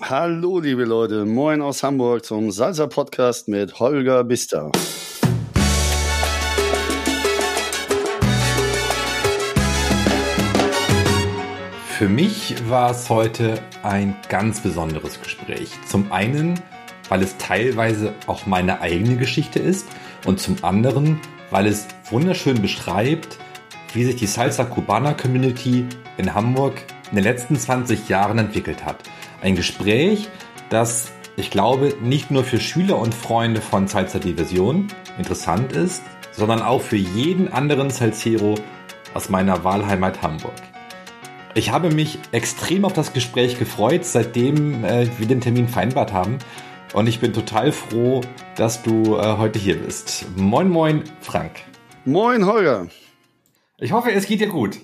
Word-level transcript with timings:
Hallo, 0.00 0.60
liebe 0.60 0.84
Leute. 0.84 1.24
Moin 1.24 1.60
aus 1.60 1.82
Hamburg 1.82 2.24
zum 2.24 2.52
Salsa 2.52 2.86
Podcast 2.86 3.48
mit 3.48 3.80
Holger 3.80 4.22
Bister. 4.22 4.70
Für 11.88 12.08
mich 12.08 12.54
war 12.70 12.92
es 12.92 13.10
heute 13.10 13.60
ein 13.82 14.14
ganz 14.28 14.60
besonderes 14.60 15.20
Gespräch. 15.20 15.70
Zum 15.88 16.12
einen, 16.12 16.60
weil 17.08 17.24
es 17.24 17.36
teilweise 17.38 18.14
auch 18.28 18.46
meine 18.46 18.80
eigene 18.80 19.16
Geschichte 19.16 19.58
ist 19.58 19.88
und 20.24 20.38
zum 20.38 20.62
anderen, 20.62 21.20
weil 21.50 21.66
es 21.66 21.88
wunderschön 22.08 22.62
beschreibt, 22.62 23.36
wie 23.94 24.04
sich 24.04 24.14
die 24.14 24.26
Salsa 24.26 24.64
Cubana 24.64 25.14
Community 25.14 25.84
in 26.18 26.32
Hamburg 26.34 26.84
in 27.10 27.16
den 27.16 27.24
letzten 27.24 27.56
20 27.56 28.08
Jahren 28.08 28.38
entwickelt 28.38 28.84
hat. 28.84 28.98
Ein 29.40 29.54
Gespräch, 29.54 30.28
das 30.68 31.12
ich 31.36 31.50
glaube 31.52 31.94
nicht 32.02 32.32
nur 32.32 32.42
für 32.42 32.58
Schüler 32.58 32.98
und 32.98 33.14
Freunde 33.14 33.60
von 33.60 33.86
Salsa 33.86 34.18
Diversion 34.18 34.88
interessant 35.18 35.72
ist, 35.72 36.02
sondern 36.32 36.60
auch 36.60 36.82
für 36.82 36.96
jeden 36.96 37.52
anderen 37.52 37.90
Salsero 37.90 38.56
aus 39.14 39.28
meiner 39.28 39.62
Wahlheimat 39.62 40.22
Hamburg. 40.22 40.54
Ich 41.54 41.70
habe 41.70 41.90
mich 41.90 42.18
extrem 42.32 42.84
auf 42.84 42.92
das 42.92 43.12
Gespräch 43.12 43.58
gefreut, 43.58 44.04
seitdem 44.04 44.84
äh, 44.84 45.08
wir 45.18 45.26
den 45.26 45.40
Termin 45.40 45.68
vereinbart 45.68 46.12
haben. 46.12 46.38
Und 46.92 47.06
ich 47.06 47.20
bin 47.20 47.32
total 47.32 47.70
froh, 47.70 48.22
dass 48.56 48.82
du 48.82 49.16
äh, 49.16 49.36
heute 49.36 49.58
hier 49.58 49.76
bist. 49.76 50.26
Moin, 50.36 50.68
moin, 50.68 51.04
Frank. 51.20 51.52
Moin, 52.04 52.46
Holger. 52.46 52.88
Ich 53.78 53.92
hoffe, 53.92 54.10
es 54.10 54.26
geht 54.26 54.40
dir 54.40 54.48
gut. 54.48 54.78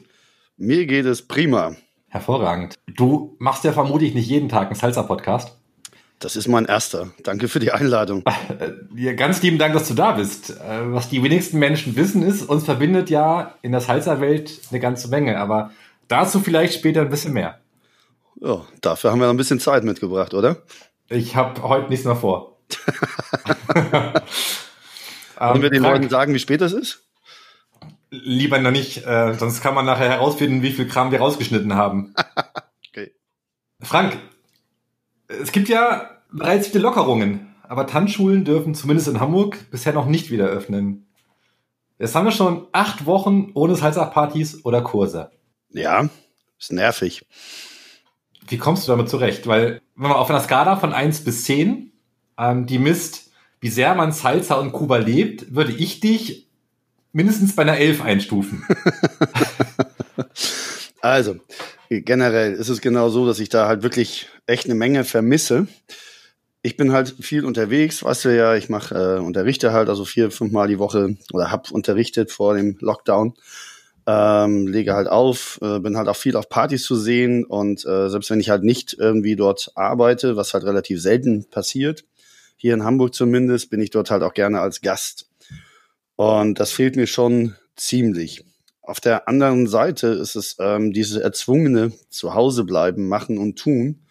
Mir 0.56 0.86
geht 0.86 1.06
es 1.06 1.26
prima. 1.26 1.74
Hervorragend. 2.14 2.76
Du 2.86 3.34
machst 3.40 3.64
ja 3.64 3.72
vermutlich 3.72 4.14
nicht 4.14 4.28
jeden 4.28 4.48
Tag 4.48 4.68
einen 4.68 4.76
Salsa-Podcast. 4.76 5.58
Das 6.20 6.36
ist 6.36 6.46
mein 6.46 6.64
erster. 6.64 7.10
Danke 7.24 7.48
für 7.48 7.58
die 7.58 7.72
Einladung. 7.72 8.22
Ja, 8.96 9.14
ganz 9.14 9.42
lieben 9.42 9.58
Dank, 9.58 9.74
dass 9.74 9.88
du 9.88 9.94
da 9.94 10.12
bist. 10.12 10.50
Äh, 10.50 10.92
was 10.92 11.08
die 11.08 11.20
wenigsten 11.24 11.58
Menschen 11.58 11.96
wissen 11.96 12.22
ist, 12.22 12.48
uns 12.48 12.64
verbindet 12.64 13.10
ja 13.10 13.56
in 13.62 13.72
der 13.72 13.80
Salsa-Welt 13.80 14.60
eine 14.70 14.78
ganze 14.78 15.08
Menge, 15.08 15.40
aber 15.40 15.72
dazu 16.06 16.38
vielleicht 16.38 16.74
später 16.74 17.00
ein 17.00 17.08
bisschen 17.08 17.32
mehr. 17.32 17.58
Ja, 18.40 18.64
dafür 18.80 19.10
haben 19.10 19.18
wir 19.18 19.26
noch 19.26 19.34
ein 19.34 19.36
bisschen 19.36 19.58
Zeit 19.58 19.82
mitgebracht, 19.82 20.32
oder? 20.34 20.58
Ich 21.08 21.34
habe 21.34 21.64
heute 21.64 21.88
nichts 21.88 22.04
mehr 22.04 22.14
vor. 22.14 22.58
Wollen 25.40 25.62
wir 25.62 25.70
den 25.70 25.82
Frank, 25.82 25.96
Leuten 25.96 26.08
sagen, 26.08 26.32
wie 26.32 26.38
spät 26.38 26.62
es 26.62 26.72
ist? 26.72 27.02
Lieber 28.22 28.58
noch 28.58 28.70
nicht, 28.70 29.06
äh, 29.06 29.34
sonst 29.34 29.60
kann 29.60 29.74
man 29.74 29.86
nachher 29.86 30.08
herausfinden, 30.08 30.62
wie 30.62 30.72
viel 30.72 30.86
Kram 30.86 31.10
wir 31.10 31.20
rausgeschnitten 31.20 31.74
haben. 31.74 32.14
Okay. 32.96 33.10
Frank, 33.80 34.16
es 35.26 35.50
gibt 35.50 35.68
ja 35.68 36.10
bereits 36.30 36.68
viele 36.68 36.84
Lockerungen, 36.84 37.52
aber 37.64 37.88
Tanzschulen 37.88 38.44
dürfen 38.44 38.76
zumindest 38.76 39.08
in 39.08 39.18
Hamburg 39.18 39.68
bisher 39.72 39.92
noch 39.92 40.06
nicht 40.06 40.30
wieder 40.30 40.46
öffnen. 40.46 41.08
Jetzt 41.98 42.14
haben 42.14 42.24
wir 42.24 42.30
schon 42.30 42.68
acht 42.70 43.06
Wochen 43.06 43.50
ohne 43.54 43.74
Salsa-Partys 43.74 44.64
oder 44.64 44.82
Kurse. 44.82 45.32
Ja, 45.70 46.08
ist 46.58 46.72
nervig. 46.72 47.26
Wie 48.46 48.58
kommst 48.58 48.86
du 48.86 48.92
damit 48.92 49.08
zurecht? 49.08 49.46
Weil, 49.46 49.80
wenn 49.96 50.10
man 50.10 50.18
auf 50.18 50.30
einer 50.30 50.40
Skala 50.40 50.76
von 50.76 50.92
1 50.92 51.24
bis 51.24 51.44
10, 51.44 51.92
ähm, 52.38 52.66
die 52.66 52.78
misst, 52.78 53.32
wie 53.60 53.68
sehr 53.68 53.94
man 53.94 54.12
Salsa 54.12 54.56
und 54.56 54.72
Kuba 54.72 54.98
lebt, 54.98 55.54
würde 55.54 55.72
ich 55.72 56.00
dich 56.00 56.43
mindestens 57.14 57.56
bei 57.56 57.62
einer 57.62 57.78
11 57.78 58.02
einstufen. 58.02 58.64
Also, 61.00 61.36
generell 61.90 62.54
ist 62.54 62.70
es 62.70 62.80
genau 62.80 63.10
so, 63.10 63.26
dass 63.26 63.38
ich 63.38 63.50
da 63.50 63.68
halt 63.68 63.82
wirklich 63.82 64.28
echt 64.46 64.64
eine 64.64 64.74
Menge 64.74 65.04
vermisse. 65.04 65.66
Ich 66.62 66.78
bin 66.78 66.92
halt 66.92 67.14
viel 67.20 67.44
unterwegs, 67.44 68.02
weißt 68.02 68.24
du 68.24 68.34
ja, 68.34 68.54
ich 68.54 68.70
mache 68.70 69.18
äh, 69.18 69.20
unterrichte 69.20 69.74
halt 69.74 69.90
also 69.90 70.06
vier, 70.06 70.30
fünf 70.30 70.50
Mal 70.50 70.66
die 70.66 70.78
Woche 70.78 71.18
oder 71.34 71.50
hab 71.50 71.70
unterrichtet 71.70 72.32
vor 72.32 72.54
dem 72.54 72.78
Lockdown. 72.80 73.34
Ähm, 74.06 74.66
lege 74.66 74.94
halt 74.94 75.08
auf, 75.08 75.58
äh, 75.60 75.78
bin 75.78 75.98
halt 75.98 76.08
auch 76.08 76.16
viel 76.16 76.36
auf 76.36 76.48
Partys 76.48 76.84
zu 76.84 76.96
sehen 76.96 77.44
und 77.44 77.84
äh, 77.84 78.08
selbst 78.08 78.30
wenn 78.30 78.40
ich 78.40 78.48
halt 78.48 78.64
nicht 78.64 78.96
irgendwie 78.98 79.36
dort 79.36 79.72
arbeite, 79.74 80.36
was 80.36 80.54
halt 80.54 80.64
relativ 80.64 81.02
selten 81.02 81.44
passiert, 81.50 82.06
hier 82.56 82.72
in 82.72 82.82
Hamburg 82.82 83.14
zumindest, 83.14 83.68
bin 83.68 83.82
ich 83.82 83.90
dort 83.90 84.10
halt 84.10 84.22
auch 84.22 84.32
gerne 84.32 84.60
als 84.60 84.80
Gast. 84.80 85.26
Und 86.16 86.60
das 86.60 86.72
fehlt 86.72 86.96
mir 86.96 87.06
schon 87.06 87.54
ziemlich. 87.76 88.44
Auf 88.82 89.00
der 89.00 89.28
anderen 89.28 89.66
Seite 89.66 90.08
ist 90.08 90.36
es 90.36 90.56
ähm, 90.60 90.92
diese 90.92 91.22
erzwungene 91.22 91.92
Zuhause 92.10 92.64
bleiben, 92.64 93.08
machen 93.08 93.38
und 93.38 93.58
tun, 93.58 94.04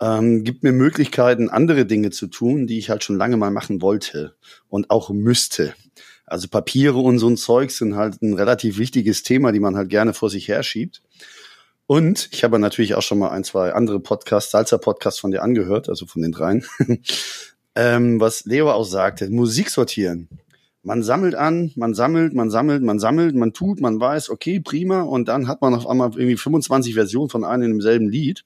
ähm, 0.00 0.42
gibt 0.42 0.62
mir 0.62 0.72
Möglichkeiten, 0.72 1.50
andere 1.50 1.84
Dinge 1.84 2.10
zu 2.10 2.26
tun, 2.26 2.66
die 2.66 2.78
ich 2.78 2.88
halt 2.88 3.04
schon 3.04 3.16
lange 3.16 3.36
mal 3.36 3.50
machen 3.50 3.82
wollte 3.82 4.34
und 4.68 4.90
auch 4.90 5.10
müsste. 5.10 5.74
Also 6.24 6.48
Papiere 6.48 6.98
und 6.98 7.18
so 7.18 7.28
ein 7.28 7.36
Zeug 7.36 7.70
sind 7.72 7.96
halt 7.96 8.22
ein 8.22 8.34
relativ 8.34 8.78
wichtiges 8.78 9.22
Thema, 9.22 9.52
die 9.52 9.60
man 9.60 9.76
halt 9.76 9.90
gerne 9.90 10.14
vor 10.14 10.30
sich 10.30 10.48
herschiebt. 10.48 11.02
Und 11.86 12.28
ich 12.30 12.44
habe 12.44 12.58
natürlich 12.58 12.94
auch 12.94 13.02
schon 13.02 13.18
mal 13.18 13.30
ein, 13.30 13.44
zwei 13.44 13.72
andere 13.72 14.00
Podcasts, 14.00 14.52
Salzer-Podcasts 14.52 15.18
von 15.18 15.32
dir 15.32 15.42
angehört, 15.42 15.88
also 15.88 16.06
von 16.06 16.22
den 16.22 16.30
dreien. 16.30 16.64
ähm, 17.74 18.20
was 18.20 18.44
Leo 18.44 18.70
auch 18.70 18.84
sagte, 18.84 19.28
Musik 19.28 19.70
sortieren. 19.70 20.28
Man 20.82 21.02
sammelt 21.02 21.34
an, 21.34 21.72
man 21.76 21.94
sammelt, 21.94 22.32
man 22.32 22.50
sammelt, 22.50 22.82
man 22.82 22.98
sammelt, 22.98 23.34
man 23.34 23.52
tut, 23.52 23.80
man 23.80 24.00
weiß, 24.00 24.30
okay, 24.30 24.60
prima. 24.60 25.02
Und 25.02 25.28
dann 25.28 25.46
hat 25.46 25.60
man 25.60 25.74
auf 25.74 25.86
einmal 25.86 26.10
irgendwie 26.14 26.36
25 26.36 26.94
Versionen 26.94 27.28
von 27.28 27.44
einem 27.44 27.64
in 27.64 27.70
demselben 27.72 28.08
Lied 28.08 28.44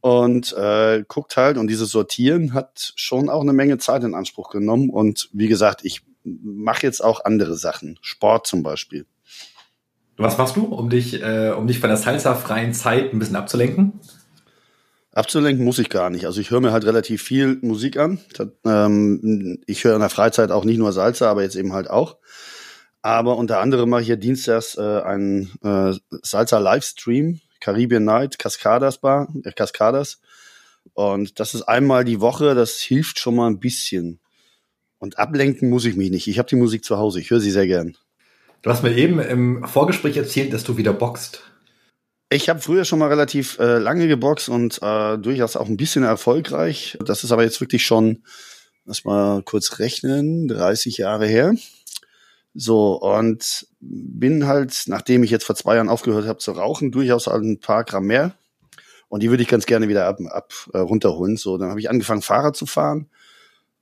und 0.00 0.52
äh, 0.54 1.04
guckt 1.06 1.36
halt. 1.36 1.56
Und 1.56 1.68
dieses 1.68 1.90
Sortieren 1.90 2.52
hat 2.52 2.92
schon 2.96 3.28
auch 3.28 3.42
eine 3.42 3.52
Menge 3.52 3.78
Zeit 3.78 4.02
in 4.02 4.14
Anspruch 4.14 4.50
genommen. 4.50 4.90
Und 4.90 5.28
wie 5.32 5.48
gesagt, 5.48 5.84
ich 5.84 6.02
mache 6.24 6.82
jetzt 6.82 7.02
auch 7.02 7.24
andere 7.24 7.56
Sachen, 7.56 7.98
Sport 8.00 8.46
zum 8.46 8.62
Beispiel. 8.62 9.06
Was 10.16 10.36
machst 10.36 10.56
du, 10.56 10.66
um 10.66 10.90
dich, 10.90 11.22
äh, 11.22 11.50
um 11.56 11.66
dich 11.66 11.78
von 11.78 11.88
der 11.88 11.96
Salsa-freien 11.96 12.74
Zeit 12.74 13.12
ein 13.12 13.18
bisschen 13.18 13.36
abzulenken? 13.36 14.00
Abzulenken 15.12 15.64
muss 15.64 15.78
ich 15.80 15.90
gar 15.90 16.08
nicht. 16.08 16.26
Also 16.26 16.40
ich 16.40 16.50
höre 16.50 16.60
mir 16.60 16.72
halt 16.72 16.84
relativ 16.84 17.22
viel 17.22 17.58
Musik 17.62 17.96
an. 17.96 18.20
Ähm, 18.64 19.58
ich 19.66 19.84
höre 19.84 19.94
in 19.94 20.00
der 20.00 20.08
Freizeit 20.08 20.52
auch 20.52 20.64
nicht 20.64 20.78
nur 20.78 20.92
Salsa, 20.92 21.28
aber 21.30 21.42
jetzt 21.42 21.56
eben 21.56 21.72
halt 21.72 21.90
auch. 21.90 22.18
Aber 23.02 23.36
unter 23.36 23.60
anderem 23.60 23.90
mache 23.90 24.02
ich 24.02 24.08
ja 24.08 24.16
dienstags 24.16 24.76
äh, 24.76 25.00
einen 25.00 25.50
äh, 25.62 25.94
Salsa-Livestream, 26.22 27.40
Caribbean 27.60 28.04
Night, 28.04 28.38
Cascadas 28.38 28.98
Bar, 28.98 29.28
äh, 29.42 29.52
Cascadas. 29.52 30.20
Und 30.92 31.40
das 31.40 31.54
ist 31.54 31.62
einmal 31.62 32.04
die 32.04 32.20
Woche, 32.20 32.54
das 32.54 32.78
hilft 32.78 33.18
schon 33.18 33.34
mal 33.34 33.48
ein 33.48 33.58
bisschen. 33.58 34.20
Und 34.98 35.18
ablenken 35.18 35.70
muss 35.70 35.86
ich 35.86 35.96
mich 35.96 36.10
nicht. 36.10 36.28
Ich 36.28 36.38
habe 36.38 36.48
die 36.48 36.56
Musik 36.56 36.84
zu 36.84 36.98
Hause, 36.98 37.20
ich 37.20 37.30
höre 37.30 37.40
sie 37.40 37.50
sehr 37.50 37.66
gern. 37.66 37.96
Du 38.62 38.70
hast 38.70 38.82
mir 38.82 38.94
eben 38.94 39.18
im 39.18 39.66
Vorgespräch 39.66 40.16
erzählt, 40.18 40.52
dass 40.52 40.64
du 40.64 40.76
wieder 40.76 40.92
boxt. 40.92 41.49
Ich 42.32 42.48
habe 42.48 42.60
früher 42.60 42.84
schon 42.84 43.00
mal 43.00 43.08
relativ 43.08 43.58
äh, 43.58 43.78
lange 43.78 44.06
geboxt 44.06 44.48
und 44.48 44.78
äh, 44.82 45.18
durchaus 45.18 45.56
auch 45.56 45.66
ein 45.66 45.76
bisschen 45.76 46.04
erfolgreich. 46.04 46.96
Das 47.04 47.24
ist 47.24 47.32
aber 47.32 47.42
jetzt 47.42 47.60
wirklich 47.60 47.84
schon, 47.84 48.22
lass 48.84 49.04
mal 49.04 49.42
kurz 49.42 49.80
rechnen, 49.80 50.46
30 50.46 50.98
Jahre 50.98 51.26
her. 51.26 51.54
So, 52.54 53.00
und 53.00 53.66
bin 53.80 54.46
halt, 54.46 54.84
nachdem 54.86 55.24
ich 55.24 55.32
jetzt 55.32 55.44
vor 55.44 55.56
zwei 55.56 55.74
Jahren 55.74 55.88
aufgehört 55.88 56.28
habe 56.28 56.38
zu 56.38 56.52
rauchen, 56.52 56.92
durchaus 56.92 57.26
ein 57.26 57.58
paar 57.58 57.82
Gramm 57.82 58.06
mehr. 58.06 58.36
Und 59.08 59.24
die 59.24 59.30
würde 59.30 59.42
ich 59.42 59.48
ganz 59.48 59.66
gerne 59.66 59.88
wieder 59.88 60.06
ab, 60.06 60.20
ab 60.30 60.52
äh, 60.72 60.78
runterholen. 60.78 61.36
So, 61.36 61.58
dann 61.58 61.70
habe 61.70 61.80
ich 61.80 61.90
angefangen, 61.90 62.22
Fahrrad 62.22 62.54
zu 62.54 62.64
fahren. 62.64 63.10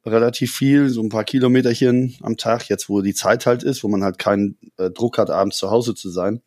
Relativ 0.07 0.55
viel, 0.55 0.89
so 0.89 1.03
ein 1.03 1.11
paar 1.11 1.25
Kilometerchen 1.25 2.17
am 2.23 2.39
Tag, 2.39 2.71
jetzt 2.71 2.89
wo 2.89 3.03
die 3.03 3.13
Zeit 3.13 3.45
halt 3.45 3.63
ist, 3.63 3.85
wo 3.85 3.89
man 3.89 4.03
halt 4.03 4.19
keinen 4.19 4.57
äh, 4.79 4.91
Druck 4.91 5.19
hat, 5.19 5.29
abends 5.29 5.59
zu 5.59 5.71
Hause 5.71 5.95
zu 5.95 6.09
sein. 6.09 6.41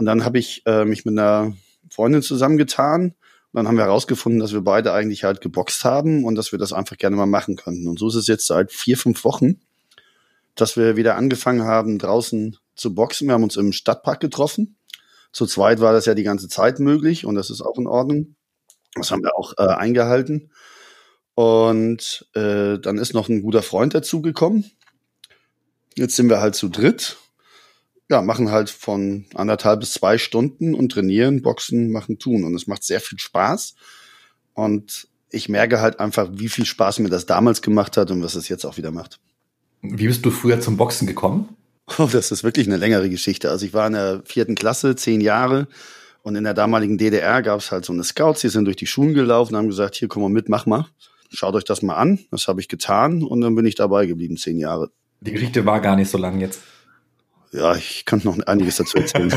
Und 0.00 0.06
dann 0.06 0.24
habe 0.24 0.38
ich 0.38 0.62
äh, 0.64 0.86
mich 0.86 1.04
mit 1.04 1.18
einer 1.18 1.52
Freundin 1.90 2.22
zusammengetan. 2.22 3.08
Und 3.08 3.14
dann 3.52 3.68
haben 3.68 3.76
wir 3.76 3.84
herausgefunden, 3.84 4.40
dass 4.40 4.54
wir 4.54 4.62
beide 4.62 4.94
eigentlich 4.94 5.24
halt 5.24 5.42
geboxt 5.42 5.84
haben 5.84 6.24
und 6.24 6.36
dass 6.36 6.52
wir 6.52 6.58
das 6.58 6.72
einfach 6.72 6.96
gerne 6.96 7.16
mal 7.16 7.26
machen 7.26 7.56
könnten. 7.56 7.86
Und 7.86 7.98
so 7.98 8.08
ist 8.08 8.14
es 8.14 8.26
jetzt 8.26 8.46
seit 8.46 8.72
vier, 8.72 8.96
fünf 8.96 9.24
Wochen, 9.24 9.60
dass 10.54 10.78
wir 10.78 10.96
wieder 10.96 11.16
angefangen 11.16 11.64
haben, 11.64 11.98
draußen 11.98 12.56
zu 12.76 12.94
boxen. 12.94 13.28
Wir 13.28 13.34
haben 13.34 13.42
uns 13.42 13.58
im 13.58 13.72
Stadtpark 13.72 14.20
getroffen. 14.20 14.76
Zu 15.32 15.44
zweit 15.44 15.80
war 15.80 15.92
das 15.92 16.06
ja 16.06 16.14
die 16.14 16.22
ganze 16.22 16.48
Zeit 16.48 16.80
möglich 16.80 17.26
und 17.26 17.34
das 17.34 17.50
ist 17.50 17.60
auch 17.60 17.76
in 17.76 17.86
Ordnung. 17.86 18.36
Das 18.94 19.10
haben 19.10 19.22
wir 19.22 19.36
auch 19.36 19.52
äh, 19.58 19.66
eingehalten. 19.66 20.50
Und 21.34 22.26
äh, 22.32 22.78
dann 22.78 22.96
ist 22.96 23.12
noch 23.12 23.28
ein 23.28 23.42
guter 23.42 23.62
Freund 23.62 23.92
dazugekommen. 23.92 24.64
Jetzt 25.94 26.16
sind 26.16 26.30
wir 26.30 26.40
halt 26.40 26.54
zu 26.54 26.70
dritt 26.70 27.18
ja, 28.10 28.22
machen 28.22 28.50
halt 28.50 28.70
von 28.70 29.24
anderthalb 29.34 29.80
bis 29.80 29.92
zwei 29.92 30.18
Stunden 30.18 30.74
und 30.74 30.90
trainieren, 30.90 31.42
boxen, 31.42 31.92
machen, 31.92 32.18
tun. 32.18 32.44
Und 32.44 32.54
es 32.56 32.66
macht 32.66 32.82
sehr 32.82 33.00
viel 33.00 33.18
Spaß. 33.18 33.76
Und 34.52 35.08
ich 35.30 35.48
merke 35.48 35.80
halt 35.80 36.00
einfach, 36.00 36.28
wie 36.32 36.48
viel 36.48 36.66
Spaß 36.66 36.98
mir 36.98 37.08
das 37.08 37.26
damals 37.26 37.62
gemacht 37.62 37.96
hat 37.96 38.10
und 38.10 38.22
was 38.22 38.34
es 38.34 38.48
jetzt 38.48 38.64
auch 38.64 38.76
wieder 38.76 38.90
macht. 38.90 39.20
Wie 39.80 40.08
bist 40.08 40.26
du 40.26 40.32
früher 40.32 40.60
zum 40.60 40.76
Boxen 40.76 41.06
gekommen? 41.06 41.56
Oh, 41.98 42.08
das 42.10 42.32
ist 42.32 42.42
wirklich 42.42 42.66
eine 42.66 42.76
längere 42.76 43.08
Geschichte. 43.08 43.48
Also 43.48 43.64
ich 43.64 43.72
war 43.72 43.86
in 43.86 43.92
der 43.92 44.22
vierten 44.24 44.56
Klasse, 44.56 44.96
zehn 44.96 45.20
Jahre. 45.20 45.68
Und 46.22 46.34
in 46.34 46.44
der 46.44 46.54
damaligen 46.54 46.98
DDR 46.98 47.42
gab 47.42 47.60
es 47.60 47.70
halt 47.70 47.84
so 47.84 47.92
eine 47.92 48.04
Scouts, 48.04 48.40
die 48.40 48.48
sind 48.48 48.64
durch 48.66 48.76
die 48.76 48.86
Schulen 48.86 49.14
gelaufen, 49.14 49.56
haben 49.56 49.68
gesagt, 49.68 49.94
hier 49.94 50.08
komm 50.08 50.22
mal 50.22 50.28
mit, 50.28 50.48
mach 50.48 50.66
mal. 50.66 50.86
Schaut 51.32 51.54
euch 51.54 51.64
das 51.64 51.80
mal 51.80 51.94
an. 51.94 52.18
Das 52.32 52.48
habe 52.48 52.60
ich 52.60 52.66
getan 52.66 53.22
und 53.22 53.40
dann 53.40 53.54
bin 53.54 53.64
ich 53.64 53.76
dabei 53.76 54.06
geblieben, 54.06 54.36
zehn 54.36 54.58
Jahre. 54.58 54.90
Die 55.20 55.32
Geschichte 55.32 55.64
war 55.64 55.80
gar 55.80 55.96
nicht 55.96 56.10
so 56.10 56.18
lang 56.18 56.40
jetzt. 56.40 56.60
Ja, 57.52 57.74
ich 57.74 58.04
kann 58.04 58.20
noch 58.24 58.38
einiges 58.46 58.76
dazu 58.76 58.98
erzählen. 58.98 59.32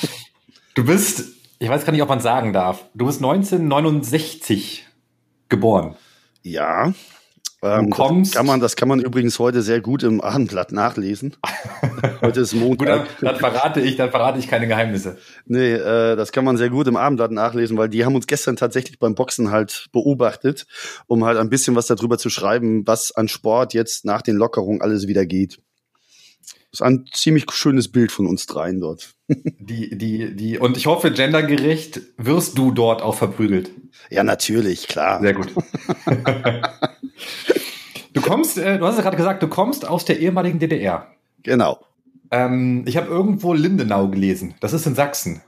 du 0.74 0.84
bist, 0.84 1.24
ich 1.58 1.68
weiß 1.68 1.84
gar 1.84 1.92
nicht, 1.92 2.02
ob 2.02 2.08
man 2.08 2.20
sagen 2.20 2.52
darf, 2.52 2.84
du 2.94 3.06
bist 3.06 3.18
1969 3.18 4.86
geboren. 5.48 5.96
Ja, 6.42 6.92
ähm, 7.64 7.90
kommst. 7.90 8.32
Das 8.32 8.38
kann, 8.38 8.46
man, 8.46 8.60
das 8.60 8.74
kann 8.74 8.88
man 8.88 9.00
übrigens 9.00 9.38
heute 9.38 9.62
sehr 9.62 9.80
gut 9.80 10.02
im 10.02 10.20
Abendblatt 10.20 10.72
nachlesen. 10.72 11.36
heute 12.20 12.40
ist 12.40 12.54
Montag. 12.54 12.78
gut, 12.78 12.88
dann, 12.88 13.06
dann, 13.20 13.36
verrate 13.36 13.80
ich, 13.80 13.96
dann 13.96 14.10
verrate 14.10 14.40
ich 14.40 14.48
keine 14.48 14.66
Geheimnisse. 14.66 15.16
Nee, 15.46 15.74
äh, 15.74 16.16
das 16.16 16.32
kann 16.32 16.44
man 16.44 16.56
sehr 16.56 16.70
gut 16.70 16.88
im 16.88 16.96
Abendblatt 16.96 17.30
nachlesen, 17.30 17.76
weil 17.76 17.88
die 17.88 18.04
haben 18.04 18.16
uns 18.16 18.26
gestern 18.26 18.56
tatsächlich 18.56 18.98
beim 18.98 19.14
Boxen 19.14 19.52
halt 19.52 19.86
beobachtet, 19.92 20.66
um 21.06 21.24
halt 21.24 21.38
ein 21.38 21.50
bisschen 21.50 21.76
was 21.76 21.86
darüber 21.86 22.18
zu 22.18 22.30
schreiben, 22.30 22.84
was 22.86 23.12
an 23.12 23.28
Sport 23.28 23.74
jetzt 23.74 24.04
nach 24.04 24.22
den 24.22 24.36
Lockerungen 24.36 24.82
alles 24.82 25.06
wieder 25.06 25.24
geht. 25.24 25.60
Das 26.70 26.80
ist 26.80 26.82
ein 26.82 27.06
ziemlich 27.12 27.50
schönes 27.50 27.90
Bild 27.90 28.12
von 28.12 28.26
uns 28.26 28.46
dreien 28.46 28.80
dort. 28.80 29.14
Die, 29.28 29.96
die, 29.96 30.36
die, 30.36 30.58
und 30.58 30.76
ich 30.76 30.86
hoffe, 30.86 31.10
gendergerecht 31.10 32.02
wirst 32.18 32.58
du 32.58 32.70
dort 32.70 33.00
auch 33.00 33.14
verprügelt. 33.14 33.70
Ja, 34.10 34.24
natürlich, 34.24 34.88
klar. 34.88 35.20
Sehr 35.20 35.32
gut. 35.32 35.54
du 38.12 38.20
kommst, 38.20 38.58
äh, 38.58 38.78
du 38.78 38.86
hast 38.86 38.96
es 38.96 39.02
gerade 39.02 39.16
gesagt, 39.16 39.42
du 39.42 39.48
kommst 39.48 39.88
aus 39.88 40.04
der 40.04 40.20
ehemaligen 40.20 40.58
DDR. 40.58 41.06
Genau. 41.42 41.78
Ähm, 42.30 42.84
ich 42.86 42.96
habe 42.96 43.08
irgendwo 43.08 43.54
Lindenau 43.54 44.08
gelesen. 44.08 44.54
Das 44.60 44.72
ist 44.72 44.86
in 44.86 44.94
Sachsen. 44.94 45.42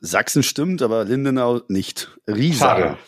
Sachsen 0.00 0.42
stimmt, 0.42 0.82
aber 0.82 1.04
Lindenau 1.04 1.60
nicht. 1.68 2.16
Riesa. 2.28 2.58
Schade. 2.58 2.98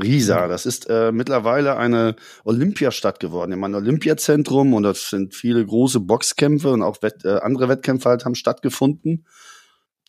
Riesa, 0.00 0.48
das 0.48 0.66
ist 0.66 0.88
äh, 0.88 1.12
mittlerweile 1.12 1.76
eine 1.76 2.16
Olympiastadt 2.44 3.20
geworden. 3.20 3.52
Ich 3.52 3.58
meine, 3.58 3.76
Olympiazentrum 3.76 4.74
und 4.74 4.82
das 4.84 5.10
sind 5.10 5.34
viele 5.34 5.64
große 5.64 6.00
Boxkämpfe 6.00 6.70
und 6.70 6.82
auch 6.82 7.02
Wett, 7.02 7.24
äh, 7.24 7.38
andere 7.38 7.68
Wettkämpfe 7.68 8.08
halt 8.08 8.24
haben 8.24 8.34
stattgefunden. 8.34 9.26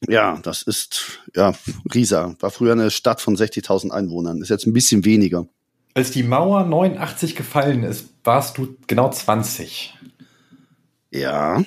Ja, 0.07 0.39
das 0.43 0.61
ist, 0.61 1.19
ja, 1.35 1.53
Riesa. 1.93 2.35
War 2.39 2.51
früher 2.51 2.71
eine 2.71 2.91
Stadt 2.91 3.19
von 3.19 3.35
60.000 3.35 3.91
Einwohnern. 3.91 4.41
Ist 4.41 4.49
jetzt 4.49 4.65
ein 4.65 4.73
bisschen 4.73 5.03
weniger. 5.03 5.47
Als 5.93 6.11
die 6.11 6.23
Mauer 6.23 6.63
89 6.63 7.35
gefallen 7.35 7.83
ist, 7.83 8.09
warst 8.23 8.57
du 8.57 8.77
genau 8.87 9.09
20. 9.09 9.97
Ja. 11.11 11.63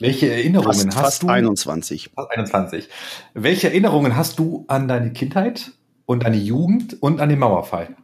Welche 0.00 0.30
Erinnerungen 0.30 0.72
fast, 0.72 0.96
hast 0.96 1.04
fast 1.04 1.22
du? 1.24 1.28
21. 1.28 2.10
Fast 2.14 2.30
21. 2.30 2.88
Welche 3.34 3.68
Erinnerungen 3.68 4.16
hast 4.16 4.38
du 4.38 4.64
an 4.68 4.88
deine 4.88 5.12
Kindheit 5.12 5.72
und 6.08 6.24
an 6.24 6.32
die 6.32 6.44
Jugend 6.44 7.00
und 7.02 7.20
an 7.20 7.28
den 7.28 7.38
Mauerfall? 7.38 7.94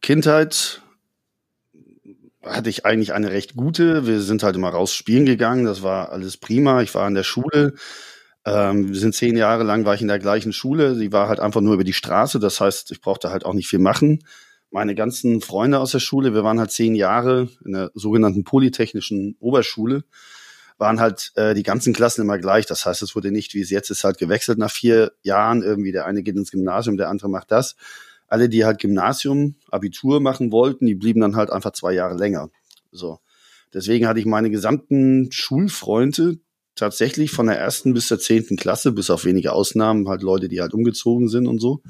Kindheit 0.00 0.80
hatte 2.42 2.70
ich 2.70 2.86
eigentlich 2.86 3.12
eine 3.12 3.30
recht 3.30 3.56
gute. 3.56 4.06
Wir 4.06 4.20
sind 4.20 4.42
halt 4.42 4.56
immer 4.56 4.70
raus 4.70 4.94
spielen 4.94 5.26
gegangen. 5.26 5.66
Das 5.66 5.82
war 5.82 6.10
alles 6.12 6.38
prima. 6.38 6.80
Ich 6.80 6.94
war 6.94 7.06
in 7.06 7.14
der 7.14 7.22
Schule. 7.22 7.74
Ähm, 8.46 8.88
wir 8.88 8.98
sind 8.98 9.14
zehn 9.14 9.36
Jahre 9.36 9.64
lang 9.64 9.84
war 9.84 9.94
ich 9.94 10.00
in 10.00 10.08
der 10.08 10.18
gleichen 10.18 10.54
Schule. 10.54 10.94
Sie 10.94 11.12
war 11.12 11.28
halt 11.28 11.40
einfach 11.40 11.60
nur 11.60 11.74
über 11.74 11.84
die 11.84 11.92
Straße. 11.92 12.38
Das 12.38 12.60
heißt, 12.60 12.90
ich 12.90 13.02
brauchte 13.02 13.30
halt 13.30 13.44
auch 13.44 13.54
nicht 13.54 13.68
viel 13.68 13.80
machen. 13.80 14.24
Meine 14.70 14.94
ganzen 14.94 15.42
Freunde 15.42 15.80
aus 15.80 15.92
der 15.92 16.00
Schule, 16.00 16.32
wir 16.32 16.42
waren 16.42 16.58
halt 16.58 16.70
zehn 16.70 16.94
Jahre 16.94 17.48
in 17.66 17.72
der 17.72 17.90
sogenannten 17.94 18.44
Polytechnischen 18.44 19.36
Oberschule, 19.40 20.04
waren 20.78 21.00
halt 21.00 21.32
äh, 21.36 21.54
die 21.54 21.62
ganzen 21.62 21.92
Klassen 21.92 22.22
immer 22.22 22.38
gleich. 22.38 22.66
Das 22.66 22.84
heißt, 22.86 23.02
es 23.02 23.14
wurde 23.14 23.30
nicht, 23.30 23.54
wie 23.54 23.60
es 23.60 23.70
jetzt 23.70 23.90
ist, 23.90 24.04
halt 24.04 24.18
gewechselt 24.18 24.58
nach 24.58 24.70
vier 24.70 25.12
Jahren. 25.22 25.62
Irgendwie 25.62 25.92
der 25.92 26.06
eine 26.06 26.22
geht 26.22 26.36
ins 26.36 26.50
Gymnasium, 26.50 26.96
der 26.96 27.08
andere 27.08 27.28
macht 27.28 27.50
das. 27.50 27.76
Alle, 28.26 28.48
die 28.48 28.64
halt 28.64 28.80
Gymnasium, 28.80 29.56
Abitur 29.70 30.20
machen 30.20 30.50
wollten, 30.50 30.86
die 30.86 30.94
blieben 30.94 31.20
dann 31.20 31.36
halt 31.36 31.50
einfach 31.50 31.72
zwei 31.72 31.92
Jahre 31.92 32.16
länger. 32.16 32.50
So. 32.90 33.20
Deswegen 33.72 34.06
hatte 34.06 34.20
ich 34.20 34.26
meine 34.26 34.50
gesamten 34.50 35.30
Schulfreunde, 35.30 36.38
tatsächlich 36.74 37.30
von 37.30 37.46
der 37.46 37.58
ersten 37.58 37.94
bis 37.94 38.08
zur 38.08 38.18
zehnten 38.18 38.56
Klasse, 38.56 38.92
bis 38.92 39.10
auf 39.10 39.24
wenige 39.24 39.52
Ausnahmen, 39.52 40.08
halt 40.08 40.22
Leute, 40.22 40.48
die 40.48 40.60
halt 40.60 40.74
umgezogen 40.74 41.28
sind 41.28 41.46
und 41.46 41.60
so. 41.60 41.82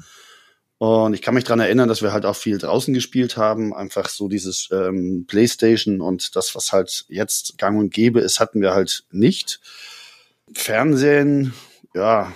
Und 0.77 1.13
ich 1.13 1.21
kann 1.21 1.33
mich 1.33 1.45
dran 1.45 1.59
erinnern, 1.59 1.87
dass 1.87 2.01
wir 2.01 2.11
halt 2.11 2.25
auch 2.25 2.35
viel 2.35 2.57
draußen 2.57 2.93
gespielt 2.93 3.37
haben. 3.37 3.73
Einfach 3.73 4.09
so 4.09 4.27
dieses 4.27 4.69
ähm, 4.71 5.25
Playstation 5.27 6.01
und 6.01 6.35
das, 6.35 6.53
was 6.53 6.73
halt 6.73 7.05
jetzt 7.07 7.57
gang 7.57 7.79
und 7.79 7.93
gäbe 7.93 8.19
ist, 8.19 8.39
hatten 8.39 8.61
wir 8.61 8.73
halt 8.73 9.05
nicht. 9.11 9.61
Fernsehen, 10.53 11.53
ja, 11.93 12.33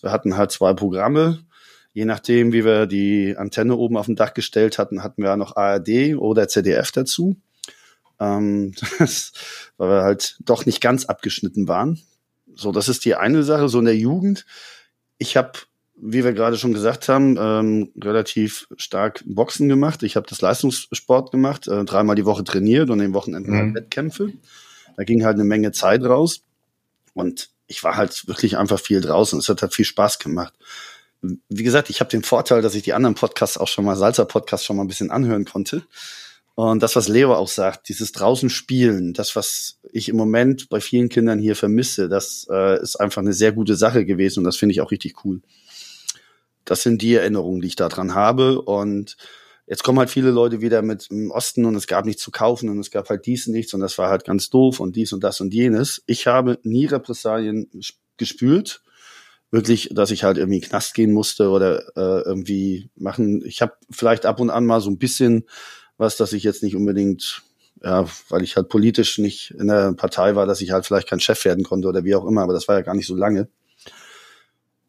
wir 0.00 0.12
hatten 0.12 0.36
halt 0.36 0.52
zwei 0.52 0.74
Programme. 0.74 1.44
Je 1.92 2.04
nachdem, 2.04 2.52
wie 2.52 2.64
wir 2.64 2.86
die 2.86 3.34
Antenne 3.36 3.76
oben 3.76 3.96
auf 3.96 4.06
dem 4.06 4.16
Dach 4.16 4.32
gestellt 4.32 4.78
hatten, 4.78 5.02
hatten 5.02 5.22
wir 5.22 5.36
noch 5.36 5.56
ARD 5.56 6.16
oder 6.16 6.48
ZDF 6.48 6.90
dazu. 6.92 7.36
Ähm, 8.18 8.74
das, 8.98 9.32
weil 9.76 9.90
wir 9.90 10.02
halt 10.02 10.38
doch 10.40 10.64
nicht 10.66 10.80
ganz 10.80 11.04
abgeschnitten 11.04 11.68
waren. 11.68 12.00
So, 12.54 12.72
das 12.72 12.88
ist 12.88 13.04
die 13.04 13.14
eine 13.14 13.42
Sache. 13.42 13.68
So 13.68 13.80
in 13.80 13.86
der 13.86 13.96
Jugend. 13.96 14.46
Ich 15.18 15.36
habe, 15.36 15.52
wie 16.04 16.24
wir 16.24 16.32
gerade 16.32 16.58
schon 16.58 16.72
gesagt 16.72 17.08
haben, 17.08 17.36
ähm, 17.38 17.92
relativ 18.02 18.66
stark 18.76 19.22
Boxen 19.24 19.68
gemacht. 19.68 20.02
Ich 20.02 20.16
habe 20.16 20.26
das 20.28 20.40
Leistungssport 20.40 21.30
gemacht, 21.30 21.68
äh, 21.68 21.84
dreimal 21.84 22.16
die 22.16 22.24
Woche 22.24 22.42
trainiert 22.42 22.90
und 22.90 22.98
den 22.98 23.14
Wochenenden 23.14 23.54
halt 23.54 23.66
mhm. 23.68 23.74
Wettkämpfe. 23.76 24.32
Da 24.96 25.04
ging 25.04 25.24
halt 25.24 25.34
eine 25.34 25.44
Menge 25.44 25.70
Zeit 25.70 26.02
raus. 26.02 26.42
Und 27.14 27.50
ich 27.68 27.84
war 27.84 27.96
halt 27.96 28.26
wirklich 28.26 28.58
einfach 28.58 28.80
viel 28.80 29.00
draußen. 29.00 29.38
Es 29.38 29.48
hat 29.48 29.62
halt 29.62 29.74
viel 29.74 29.84
Spaß 29.84 30.18
gemacht. 30.18 30.52
Wie 31.20 31.62
gesagt, 31.62 31.88
ich 31.88 32.00
habe 32.00 32.10
den 32.10 32.24
Vorteil, 32.24 32.62
dass 32.62 32.74
ich 32.74 32.82
die 32.82 32.94
anderen 32.94 33.14
Podcasts 33.14 33.56
auch 33.56 33.68
schon 33.68 33.84
mal, 33.84 33.94
Salzer 33.94 34.24
Podcast 34.24 34.64
schon 34.64 34.76
mal 34.76 34.82
ein 34.82 34.88
bisschen 34.88 35.12
anhören 35.12 35.44
konnte. 35.44 35.84
Und 36.56 36.82
das, 36.82 36.96
was 36.96 37.06
Leo 37.06 37.32
auch 37.32 37.48
sagt, 37.48 37.88
dieses 37.88 38.10
draußen 38.10 38.50
spielen, 38.50 39.14
das, 39.14 39.36
was 39.36 39.78
ich 39.92 40.08
im 40.08 40.16
Moment 40.16 40.68
bei 40.68 40.80
vielen 40.80 41.08
Kindern 41.08 41.38
hier 41.38 41.54
vermisse, 41.54 42.08
das 42.08 42.46
äh, 42.50 42.82
ist 42.82 42.96
einfach 42.96 43.22
eine 43.22 43.32
sehr 43.32 43.52
gute 43.52 43.76
Sache 43.76 44.04
gewesen 44.04 44.40
und 44.40 44.44
das 44.44 44.56
finde 44.56 44.72
ich 44.72 44.80
auch 44.80 44.90
richtig 44.90 45.24
cool. 45.24 45.40
Das 46.64 46.82
sind 46.82 47.02
die 47.02 47.14
Erinnerungen, 47.14 47.60
die 47.60 47.68
ich 47.68 47.76
daran 47.76 48.14
habe. 48.14 48.62
Und 48.62 49.16
jetzt 49.66 49.84
kommen 49.84 49.98
halt 49.98 50.10
viele 50.10 50.30
Leute 50.30 50.60
wieder 50.60 50.82
mit 50.82 51.08
im 51.10 51.30
Osten 51.30 51.64
und 51.64 51.74
es 51.76 51.86
gab 51.86 52.04
nichts 52.04 52.22
zu 52.22 52.30
kaufen 52.30 52.68
und 52.68 52.78
es 52.78 52.90
gab 52.90 53.08
halt 53.08 53.26
dies 53.26 53.46
und 53.46 53.52
nichts 53.52 53.74
und 53.74 53.80
das 53.80 53.96
war 53.98 54.10
halt 54.10 54.24
ganz 54.24 54.50
doof 54.50 54.80
und 54.80 54.96
dies 54.96 55.12
und 55.12 55.22
das 55.24 55.40
und 55.40 55.54
jenes. 55.54 56.02
Ich 56.06 56.26
habe 56.26 56.58
nie 56.62 56.86
Repressalien 56.86 57.70
gespürt. 58.16 58.82
Wirklich, 59.50 59.90
dass 59.92 60.10
ich 60.10 60.24
halt 60.24 60.38
irgendwie 60.38 60.56
in 60.56 60.62
den 60.62 60.68
Knast 60.70 60.94
gehen 60.94 61.12
musste 61.12 61.50
oder 61.50 61.86
äh, 61.96 62.22
irgendwie 62.22 62.88
machen. 62.96 63.44
Ich 63.44 63.60
habe 63.60 63.74
vielleicht 63.90 64.24
ab 64.24 64.40
und 64.40 64.48
an 64.48 64.64
mal 64.64 64.80
so 64.80 64.90
ein 64.90 64.96
bisschen 64.98 65.44
was, 65.98 66.16
dass 66.16 66.32
ich 66.32 66.42
jetzt 66.42 66.62
nicht 66.62 66.74
unbedingt, 66.74 67.42
ja, 67.82 68.06
weil 68.30 68.42
ich 68.42 68.56
halt 68.56 68.70
politisch 68.70 69.18
nicht 69.18 69.50
in 69.58 69.68
der 69.68 69.92
Partei 69.92 70.36
war, 70.36 70.46
dass 70.46 70.62
ich 70.62 70.70
halt 70.70 70.86
vielleicht 70.86 71.08
kein 71.08 71.20
Chef 71.20 71.44
werden 71.44 71.64
konnte 71.64 71.88
oder 71.88 72.02
wie 72.02 72.14
auch 72.14 72.26
immer, 72.26 72.42
aber 72.42 72.54
das 72.54 72.66
war 72.66 72.76
ja 72.76 72.82
gar 72.82 72.94
nicht 72.94 73.06
so 73.06 73.14
lange. 73.14 73.48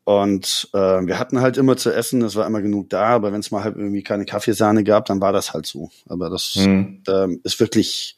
Und 0.05 0.69
äh, 0.73 0.77
wir 0.77 1.17
hatten 1.17 1.39
halt 1.39 1.57
immer 1.57 1.77
zu 1.77 1.89
essen, 1.89 2.21
es 2.23 2.35
war 2.35 2.45
immer 2.45 2.61
genug 2.61 2.89
da, 2.89 3.05
aber 3.05 3.31
wenn 3.31 3.39
es 3.39 3.51
mal 3.51 3.63
halt 3.63 3.77
irgendwie 3.77 4.03
keine 4.03 4.25
Kaffeesahne 4.25 4.83
gab, 4.83 5.05
dann 5.05 5.21
war 5.21 5.31
das 5.31 5.53
halt 5.53 5.65
so. 5.65 5.91
Aber 6.07 6.29
das 6.29 6.55
mhm. 6.57 7.03
ähm, 7.07 7.39
ist 7.43 7.59
wirklich, 7.59 8.17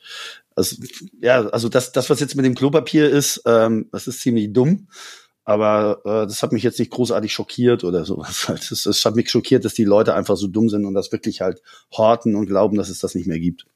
also, 0.56 0.78
ja, 1.22 1.46
also 1.48 1.70
das, 1.70 1.92
das, 1.92 2.10
was 2.10 2.20
jetzt 2.20 2.36
mit 2.36 2.46
dem 2.46 2.56
Klopapier 2.56 3.10
ist, 3.10 3.44
ähm, 3.46 3.88
das 3.92 4.08
ist 4.08 4.22
ziemlich 4.22 4.52
dumm. 4.52 4.88
Aber 5.48 6.02
äh, 6.06 6.28
das 6.28 6.42
hat 6.42 6.54
mich 6.54 6.64
jetzt 6.64 6.80
nicht 6.80 6.90
großartig 6.90 7.32
schockiert 7.32 7.84
oder 7.84 8.04
sowas. 8.04 8.50
Es, 8.72 8.88
es 8.88 9.06
hat 9.06 9.16
mich 9.16 9.30
schockiert, 9.30 9.64
dass 9.64 9.76
die 9.76 9.84
Leute 9.84 10.16
einfach 10.16 10.38
so 10.38 10.48
dumm 10.48 10.70
sind 10.70 10.86
und 10.86 10.96
das 10.96 11.12
wirklich 11.12 11.42
halt 11.42 11.62
horten 11.96 12.36
und 12.36 12.48
glauben, 12.48 12.78
dass 12.78 12.90
es 12.90 12.98
das 12.98 13.14
nicht 13.14 13.28
mehr 13.28 13.40
gibt. 13.40 13.68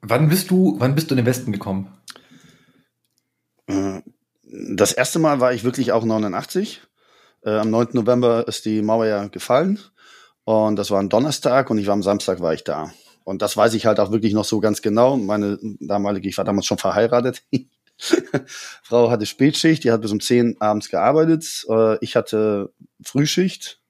Wann 0.00 0.30
bist 0.30 0.50
du, 0.50 0.76
wann 0.78 0.94
bist 0.94 1.10
du 1.10 1.14
in 1.14 1.18
den 1.18 1.26
Westen 1.26 1.52
gekommen? 1.52 1.92
Äh, 3.66 4.00
das 4.42 4.92
erste 4.92 5.18
Mal 5.18 5.40
war 5.40 5.52
ich 5.52 5.64
wirklich 5.64 5.92
auch 5.92 6.04
89. 6.04 6.80
Äh, 7.42 7.50
am 7.50 7.70
9. 7.70 7.88
November 7.92 8.46
ist 8.48 8.64
die 8.64 8.82
Mauer 8.82 9.06
ja 9.06 9.26
gefallen. 9.28 9.78
Und 10.44 10.76
das 10.76 10.90
war 10.90 11.00
ein 11.00 11.10
Donnerstag 11.10 11.70
und 11.70 11.78
ich 11.78 11.86
war 11.86 11.92
am 11.94 12.02
Samstag 12.02 12.40
war 12.40 12.54
ich 12.54 12.64
da. 12.64 12.90
Und 13.24 13.42
das 13.42 13.56
weiß 13.56 13.74
ich 13.74 13.84
halt 13.84 14.00
auch 14.00 14.10
wirklich 14.10 14.32
noch 14.32 14.46
so 14.46 14.60
ganz 14.60 14.80
genau. 14.80 15.16
Meine 15.16 15.58
damalige, 15.80 16.28
ich 16.28 16.38
war 16.38 16.44
damals 16.46 16.64
schon 16.66 16.78
verheiratet. 16.78 17.42
Frau 18.82 19.10
hatte 19.10 19.26
Spätschicht, 19.26 19.84
die 19.84 19.90
hat 19.90 20.00
bis 20.00 20.12
um 20.12 20.20
10 20.20 20.60
abends 20.60 20.88
gearbeitet. 20.88 21.66
Äh, 21.68 22.02
ich 22.02 22.16
hatte 22.16 22.72
Frühschicht 23.02 23.80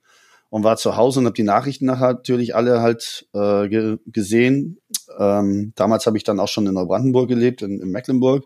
und 0.50 0.64
war 0.64 0.76
zu 0.76 0.96
Hause 0.96 1.20
und 1.20 1.26
habe 1.26 1.36
die 1.36 1.42
Nachrichten 1.42 1.86
nachher 1.86 2.14
natürlich 2.14 2.56
alle 2.56 2.80
halt 2.80 3.28
äh, 3.34 3.68
ge 3.68 3.98
gesehen. 4.06 4.80
Ähm, 5.18 5.72
damals 5.76 6.06
habe 6.06 6.16
ich 6.16 6.24
dann 6.24 6.40
auch 6.40 6.48
schon 6.48 6.66
in 6.66 6.74
Neubrandenburg 6.74 7.28
gelebt, 7.28 7.62
in, 7.62 7.80
in 7.80 7.90
Mecklenburg. 7.90 8.44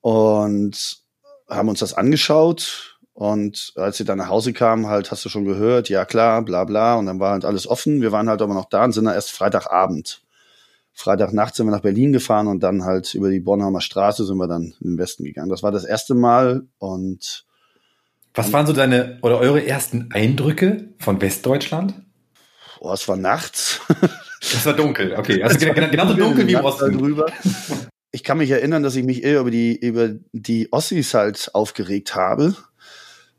Und 0.00 1.02
haben 1.48 1.68
uns 1.68 1.80
das 1.80 1.94
angeschaut. 1.94 2.95
Und 3.16 3.72
als 3.76 3.96
sie 3.96 4.04
dann 4.04 4.18
nach 4.18 4.28
Hause 4.28 4.52
kamen, 4.52 4.88
halt 4.88 5.10
hast 5.10 5.24
du 5.24 5.30
schon 5.30 5.46
gehört, 5.46 5.88
ja 5.88 6.04
klar, 6.04 6.42
bla 6.42 6.64
bla. 6.64 6.96
Und 6.96 7.06
dann 7.06 7.18
war 7.18 7.32
halt 7.32 7.44
alles 7.44 7.66
offen. 7.66 8.02
Wir 8.02 8.12
waren 8.12 8.28
halt 8.28 8.42
aber 8.42 8.54
noch 8.54 8.68
da 8.68 8.84
und 8.84 8.92
sind 8.92 9.06
dann 9.06 9.14
erst 9.14 9.32
Freitagabend 9.32 10.20
Freitagnacht 10.98 11.54
sind 11.54 11.66
wir 11.66 11.72
nach 11.72 11.82
Berlin 11.82 12.14
gefahren 12.14 12.46
und 12.46 12.62
dann 12.62 12.84
halt 12.84 13.14
über 13.14 13.28
die 13.28 13.38
Bornholmer 13.38 13.82
Straße 13.82 14.24
sind 14.24 14.38
wir 14.38 14.48
dann 14.48 14.72
in 14.80 14.92
den 14.92 14.98
Westen 14.98 15.24
gegangen. 15.24 15.50
Das 15.50 15.62
war 15.62 15.70
das 15.70 15.84
erste 15.84 16.14
Mal 16.14 16.62
und 16.78 17.44
Was 18.32 18.50
waren 18.54 18.66
so 18.66 18.72
deine 18.72 19.18
oder 19.20 19.38
eure 19.38 19.64
ersten 19.64 20.08
Eindrücke 20.10 20.88
von 20.98 21.20
Westdeutschland? 21.20 22.00
Oh, 22.80 22.92
es 22.94 23.06
war 23.08 23.18
nachts. 23.18 23.82
Es 24.40 24.64
war 24.64 24.72
dunkel, 24.72 25.14
okay. 25.16 25.42
Also 25.44 25.58
genau, 25.58 25.90
genauso 25.90 26.14
dunkel 26.14 26.46
wie 26.46 26.54
im 26.54 26.64
Osten. 26.64 26.96
Drüber. 26.96 27.26
Ich 28.10 28.24
kann 28.24 28.38
mich 28.38 28.50
erinnern, 28.50 28.82
dass 28.82 28.96
ich 28.96 29.04
mich 29.04 29.22
eher 29.22 29.40
über 29.40 29.50
die, 29.50 29.76
über 29.76 30.10
die 30.32 30.72
Ossis 30.72 31.12
halt 31.12 31.50
aufgeregt 31.54 32.14
habe, 32.14 32.56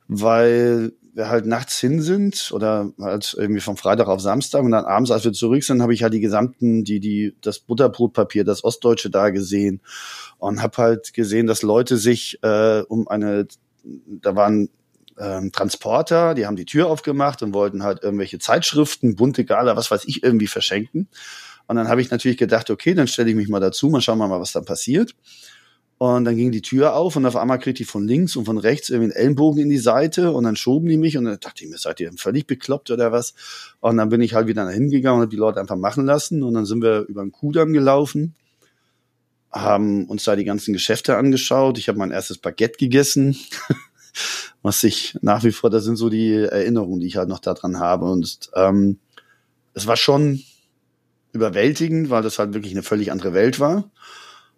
weil 0.08 0.94
wir 1.14 1.30
halt 1.30 1.48
nachts 1.48 1.80
hin 1.80 2.02
sind 2.02 2.52
oder 2.54 2.92
halt 3.00 3.36
irgendwie 3.38 3.60
vom 3.60 3.76
Freitag 3.76 4.08
auf 4.08 4.22
Samstag 4.22 4.64
und 4.64 4.72
dann 4.72 4.86
abends, 4.86 5.10
als 5.10 5.26
wir 5.26 5.34
zurück 5.34 5.64
sind, 5.64 5.82
habe 5.82 5.94
ich 5.94 6.04
halt 6.04 6.14
die 6.14 6.20
gesamten, 6.20 6.84
die, 6.84 7.00
die, 7.00 7.36
das 7.42 7.60
Butterbrotpapier, 7.60 8.44
das 8.44 8.64
Ostdeutsche 8.64 9.10
da 9.10 9.32
gesehen 9.32 9.82
und 10.38 10.62
habe 10.62 10.78
halt 10.78 11.14
gesehen, 11.14 11.48
dass 11.48 11.64
Leute 11.64 11.98
sich 11.98 12.38
äh, 12.44 12.82
um 12.88 13.08
eine, 13.08 13.48
da 13.84 14.36
waren 14.36 14.70
ähm, 15.18 15.52
Transporter, 15.52 16.36
die 16.36 16.46
haben 16.46 16.56
die 16.56 16.66
Tür 16.66 16.88
aufgemacht 16.88 17.42
und 17.42 17.54
wollten 17.54 17.84
halt 17.84 18.04
irgendwelche 18.04 18.38
Zeitschriften, 18.38 19.16
bunte 19.16 19.44
Gala, 19.44 19.76
was 19.76 19.90
weiß 19.90 20.04
ich, 20.06 20.24
irgendwie 20.24 20.48
verschenken. 20.48 21.08
Und 21.68 21.76
dann 21.76 21.90
habe 21.90 22.02
ich 22.02 22.12
natürlich 22.12 22.38
gedacht, 22.38 22.70
okay, 22.70 22.94
dann 22.94 23.08
stelle 23.08 23.30
ich 23.30 23.36
mich 23.36 23.50
mal 23.50 23.60
dazu, 23.60 23.90
mal 23.90 24.02
schauen 24.02 24.20
wir 24.20 24.28
mal, 24.28 24.40
was 24.40 24.54
dann 24.54 24.66
passiert. 24.66 25.16
Und 26.00 26.25
dann 26.25 26.36
ging 26.36 26.51
die 26.51 26.62
Tür 26.62 26.96
auf 26.96 27.16
und 27.16 27.25
auf 27.25 27.36
einmal 27.36 27.58
kriegte 27.58 27.82
ich 27.82 27.89
von 27.89 28.08
links 28.08 28.36
und 28.36 28.46
von 28.46 28.60
rechts 28.60 28.89
irgendwie 28.89 29.12
einen 29.12 29.24
Ellenbogen 29.24 29.63
in 29.63 29.70
die 29.70 29.80
Seite 29.80 30.32
und 30.32 30.44
dann 30.44 30.56
schoben 30.56 30.88
die 30.88 30.98
mich 30.98 31.18
und 31.18 31.25
dann 31.25 31.39
dachte 31.39 31.63
ich 31.63 31.72
mir, 31.72 31.77
seid 31.77 32.00
ihr 32.00 32.12
völlig 32.18 32.46
bekloppt 32.46 32.92
oder 32.92 33.12
was? 33.12 33.34
Und 33.80 33.98
dann 33.98 34.10
bin 34.10 34.22
ich 34.22 34.36
halt 34.36 34.46
wieder 34.46 34.63
nach 34.63 34.72
hingegangen 34.72 35.18
und 35.18 35.22
habe 35.24 35.32
die 35.32 35.38
Leute 35.38 35.60
einfach 35.60 35.75
machen 35.75 36.06
lassen 36.06 36.44
und 36.44 36.54
dann 36.54 36.66
sind 36.66 36.84
wir 36.84 37.06
über 37.08 37.24
den 37.24 37.32
Kudamm 37.32 37.74
gelaufen, 37.74 38.36
haben 39.51 40.06
uns 40.06 40.24
da 40.24 40.36
die 40.36 40.46
ganzen 40.46 40.74
Geschäfte 40.74 41.18
angeschaut. 41.18 41.80
Ich 41.80 41.88
habe 41.88 41.98
mein 41.98 42.12
erstes 42.12 42.38
Baguette 42.38 42.77
gegessen. 42.77 43.36
was 44.62 44.84
ich 44.84 45.18
nach 45.22 45.44
wie 45.44 45.51
vor, 45.51 45.70
das 45.70 45.84
sind 45.84 45.96
so 45.96 46.10
die 46.10 46.34
Erinnerungen, 46.34 47.00
die 47.00 47.08
ich 47.08 47.18
halt 47.18 47.30
noch 47.30 47.39
daran 47.39 47.80
habe. 47.80 48.06
Und 48.06 48.50
ähm, 48.56 49.00
es 49.74 49.88
war 49.88 49.98
schon 49.98 50.44
überwältigend, 51.32 52.10
weil 52.10 52.24
das 52.24 52.39
halt 52.39 52.54
wirklich 52.54 52.74
eine 52.74 52.84
völlig 52.84 53.12
andere 53.12 53.34
Welt 53.34 53.60
war. 53.60 53.89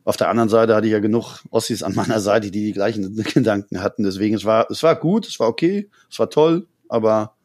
Auf 0.05 0.17
der 0.17 0.29
anderen 0.29 0.49
Seite 0.49 0.75
hatte 0.75 0.87
ich 0.87 0.93
ja 0.93 0.99
genug 0.99 1.39
Ossis 1.51 1.83
an 1.83 1.93
meiner 1.95 2.19
Seite, 2.19 2.51
die 2.51 2.65
die 2.65 2.73
gleichen 2.73 3.15
Gedanken 3.33 3.81
hatten. 3.81 4.03
Deswegen, 4.03 4.35
es 4.35 4.45
war, 4.45 4.69
es 4.71 4.81
war 4.83 4.95
gut, 4.95 5.27
es 5.27 5.39
war 5.39 5.47
okay, 5.47 5.89
es 6.09 6.19
war 6.19 6.29
toll, 6.29 6.67
aber 6.87 7.35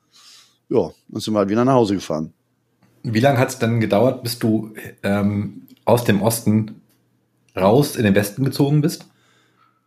ja, 0.69 0.91
dann 1.09 1.21
sind 1.21 1.35
wir 1.35 1.39
halt 1.39 1.51
wieder 1.51 1.65
nach 1.65 1.75
Hause 1.75 1.95
gefahren. 1.95 2.33
Wie 3.03 3.21
lange 3.21 3.39
hat 3.39 3.51
es 3.51 3.59
dann 3.59 3.81
gedauert, 3.81 4.23
bis 4.23 4.39
du 4.39 4.73
ähm, 5.03 5.63
aus 5.85 6.05
dem 6.05 6.23
Osten 6.23 6.81
raus 7.57 7.97
in 7.97 8.05
den 8.05 8.15
Westen 8.15 8.45
gezogen 8.45 8.81
bist? 8.81 9.07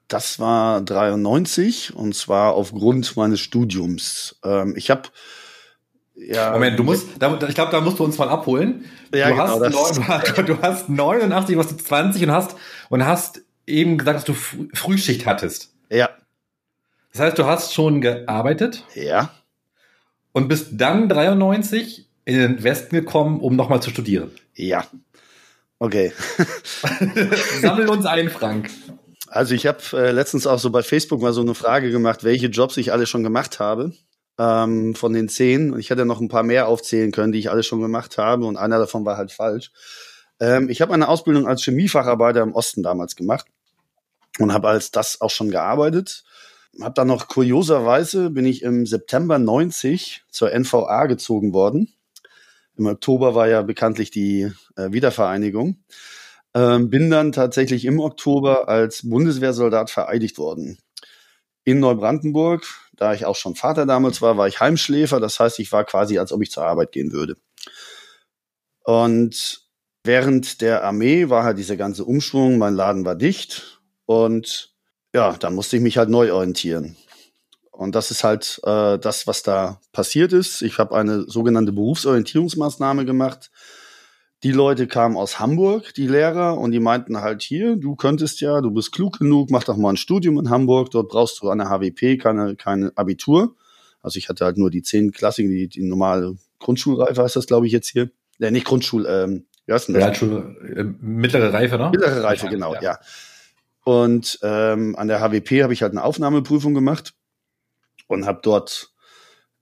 Das 0.07 0.39
war 0.39 0.81
93 0.81 1.95
und 1.95 2.15
zwar 2.15 2.53
aufgrund 2.53 3.17
meines 3.17 3.39
Studiums. 3.39 4.37
Ähm, 4.43 4.73
ich 4.77 4.89
habe 4.89 5.09
ja, 6.17 6.51
Moment, 6.51 6.79
du 6.79 6.83
musst, 6.83 7.07
da, 7.19 7.37
ich 7.47 7.55
glaube, 7.55 7.71
da 7.71 7.79
musst 7.79 7.99
du 7.99 8.03
uns 8.03 8.17
mal 8.17 8.27
abholen. 8.27 8.85
Ja, 9.13 9.29
du, 9.29 9.35
genau, 9.35 9.61
hast 9.71 9.99
neun, 9.99 10.45
du 10.45 10.61
hast 10.61 10.89
89, 10.89 11.57
was 11.57 11.67
du 11.67 11.77
20 11.77 12.23
und 12.23 12.31
hast 12.31 12.55
und 12.89 13.05
hast 13.05 13.41
eben 13.67 13.97
gesagt, 13.97 14.17
dass 14.17 14.25
du 14.25 14.33
Frühschicht 14.33 15.25
hattest. 15.25 15.73
Ja. 15.89 16.09
Das 17.11 17.21
heißt, 17.21 17.37
du 17.37 17.45
hast 17.45 17.73
schon 17.73 18.01
gearbeitet. 18.01 18.83
Ja. 18.95 19.31
Und 20.31 20.47
bist 20.47 20.69
dann 20.73 21.09
93 21.09 22.09
in 22.25 22.37
den 22.37 22.63
Westen 22.63 22.95
gekommen, 22.95 23.39
um 23.39 23.55
nochmal 23.55 23.81
zu 23.81 23.89
studieren. 23.89 24.31
Ja. 24.55 24.85
Okay. 25.79 26.11
Sammel 27.61 27.89
uns 27.89 28.05
ein, 28.05 28.29
Frank. 28.29 28.69
Also 29.27 29.53
ich 29.53 29.67
habe 29.67 29.79
äh, 29.93 30.11
letztens 30.11 30.47
auch 30.47 30.59
so 30.59 30.69
bei 30.71 30.83
Facebook 30.83 31.21
mal 31.21 31.33
so 31.33 31.41
eine 31.41 31.53
Frage 31.53 31.91
gemacht, 31.91 32.23
welche 32.23 32.47
Jobs 32.47 32.77
ich 32.77 32.91
alle 32.91 33.05
schon 33.05 33.23
gemacht 33.23 33.59
habe. 33.59 33.93
Ähm, 34.39 34.93
von 34.95 35.13
den 35.13 35.29
zehn. 35.29 35.73
Und 35.73 35.79
ich 35.79 35.89
hätte 35.89 36.05
noch 36.05 36.21
ein 36.21 36.29
paar 36.29 36.43
mehr 36.43 36.67
aufzählen 36.67 37.11
können, 37.11 37.31
die 37.31 37.39
ich 37.39 37.49
alle 37.49 37.63
schon 37.63 37.81
gemacht 37.81 38.17
habe. 38.17 38.45
Und 38.45 38.57
einer 38.57 38.77
davon 38.77 39.05
war 39.05 39.17
halt 39.17 39.31
falsch. 39.31 39.71
Ähm, 40.39 40.69
ich 40.69 40.81
habe 40.81 40.93
eine 40.93 41.07
Ausbildung 41.07 41.47
als 41.47 41.63
Chemiefacharbeiter 41.63 42.41
im 42.41 42.53
Osten 42.53 42.83
damals 42.83 43.15
gemacht 43.15 43.47
und 44.39 44.53
habe 44.53 44.67
als 44.69 44.91
das 44.91 45.21
auch 45.21 45.31
schon 45.31 45.49
gearbeitet. 45.49 46.23
Hab 46.79 46.95
dann 46.95 47.07
noch 47.07 47.27
kurioserweise 47.27 48.29
bin 48.29 48.45
ich 48.45 48.61
im 48.61 48.85
September 48.85 49.39
90 49.39 50.23
zur 50.29 50.51
NVA 50.53 51.07
gezogen 51.07 51.53
worden. 51.53 51.93
Im 52.77 52.85
Oktober 52.85 53.33
war 53.33 53.47
ja 53.47 53.63
bekanntlich 53.63 54.11
die 54.11 54.51
äh, 54.75 54.91
Wiedervereinigung. 54.91 55.83
Ähm, 56.53 56.89
bin 56.89 57.09
dann 57.09 57.31
tatsächlich 57.31 57.85
im 57.85 57.99
Oktober 57.99 58.69
als 58.69 59.07
Bundeswehrsoldat 59.09 59.89
vereidigt 59.89 60.37
worden. 60.37 60.77
In 61.67 61.81
Neubrandenburg, 61.81 62.65
da 62.93 63.13
ich 63.13 63.25
auch 63.25 63.35
schon 63.35 63.55
Vater 63.55 63.85
damals 63.85 64.21
war, 64.21 64.37
war 64.37 64.47
ich 64.47 64.61
Heimschläfer. 64.61 65.19
Das 65.19 65.37
heißt, 65.37 65.59
ich 65.59 65.69
war 65.73 65.83
quasi, 65.83 66.17
als 66.17 66.31
ob 66.31 66.41
ich 66.41 66.49
zur 66.49 66.63
Arbeit 66.63 66.93
gehen 66.93 67.11
würde. 67.11 67.35
Und 68.85 69.67
während 70.05 70.61
der 70.61 70.85
Armee 70.85 71.27
war 71.27 71.43
halt 71.43 71.57
dieser 71.57 71.75
ganze 71.75 72.05
Umschwung, 72.05 72.57
mein 72.57 72.73
Laden 72.73 73.03
war 73.03 73.15
dicht 73.15 73.81
und 74.05 74.77
ja, 75.13 75.33
da 75.33 75.49
musste 75.49 75.75
ich 75.75 75.83
mich 75.83 75.97
halt 75.97 76.07
neu 76.09 76.31
orientieren. 76.31 76.95
Und 77.71 77.95
das 77.95 78.11
ist 78.11 78.23
halt 78.23 78.61
äh, 78.63 78.97
das, 78.97 79.27
was 79.27 79.43
da 79.43 79.81
passiert 79.91 80.31
ist. 80.31 80.61
Ich 80.61 80.77
habe 80.77 80.95
eine 80.95 81.23
sogenannte 81.23 81.73
Berufsorientierungsmaßnahme 81.73 83.03
gemacht 83.03 83.51
die 84.43 84.51
Leute 84.51 84.87
kamen 84.87 85.17
aus 85.17 85.39
Hamburg, 85.39 85.93
die 85.95 86.07
Lehrer, 86.07 86.57
und 86.57 86.71
die 86.71 86.79
meinten 86.79 87.21
halt 87.21 87.41
hier, 87.41 87.75
du 87.75 87.95
könntest 87.95 88.39
ja, 88.39 88.61
du 88.61 88.71
bist 88.71 88.91
klug 88.91 89.19
genug, 89.19 89.49
mach 89.49 89.63
doch 89.63 89.77
mal 89.77 89.89
ein 89.89 89.97
Studium 89.97 90.37
in 90.37 90.49
Hamburg, 90.49 90.91
dort 90.91 91.09
brauchst 91.09 91.41
du 91.41 91.49
eine 91.49 91.69
HWP, 91.69 92.17
keine, 92.17 92.55
keine 92.55 92.91
Abitur. 92.95 93.55
Also 94.01 94.17
ich 94.17 94.29
hatte 94.29 94.45
halt 94.45 94.57
nur 94.57 94.69
die 94.69 94.83
zehn 94.83 95.11
Klassiken, 95.11 95.49
die, 95.49 95.67
die 95.67 95.83
normale 95.83 96.35
Grundschulreife 96.59 97.23
heißt 97.23 97.35
das, 97.35 97.47
glaube 97.47 97.65
ich, 97.65 97.73
jetzt 97.73 97.89
hier. 97.89 98.11
Ja, 98.37 98.51
nicht 98.51 98.65
Grundschul, 98.65 99.07
ähm, 99.09 99.45
wie 99.65 99.73
heißt 99.73 99.87
denn 99.87 99.95
das? 99.95 100.03
Realschule, 100.03 100.55
äh, 100.75 100.83
mittlere 100.83 101.51
Reife, 101.51 101.77
ne? 101.77 101.89
Mittlere 101.91 102.23
Reife, 102.23 102.45
ja, 102.45 102.51
genau, 102.51 102.73
ja. 102.75 102.81
ja. 102.81 102.99
Und 103.83 104.39
ähm, 104.43 104.95
an 104.95 105.07
der 105.07 105.19
HWP 105.19 105.63
habe 105.63 105.73
ich 105.73 105.81
halt 105.81 105.93
eine 105.93 106.03
Aufnahmeprüfung 106.03 106.73
gemacht 106.75 107.13
und 108.07 108.25
habe 108.25 108.41
dort 108.43 108.91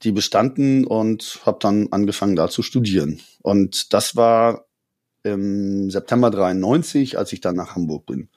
die 0.06 0.12
bestanden 0.12 0.86
und 0.86 1.42
habe 1.46 1.58
dann 1.60 1.88
angefangen 1.92 2.36
da 2.36 2.48
zu 2.48 2.62
studieren. 2.62 3.20
Und 3.42 3.94
das 3.94 4.16
war 4.16 4.66
im 5.24 5.90
September 5.90 6.30
93, 6.30 7.18
als 7.18 7.34
ich 7.34 7.42
dann 7.42 7.56
nach 7.56 7.76
Hamburg 7.76 8.06
bin. 8.06 8.30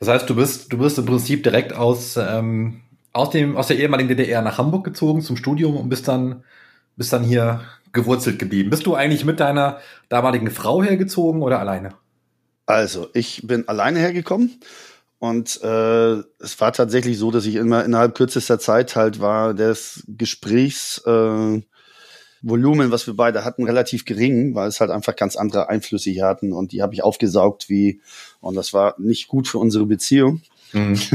Das 0.00 0.08
heißt, 0.08 0.28
du 0.28 0.34
bist, 0.34 0.72
du 0.72 0.78
bist 0.78 0.98
im 0.98 1.06
Prinzip 1.06 1.42
direkt 1.42 1.74
aus, 1.74 2.16
ähm, 2.16 2.80
aus, 3.12 3.30
dem, 3.30 3.56
aus 3.56 3.68
der 3.68 3.78
ehemaligen 3.78 4.08
DDR 4.08 4.42
nach 4.42 4.58
Hamburg 4.58 4.84
gezogen 4.84 5.20
zum 5.20 5.36
Studium 5.36 5.76
und 5.76 5.88
bist 5.88 6.08
dann, 6.08 6.42
bist 6.96 7.12
dann 7.12 7.22
hier 7.22 7.60
gewurzelt 7.92 8.38
geblieben. 8.38 8.70
Bist 8.70 8.86
du 8.86 8.94
eigentlich 8.94 9.24
mit 9.24 9.40
deiner 9.40 9.78
damaligen 10.08 10.50
Frau 10.50 10.82
hergezogen 10.82 11.42
oder 11.42 11.60
alleine? 11.60 11.94
Also, 12.66 13.08
ich 13.14 13.46
bin 13.46 13.68
alleine 13.68 14.00
hergekommen 14.00 14.58
und 15.28 15.60
äh, 15.62 16.22
es 16.40 16.60
war 16.60 16.72
tatsächlich 16.72 17.18
so, 17.18 17.30
dass 17.30 17.46
ich 17.46 17.56
immer 17.56 17.84
innerhalb 17.84 18.14
kürzester 18.14 18.58
Zeit 18.58 18.96
halt 18.96 19.20
war 19.20 19.54
das 19.54 20.04
Gesprächsvolumen, 20.06 21.64
äh, 22.42 22.90
was 22.90 23.06
wir 23.06 23.14
beide 23.14 23.44
hatten, 23.44 23.64
relativ 23.64 24.04
gering, 24.04 24.54
weil 24.54 24.68
es 24.68 24.80
halt 24.80 24.90
einfach 24.90 25.16
ganz 25.16 25.36
andere 25.36 25.68
Einflüsse 25.68 26.10
hier 26.10 26.26
hatten 26.26 26.52
und 26.52 26.72
die 26.72 26.82
habe 26.82 26.94
ich 26.94 27.02
aufgesaugt 27.02 27.68
wie 27.68 28.00
und 28.40 28.54
das 28.54 28.72
war 28.72 28.94
nicht 28.98 29.28
gut 29.28 29.48
für 29.48 29.58
unsere 29.58 29.86
Beziehung. 29.86 30.42
Mhm. 30.72 30.98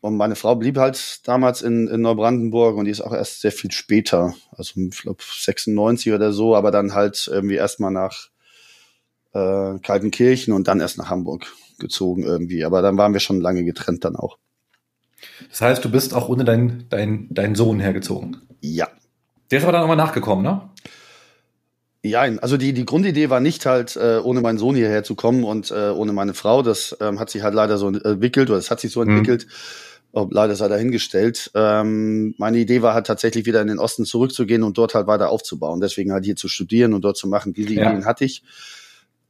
Und 0.00 0.16
meine 0.16 0.36
Frau 0.36 0.54
blieb 0.54 0.76
halt 0.76 1.26
damals 1.26 1.60
in, 1.60 1.88
in 1.88 2.02
Neubrandenburg 2.02 2.76
und 2.76 2.84
die 2.84 2.92
ist 2.92 3.00
auch 3.00 3.12
erst 3.12 3.40
sehr 3.40 3.50
viel 3.50 3.72
später, 3.72 4.32
also 4.52 4.80
ich 4.80 5.02
glaube 5.02 5.20
96 5.20 6.12
oder 6.12 6.32
so, 6.32 6.54
aber 6.54 6.70
dann 6.70 6.94
halt 6.94 7.28
irgendwie 7.30 7.56
erstmal 7.56 7.90
nach 7.90 8.28
äh, 9.32 9.80
Kaltenkirchen 9.80 10.54
und 10.54 10.68
dann 10.68 10.78
erst 10.78 10.98
nach 10.98 11.10
Hamburg 11.10 11.52
gezogen 11.78 12.22
irgendwie. 12.22 12.64
Aber 12.64 12.82
dann 12.82 12.96
waren 12.96 13.12
wir 13.12 13.20
schon 13.20 13.40
lange 13.40 13.64
getrennt 13.64 14.04
dann 14.04 14.16
auch. 14.16 14.38
Das 15.50 15.60
heißt, 15.60 15.84
du 15.84 15.90
bist 15.90 16.14
auch 16.14 16.28
ohne 16.28 16.44
deinen 16.44 16.86
dein, 16.90 17.26
dein 17.30 17.54
Sohn 17.54 17.80
hergezogen? 17.80 18.38
Ja. 18.60 18.88
Der 19.50 19.58
ist 19.58 19.64
aber 19.64 19.72
dann 19.72 19.82
nochmal 19.82 19.96
nachgekommen, 19.96 20.44
ne? 20.44 20.68
Ja, 22.04 22.20
also 22.20 22.56
die, 22.56 22.72
die 22.72 22.84
Grundidee 22.84 23.28
war 23.28 23.40
nicht 23.40 23.66
halt, 23.66 23.96
äh, 23.96 24.20
ohne 24.22 24.40
meinen 24.40 24.58
Sohn 24.58 24.76
hierher 24.76 25.02
zu 25.02 25.16
kommen 25.16 25.42
und 25.42 25.70
äh, 25.72 25.90
ohne 25.90 26.12
meine 26.12 26.32
Frau. 26.32 26.62
Das 26.62 26.96
ähm, 27.00 27.18
hat 27.18 27.28
sich 27.30 27.42
halt 27.42 27.54
leider 27.54 27.76
so 27.76 27.88
entwickelt 27.88 28.50
oder 28.50 28.58
es 28.58 28.70
hat 28.70 28.80
sich 28.80 28.92
so 28.92 29.02
mhm. 29.02 29.10
entwickelt. 29.10 29.46
Mhm. 29.46 29.52
Ob 30.12 30.32
leider 30.32 30.56
sei 30.56 30.68
dahingestellt. 30.68 31.50
Ähm, 31.54 32.34
meine 32.38 32.58
Idee 32.58 32.80
war 32.80 32.94
halt 32.94 33.06
tatsächlich 33.06 33.44
wieder 33.44 33.60
in 33.60 33.68
den 33.68 33.78
Osten 33.78 34.06
zurückzugehen 34.06 34.62
und 34.62 34.78
dort 34.78 34.94
halt 34.94 35.06
weiter 35.06 35.28
aufzubauen. 35.28 35.80
Deswegen 35.80 36.12
halt 36.12 36.24
hier 36.24 36.36
zu 36.36 36.48
studieren 36.48 36.94
und 36.94 37.02
dort 37.02 37.18
zu 37.18 37.28
machen. 37.28 37.52
Diese 37.52 37.74
ja. 37.74 37.90
Ideen 37.90 38.06
hatte 38.06 38.24
ich. 38.24 38.42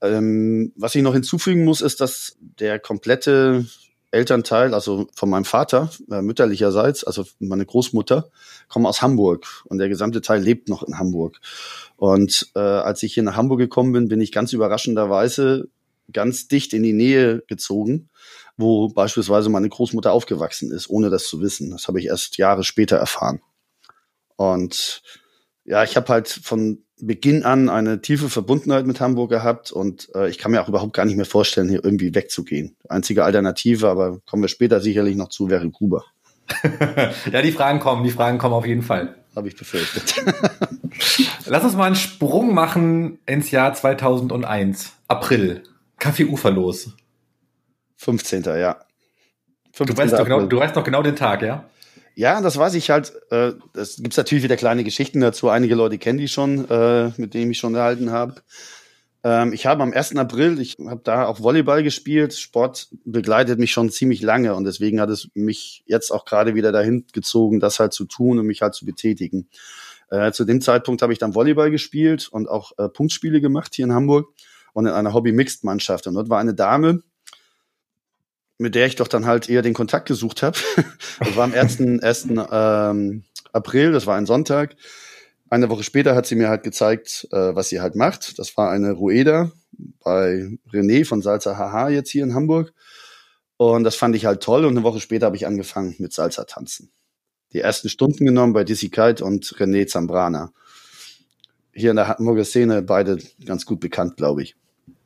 Ähm, 0.00 0.72
was 0.76 0.94
ich 0.94 1.02
noch 1.02 1.14
hinzufügen 1.14 1.64
muss, 1.64 1.80
ist, 1.80 2.00
dass 2.00 2.36
der 2.40 2.78
komplette 2.78 3.66
Elternteil, 4.10 4.72
also 4.72 5.08
von 5.14 5.28
meinem 5.28 5.44
Vater, 5.44 5.90
äh, 6.10 6.22
mütterlicherseits, 6.22 7.04
also 7.04 7.24
meine 7.40 7.66
Großmutter, 7.66 8.30
kommen 8.68 8.86
aus 8.86 9.02
Hamburg 9.02 9.46
und 9.66 9.78
der 9.78 9.88
gesamte 9.88 10.22
Teil 10.22 10.42
lebt 10.42 10.68
noch 10.68 10.82
in 10.82 10.98
Hamburg. 10.98 11.40
Und 11.96 12.50
äh, 12.54 12.60
als 12.60 13.02
ich 13.02 13.14
hier 13.14 13.22
nach 13.22 13.36
Hamburg 13.36 13.58
gekommen 13.58 13.92
bin, 13.92 14.08
bin 14.08 14.20
ich 14.20 14.32
ganz 14.32 14.52
überraschenderweise 14.52 15.68
ganz 16.10 16.48
dicht 16.48 16.72
in 16.72 16.82
die 16.82 16.94
Nähe 16.94 17.42
gezogen 17.48 18.08
wo 18.58 18.88
beispielsweise 18.88 19.48
meine 19.48 19.68
Großmutter 19.68 20.12
aufgewachsen 20.12 20.72
ist, 20.72 20.90
ohne 20.90 21.10
das 21.10 21.28
zu 21.28 21.40
wissen. 21.40 21.70
Das 21.70 21.86
habe 21.86 22.00
ich 22.00 22.06
erst 22.06 22.36
Jahre 22.38 22.64
später 22.64 22.96
erfahren. 22.96 23.40
Und 24.36 25.00
ja, 25.64 25.84
ich 25.84 25.96
habe 25.96 26.08
halt 26.12 26.28
von 26.28 26.84
Beginn 27.00 27.44
an 27.44 27.68
eine 27.68 28.00
tiefe 28.00 28.28
Verbundenheit 28.28 28.86
mit 28.86 29.00
Hamburg 29.00 29.30
gehabt 29.30 29.70
und 29.70 30.08
äh, 30.14 30.28
ich 30.28 30.38
kann 30.38 30.50
mir 30.50 30.62
auch 30.62 30.68
überhaupt 30.68 30.92
gar 30.92 31.04
nicht 31.04 31.16
mehr 31.16 31.26
vorstellen, 31.26 31.68
hier 31.68 31.84
irgendwie 31.84 32.14
wegzugehen. 32.14 32.76
Einzige 32.88 33.24
Alternative, 33.24 33.88
aber 33.88 34.20
kommen 34.26 34.42
wir 34.42 34.48
später 34.48 34.80
sicherlich 34.80 35.16
noch 35.16 35.28
zu, 35.28 35.48
wäre 35.50 35.68
Kuba. 35.70 36.04
ja, 37.32 37.42
die 37.42 37.52
Fragen 37.52 37.78
kommen, 37.78 38.04
die 38.04 38.10
Fragen 38.10 38.38
kommen 38.38 38.54
auf 38.54 38.66
jeden 38.66 38.82
Fall. 38.82 39.16
Habe 39.36 39.48
ich 39.48 39.56
befürchtet. 39.56 40.14
Lass 41.46 41.64
uns 41.64 41.76
mal 41.76 41.84
einen 41.84 41.94
Sprung 41.94 42.54
machen 42.54 43.18
ins 43.26 43.50
Jahr 43.50 43.74
2001, 43.74 44.92
April. 45.06 45.62
Kaffee 45.98 46.24
Uferlos. 46.24 46.90
15. 47.96 48.44
ja. 48.44 48.76
15. 49.72 49.86
Du, 49.86 50.02
weißt 50.02 50.12
doch 50.14 50.24
genau, 50.24 50.46
du 50.46 50.58
weißt 50.58 50.74
noch 50.74 50.84
genau 50.84 51.02
den 51.02 51.16
Tag, 51.16 51.42
ja? 51.42 51.68
Ja, 52.18 52.40
das 52.40 52.56
weiß 52.56 52.74
ich 52.74 52.90
halt. 52.90 53.12
Äh, 53.30 53.52
es 53.74 54.02
gibt 54.02 54.16
natürlich 54.16 54.42
wieder 54.42 54.56
kleine 54.56 54.82
Geschichten 54.82 55.20
dazu. 55.20 55.50
Einige 55.50 55.76
Leute 55.76 55.98
kennen 55.98 56.18
die 56.18 56.26
schon, 56.26 56.68
äh, 56.68 57.12
mit 57.16 57.32
denen 57.32 57.52
ich 57.52 57.58
schon 57.58 57.76
erhalten 57.76 58.10
habe. 58.10 58.42
Ähm, 59.22 59.52
ich 59.52 59.66
habe 59.66 59.84
am 59.84 59.92
1. 59.92 60.16
April, 60.16 60.60
ich 60.60 60.78
habe 60.84 61.00
da 61.04 61.26
auch 61.26 61.40
Volleyball 61.40 61.84
gespielt. 61.84 62.34
Sport 62.34 62.88
begleitet 63.04 63.60
mich 63.60 63.70
schon 63.70 63.88
ziemlich 63.90 64.20
lange 64.20 64.56
und 64.56 64.64
deswegen 64.64 65.00
hat 65.00 65.10
es 65.10 65.28
mich 65.34 65.84
jetzt 65.86 66.10
auch 66.10 66.24
gerade 66.24 66.56
wieder 66.56 66.72
dahin 66.72 67.06
gezogen, 67.12 67.60
das 67.60 67.78
halt 67.78 67.92
zu 67.92 68.04
tun 68.04 68.40
und 68.40 68.46
mich 68.46 68.62
halt 68.62 68.74
zu 68.74 68.84
betätigen. 68.84 69.48
Äh, 70.10 70.32
zu 70.32 70.44
dem 70.44 70.60
Zeitpunkt 70.60 71.02
habe 71.02 71.12
ich 71.12 71.20
dann 71.20 71.36
Volleyball 71.36 71.70
gespielt 71.70 72.26
und 72.32 72.48
auch 72.48 72.72
äh, 72.78 72.88
Punktspiele 72.88 73.40
gemacht 73.40 73.76
hier 73.76 73.84
in 73.84 73.92
Hamburg 73.92 74.34
und 74.72 74.86
in 74.86 74.92
einer 74.92 75.14
Hobby-Mixed-Mannschaft. 75.14 76.08
Und 76.08 76.14
dort 76.14 76.30
war 76.30 76.40
eine 76.40 76.54
Dame, 76.54 77.04
mit 78.58 78.74
der 78.74 78.86
ich 78.86 78.96
doch 78.96 79.08
dann 79.08 79.26
halt 79.26 79.48
eher 79.48 79.62
den 79.62 79.74
Kontakt 79.74 80.06
gesucht 80.06 80.42
habe. 80.42 80.58
das 81.20 81.36
war 81.36 81.44
am 81.44 81.54
1. 81.54 81.80
1. 82.02 82.28
Ähm, 82.50 83.24
April, 83.52 83.92
das 83.92 84.06
war 84.06 84.16
ein 84.16 84.26
Sonntag. 84.26 84.76
Eine 85.48 85.70
Woche 85.70 85.84
später 85.84 86.14
hat 86.14 86.26
sie 86.26 86.34
mir 86.34 86.48
halt 86.48 86.62
gezeigt, 86.62 87.26
äh, 87.32 87.54
was 87.54 87.70
sie 87.70 87.80
halt 87.80 87.94
macht. 87.94 88.38
Das 88.38 88.56
war 88.56 88.70
eine 88.70 88.92
Rueda 88.92 89.50
bei 90.04 90.58
René 90.70 91.06
von 91.06 91.22
Salsa 91.22 91.56
Haha 91.56 91.88
jetzt 91.88 92.10
hier 92.10 92.24
in 92.24 92.34
Hamburg. 92.34 92.74
Und 93.56 93.84
das 93.84 93.96
fand 93.96 94.14
ich 94.14 94.26
halt 94.26 94.42
toll. 94.42 94.64
Und 94.64 94.76
eine 94.76 94.82
Woche 94.82 95.00
später 95.00 95.26
habe 95.26 95.36
ich 95.36 95.46
angefangen 95.46 95.94
mit 95.98 96.12
Salsa 96.12 96.44
tanzen. 96.44 96.90
Die 97.52 97.60
ersten 97.60 97.88
Stunden 97.88 98.26
genommen 98.26 98.52
bei 98.52 98.64
Dizzy 98.64 98.90
Kite 98.90 99.24
und 99.24 99.46
René 99.58 99.86
Zambrana. 99.86 100.52
Hier 101.72 101.90
in 101.90 101.96
der 101.96 102.08
Hamburger 102.08 102.44
Szene 102.44 102.82
beide 102.82 103.18
ganz 103.44 103.64
gut 103.64 103.80
bekannt, 103.80 104.16
glaube 104.16 104.42
ich. 104.42 104.56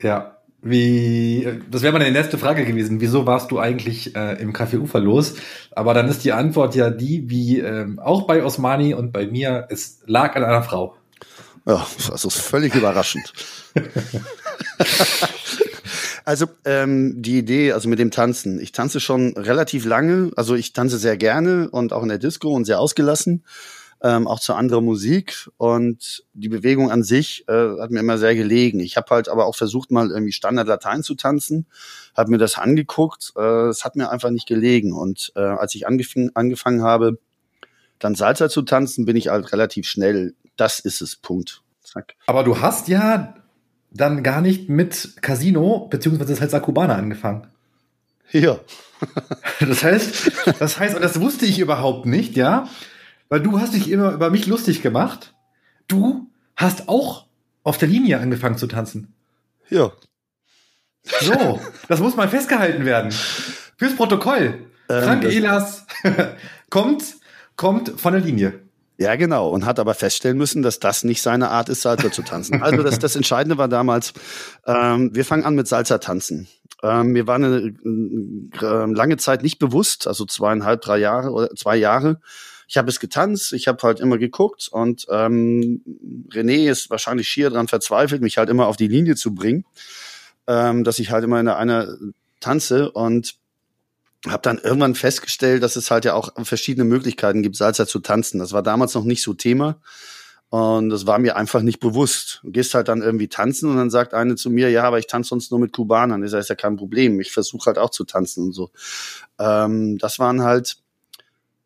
Ja, 0.01 0.42
wie, 0.63 1.61
das 1.71 1.83
wäre 1.83 1.93
mal 1.93 2.01
eine 2.01 2.13
nächste 2.13 2.39
Frage 2.39 2.65
gewesen. 2.65 3.01
Wieso 3.01 3.27
warst 3.27 3.51
du 3.51 3.59
eigentlich 3.59 4.15
äh, 4.15 4.41
im 4.41 4.53
Café 4.53 4.79
Ufer 4.79 5.01
los? 5.01 5.35
Aber 5.73 5.93
dann 5.93 6.09
ist 6.09 6.25
die 6.25 6.31
Antwort 6.31 6.77
ja 6.77 6.89
die, 6.89 7.29
wie 7.29 7.59
ähm, 7.59 7.99
auch 7.99 8.29
bei 8.29 8.45
Osmani 8.45 8.95
und 8.95 9.13
bei 9.13 9.27
mir, 9.27 9.67
es 9.71 10.01
lag 10.07 10.37
an 10.37 10.45
einer 10.45 10.63
Frau. 10.63 10.97
Ja, 11.67 11.85
das 12.09 12.25
ist 12.25 12.39
völlig 12.39 12.77
überraschend. 12.77 13.33
also 16.25 16.47
ähm, 16.65 17.21
die 17.21 17.39
Idee, 17.39 17.73
also 17.73 17.89
mit 17.89 17.99
dem 17.99 18.13
Tanzen. 18.13 18.61
Ich 18.61 18.71
tanze 18.71 19.01
schon 19.01 19.33
relativ 19.37 19.85
lange, 19.85 20.31
also 20.37 20.55
ich 20.55 20.73
tanze 20.73 20.97
sehr 20.97 21.17
gerne 21.17 21.71
und 21.71 21.93
auch 21.93 22.05
in 22.05 22.09
der 22.09 22.19
Disco 22.19 22.53
und 22.53 22.67
sehr 22.67 22.79
ausgelassen 22.79 23.43
ähm, 24.03 24.27
auch 24.27 24.41
zu 24.41 24.55
anderer 24.55 24.81
Musik 24.81 25.49
und 25.59 26.25
die 26.35 26.49
Bewegung 26.49 26.91
an 26.91 27.05
sich 27.05 27.45
äh, 27.49 27.79
hat 27.79 27.93
mir 27.93 28.01
immer 28.01 28.19
sehr 28.19 28.35
gelegen. 28.35 28.81
Ich 28.81 28.97
habe 28.97 29.09
halt 29.11 29.29
aber 29.29 29.47
auch 29.47 29.55
versucht, 29.55 29.93
mal 29.93 30.11
irgendwie 30.11 30.33
Standard 30.33 30.67
Latein 30.67 31.05
zu 31.05 31.15
tanzen, 31.15 31.67
habe 32.17 32.33
mir 32.33 32.39
das 32.39 32.59
angeguckt, 32.59 33.33
äh, 33.37 33.69
es 33.69 33.85
hat 33.85 33.95
mir 33.95 34.11
einfach 34.11 34.31
nicht 34.31 34.49
gelegen 34.49 34.93
und 34.93 35.33
äh, 35.37 35.41
als 35.41 35.75
ich 35.77 35.87
angefing, 35.87 36.33
angefangen 36.35 36.83
habe, 36.83 37.19
dann 38.01 38.17
Salsa 38.17 38.49
zu 38.49 38.63
tanzen, 38.63 39.05
bin 39.05 39.15
ich 39.15 39.29
halt 39.29 39.53
relativ 39.53 39.87
schnell, 39.87 40.35
das 40.57 40.81
ist 40.81 41.01
es, 41.01 41.15
Punkt. 41.15 41.63
Zack. 41.85 42.17
Aber 42.27 42.43
du 42.43 42.61
hast 42.61 42.89
ja 42.89 43.35
dann 43.93 44.25
gar 44.25 44.41
nicht 44.41 44.69
mit 44.69 45.17
Casino 45.21 45.87
beziehungsweise 45.89 46.35
Salsa 46.35 46.59
Cubana 46.59 46.97
angefangen. 46.97 47.47
Ja. 48.33 48.59
das 49.61 49.85
heißt, 49.85 50.33
das 50.59 50.81
heißt, 50.81 50.97
und 50.97 51.03
das 51.03 51.21
wusste 51.21 51.47
ich 51.47 51.61
überhaupt 51.61 52.07
nicht, 52.07 52.35
ja 52.37 52.69
weil 53.33 53.41
du 53.41 53.59
hast 53.59 53.73
dich 53.73 53.91
immer 53.91 54.13
über 54.13 54.29
mich 54.29 54.47
lustig 54.47 54.83
gemacht. 54.83 55.33
Du 55.89 56.31
hast 56.55 56.91
auch 56.91 57.29
auf 57.63 57.79
der 57.79 57.89
Linie 57.89 58.21
angefangen 58.21 58.59
zu 58.59 58.67
tanzen. 58.67 59.15
Ja. 59.71 59.91
So, 61.03 61.59
das 61.89 62.01
muss 62.01 62.15
mal 62.15 62.29
festgehalten 62.29 62.85
werden. 62.85 63.11
Fürs 63.79 63.97
Protokoll. 63.97 64.67
Ähm, 64.91 65.03
Frank 65.03 65.25
Elas 65.25 65.87
kommt, 66.69 67.05
kommt 67.57 67.99
von 67.99 68.13
der 68.13 68.21
Linie. 68.21 68.61
Ja, 68.99 69.17
genau. 69.17 69.49
Und 69.49 69.65
hat 69.65 69.81
aber 69.81 69.95
feststellen 69.95 70.37
müssen, 70.37 70.63
dass 70.63 70.79
das 70.79 71.03
nicht 71.03 71.23
seine 71.23 71.49
Art 71.49 71.71
ist, 71.71 71.81
Salsa 71.81 72.13
zu 72.13 72.21
tanzen. 72.21 72.63
Also 72.63 72.83
das, 72.83 72.99
das 72.99 73.17
Entscheidende 73.17 73.57
war 73.57 73.69
damals, 73.69 74.13
ähm, 74.67 75.09
wir 75.15 75.25
fangen 75.25 75.45
an 75.45 75.55
mit 75.55 75.67
Salsa 75.67 75.97
tanzen. 75.97 76.49
Ähm, 76.83 77.13
mir 77.13 77.27
war 77.27 77.37
eine, 77.37 77.75
eine, 77.83 78.93
lange 78.93 79.17
Zeit 79.17 79.43
nicht 79.43 79.59
bewusst, 79.59 80.07
also 80.07 80.27
zweieinhalb, 80.27 80.83
drei 80.83 80.99
Jahre 80.99 81.31
oder 81.31 81.49
zwei 81.55 81.77
Jahre, 81.77 82.21
ich 82.73 82.79
habe 82.79 82.89
es 82.89 83.01
getanzt, 83.01 83.53
ich 83.53 83.69
habe 83.69 83.83
halt 83.83 84.01
immer 84.01 84.17
geguckt 84.17 84.69
und 84.73 85.07
ähm, 85.11 85.83
René 86.31 86.71
ist 86.71 86.89
wahrscheinlich 86.89 87.29
schier 87.29 87.51
dran 87.51 87.69
verzweifelt, 87.69 88.23
mich 88.23 88.39
halt 88.39 88.49
immer 88.49 88.67
auf 88.67 88.79
die 88.79 88.89
Linie 88.89 89.15
zu 89.15 89.35
bringen, 89.35 89.67
ähm, 90.47 90.83
dass 90.83 90.99
ich 90.99 91.11
halt 91.11 91.23
immer 91.23 91.39
in 91.39 91.49
einer 91.49 91.99
tanze 92.41 92.91
und 92.91 93.35
habe 94.27 94.41
dann 94.41 94.57
irgendwann 94.57 94.95
festgestellt, 94.95 95.63
dass 95.63 95.77
es 95.77 95.91
halt 95.91 96.07
ja 96.07 96.15
auch 96.15 96.31
verschiedene 96.47 96.87
Möglichkeiten 96.87 97.43
gibt, 97.43 97.57
Salsa 97.57 97.87
zu 97.87 97.99
tanzen. 97.99 98.39
Das 98.39 98.55
war 98.55 98.63
damals 98.63 98.95
noch 98.95 99.05
nicht 99.05 99.23
so 99.23 99.35
Thema. 99.35 99.79
Und 100.49 100.89
das 100.89 101.07
war 101.07 101.19
mir 101.19 101.37
einfach 101.37 101.61
nicht 101.61 101.81
bewusst. 101.81 102.41
Du 102.43 102.53
gehst 102.53 102.73
halt 102.73 102.89
dann 102.89 103.03
irgendwie 103.03 103.29
tanzen 103.29 103.69
und 103.69 103.77
dann 103.77 103.91
sagt 103.91 104.15
eine 104.15 104.37
zu 104.37 104.49
mir, 104.49 104.71
ja, 104.71 104.85
aber 104.85 104.99
ich 104.99 105.09
tanze 105.09 105.29
sonst 105.29 105.51
nur 105.51 105.61
mit 105.61 105.75
Kubanern. 105.75 106.23
Das 106.23 106.33
ist 106.33 106.49
ja 106.49 106.55
kein 106.55 106.77
Problem. 106.77 107.21
Ich 107.21 107.33
versuche 107.33 107.67
halt 107.67 107.79
auch 107.79 107.91
zu 107.91 108.05
tanzen 108.05 108.45
und 108.45 108.53
so. 108.53 108.71
Ähm, 109.39 109.99
das 109.99 110.19
waren 110.19 110.43
halt 110.43 110.82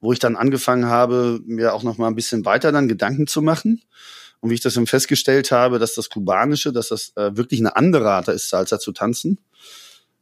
wo 0.01 0.13
ich 0.13 0.19
dann 0.19 0.37
angefangen 0.37 0.87
habe, 0.87 1.41
mir 1.47 1.75
auch 1.75 1.83
noch 1.83 1.99
mal 1.99 2.09
ein 2.09 2.15
bisschen 2.15 2.45
weiter 2.45 2.73
dann 2.73 2.89
Gedanken 2.89 3.27
zu 3.27 3.43
machen. 3.43 3.83
Und 4.41 4.51
wie 4.51 4.55
ich 4.55 4.61
das 4.61 4.75
dann 4.75 4.87
festgestellt 4.87 5.51
habe, 5.51 5.79
dass 5.79 5.95
das 5.95 6.11
Kubanische, 6.11 6.73
dass 6.73 6.89
das 6.89 7.13
äh, 7.17 7.37
wirklich 7.37 7.61
eine 7.61 7.77
andere 7.77 8.11
Art 8.11 8.29
ist, 8.29 8.49
Salsa 8.49 8.79
zu 8.79 8.93
tanzen. 8.93 9.39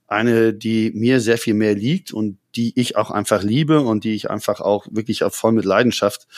Eine, 0.07 0.55
die 0.55 0.93
mir 0.95 1.21
sehr 1.21 1.39
viel 1.39 1.55
mehr 1.55 1.75
liegt 1.75 2.13
und 2.13 2.39
die 2.55 2.79
ich 2.79 2.97
auch 2.97 3.11
einfach 3.11 3.43
liebe 3.43 3.81
und 3.81 4.05
die 4.05 4.15
ich 4.15 4.31
einfach 4.31 4.61
auch 4.61 4.87
wirklich 4.91 5.25
auch 5.25 5.35
voll 5.35 5.53
mit 5.53 5.65
Leidenschaft 5.65 6.29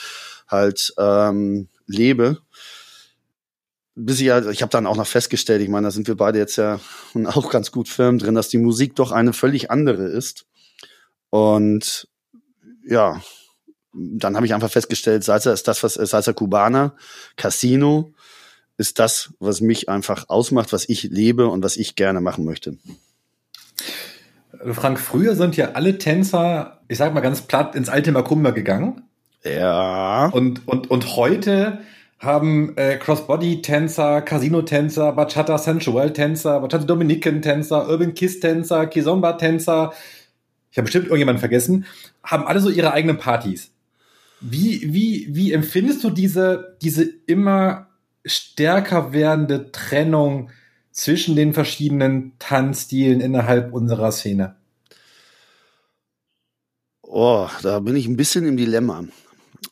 halt 0.47 0.93
ähm, 0.97 1.67
lebe. 1.85 2.39
Bis 3.93 4.19
ich, 4.21 4.29
halt, 4.29 4.47
ich 4.47 4.61
habe 4.61 4.69
dann 4.71 4.87
auch 4.87 4.95
noch 4.95 5.07
festgestellt, 5.07 5.61
ich 5.61 5.69
meine, 5.69 5.87
da 5.87 5.91
sind 5.91 6.07
wir 6.07 6.15
beide 6.15 6.39
jetzt 6.39 6.55
ja 6.55 6.79
auch 7.25 7.51
ganz 7.51 7.71
gut 7.71 7.89
firm 7.89 8.17
drin, 8.17 8.35
dass 8.35 8.49
die 8.49 8.57
Musik 8.57 8.95
doch 8.95 9.11
eine 9.11 9.33
völlig 9.33 9.69
andere 9.69 10.07
ist. 10.07 10.45
Und 11.29 12.07
ja, 12.87 13.21
dann 13.93 14.35
habe 14.35 14.45
ich 14.45 14.53
einfach 14.53 14.71
festgestellt, 14.71 15.23
Salsa 15.23 15.53
ist 15.53 15.67
das, 15.67 15.83
was 15.83 15.97
äh, 15.97 16.05
Salsa 16.05 16.33
Cubana, 16.33 16.95
Casino 17.35 18.13
ist 18.77 18.99
das, 18.99 19.33
was 19.39 19.59
mich 19.59 19.89
einfach 19.89 20.25
ausmacht, 20.29 20.71
was 20.71 20.87
ich 20.87 21.03
lebe 21.03 21.47
und 21.47 21.63
was 21.63 21.77
ich 21.77 21.95
gerne 21.95 22.21
machen 22.21 22.45
möchte. 22.45 22.77
Frank, 24.71 24.99
früher 24.99 25.35
sind 25.35 25.57
ja 25.57 25.71
alle 25.71 25.97
Tänzer, 25.97 26.79
ich 26.87 26.97
sag 26.97 27.13
mal 27.13 27.21
ganz 27.21 27.41
platt, 27.41 27.75
ins 27.75 27.89
alte 27.89 28.11
Macumba 28.11 28.51
gegangen. 28.51 29.03
Ja. 29.43 30.27
Und, 30.27 30.67
und, 30.67 30.89
und 30.89 31.15
heute 31.15 31.79
haben 32.19 32.75
äh, 32.77 32.97
Crossbody-Tänzer, 32.97 34.21
Casino-Tänzer, 34.21 35.11
Bachata 35.11 35.57
Sensual-Tänzer, 35.57 36.59
Bachata 36.59 36.85
Dominican-Tänzer, 36.85 37.87
Urban 37.87 38.15
Kiss-Tänzer, 38.15 38.87
Kizomba-Tänzer, 38.87 39.93
ich 40.77 40.79
habe 40.79 40.85
bestimmt 40.85 41.05
irgendjemanden 41.05 41.39
vergessen, 41.39 41.87
haben 42.23 42.45
alle 42.45 42.59
so 42.59 42.69
ihre 42.69 42.93
eigenen 42.93 43.17
Partys. 43.17 43.71
Wie, 44.41 44.93
wie, 44.93 45.27
wie 45.31 45.51
empfindest 45.51 46.03
du 46.03 46.11
diese, 46.11 46.77
diese 46.83 47.01
immer 47.25 47.87
stärker 48.23 49.11
werdende 49.11 49.71
Trennung 49.71 50.51
zwischen 50.91 51.35
den 51.35 51.55
verschiedenen 51.55 52.33
Tanzstilen 52.37 53.21
innerhalb 53.21 53.73
unserer 53.73 54.11
Szene? 54.11 54.55
Oh, 57.01 57.49
da 57.63 57.79
bin 57.79 57.95
ich 57.95 58.05
ein 58.05 58.15
bisschen 58.15 58.45
im 58.45 58.55
Dilemma. 58.55 59.03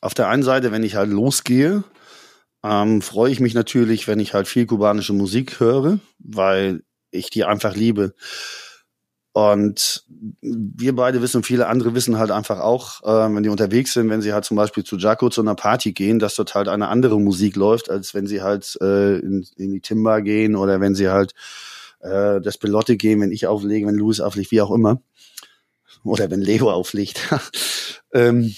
Auf 0.01 0.15
der 0.15 0.27
einen 0.29 0.41
Seite, 0.41 0.71
wenn 0.71 0.81
ich 0.81 0.95
halt 0.95 1.11
losgehe, 1.11 1.83
ähm, 2.63 3.03
freue 3.03 3.31
ich 3.31 3.39
mich 3.39 3.53
natürlich, 3.53 4.07
wenn 4.07 4.19
ich 4.19 4.33
halt 4.33 4.47
viel 4.47 4.65
kubanische 4.65 5.13
Musik 5.13 5.59
höre, 5.59 5.99
weil 6.17 6.81
ich 7.11 7.29
die 7.29 7.43
einfach 7.43 7.75
liebe. 7.75 8.15
Und 9.35 10.05
wir 10.39 10.95
beide 10.95 11.21
wissen, 11.21 11.43
viele 11.43 11.67
andere 11.67 11.93
wissen 11.93 12.17
halt 12.17 12.31
einfach 12.31 12.61
auch, 12.61 13.03
äh, 13.03 13.35
wenn 13.35 13.43
die 13.43 13.49
unterwegs 13.49 13.91
sind, 13.91 14.09
wenn 14.09 14.21
sie 14.21 14.31
halt 14.31 14.45
zum 14.45 14.55
Beispiel 14.55 14.85
zu 14.85 14.95
Jaco 14.95 15.29
zu 15.29 15.41
einer 15.41 15.55
Party 15.55 15.91
gehen, 15.91 16.19
dass 16.19 16.35
dort 16.35 16.55
halt 16.55 16.69
eine 16.69 16.87
andere 16.87 17.19
Musik 17.19 17.57
läuft, 17.57 17.89
als 17.89 18.13
wenn 18.13 18.27
sie 18.27 18.41
halt 18.41 18.77
äh, 18.79 19.17
in, 19.17 19.45
in 19.57 19.73
die 19.73 19.81
Timber 19.81 20.21
gehen 20.21 20.55
oder 20.55 20.79
wenn 20.79 20.95
sie 20.95 21.09
halt 21.09 21.33
äh, 21.99 22.39
das 22.39 22.57
Pelotte 22.57 22.95
gehen, 22.95 23.19
wenn 23.19 23.33
ich 23.33 23.45
auflege, 23.45 23.85
wenn 23.87 23.95
Louis 23.95 24.21
auflegt, 24.21 24.51
wie 24.51 24.61
auch 24.61 24.71
immer. 24.71 25.01
oder 26.05 26.31
wenn 26.31 26.39
Leo 26.39 26.71
auflegt. 26.71 27.19
ähm, 28.13 28.55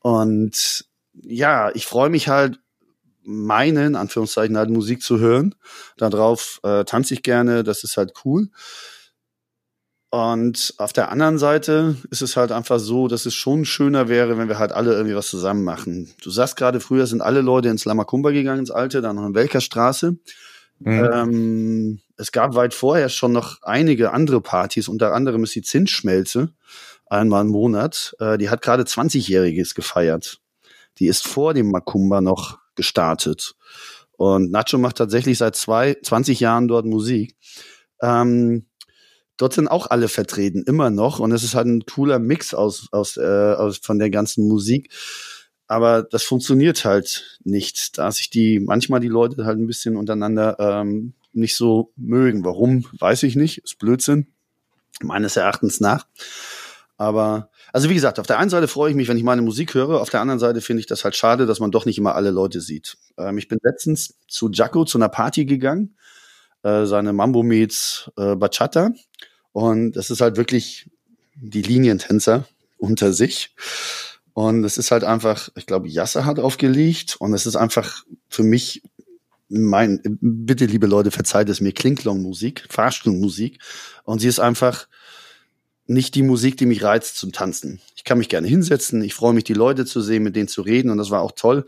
und 0.00 0.86
ja, 1.22 1.70
ich 1.72 1.86
freue 1.86 2.10
mich 2.10 2.26
halt, 2.26 2.58
meinen, 3.22 3.94
Anführungszeichen, 3.94 4.56
halt 4.56 4.70
Musik 4.70 5.02
zu 5.02 5.20
hören. 5.20 5.54
Darauf 5.96 6.58
äh, 6.64 6.84
tanze 6.84 7.14
ich 7.14 7.22
gerne, 7.22 7.62
das 7.62 7.84
ist 7.84 7.96
halt 7.96 8.12
cool. 8.24 8.48
Und 10.10 10.74
auf 10.78 10.92
der 10.92 11.10
anderen 11.10 11.36
Seite 11.36 11.96
ist 12.10 12.22
es 12.22 12.36
halt 12.36 12.52
einfach 12.52 12.78
so, 12.78 13.08
dass 13.08 13.26
es 13.26 13.34
schon 13.34 13.64
schöner 13.64 14.08
wäre, 14.08 14.38
wenn 14.38 14.48
wir 14.48 14.58
halt 14.58 14.72
alle 14.72 14.92
irgendwie 14.92 15.16
was 15.16 15.28
zusammen 15.28 15.64
machen. 15.64 16.14
Du 16.22 16.30
sagst 16.30 16.56
gerade, 16.56 16.80
früher 16.80 17.06
sind 17.06 17.22
alle 17.22 17.40
Leute 17.40 17.68
ins 17.68 17.84
Lamakumba 17.84 18.30
gegangen, 18.30 18.60
ins 18.60 18.70
Alte, 18.70 19.02
dann 19.02 19.16
noch 19.16 19.26
in 19.26 19.34
Welkerstraße. 19.34 20.16
Mhm. 20.78 21.10
Ähm, 21.12 22.00
es 22.16 22.32
gab 22.32 22.54
weit 22.54 22.72
vorher 22.72 23.08
schon 23.08 23.32
noch 23.32 23.62
einige 23.62 24.12
andere 24.12 24.40
Partys, 24.40 24.88
unter 24.88 25.12
anderem 25.12 25.42
ist 25.44 25.54
die 25.54 25.62
Zinsschmelze, 25.62 26.50
einmal 27.06 27.42
im 27.44 27.50
Monat. 27.50 28.14
Äh, 28.20 28.38
die 28.38 28.48
hat 28.48 28.62
gerade 28.62 28.84
20-Jähriges 28.84 29.74
gefeiert. 29.74 30.38
Die 30.98 31.08
ist 31.08 31.26
vor 31.26 31.52
dem 31.52 31.70
Makumba 31.70 32.20
noch 32.20 32.58
gestartet. 32.74 33.54
Und 34.16 34.50
Nacho 34.50 34.78
macht 34.78 34.96
tatsächlich 34.96 35.38
seit 35.38 35.56
zwei, 35.56 35.96
20 36.02 36.40
Jahren 36.40 36.68
dort 36.68 36.86
Musik. 36.86 37.36
Ähm, 38.00 38.66
dort 39.36 39.52
sind 39.52 39.68
auch 39.68 39.90
alle 39.90 40.08
vertreten, 40.08 40.62
immer 40.66 40.90
noch. 40.90 41.18
Und 41.18 41.32
es 41.32 41.42
ist 41.42 41.54
halt 41.54 41.66
ein 41.66 41.84
cooler 41.86 42.18
Mix 42.18 42.54
aus, 42.54 42.88
aus, 42.92 43.16
äh, 43.16 43.22
aus 43.22 43.78
von 43.78 43.98
der 43.98 44.10
ganzen 44.10 44.48
Musik. 44.48 44.90
Aber 45.68 46.02
das 46.02 46.22
funktioniert 46.22 46.84
halt 46.84 47.38
nicht, 47.44 47.98
da 47.98 48.12
sich 48.12 48.30
die, 48.30 48.60
manchmal 48.60 49.00
die 49.00 49.08
Leute 49.08 49.44
halt 49.44 49.58
ein 49.58 49.66
bisschen 49.66 49.96
untereinander 49.96 50.56
ähm, 50.58 51.14
nicht 51.32 51.56
so 51.56 51.92
mögen. 51.96 52.44
Warum, 52.44 52.86
weiß 52.98 53.24
ich 53.24 53.36
nicht. 53.36 53.58
Ist 53.58 53.78
Blödsinn, 53.78 54.28
meines 55.02 55.36
Erachtens 55.36 55.80
nach. 55.80 56.06
Aber, 56.98 57.50
also 57.72 57.90
wie 57.90 57.94
gesagt, 57.94 58.18
auf 58.18 58.26
der 58.26 58.38
einen 58.38 58.48
Seite 58.48 58.68
freue 58.68 58.90
ich 58.90 58.96
mich, 58.96 59.08
wenn 59.08 59.18
ich 59.18 59.22
meine 59.22 59.42
Musik 59.42 59.74
höre, 59.74 60.00
auf 60.00 60.08
der 60.08 60.20
anderen 60.20 60.38
Seite 60.38 60.62
finde 60.62 60.80
ich 60.80 60.86
das 60.86 61.04
halt 61.04 61.14
schade, 61.14 61.44
dass 61.44 61.60
man 61.60 61.70
doch 61.70 61.84
nicht 61.84 61.98
immer 61.98 62.14
alle 62.14 62.30
Leute 62.30 62.60
sieht. 62.60 62.96
Ähm, 63.18 63.36
ich 63.36 63.48
bin 63.48 63.58
letztens 63.62 64.14
zu 64.28 64.50
Jaco 64.50 64.84
zu 64.86 64.96
einer 64.96 65.10
Party 65.10 65.44
gegangen, 65.44 65.96
äh, 66.62 66.86
seine 66.86 67.12
Mambo 67.12 67.42
Meets 67.42 68.10
äh, 68.16 68.34
Bachata. 68.34 68.90
Und 69.52 69.92
das 69.92 70.10
ist 70.10 70.20
halt 70.20 70.36
wirklich 70.36 70.90
die 71.34 71.62
Linientänzer 71.62 72.46
unter 72.78 73.12
sich. 73.12 73.54
Und 74.34 74.64
es 74.64 74.76
ist 74.76 74.90
halt 74.90 75.04
einfach, 75.04 75.48
ich 75.56 75.66
glaube, 75.66 75.88
Jasse 75.88 76.24
hat 76.24 76.38
aufgelegt 76.38 77.16
und 77.18 77.32
es 77.32 77.46
ist 77.46 77.56
einfach 77.56 78.04
für 78.28 78.42
mich 78.42 78.82
mein, 79.48 80.00
bitte 80.20 80.66
liebe 80.66 80.86
Leute, 80.86 81.10
verzeiht 81.10 81.48
es 81.48 81.60
mir, 81.60 81.72
Klinklong-Musik, 81.72 82.66
Fahrstuhlmusik. 82.68 83.60
Und 84.04 84.18
sie 84.18 84.28
ist 84.28 84.40
einfach, 84.40 84.88
nicht 85.86 86.14
die 86.14 86.22
Musik, 86.22 86.56
die 86.56 86.66
mich 86.66 86.82
reizt 86.82 87.16
zum 87.16 87.32
Tanzen. 87.32 87.80
Ich 87.94 88.04
kann 88.04 88.18
mich 88.18 88.28
gerne 88.28 88.48
hinsetzen, 88.48 89.02
ich 89.02 89.14
freue 89.14 89.32
mich, 89.32 89.44
die 89.44 89.54
Leute 89.54 89.86
zu 89.86 90.00
sehen, 90.00 90.22
mit 90.22 90.36
denen 90.36 90.48
zu 90.48 90.62
reden 90.62 90.90
und 90.90 90.98
das 90.98 91.10
war 91.10 91.22
auch 91.22 91.32
toll. 91.32 91.64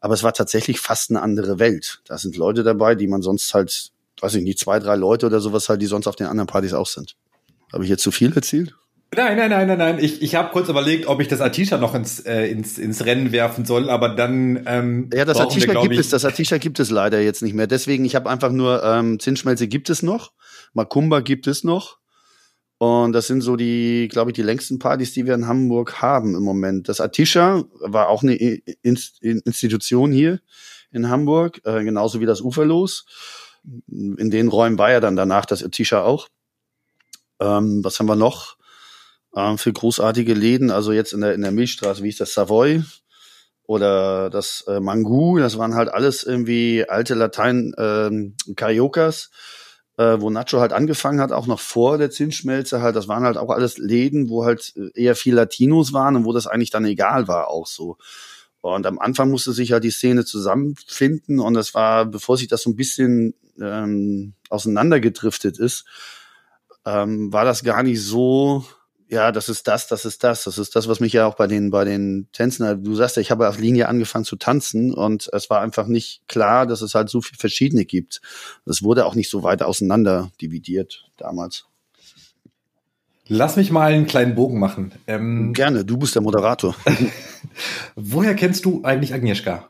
Aber 0.00 0.14
es 0.14 0.22
war 0.22 0.32
tatsächlich 0.32 0.80
fast 0.80 1.10
eine 1.10 1.22
andere 1.22 1.58
Welt. 1.58 2.02
Da 2.04 2.18
sind 2.18 2.36
Leute 2.36 2.62
dabei, 2.62 2.94
die 2.94 3.06
man 3.06 3.22
sonst 3.22 3.54
halt, 3.54 3.92
weiß 4.22 4.34
ich 4.34 4.44
nicht, 4.44 4.58
zwei, 4.58 4.78
drei 4.78 4.96
Leute 4.96 5.26
oder 5.26 5.40
sowas 5.40 5.68
halt, 5.68 5.82
die 5.82 5.86
sonst 5.86 6.06
auf 6.06 6.16
den 6.16 6.26
anderen 6.26 6.46
Partys 6.46 6.72
auch 6.72 6.86
sind. 6.86 7.16
Habe 7.72 7.84
ich 7.84 7.90
jetzt 7.90 8.02
zu 8.02 8.10
viel 8.10 8.32
erzählt? 8.34 8.74
Nein, 9.14 9.36
nein, 9.36 9.50
nein, 9.50 9.66
nein, 9.66 9.78
nein. 9.78 9.98
Ich, 10.00 10.22
ich 10.22 10.36
habe 10.36 10.52
kurz 10.52 10.68
überlegt, 10.68 11.06
ob 11.08 11.20
ich 11.20 11.26
das 11.26 11.40
Atisha 11.40 11.78
noch 11.78 11.96
ins, 11.96 12.20
äh, 12.20 12.46
ins, 12.46 12.78
ins 12.78 13.04
Rennen 13.04 13.32
werfen 13.32 13.64
soll, 13.64 13.90
aber 13.90 14.10
dann. 14.10 14.62
Ähm, 14.66 15.10
ja, 15.12 15.24
das 15.24 15.40
Atisha 15.40 15.72
gibt 15.82 15.98
es, 15.98 16.10
das 16.10 16.24
Atisha 16.24 16.58
gibt 16.58 16.78
es 16.78 16.90
leider 16.90 17.20
jetzt 17.20 17.42
nicht 17.42 17.54
mehr. 17.54 17.66
Deswegen, 17.66 18.04
ich 18.04 18.14
habe 18.14 18.30
einfach 18.30 18.52
nur 18.52 18.84
ähm, 18.84 19.18
Zinsschmelze 19.18 19.66
gibt 19.66 19.90
es 19.90 20.04
noch, 20.04 20.32
Makumba 20.74 21.20
gibt 21.20 21.48
es 21.48 21.64
noch. 21.64 21.98
Und 22.78 23.12
das 23.12 23.26
sind 23.26 23.42
so 23.42 23.56
die, 23.56 24.08
glaube 24.10 24.30
ich, 24.30 24.36
die 24.36 24.42
längsten 24.42 24.78
Partys, 24.78 25.12
die 25.12 25.26
wir 25.26 25.34
in 25.34 25.46
Hamburg 25.46 26.00
haben 26.00 26.34
im 26.34 26.42
Moment. 26.42 26.88
Das 26.88 27.00
Atisha 27.00 27.64
war 27.80 28.08
auch 28.08 28.22
eine 28.22 28.36
Institution 28.36 30.12
hier 30.12 30.40
in 30.90 31.10
Hamburg, 31.10 31.60
äh, 31.64 31.84
genauso 31.84 32.20
wie 32.20 32.26
das 32.26 32.40
Uferlos. 32.40 33.04
In 33.64 34.30
den 34.30 34.48
Räumen 34.48 34.78
war 34.78 34.90
ja 34.90 35.00
dann 35.00 35.16
danach 35.16 35.46
das 35.46 35.62
Atisha 35.62 36.02
auch. 36.02 36.28
Ähm, 37.40 37.84
was 37.84 37.98
haben 37.98 38.06
wir 38.06 38.16
noch 38.16 38.56
ähm, 39.34 39.58
für 39.58 39.72
großartige 39.72 40.34
Läden? 40.34 40.70
Also 40.70 40.92
jetzt 40.92 41.12
in 41.12 41.20
der, 41.20 41.34
in 41.34 41.42
der 41.42 41.52
Milchstraße, 41.52 42.02
wie 42.02 42.08
ist 42.08 42.20
das 42.20 42.34
Savoy? 42.34 42.82
Oder 43.64 44.30
das 44.30 44.64
äh, 44.66 44.80
Mangu, 44.80 45.38
das 45.38 45.56
waren 45.56 45.74
halt 45.74 45.90
alles 45.90 46.24
irgendwie 46.24 46.84
alte 46.88 47.14
Latein 47.14 47.72
ähm, 47.78 48.34
äh, 50.00 50.20
wo 50.20 50.30
Nacho 50.30 50.60
halt 50.60 50.72
angefangen 50.72 51.20
hat, 51.20 51.30
auch 51.30 51.46
noch 51.46 51.60
vor 51.60 51.98
der 51.98 52.10
Zinsschmelze 52.10 52.80
halt, 52.80 52.96
das 52.96 53.06
waren 53.06 53.22
halt 53.22 53.36
auch 53.36 53.50
alles 53.50 53.76
Läden, 53.76 54.30
wo 54.30 54.46
halt 54.46 54.72
äh, 54.76 54.90
eher 54.94 55.14
viel 55.14 55.34
Latinos 55.34 55.92
waren 55.92 56.16
und 56.16 56.24
wo 56.24 56.32
das 56.32 56.46
eigentlich 56.46 56.70
dann 56.70 56.86
egal 56.86 57.28
war 57.28 57.48
auch 57.48 57.66
so. 57.66 57.98
Und 58.62 58.86
am 58.86 58.98
Anfang 58.98 59.30
musste 59.30 59.52
sich 59.52 59.72
halt 59.72 59.84
die 59.84 59.90
Szene 59.90 60.24
zusammenfinden 60.24 61.38
und 61.38 61.54
das 61.54 61.74
war, 61.74 62.06
bevor 62.06 62.38
sich 62.38 62.48
das 62.48 62.62
so 62.62 62.70
ein 62.70 62.76
bisschen 62.76 63.34
ähm, 63.60 64.34
auseinandergedriftet 64.48 65.58
ist, 65.58 65.84
ähm, 66.84 67.32
war 67.32 67.44
das 67.44 67.62
gar 67.62 67.82
nicht 67.82 68.02
so 68.02 68.64
ja, 69.10 69.32
das 69.32 69.48
ist 69.48 69.66
das, 69.66 69.88
das 69.88 70.04
ist 70.04 70.22
das. 70.22 70.44
Das 70.44 70.56
ist 70.56 70.76
das, 70.76 70.86
was 70.86 71.00
mich 71.00 71.12
ja 71.12 71.26
auch 71.26 71.34
bei 71.34 71.48
den, 71.48 71.70
bei 71.70 71.84
den 71.84 72.28
Tänzen, 72.32 72.84
du 72.84 72.94
sagst 72.94 73.16
ja, 73.16 73.20
ich 73.22 73.32
habe 73.32 73.48
auf 73.48 73.58
Linie 73.58 73.88
angefangen 73.88 74.24
zu 74.24 74.36
tanzen 74.36 74.94
und 74.94 75.28
es 75.32 75.50
war 75.50 75.60
einfach 75.60 75.88
nicht 75.88 76.22
klar, 76.28 76.64
dass 76.64 76.80
es 76.80 76.94
halt 76.94 77.08
so 77.08 77.20
viel 77.20 77.36
verschiedene 77.36 77.84
gibt. 77.84 78.20
Das 78.64 78.84
wurde 78.84 79.04
auch 79.04 79.16
nicht 79.16 79.28
so 79.28 79.42
weit 79.42 79.64
auseinander 79.64 80.30
dividiert 80.40 81.10
damals. 81.16 81.66
Lass 83.26 83.56
mich 83.56 83.72
mal 83.72 83.92
einen 83.92 84.06
kleinen 84.06 84.36
Bogen 84.36 84.60
machen. 84.60 84.92
Ähm, 85.08 85.54
Gerne, 85.54 85.84
du 85.84 85.96
bist 85.96 86.14
der 86.14 86.22
Moderator. 86.22 86.76
Woher 87.96 88.36
kennst 88.36 88.64
du 88.64 88.84
eigentlich 88.84 89.12
Agnieszka? 89.12 89.68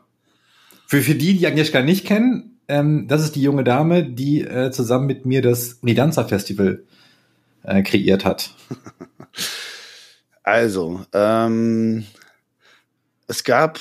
Für, 0.85 1.01
für 1.01 1.15
die, 1.15 1.37
die 1.37 1.47
Agnieszka 1.47 1.81
nicht 1.81 2.05
kennen, 2.05 2.50
ähm, 2.71 3.07
das 3.07 3.21
ist 3.21 3.35
die 3.35 3.41
junge 3.41 3.63
Dame, 3.63 4.03
die 4.03 4.41
äh, 4.41 4.71
zusammen 4.71 5.05
mit 5.05 5.25
mir 5.25 5.41
das 5.41 5.73
Unidanza 5.81 6.23
Festival 6.23 6.83
äh, 7.63 7.83
kreiert 7.83 8.25
hat. 8.25 8.51
Also, 10.43 11.05
ähm, 11.13 12.03
es 13.27 13.43
gab, 13.43 13.79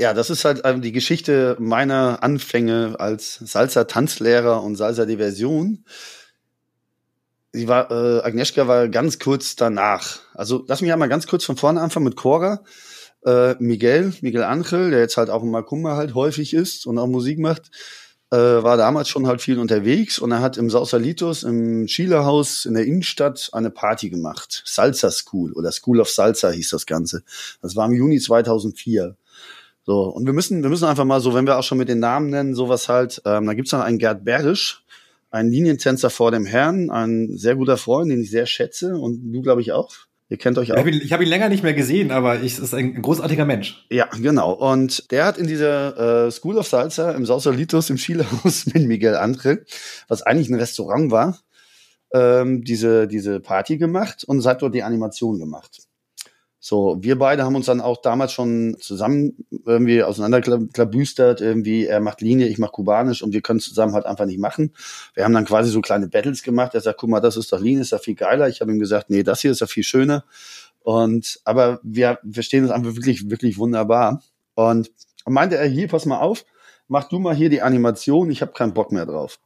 ja, 0.00 0.12
das 0.14 0.30
ist 0.30 0.44
halt 0.44 0.64
die 0.84 0.90
Geschichte 0.90 1.56
meiner 1.60 2.24
Anfänge 2.24 2.96
als 2.98 3.36
Salsa-Tanzlehrer 3.36 4.64
und 4.64 4.74
Salsa-Diversion. 4.74 5.84
Sie 7.52 7.68
war, 7.68 7.88
äh, 7.92 8.20
Agnieszka 8.24 8.66
war 8.66 8.88
ganz 8.88 9.20
kurz 9.20 9.54
danach. 9.54 10.18
Also 10.34 10.64
lass 10.66 10.82
mich 10.82 10.92
einmal 10.92 11.08
ganz 11.08 11.28
kurz 11.28 11.44
von 11.44 11.56
vorne 11.56 11.80
anfangen 11.80 12.04
mit 12.04 12.16
Cora. 12.16 12.64
Äh, 13.26 13.56
Miguel, 13.58 14.14
Miguel 14.22 14.44
Angel, 14.44 14.90
der 14.90 15.00
jetzt 15.00 15.16
halt 15.16 15.30
auch 15.30 15.42
in 15.42 15.50
Macumba 15.50 15.96
halt 15.96 16.14
häufig 16.14 16.54
ist 16.54 16.86
und 16.86 16.98
auch 16.98 17.08
Musik 17.08 17.38
macht 17.38 17.70
äh, 18.30 18.36
war 18.36 18.76
damals 18.76 19.08
schon 19.08 19.26
halt 19.26 19.40
viel 19.40 19.58
unterwegs 19.58 20.18
und 20.18 20.32
er 20.32 20.40
hat 20.40 20.56
im 20.56 20.68
Sausalitos 20.68 21.44
im 21.44 21.86
Schielehaus 21.86 22.64
in 22.64 22.74
der 22.74 22.84
Innenstadt 22.84 23.50
eine 23.52 23.70
Party 23.70 24.10
gemacht. 24.10 24.62
Salsa 24.66 25.10
School 25.10 25.52
oder 25.52 25.70
School 25.70 26.00
of 26.00 26.10
Salsa 26.10 26.50
hieß 26.50 26.70
das 26.70 26.86
Ganze. 26.86 27.22
Das 27.62 27.76
war 27.76 27.86
im 27.86 27.92
Juni 27.92 28.18
2004. 28.18 29.16
So, 29.84 30.02
und 30.02 30.26
wir 30.26 30.32
müssen, 30.32 30.62
wir 30.64 30.70
müssen 30.70 30.86
einfach 30.86 31.04
mal 31.04 31.20
so, 31.20 31.34
wenn 31.34 31.46
wir 31.46 31.56
auch 31.56 31.62
schon 31.62 31.78
mit 31.78 31.88
den 31.88 32.00
Namen 32.00 32.30
nennen, 32.30 32.54
sowas 32.56 32.88
halt, 32.88 33.22
ähm, 33.24 33.46
da 33.46 33.54
gibt's 33.54 33.70
noch 33.70 33.80
einen 33.80 33.98
Gerd 33.98 34.24
Berisch, 34.24 34.82
einen 35.30 35.52
Linientänzer 35.52 36.10
vor 36.10 36.32
dem 36.32 36.44
Herrn, 36.44 36.90
ein 36.90 37.36
sehr 37.36 37.54
guter 37.54 37.76
Freund, 37.76 38.10
den 38.10 38.22
ich 38.22 38.30
sehr 38.30 38.46
schätze 38.46 38.96
und 38.96 39.32
du, 39.32 39.42
glaube 39.42 39.60
ich, 39.60 39.70
auch. 39.70 39.94
Ihr 40.28 40.38
kennt 40.38 40.58
euch 40.58 40.72
auch. 40.72 40.76
Ich 40.76 40.80
habe 40.80 40.90
ihn, 40.90 41.10
hab 41.10 41.20
ihn, 41.20 41.28
länger 41.28 41.48
nicht 41.48 41.62
mehr 41.62 41.74
gesehen, 41.74 42.10
aber 42.10 42.42
ich, 42.42 42.58
ist 42.58 42.74
ein 42.74 43.00
großartiger 43.00 43.44
Mensch. 43.44 43.86
Ja, 43.90 44.08
genau. 44.20 44.52
Und 44.52 45.10
der 45.12 45.24
hat 45.24 45.38
in 45.38 45.46
dieser 45.46 46.26
äh, 46.26 46.30
School 46.32 46.58
of 46.58 46.66
Salsa 46.66 47.12
im 47.12 47.24
Sausalitos 47.24 47.90
im 47.90 47.96
Chilehaus 47.96 48.66
mit 48.74 48.86
Miguel 48.86 49.14
Andre, 49.14 49.64
was 50.08 50.22
eigentlich 50.22 50.48
ein 50.48 50.56
Restaurant 50.56 51.12
war, 51.12 51.38
ähm, 52.12 52.64
diese, 52.64 53.06
diese 53.06 53.38
Party 53.38 53.78
gemacht 53.78 54.24
und 54.24 54.44
hat 54.44 54.62
dort 54.62 54.74
die 54.74 54.82
Animation 54.82 55.38
gemacht. 55.38 55.85
So, 56.68 56.96
wir 57.00 57.16
beide 57.16 57.44
haben 57.44 57.54
uns 57.54 57.66
dann 57.66 57.80
auch 57.80 58.02
damals 58.02 58.32
schon 58.32 58.76
zusammen 58.80 59.46
irgendwie 59.66 60.02
auseinanderklabüstert, 60.02 61.40
irgendwie 61.40 61.86
er 61.86 62.00
macht 62.00 62.22
Linie, 62.22 62.48
ich 62.48 62.58
mach 62.58 62.72
Kubanisch 62.72 63.22
und 63.22 63.32
wir 63.32 63.40
können 63.40 63.60
zusammen 63.60 63.94
halt 63.94 64.04
einfach 64.04 64.26
nicht 64.26 64.40
machen. 64.40 64.72
Wir 65.14 65.22
haben 65.22 65.32
dann 65.32 65.44
quasi 65.44 65.70
so 65.70 65.80
kleine 65.80 66.08
Battles 66.08 66.42
gemacht. 66.42 66.74
Er 66.74 66.80
sagt, 66.80 66.98
guck 66.98 67.08
mal, 67.08 67.20
das 67.20 67.36
ist 67.36 67.52
doch 67.52 67.60
Linie, 67.60 67.82
ist 67.82 67.92
ja 67.92 67.98
viel 67.98 68.16
geiler. 68.16 68.48
Ich 68.48 68.60
habe 68.60 68.72
ihm 68.72 68.80
gesagt, 68.80 69.10
nee, 69.10 69.22
das 69.22 69.42
hier 69.42 69.52
ist 69.52 69.60
ja 69.60 69.68
viel 69.68 69.84
schöner. 69.84 70.24
Und 70.80 71.38
aber 71.44 71.78
wir 71.84 72.18
verstehen 72.28 72.64
es 72.64 72.72
einfach 72.72 72.96
wirklich, 72.96 73.30
wirklich 73.30 73.58
wunderbar. 73.58 74.24
Und 74.56 74.90
meinte 75.24 75.56
er, 75.56 75.68
hier, 75.68 75.86
pass 75.86 76.04
mal 76.04 76.18
auf, 76.18 76.44
mach 76.88 77.04
du 77.04 77.20
mal 77.20 77.36
hier 77.36 77.48
die 77.48 77.62
Animation, 77.62 78.28
ich 78.28 78.42
habe 78.42 78.54
keinen 78.54 78.74
Bock 78.74 78.90
mehr 78.90 79.06
drauf. 79.06 79.38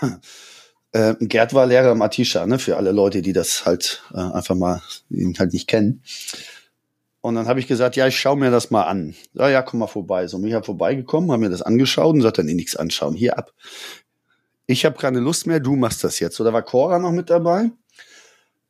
Äh, 0.92 1.14
Gerd 1.20 1.54
war 1.54 1.66
Lehrer 1.66 1.92
im 1.92 2.02
Atisha, 2.02 2.46
ne, 2.46 2.58
für 2.58 2.76
alle 2.76 2.92
Leute, 2.92 3.22
die 3.22 3.32
das 3.32 3.66
halt 3.66 4.02
äh, 4.14 4.18
einfach 4.18 4.54
mal 4.54 4.82
ihn 5.10 5.36
halt 5.38 5.52
nicht 5.52 5.66
kennen. 5.66 6.02
Und 7.20 7.34
dann 7.34 7.48
habe 7.48 7.58
ich 7.58 7.66
gesagt, 7.66 7.96
ja, 7.96 8.06
ich 8.06 8.18
schaue 8.18 8.36
mir 8.36 8.52
das 8.52 8.70
mal 8.70 8.84
an. 8.84 9.16
Ja, 9.34 9.48
ja, 9.48 9.62
komm 9.62 9.80
mal 9.80 9.88
vorbei. 9.88 10.28
So, 10.28 10.38
mich 10.38 10.54
habe 10.54 10.64
vorbeigekommen, 10.64 11.32
habe 11.32 11.42
mir 11.42 11.50
das 11.50 11.62
angeschaut 11.62 12.14
und 12.14 12.22
sagt 12.22 12.38
dann, 12.38 12.46
nee, 12.46 12.54
nichts 12.54 12.76
anschauen, 12.76 13.14
hier 13.14 13.36
ab. 13.36 13.52
Ich 14.66 14.84
habe 14.84 14.96
keine 14.96 15.20
Lust 15.20 15.46
mehr, 15.46 15.58
du 15.60 15.74
machst 15.74 16.04
das 16.04 16.20
jetzt. 16.20 16.36
So, 16.36 16.44
da 16.44 16.52
war 16.52 16.62
Cora 16.62 16.98
noch 16.98 17.12
mit 17.12 17.28
dabei. 17.28 17.70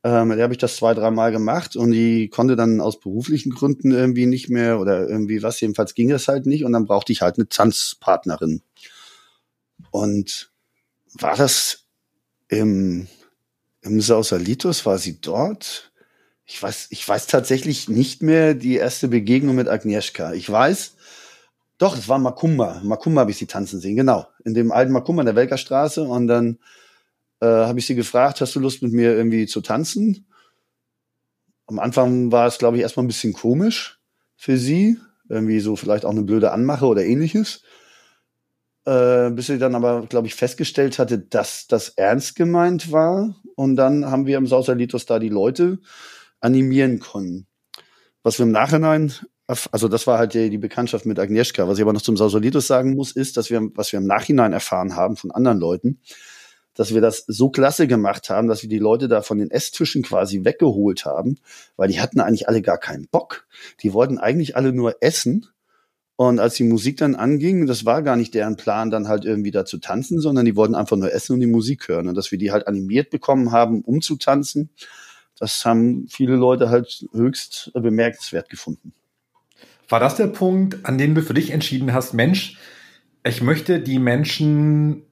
Ähm, 0.04 0.28
der 0.30 0.44
habe 0.44 0.54
ich 0.54 0.58
das 0.58 0.76
zwei, 0.76 0.94
dreimal 0.94 1.32
gemacht 1.32 1.74
und 1.74 1.90
die 1.90 2.28
konnte 2.28 2.54
dann 2.54 2.80
aus 2.80 3.00
beruflichen 3.00 3.50
Gründen 3.50 3.90
irgendwie 3.90 4.26
nicht 4.26 4.48
mehr 4.48 4.78
oder 4.78 5.08
irgendwie 5.08 5.42
was, 5.42 5.60
jedenfalls 5.60 5.94
ging 5.94 6.08
das 6.10 6.28
halt 6.28 6.46
nicht 6.46 6.64
und 6.64 6.72
dann 6.72 6.84
brauchte 6.86 7.12
ich 7.12 7.22
halt 7.22 7.38
eine 7.38 7.48
Tanzpartnerin. 7.48 8.62
Und 9.90 10.52
war 11.14 11.36
das 11.36 11.85
im, 12.48 13.06
im 13.82 14.00
Sausalitos, 14.00 14.86
war 14.86 14.98
sie 14.98 15.20
dort? 15.20 15.92
Ich 16.44 16.62
weiß, 16.62 16.88
ich 16.90 17.06
weiß 17.06 17.26
tatsächlich 17.26 17.88
nicht 17.88 18.22
mehr 18.22 18.54
die 18.54 18.76
erste 18.76 19.08
Begegnung 19.08 19.56
mit 19.56 19.68
Agnieszka. 19.68 20.32
Ich 20.32 20.48
weiß, 20.48 20.94
doch, 21.78 21.96
es 21.98 22.08
war 22.08 22.18
Makumba. 22.18 22.80
Makumba 22.84 23.22
habe 23.22 23.32
ich 23.32 23.36
sie 23.36 23.46
tanzen 23.46 23.80
sehen, 23.80 23.96
genau. 23.96 24.26
In 24.44 24.54
dem 24.54 24.72
alten 24.72 24.92
Makumba 24.92 25.22
in 25.22 25.26
der 25.26 25.36
Welkerstraße 25.36 26.02
und 26.04 26.28
dann 26.28 26.58
äh, 27.40 27.46
habe 27.46 27.78
ich 27.78 27.86
sie 27.86 27.94
gefragt, 27.94 28.40
hast 28.40 28.54
du 28.54 28.60
Lust 28.60 28.82
mit 28.82 28.92
mir 28.92 29.14
irgendwie 29.14 29.46
zu 29.46 29.60
tanzen? 29.60 30.26
Am 31.66 31.78
Anfang 31.78 32.30
war 32.30 32.46
es, 32.46 32.58
glaube 32.58 32.76
ich, 32.76 32.82
erstmal 32.82 33.04
ein 33.04 33.08
bisschen 33.08 33.32
komisch 33.32 33.98
für 34.36 34.56
sie. 34.56 34.98
Irgendwie 35.28 35.58
so 35.58 35.74
vielleicht 35.74 36.04
auch 36.04 36.10
eine 36.10 36.22
blöde 36.22 36.52
Anmache 36.52 36.86
oder 36.86 37.04
ähnliches. 37.04 37.62
Äh, 38.86 39.30
bis 39.30 39.48
sie 39.48 39.58
dann 39.58 39.74
aber, 39.74 40.06
glaube 40.06 40.28
ich, 40.28 40.36
festgestellt 40.36 41.00
hatte, 41.00 41.18
dass 41.18 41.66
das 41.66 41.88
ernst 41.90 42.36
gemeint 42.36 42.92
war. 42.92 43.34
Und 43.56 43.74
dann 43.74 44.06
haben 44.06 44.26
wir 44.26 44.38
im 44.38 44.46
Sausalitos 44.46 45.06
da 45.06 45.18
die 45.18 45.28
Leute 45.28 45.80
animieren 46.40 47.00
können. 47.00 47.48
Was 48.22 48.38
wir 48.38 48.46
im 48.46 48.52
Nachhinein, 48.52 49.12
also 49.72 49.88
das 49.88 50.06
war 50.06 50.18
halt 50.18 50.34
die, 50.34 50.50
die 50.50 50.58
Bekanntschaft 50.58 51.04
mit 51.04 51.18
Agnieszka. 51.18 51.66
Was 51.66 51.78
ich 51.78 51.82
aber 51.82 51.92
noch 51.92 52.02
zum 52.02 52.16
Sausalitos 52.16 52.68
sagen 52.68 52.94
muss, 52.94 53.10
ist, 53.10 53.36
dass 53.36 53.50
wir, 53.50 53.60
was 53.74 53.90
wir 53.90 53.98
im 53.98 54.06
Nachhinein 54.06 54.52
erfahren 54.52 54.94
haben 54.94 55.16
von 55.16 55.32
anderen 55.32 55.58
Leuten, 55.58 56.00
dass 56.74 56.94
wir 56.94 57.00
das 57.00 57.24
so 57.26 57.50
klasse 57.50 57.88
gemacht 57.88 58.30
haben, 58.30 58.46
dass 58.46 58.62
wir 58.62 58.68
die 58.68 58.78
Leute 58.78 59.08
da 59.08 59.22
von 59.22 59.38
den 59.38 59.50
Esstischen 59.50 60.02
quasi 60.02 60.44
weggeholt 60.44 61.04
haben, 61.04 61.38
weil 61.76 61.88
die 61.88 62.00
hatten 62.00 62.20
eigentlich 62.20 62.48
alle 62.48 62.62
gar 62.62 62.78
keinen 62.78 63.08
Bock. 63.08 63.48
Die 63.82 63.92
wollten 63.92 64.18
eigentlich 64.18 64.54
alle 64.54 64.72
nur 64.72 64.96
essen. 65.00 65.46
Und 66.16 66.38
als 66.40 66.54
die 66.54 66.64
Musik 66.64 66.96
dann 66.96 67.14
anging, 67.14 67.66
das 67.66 67.84
war 67.84 68.02
gar 68.02 68.16
nicht 68.16 68.32
deren 68.32 68.56
Plan, 68.56 68.90
dann 68.90 69.06
halt 69.06 69.26
irgendwie 69.26 69.50
da 69.50 69.66
zu 69.66 69.78
tanzen, 69.78 70.18
sondern 70.18 70.46
die 70.46 70.56
wollten 70.56 70.74
einfach 70.74 70.96
nur 70.96 71.12
essen 71.12 71.34
und 71.34 71.40
die 71.40 71.46
Musik 71.46 71.88
hören. 71.88 72.08
Und 72.08 72.14
dass 72.14 72.32
wir 72.32 72.38
die 72.38 72.52
halt 72.52 72.66
animiert 72.66 73.10
bekommen 73.10 73.52
haben, 73.52 73.82
um 73.82 74.00
zu 74.00 74.16
tanzen, 74.16 74.70
das 75.38 75.64
haben 75.66 76.06
viele 76.08 76.36
Leute 76.36 76.70
halt 76.70 77.06
höchst 77.12 77.70
bemerkenswert 77.74 78.48
gefunden. 78.48 78.94
War 79.88 80.00
das 80.00 80.16
der 80.16 80.28
Punkt, 80.28 80.84
an 80.84 80.96
dem 80.96 81.14
du 81.14 81.22
für 81.22 81.34
dich 81.34 81.50
entschieden 81.50 81.92
hast, 81.92 82.14
Mensch, 82.14 82.58
ich 83.22 83.42
möchte 83.42 83.80
die 83.80 83.98
Menschen 83.98 85.02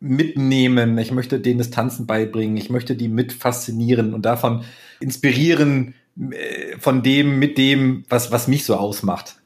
mitnehmen, 0.00 0.98
ich 0.98 1.10
möchte 1.10 1.40
denen 1.40 1.58
das 1.58 1.70
Tanzen 1.70 2.06
beibringen, 2.06 2.56
ich 2.56 2.70
möchte 2.70 2.94
die 2.94 3.08
mit 3.08 3.32
faszinieren 3.32 4.14
und 4.14 4.22
davon 4.22 4.64
inspirieren, 5.00 5.94
äh, 6.30 6.76
von 6.78 7.02
dem, 7.02 7.38
mit 7.38 7.58
dem, 7.58 8.04
was, 8.08 8.30
was 8.30 8.46
mich 8.46 8.64
so 8.64 8.76
ausmacht. 8.76 9.37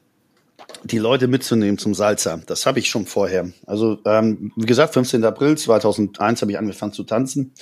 Die 0.85 0.97
Leute 0.97 1.27
mitzunehmen 1.27 1.77
zum 1.77 1.93
Salsa, 1.93 2.41
das 2.45 2.65
habe 2.65 2.79
ich 2.79 2.89
schon 2.89 3.05
vorher. 3.05 3.51
Also 3.65 3.99
ähm, 4.05 4.51
wie 4.55 4.65
gesagt, 4.65 4.93
15. 4.93 5.23
April 5.23 5.57
2001 5.57 6.41
habe 6.41 6.51
ich 6.51 6.57
angefangen 6.57 6.93
zu 6.93 7.03
tanzen. 7.03 7.53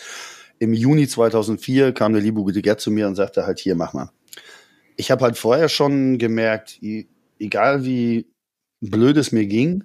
Im 0.59 0.73
Juni 0.73 1.07
2004 1.07 1.93
kam 1.93 2.13
der 2.13 2.21
liebe 2.21 2.41
Gute 2.41 2.61
Gerd 2.61 2.81
zu 2.81 2.91
mir 2.91 3.07
und 3.07 3.15
sagte 3.15 3.45
halt, 3.45 3.59
hier, 3.59 3.75
mach 3.75 3.93
mal. 3.93 4.11
Ich 4.95 5.11
habe 5.11 5.23
halt 5.23 5.37
vorher 5.37 5.69
schon 5.69 6.17
gemerkt, 6.17 6.79
egal 7.39 7.85
wie 7.85 8.27
blöd 8.79 9.17
es 9.17 9.31
mir 9.31 9.45
ging, 9.45 9.83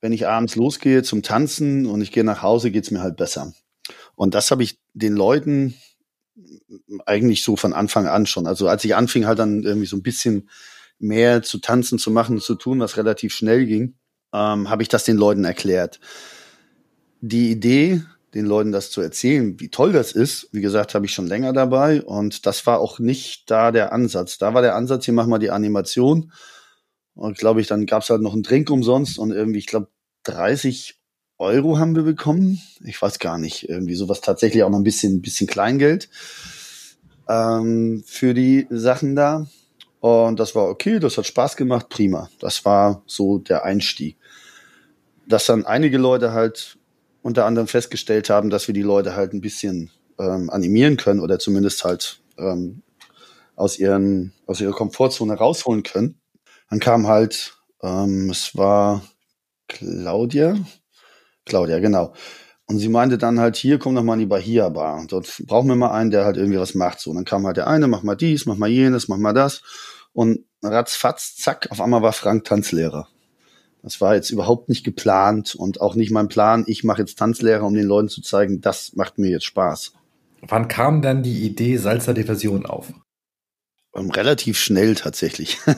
wenn 0.00 0.12
ich 0.12 0.26
abends 0.26 0.56
losgehe 0.56 1.02
zum 1.02 1.22
Tanzen 1.22 1.86
und 1.86 2.02
ich 2.02 2.12
gehe 2.12 2.24
nach 2.24 2.42
Hause, 2.42 2.70
geht's 2.70 2.90
mir 2.90 3.00
halt 3.00 3.16
besser. 3.16 3.52
Und 4.14 4.34
das 4.34 4.50
habe 4.50 4.62
ich 4.62 4.78
den 4.92 5.14
Leuten 5.14 5.74
eigentlich 7.06 7.42
so 7.42 7.56
von 7.56 7.72
Anfang 7.72 8.06
an 8.06 8.26
schon. 8.26 8.46
Also 8.46 8.68
als 8.68 8.84
ich 8.84 8.94
anfing, 8.94 9.26
halt 9.26 9.38
dann 9.38 9.62
irgendwie 9.62 9.86
so 9.86 9.96
ein 9.96 10.02
bisschen 10.02 10.48
mehr 10.98 11.42
zu 11.42 11.58
tanzen, 11.58 11.98
zu 11.98 12.10
machen, 12.10 12.40
zu 12.40 12.54
tun, 12.54 12.80
was 12.80 12.96
relativ 12.96 13.34
schnell 13.34 13.66
ging, 13.66 13.94
ähm, 14.32 14.70
habe 14.70 14.82
ich 14.82 14.88
das 14.88 15.04
den 15.04 15.16
Leuten 15.16 15.44
erklärt. 15.44 16.00
Die 17.20 17.50
Idee, 17.50 18.02
den 18.34 18.46
Leuten 18.46 18.72
das 18.72 18.90
zu 18.90 19.00
erzählen, 19.00 19.58
wie 19.60 19.68
toll 19.68 19.92
das 19.92 20.12
ist, 20.12 20.48
wie 20.52 20.60
gesagt, 20.60 20.94
habe 20.94 21.06
ich 21.06 21.12
schon 21.12 21.26
länger 21.26 21.52
dabei 21.52 22.02
und 22.02 22.46
das 22.46 22.66
war 22.66 22.80
auch 22.80 22.98
nicht 22.98 23.50
da 23.50 23.70
der 23.70 23.92
Ansatz. 23.92 24.38
Da 24.38 24.54
war 24.54 24.62
der 24.62 24.74
Ansatz, 24.74 25.04
hier 25.04 25.14
machen 25.14 25.30
wir 25.30 25.38
die 25.38 25.50
Animation 25.50 26.32
und 27.14 27.38
glaube 27.38 27.60
ich, 27.60 27.68
dann 27.68 27.86
gab's 27.86 28.10
halt 28.10 28.22
noch 28.22 28.32
einen 28.32 28.42
Drink 28.42 28.70
umsonst 28.70 29.18
und 29.18 29.30
irgendwie, 29.30 29.60
ich 29.60 29.66
glaube, 29.66 29.88
30 30.24 31.00
Euro 31.38 31.78
haben 31.78 31.94
wir 31.94 32.02
bekommen. 32.02 32.60
Ich 32.84 33.00
weiß 33.00 33.18
gar 33.18 33.38
nicht, 33.38 33.68
irgendwie 33.68 33.94
sowas 33.94 34.20
tatsächlich 34.20 34.62
auch 34.62 34.70
noch 34.70 34.78
ein 34.78 34.84
bisschen, 34.84 35.20
bisschen 35.22 35.46
Kleingeld 35.46 36.08
ähm, 37.28 38.02
für 38.06 38.34
die 38.34 38.66
Sachen 38.70 39.14
da. 39.14 39.46
Und 40.04 40.38
das 40.38 40.54
war 40.54 40.68
okay, 40.68 40.98
das 40.98 41.16
hat 41.16 41.26
Spaß 41.26 41.56
gemacht, 41.56 41.88
prima. 41.88 42.28
Das 42.38 42.66
war 42.66 43.02
so 43.06 43.38
der 43.38 43.64
Einstieg. 43.64 44.18
Dass 45.26 45.46
dann 45.46 45.64
einige 45.64 45.96
Leute 45.96 46.32
halt 46.32 46.76
unter 47.22 47.46
anderem 47.46 47.68
festgestellt 47.68 48.28
haben, 48.28 48.50
dass 48.50 48.66
wir 48.66 48.74
die 48.74 48.82
Leute 48.82 49.16
halt 49.16 49.32
ein 49.32 49.40
bisschen 49.40 49.90
ähm, 50.18 50.50
animieren 50.50 50.98
können 50.98 51.20
oder 51.20 51.38
zumindest 51.38 51.84
halt 51.84 52.20
ähm, 52.36 52.82
aus, 53.56 53.78
ihren, 53.78 54.34
aus 54.46 54.60
ihrer 54.60 54.72
Komfortzone 54.72 55.32
rausholen 55.38 55.84
können. 55.84 56.20
Dann 56.68 56.80
kam 56.80 57.06
halt, 57.06 57.56
ähm, 57.82 58.28
es 58.28 58.54
war 58.54 59.00
Claudia. 59.68 60.54
Claudia, 61.46 61.78
genau. 61.78 62.12
Und 62.66 62.78
sie 62.78 62.90
meinte 62.90 63.16
dann 63.16 63.40
halt, 63.40 63.56
hier, 63.56 63.78
komm 63.78 63.94
doch 63.94 64.02
mal 64.02 64.14
in 64.14 64.20
die 64.20 64.26
Bahia 64.26 64.68
Bar. 64.68 65.02
Dort 65.08 65.42
brauchen 65.46 65.68
wir 65.68 65.76
mal 65.76 65.92
einen, 65.92 66.10
der 66.10 66.26
halt 66.26 66.36
irgendwie 66.36 66.58
was 66.58 66.74
macht. 66.74 67.00
So, 67.00 67.08
und 67.08 67.16
dann 67.16 67.24
kam 67.24 67.46
halt 67.46 67.56
der 67.56 67.68
eine, 67.68 67.88
mach 67.88 68.02
mal 68.02 68.16
dies, 68.16 68.44
mach 68.44 68.58
mal 68.58 68.68
jenes, 68.68 69.08
mach 69.08 69.16
mal 69.16 69.32
das. 69.32 69.62
Und 70.14 70.46
ratzfatz, 70.62 71.36
zack, 71.36 71.70
auf 71.70 71.80
einmal 71.82 72.00
war 72.00 72.14
Frank 72.14 72.44
Tanzlehrer. 72.44 73.08
Das 73.82 74.00
war 74.00 74.14
jetzt 74.14 74.30
überhaupt 74.30 74.70
nicht 74.70 74.82
geplant 74.82 75.54
und 75.54 75.82
auch 75.82 75.94
nicht 75.94 76.10
mein 76.10 76.28
Plan. 76.28 76.64
Ich 76.66 76.84
mache 76.84 77.02
jetzt 77.02 77.18
Tanzlehrer, 77.18 77.64
um 77.64 77.74
den 77.74 77.84
Leuten 77.84 78.08
zu 78.08 78.22
zeigen, 78.22 78.62
das 78.62 78.94
macht 78.94 79.18
mir 79.18 79.28
jetzt 79.28 79.44
Spaß. 79.44 79.92
Wann 80.40 80.68
kam 80.68 81.02
dann 81.02 81.22
die 81.22 81.44
Idee 81.44 81.76
Salsa 81.76 82.14
Diversion 82.14 82.64
auf? 82.64 82.92
Ähm, 83.94 84.10
relativ 84.10 84.58
schnell 84.58 84.94
tatsächlich. 84.94 85.58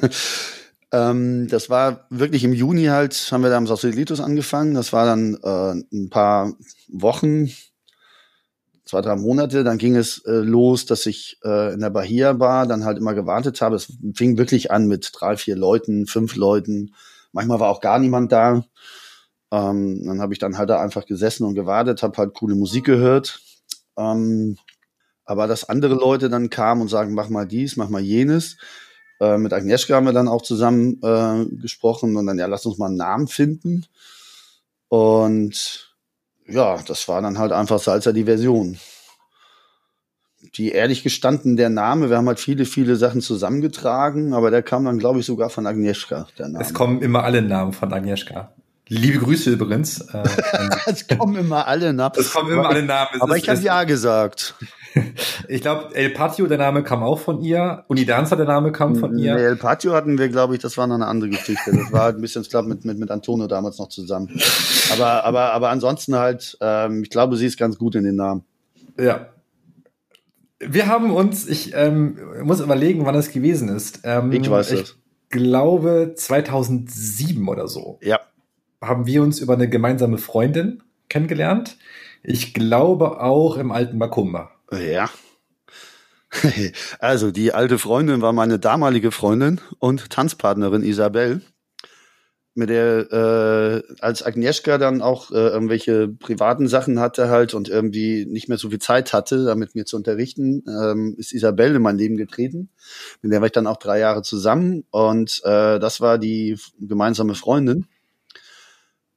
Ähm, 0.92 1.49
das 1.49 1.68
war 1.68 2.07
wirklich 2.11 2.44
im 2.44 2.53
Juni 2.53 2.85
halt, 2.85 3.14
haben 3.33 3.42
wir 3.42 3.51
da 3.51 3.57
am 3.57 3.66
Sausalitos 3.66 4.20
angefangen. 4.20 4.75
Das 4.75 4.92
war 4.92 5.05
dann 5.05 5.37
äh, 5.42 5.83
ein 5.92 6.11
paar 6.11 6.55
Wochen, 6.88 7.51
zwei, 8.87 9.03
drei 9.03 9.16
Monate. 9.16 9.64
Dann 9.64 9.79
ging 9.79 9.96
es 9.96 10.25
äh, 10.25 10.31
los, 10.31 10.87
dass 10.87 11.05
ich 11.05 11.38
äh, 11.44 11.75
in 11.75 11.81
der 11.81 11.90
Bahia 11.90 12.38
war, 12.40 12.66
dann 12.66 12.85
halt 12.85 12.96
immer 12.96 13.12
gewartet 13.14 13.61
habe. 13.61 13.77
Es 13.77 13.92
fing 14.14 14.38
wirklich 14.38 14.70
an 14.70 14.87
mit 14.87 15.11
drei, 15.12 15.37
vier 15.37 15.57
Leuten, 15.57 16.07
fünf 16.07 16.37
Leuten. 16.37 16.94
Manchmal 17.33 17.61
war 17.61 17.68
auch 17.68 17.81
gar 17.81 17.99
niemand 17.99 18.33
da. 18.33 18.64
Ähm, 19.53 20.03
dann 20.07 20.20
habe 20.20 20.33
ich 20.33 20.38
dann 20.38 20.57
halt 20.57 20.70
da 20.70 20.81
einfach 20.81 21.05
gesessen 21.05 21.44
und 21.44 21.55
gewartet, 21.55 22.03
habe 22.03 22.16
halt 22.16 22.35
coole 22.35 22.55
Musik 22.55 22.85
gehört. 22.85 23.40
Ähm, 23.99 24.57
aber 25.25 25.46
dass 25.46 25.68
andere 25.68 25.94
Leute 25.94 26.31
dann 26.31 26.51
kamen 26.51 26.83
und 26.83 26.88
sagen, 26.88 27.14
mach 27.14 27.29
mal 27.29 27.46
dies, 27.46 27.77
mach 27.77 27.88
mal 27.88 28.01
jenes, 28.01 28.57
äh, 29.20 29.38
mit 29.38 29.53
Agnieszka 29.53 29.94
haben 29.94 30.07
wir 30.07 30.12
dann 30.12 30.29
auch 30.29 30.42
zusammen 30.42 31.01
äh, 31.03 31.46
gesprochen 31.57 32.16
und 32.16 32.27
dann, 32.27 32.38
ja, 32.38 32.46
lass 32.46 32.66
uns 32.66 32.79
mal 32.79 32.87
einen 32.87 32.96
Namen 32.96 33.29
finden. 33.29 33.87
Und 34.88 35.86
ja, 36.48 36.78
das 36.87 37.09
war 37.09 37.22
dann 37.22 37.38
halt 37.38 37.52
einfach 37.52 37.78
Salsa 37.78 38.12
die 38.12 38.24
Version. 38.24 38.78
Die 40.54 40.70
ehrlich 40.70 41.02
gestanden, 41.02 41.56
der 41.56 41.70
Name, 41.70 42.09
wir 42.09 42.16
haben 42.16 42.28
halt 42.28 42.38
viele, 42.38 42.66
viele 42.66 42.96
Sachen 42.96 43.20
zusammengetragen, 43.20 44.32
aber 44.32 44.50
der 44.50 44.62
kam 44.62 44.85
dann, 44.85 44.98
glaube 44.98 45.20
ich, 45.20 45.26
sogar 45.26 45.50
von 45.50 45.66
Agnieszka, 45.66 46.28
der 46.38 46.48
Name. 46.48 46.64
Es 46.64 46.72
kommen 46.72 47.02
immer 47.02 47.24
alle 47.24 47.42
Namen 47.42 47.72
von 47.72 47.92
Agnieszka. 47.92 48.52
Liebe 48.88 49.18
Grüße 49.18 49.50
übrigens. 49.50 50.00
Äh, 50.00 50.22
es 50.87 51.09
kommen 51.09 51.35
immer 51.37 51.66
alle 51.66 51.92
Namen. 51.92 52.14
Es 52.16 52.32
kommen 52.32 52.52
immer 52.52 52.68
alle 52.68 52.85
Namen. 52.85 53.20
aber 53.20 53.37
ich 53.37 53.48
habe 53.48 53.61
ja 53.61 53.82
gesagt. 53.82 54.54
ich 55.48 55.61
glaube, 55.61 55.94
El 55.94 56.11
Patio, 56.11 56.46
der 56.46 56.59
Name 56.59 56.82
kam 56.82 57.02
auch 57.02 57.18
von 57.18 57.40
ihr. 57.40 57.85
Unidanza, 57.88 58.37
der 58.37 58.46
Name 58.46 58.72
kam 58.72 58.96
von 58.96 59.18
ihr. 59.18 59.35
Nee, 59.35 59.42
El 59.42 59.56
Patio 59.56 59.92
hatten 59.92 60.18
wir, 60.18 60.28
glaube 60.28 60.54
ich, 60.54 60.61
das 60.61 60.76
war 60.76 60.87
noch 60.87 60.94
eine 60.94 61.06
andere 61.06 61.30
Geschichte. 61.30 61.72
Das 61.72 61.92
war 61.92 62.02
halt 62.02 62.16
ein 62.16 62.20
bisschen, 62.20 62.42
ich 62.42 62.50
glaube, 62.50 62.68
mit, 62.68 62.85
mit, 62.85 62.98
mit 62.98 63.11
Antonio 63.11 63.46
damals 63.46 63.78
noch 63.78 63.88
zusammen. 63.88 64.30
Aber, 64.92 65.24
aber, 65.24 65.52
aber 65.52 65.70
ansonsten 65.70 66.16
halt, 66.16 66.56
ähm, 66.61 67.02
ich 67.02 67.11
glaube, 67.11 67.37
sie 67.37 67.46
ist 67.46 67.59
ganz 67.59 67.78
gut 67.78 67.94
in 67.94 68.04
den 68.04 68.16
Namen. 68.16 68.44
Ja. 68.98 69.28
Wir 70.59 70.87
haben 70.87 71.11
uns, 71.11 71.46
ich 71.46 71.74
ähm, 71.74 72.18
muss 72.42 72.61
überlegen, 72.61 73.04
wann 73.04 73.14
das 73.14 73.30
gewesen 73.30 73.68
ist. 73.68 74.00
Ähm, 74.04 74.32
ich 74.32 74.48
weiß 74.48 74.72
es. 74.72 74.80
Ich 74.80 74.96
glaube 75.28 76.14
2007 76.16 77.46
oder 77.48 77.68
so. 77.68 77.98
Ja. 78.00 78.20
Haben 78.80 79.06
wir 79.06 79.22
uns 79.22 79.40
über 79.40 79.54
eine 79.54 79.68
gemeinsame 79.68 80.16
Freundin 80.18 80.82
kennengelernt. 81.09 81.76
Ich 82.22 82.54
glaube 82.54 83.20
auch 83.20 83.56
im 83.59 83.70
alten 83.70 83.98
Makumba. 83.98 84.50
Ja. 84.70 85.11
Also 86.98 87.31
die 87.31 87.52
alte 87.52 87.79
Freundin 87.79 88.20
war 88.20 88.33
meine 88.33 88.59
damalige 88.59 89.11
Freundin 89.12 89.61
und 89.79 90.11
Tanzpartnerin 90.11 90.83
Isabel. 90.83 91.40
mit 92.59 92.70
der, 92.70 93.12
äh, 93.12 93.94
als 94.00 94.22
Agnieszka 94.24 94.79
dann 94.79 95.02
auch 95.02 95.31
äh, 95.31 95.35
irgendwelche 95.35 96.09
privaten 96.09 96.68
Sachen 96.68 96.98
hatte 97.00 97.29
halt 97.29 97.52
und 97.52 97.68
irgendwie 97.68 98.24
nicht 98.24 98.48
mehr 98.48 98.57
so 98.57 98.70
viel 98.70 98.79
Zeit 98.79 99.12
hatte, 99.12 99.44
damit 99.44 99.74
mir 99.74 99.85
zu 99.85 99.96
unterrichten, 99.96 100.64
ähm, 100.66 101.14
ist 101.18 101.35
Isabelle 101.35 101.76
in 101.76 101.83
mein 101.83 101.98
Leben 101.98 102.16
getreten. 102.16 102.70
Mit 103.20 103.31
der 103.33 103.40
war 103.42 103.46
ich 103.46 103.52
dann 103.52 103.66
auch 103.66 103.76
drei 103.76 103.98
Jahre 103.98 104.22
zusammen 104.22 104.85
und 104.90 105.42
äh, 105.44 105.79
das 105.79 106.00
war 106.00 106.16
die 106.16 106.57
gemeinsame 106.81 107.35
Freundin. 107.35 107.88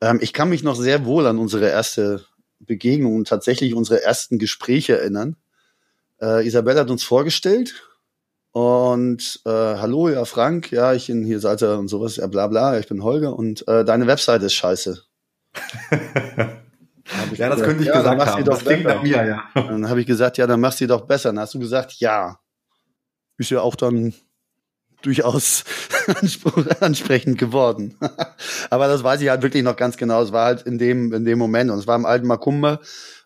Ähm, 0.02 0.20
ich 0.22 0.34
kann 0.34 0.50
mich 0.50 0.64
noch 0.64 0.76
sehr 0.76 1.06
wohl 1.06 1.26
an 1.28 1.38
unsere 1.38 1.70
erste 1.70 2.26
Begegnung 2.60 3.16
und 3.16 3.28
tatsächlich 3.28 3.74
unsere 3.74 4.04
ersten 4.04 4.38
Gespräche 4.38 5.00
erinnern. 5.00 5.36
Äh, 6.22 6.46
Isabelle 6.46 6.82
hat 6.82 6.90
uns 6.90 7.04
vorgestellt 7.04 7.84
und 8.52 9.42
äh, 9.46 9.50
hallo, 9.50 10.10
ja, 10.10 10.26
Frank, 10.26 10.72
ja, 10.72 10.94
ich 10.94 11.08
bin 11.08 11.24
hier 11.24 11.40
Seite 11.40 11.78
und 11.78 11.88
sowas, 11.88 12.18
ja, 12.18 12.28
bla 12.28 12.48
bla, 12.48 12.80
ich 12.80 12.88
bin 12.88 13.04
Holger 13.04 13.36
und 13.36 13.68
äh, 13.68 13.86
deine 13.86 14.08
Webseite 14.08 14.46
ist 14.46 14.54
scheiße. 14.54 15.04
ja, 17.36 17.50
das 17.50 17.62
könnte 17.62 17.84
ich 17.84 17.88
ja, 17.88 17.98
gesagt 17.98 18.26
haben. 18.26 18.46
das 18.46 18.60
klingt 18.60 18.84
nach 18.84 19.02
mir, 19.02 19.26
ja. 19.26 19.44
Dann 19.54 19.88
habe 19.90 20.02
ich 20.02 20.08
gesagt, 20.08 20.38
ja, 20.38 20.48
dann 20.48 20.60
machst 20.60 20.82
du 20.82 20.88
doch 20.88 21.02
besser. 21.02 21.30
Dann 21.30 21.40
hast 21.40 21.54
du 21.54 21.60
gesagt, 21.60 21.94
ja. 22.00 22.40
Ist 23.38 23.52
ja 23.52 23.62
auch 23.62 23.76
dann 23.76 24.14
durchaus 25.02 25.64
ansprechend 26.80 27.38
geworden. 27.38 27.96
Aber 28.70 28.88
das 28.88 29.04
weiß 29.04 29.22
ich 29.22 29.30
halt 29.30 29.42
wirklich 29.42 29.64
noch 29.64 29.76
ganz 29.76 29.98
genau. 29.98 30.22
Es 30.22 30.32
war 30.32 30.46
halt 30.46 30.64
in 30.64 30.78
dem, 30.78 31.14
in 31.14 31.26
dem 31.26 31.40
Moment 31.40 31.72
und 31.72 31.80
es 31.80 31.88
war 31.88 31.96
im 31.96 32.06
alten 32.06 32.28
Makumba 32.28 32.80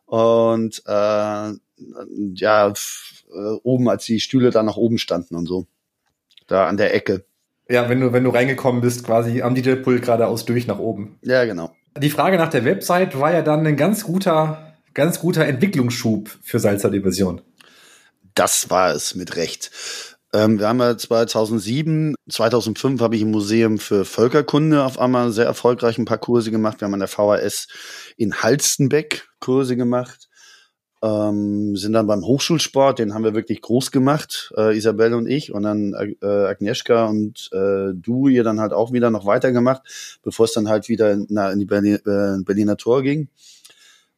und 0.05 0.83
äh, 0.85 1.53
ja, 2.33 2.67
äh, 2.67 3.55
oben, 3.63 3.89
als 3.89 4.05
die 4.05 4.19
Stühle 4.19 4.51
da 4.51 4.63
nach 4.63 4.77
oben 4.77 4.97
standen 4.97 5.35
und 5.35 5.47
so. 5.47 5.67
Da 6.47 6.67
an 6.67 6.77
der 6.77 6.93
Ecke. 6.93 7.25
Ja, 7.69 7.89
wenn 7.89 8.01
du, 8.01 8.13
wenn 8.13 8.23
du 8.23 8.29
reingekommen 8.29 8.81
bist, 8.81 9.05
quasi 9.05 9.41
am 9.41 9.55
DJ-Pult 9.55 10.03
geradeaus 10.03 10.45
durch 10.45 10.67
nach 10.67 10.79
oben. 10.79 11.17
Ja, 11.21 11.45
genau. 11.45 11.73
Die 11.97 12.09
Frage 12.09 12.37
nach 12.37 12.49
der 12.49 12.65
Website 12.65 13.19
war 13.19 13.33
ja 13.33 13.41
dann 13.41 13.65
ein 13.65 13.77
ganz 13.77 14.03
guter, 14.03 14.75
ganz 14.93 15.19
guter 15.19 15.45
Entwicklungsschub 15.45 16.29
für 16.41 16.59
Salzer 16.59 16.89
Division. 16.89 17.41
Das 18.35 18.69
war 18.69 18.93
es 18.93 19.15
mit 19.15 19.35
Recht. 19.35 19.71
Ähm, 20.33 20.59
wir 20.59 20.67
haben 20.67 20.79
ja 20.79 20.97
2007, 20.97 22.15
2005 22.29 23.01
habe 23.01 23.15
ich 23.15 23.21
im 23.21 23.31
Museum 23.31 23.77
für 23.77 24.03
Völkerkunde 24.03 24.83
auf 24.83 24.99
einmal 24.99 25.31
sehr 25.31 25.45
erfolgreich 25.45 25.97
ein 25.97 26.05
paar 26.05 26.17
Kurse 26.17 26.51
gemacht. 26.51 26.81
Wir 26.81 26.85
haben 26.85 26.93
an 26.93 26.99
der 26.99 27.07
VHS 27.07 27.67
in 28.17 28.41
Halstenbeck 28.41 29.27
Kurse 29.39 29.77
gemacht 29.77 30.29
ähm, 31.03 31.75
sind 31.75 31.91
dann 31.93 32.07
beim 32.07 32.25
Hochschulsport, 32.25 32.97
den 32.97 33.13
haben 33.13 33.25
wir 33.25 33.35
wirklich 33.35 33.61
groß 33.61 33.91
gemacht, 33.91 34.53
äh, 34.55 34.75
Isabelle 34.75 35.17
und 35.17 35.27
ich, 35.27 35.53
und 35.53 35.63
dann 35.63 35.93
äh, 35.93 36.25
Agnieszka 36.25 37.05
und 37.07 37.49
äh, 37.51 37.91
du 37.93 38.29
ihr 38.29 38.45
dann 38.45 38.61
halt 38.61 38.71
auch 38.71 38.93
wieder 38.93 39.09
noch 39.09 39.25
weitergemacht, 39.25 39.81
bevor 40.23 40.45
es 40.45 40.53
dann 40.53 40.69
halt 40.69 40.87
wieder 40.87 41.11
in, 41.11 41.27
na, 41.29 41.51
in 41.51 41.59
die 41.59 41.65
Berlin, 41.65 41.95
äh, 42.05 42.41
Berliner 42.45 42.77
Tor 42.77 43.03
ging. 43.03 43.27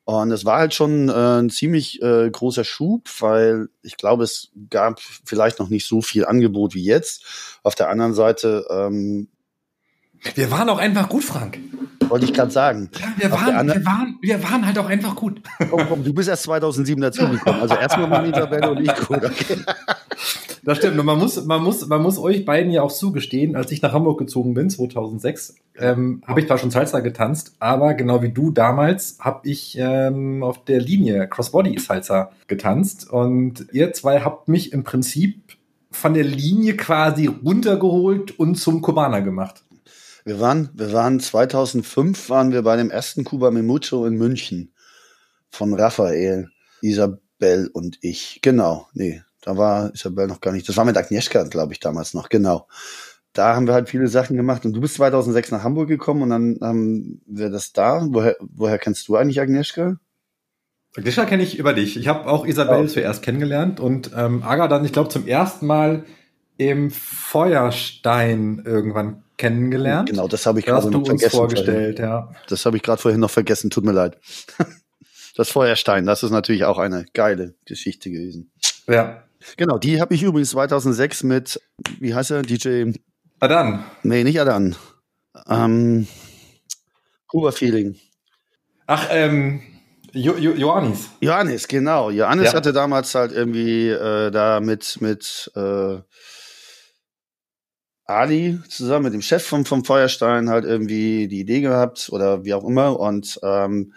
Und 0.05 0.31
es 0.31 0.45
war 0.45 0.59
halt 0.59 0.73
schon 0.73 1.09
äh, 1.09 1.39
ein 1.39 1.49
ziemlich 1.49 2.01
äh, 2.01 2.29
großer 2.29 2.63
Schub, 2.63 3.09
weil 3.19 3.69
ich 3.81 3.97
glaube, 3.97 4.23
es 4.23 4.51
gab 4.69 4.99
vielleicht 4.99 5.59
noch 5.59 5.69
nicht 5.69 5.87
so 5.87 6.01
viel 6.01 6.25
Angebot 6.25 6.75
wie 6.75 6.83
jetzt. 6.83 7.23
Auf 7.63 7.73
der 7.75 7.89
anderen 7.89 8.13
Seite 8.13 8.65
ähm, 8.69 9.27
wir 10.33 10.49
waren 10.49 10.69
auch 10.69 10.79
einfach 10.79 11.07
gut, 11.07 11.23
Frank. 11.23 11.59
Wollte 12.07 12.25
ich 12.25 12.33
gerade 12.33 12.51
sagen. 12.51 12.89
Ja, 12.99 13.13
wir 13.17 13.31
waren, 13.31 13.67
wir, 13.67 13.85
waren, 13.85 14.17
wir 14.21 14.43
waren 14.43 14.65
halt 14.65 14.77
auch 14.79 14.87
einfach 14.87 15.15
gut. 15.15 15.41
Komm, 15.69 15.87
komm, 15.87 16.03
du 16.03 16.13
bist 16.13 16.29
erst 16.29 16.43
2007 16.43 17.01
dazugekommen. 17.01 17.61
Also 17.61 17.75
erstmal 17.75 18.09
waren 18.09 18.33
Isabelle 18.33 18.71
und 18.71 18.81
ich 18.81 18.95
gut. 19.07 19.23
Okay. 19.23 19.57
Das 20.65 20.79
stimmt. 20.79 20.97
Und 20.99 21.05
man 21.05 21.19
muss, 21.19 21.45
man, 21.45 21.63
muss, 21.63 21.87
man 21.87 22.01
muss 22.01 22.17
euch 22.17 22.43
beiden 22.43 22.71
ja 22.71 22.81
auch 22.81 22.91
zugestehen, 22.91 23.55
als 23.55 23.71
ich 23.71 23.83
nach 23.83 23.93
Hamburg 23.93 24.17
gezogen 24.17 24.55
bin, 24.55 24.71
2006, 24.71 25.55
ähm, 25.77 26.23
habe 26.25 26.39
ich 26.39 26.47
zwar 26.47 26.57
schon 26.57 26.71
Salsa 26.71 27.01
getanzt, 27.01 27.55
aber 27.59 27.93
genau 27.93 28.23
wie 28.23 28.31
du 28.31 28.49
damals 28.49 29.17
habe 29.19 29.47
ich 29.47 29.77
ähm, 29.79 30.41
auf 30.41 30.65
der 30.65 30.81
Linie 30.81 31.27
Crossbody 31.27 31.77
Salsa 31.77 32.31
getanzt. 32.47 33.07
Und 33.09 33.67
ihr 33.73 33.93
zwei 33.93 34.21
habt 34.21 34.47
mich 34.47 34.73
im 34.73 34.83
Prinzip 34.83 35.55
von 35.91 36.15
der 36.15 36.23
Linie 36.23 36.75
quasi 36.75 37.27
runtergeholt 37.27 38.37
und 38.39 38.55
zum 38.55 38.81
Kubaner 38.81 39.21
gemacht. 39.21 39.63
Wir 40.23 40.39
waren, 40.39 40.71
wir 40.73 40.91
waren 40.91 41.19
2005 41.19 42.31
waren 42.31 42.51
wir 42.51 42.63
bei 42.63 42.75
dem 42.75 42.89
ersten 42.89 43.23
Cuba 43.23 43.51
Memucho 43.51 44.07
in 44.07 44.15
München 44.15 44.73
von 45.51 45.75
Raphael, 45.75 46.49
Isabel 46.81 47.69
und 47.71 47.99
ich. 48.01 48.39
Genau, 48.41 48.87
nee, 48.93 49.21
da 49.45 49.55
war 49.57 49.93
Isabel 49.93 50.25
noch 50.25 50.41
gar 50.41 50.51
nicht. 50.51 50.67
Das 50.67 50.75
war 50.75 50.85
mit 50.85 50.97
Agnieszka, 50.97 51.43
glaube 51.43 51.71
ich, 51.71 51.79
damals 51.79 52.15
noch. 52.15 52.29
Genau. 52.29 52.67
Da 53.31 53.55
haben 53.55 53.67
wir 53.67 53.75
halt 53.75 53.89
viele 53.89 54.07
Sachen 54.07 54.35
gemacht. 54.35 54.65
Und 54.65 54.73
du 54.73 54.81
bist 54.81 54.95
2006 54.95 55.51
nach 55.51 55.63
Hamburg 55.63 55.87
gekommen 55.87 56.23
und 56.23 56.31
dann 56.31 56.57
haben 56.61 57.21
wir 57.27 57.51
das 57.51 57.71
da. 57.71 58.07
Woher, 58.09 58.35
woher 58.39 58.79
kennst 58.79 59.07
du 59.07 59.15
eigentlich 59.15 59.39
Agnieszka? 59.39 59.97
Agnieszka 60.97 61.25
kenne 61.25 61.43
ich 61.43 61.59
über 61.59 61.73
dich. 61.73 61.95
Ich 61.95 62.07
habe 62.07 62.27
auch 62.27 62.47
Isabel 62.47 62.85
oh. 62.85 62.87
zuerst 62.87 63.21
kennengelernt 63.21 63.79
und 63.79 64.11
ähm, 64.15 64.41
Aga 64.41 64.67
dann, 64.67 64.83
ich 64.83 64.93
glaube, 64.93 65.09
zum 65.09 65.27
ersten 65.27 65.67
Mal 65.67 66.05
im 66.57 66.89
Feuerstein 66.89 68.63
irgendwann 68.65 69.21
kennengelernt. 69.37 70.09
Genau, 70.09 70.27
das 70.27 70.47
habe 70.47 70.57
ich 70.59 70.65
gerade 70.65 70.89
noch 70.89 71.05
vergessen. 71.05 71.35
vorgestellt, 71.35 71.99
ja. 71.99 72.31
Das 72.47 72.65
habe 72.65 72.77
ich 72.77 72.83
gerade 72.83 72.99
vorhin 72.99 73.19
noch 73.19 73.29
vergessen, 73.29 73.69
tut 73.69 73.85
mir 73.85 73.93
leid. 73.93 74.17
Das 75.37 75.49
Feuerstein, 75.49 76.05
das 76.05 76.23
ist 76.23 76.31
natürlich 76.31 76.63
auch 76.63 76.77
eine 76.77 77.03
geile 77.13 77.55
Geschichte 77.65 78.09
gewesen. 78.09 78.53
Ja. 78.87 79.24
Genau, 79.57 79.77
die 79.77 80.01
habe 80.01 80.13
ich 80.13 80.23
übrigens 80.23 80.51
2006 80.51 81.23
mit, 81.23 81.61
wie 81.99 82.13
heißt 82.13 82.31
er, 82.31 82.41
DJ? 82.41 82.91
Adan. 83.39 83.83
Nee, 84.03 84.23
nicht 84.23 84.39
Adan. 84.39 84.75
Ähm, 85.47 86.07
Kuba 87.27 87.51
Feeling. 87.51 87.95
Ach, 88.87 89.07
ähm, 89.09 89.61
jo 90.13 90.35
jo 90.35 90.53
Johannes. 90.53 91.09
Johannes, 91.19 91.67
genau. 91.67 92.09
Johannes 92.09 92.51
ja. 92.51 92.53
hatte 92.53 92.71
damals 92.71 93.13
halt 93.15 93.31
irgendwie 93.31 93.89
äh, 93.89 94.31
da 94.31 94.59
mit, 94.59 95.01
mit 95.01 95.51
äh, 95.55 95.97
Ali 98.05 98.59
zusammen 98.69 99.05
mit 99.05 99.13
dem 99.13 99.21
Chef 99.21 99.43
vom, 99.43 99.65
vom 99.65 99.83
Feuerstein 99.83 100.49
halt 100.49 100.63
irgendwie 100.63 101.27
die 101.27 101.39
Idee 101.39 101.61
gehabt 101.61 102.09
oder 102.11 102.45
wie 102.45 102.53
auch 102.53 102.63
immer 102.63 102.99
und 102.99 103.39
ähm, 103.43 103.93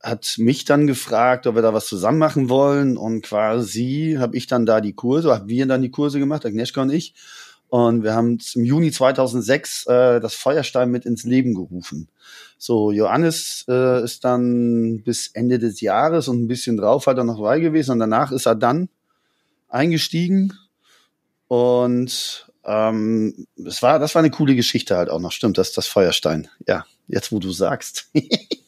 hat 0.00 0.36
mich 0.38 0.64
dann 0.64 0.86
gefragt, 0.86 1.46
ob 1.46 1.56
wir 1.56 1.62
da 1.62 1.74
was 1.74 1.86
zusammen 1.86 2.18
machen 2.18 2.48
wollen 2.48 2.96
und 2.96 3.22
quasi 3.22 4.16
habe 4.18 4.36
ich 4.36 4.46
dann 4.46 4.66
da 4.66 4.80
die 4.80 4.92
Kurse, 4.92 5.34
haben 5.34 5.48
wir 5.48 5.66
dann 5.66 5.82
die 5.82 5.90
Kurse 5.90 6.18
gemacht, 6.18 6.46
Agnieszka 6.46 6.82
und 6.82 6.90
ich 6.90 7.14
und 7.68 8.02
wir 8.02 8.14
haben 8.14 8.38
im 8.54 8.64
Juni 8.64 8.90
2006 8.90 9.86
äh, 9.86 10.20
das 10.20 10.34
Feuerstein 10.34 10.90
mit 10.90 11.04
ins 11.04 11.24
Leben 11.24 11.54
gerufen. 11.54 12.08
So, 12.56 12.92
Johannes 12.92 13.64
äh, 13.68 14.02
ist 14.02 14.24
dann 14.24 15.02
bis 15.02 15.28
Ende 15.28 15.58
des 15.58 15.80
Jahres 15.80 16.28
und 16.28 16.42
ein 16.42 16.48
bisschen 16.48 16.76
drauf 16.76 17.06
hat 17.06 17.18
er 17.18 17.24
noch 17.24 17.36
dabei 17.36 17.60
gewesen 17.60 17.92
und 17.92 17.98
danach 17.98 18.32
ist 18.32 18.46
er 18.46 18.54
dann 18.54 18.88
eingestiegen 19.68 20.54
und 21.46 22.46
ähm, 22.64 23.46
das 23.56 23.82
war, 23.82 23.98
das 23.98 24.14
war 24.14 24.20
eine 24.20 24.30
coole 24.30 24.54
Geschichte 24.54 24.96
halt 24.96 25.10
auch 25.10 25.20
noch. 25.20 25.32
Stimmt, 25.32 25.58
das 25.58 25.68
ist 25.68 25.78
das 25.78 25.86
Feuerstein. 25.86 26.48
Ja, 26.66 26.86
jetzt 27.06 27.32
wo 27.32 27.38
du 27.38 27.50
sagst. 27.50 28.10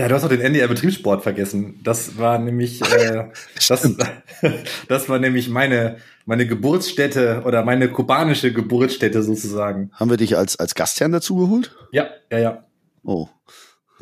Ja, 0.00 0.08
du 0.08 0.14
hast 0.14 0.24
auch 0.24 0.30
den 0.30 0.40
NDR-Betriebssport 0.40 1.22
vergessen. 1.22 1.78
Das 1.84 2.16
war 2.16 2.38
nämlich, 2.38 2.80
äh, 2.80 3.24
das, 3.68 3.96
das 4.88 5.08
war 5.10 5.18
nämlich 5.18 5.50
meine, 5.50 5.98
meine 6.24 6.46
Geburtsstätte 6.46 7.42
oder 7.44 7.62
meine 7.66 7.90
kubanische 7.90 8.50
Geburtsstätte 8.50 9.22
sozusagen. 9.22 9.90
Haben 9.92 10.08
wir 10.08 10.16
dich 10.16 10.38
als, 10.38 10.58
als 10.58 10.74
Gastherrn 10.74 11.12
dazu 11.12 11.36
geholt? 11.36 11.76
Ja, 11.92 12.08
ja, 12.32 12.38
ja. 12.38 12.64
Oh, 13.04 13.28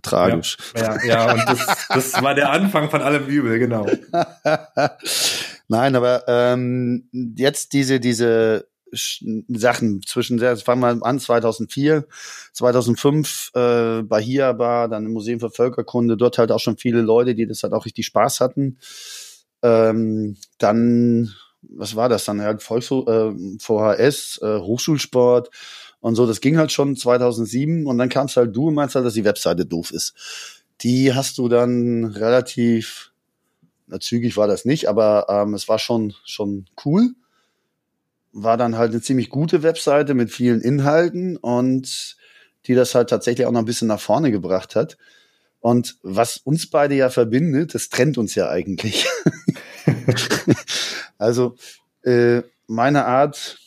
tragisch. 0.05 0.57
Ja, 0.77 0.99
ja, 0.99 1.05
ja 1.05 1.33
und 1.33 1.49
das, 1.49 1.89
das 1.89 2.23
war 2.23 2.37
der 2.37 2.53
Anfang 2.53 2.91
von 2.91 3.03
allem 3.03 3.27
Übel, 3.27 3.59
genau. 3.59 3.85
Nein, 5.67 5.97
aber 5.97 6.23
ähm, 6.29 7.09
jetzt 7.13 7.73
diese, 7.73 7.99
diese 7.99 8.68
Sachen 8.93 10.03
zwischen, 10.07 10.39
fangen 10.39 10.81
wir 10.83 11.07
an, 11.07 11.19
2004, 11.19 12.07
2005 12.53 13.51
äh, 13.55 14.03
Bahia 14.03 14.53
Bar, 14.53 14.89
dann 14.89 15.07
im 15.07 15.13
Museum 15.13 15.41
für 15.41 15.51
Völkerkunde, 15.51 16.17
dort 16.17 16.39
halt 16.39 16.53
auch 16.53 16.61
schon 16.61 16.77
viele 16.77 17.03
Leute, 17.03 17.35
die 17.35 17.47
das 17.47 17.63
halt 17.63 17.73
auch 17.73 17.85
richtig 17.87 18.07
Spaß 18.07 18.41
hatten. 18.41 18.79
Ähm, 19.63 20.37
dann, 20.59 21.35
was 21.63 21.97
war 21.97 22.09
das 22.09 22.25
dann? 22.25 22.41
Halt 22.41 22.63
Volks 22.63 22.91
äh, 22.91 23.33
VHS, 23.59 24.41
äh, 24.43 24.61
Hochschulsport 24.61 25.51
und 26.01 26.15
so, 26.15 26.27
das 26.27 26.41
ging 26.41 26.57
halt 26.57 26.73
schon 26.73 26.97
2007 26.97 27.87
und 27.87 27.99
dann 27.99 28.09
kamst 28.09 28.37
halt 28.37 28.55
du 28.55 28.69
und 28.69 28.75
meinst 28.75 28.95
halt, 28.95 29.05
dass 29.05 29.15
die 29.15 29.25
Webseite 29.25 29.67
doof 29.67 29.91
ist. 29.91 30.15
Die 30.81 31.13
hast 31.13 31.39
du 31.39 31.49
dann 31.49 32.05
relativ 32.05 33.13
na, 33.89 33.99
zügig 34.01 34.37
war 34.37 34.47
das 34.47 34.65
nicht, 34.65 34.89
aber 34.89 35.27
ähm, 35.29 35.55
es 35.55 35.69
war 35.69 35.79
schon, 35.79 36.15
schon 36.25 36.67
cool. 36.85 37.15
War 38.33 38.57
dann 38.57 38.77
halt 38.77 38.93
eine 38.93 39.01
ziemlich 39.01 39.31
gute 39.31 39.63
Webseite 39.63 40.15
mit 40.15 40.31
vielen 40.31 40.61
Inhalten 40.61 41.37
und 41.37 42.17
die 42.67 42.75
das 42.75 42.95
halt 42.95 43.11
tatsächlich 43.11 43.47
auch 43.47 43.53
noch 43.53 43.61
ein 43.61 43.67
bisschen 43.67 43.89
nach 43.89 44.01
vorne 44.01 44.31
gebracht 44.31 44.77
hat. 44.77 44.99
Und 45.61 45.97
was 46.03 46.39
uns 46.39 46.71
beide 46.71 46.95
ja 46.95 47.11
verbindet, 47.11 47.75
das 47.75 47.89
trennt 47.89 48.19
uns 48.19 48.35
ja 48.35 48.49
eigentlich. 48.49 49.07
also 51.19 51.57
äh, 52.03 52.43
meine 52.67 53.07
Art, 53.07 53.59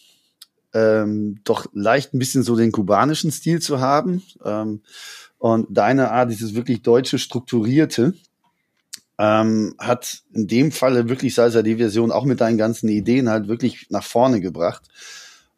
ähm, 0.74 1.42
doch 1.44 1.66
leicht 1.74 2.14
ein 2.14 2.20
bisschen 2.20 2.44
so 2.44 2.56
den 2.56 2.72
kubanischen 2.72 3.32
Stil 3.32 3.60
zu 3.60 3.82
haben. 3.82 4.24
Ähm, 4.46 4.82
und 5.38 5.68
deine 5.70 6.12
Art, 6.12 6.30
dieses 6.32 6.54
wirklich 6.54 6.82
deutsche 6.82 7.18
Strukturierte, 7.20 8.14
ähm, 9.22 9.76
hat 9.78 10.24
in 10.34 10.48
dem 10.48 10.72
Falle 10.72 11.08
wirklich 11.08 11.36
Salsa 11.36 11.62
die 11.62 11.76
Version 11.76 12.12
auch 12.12 12.26
mit 12.26 12.42
deinen 12.42 12.58
ganzen 12.58 12.90
Ideen 12.90 13.30
halt 13.30 13.48
wirklich 13.48 13.86
nach 13.92 14.04
vorne 14.04 14.42
gebracht. 14.42 14.82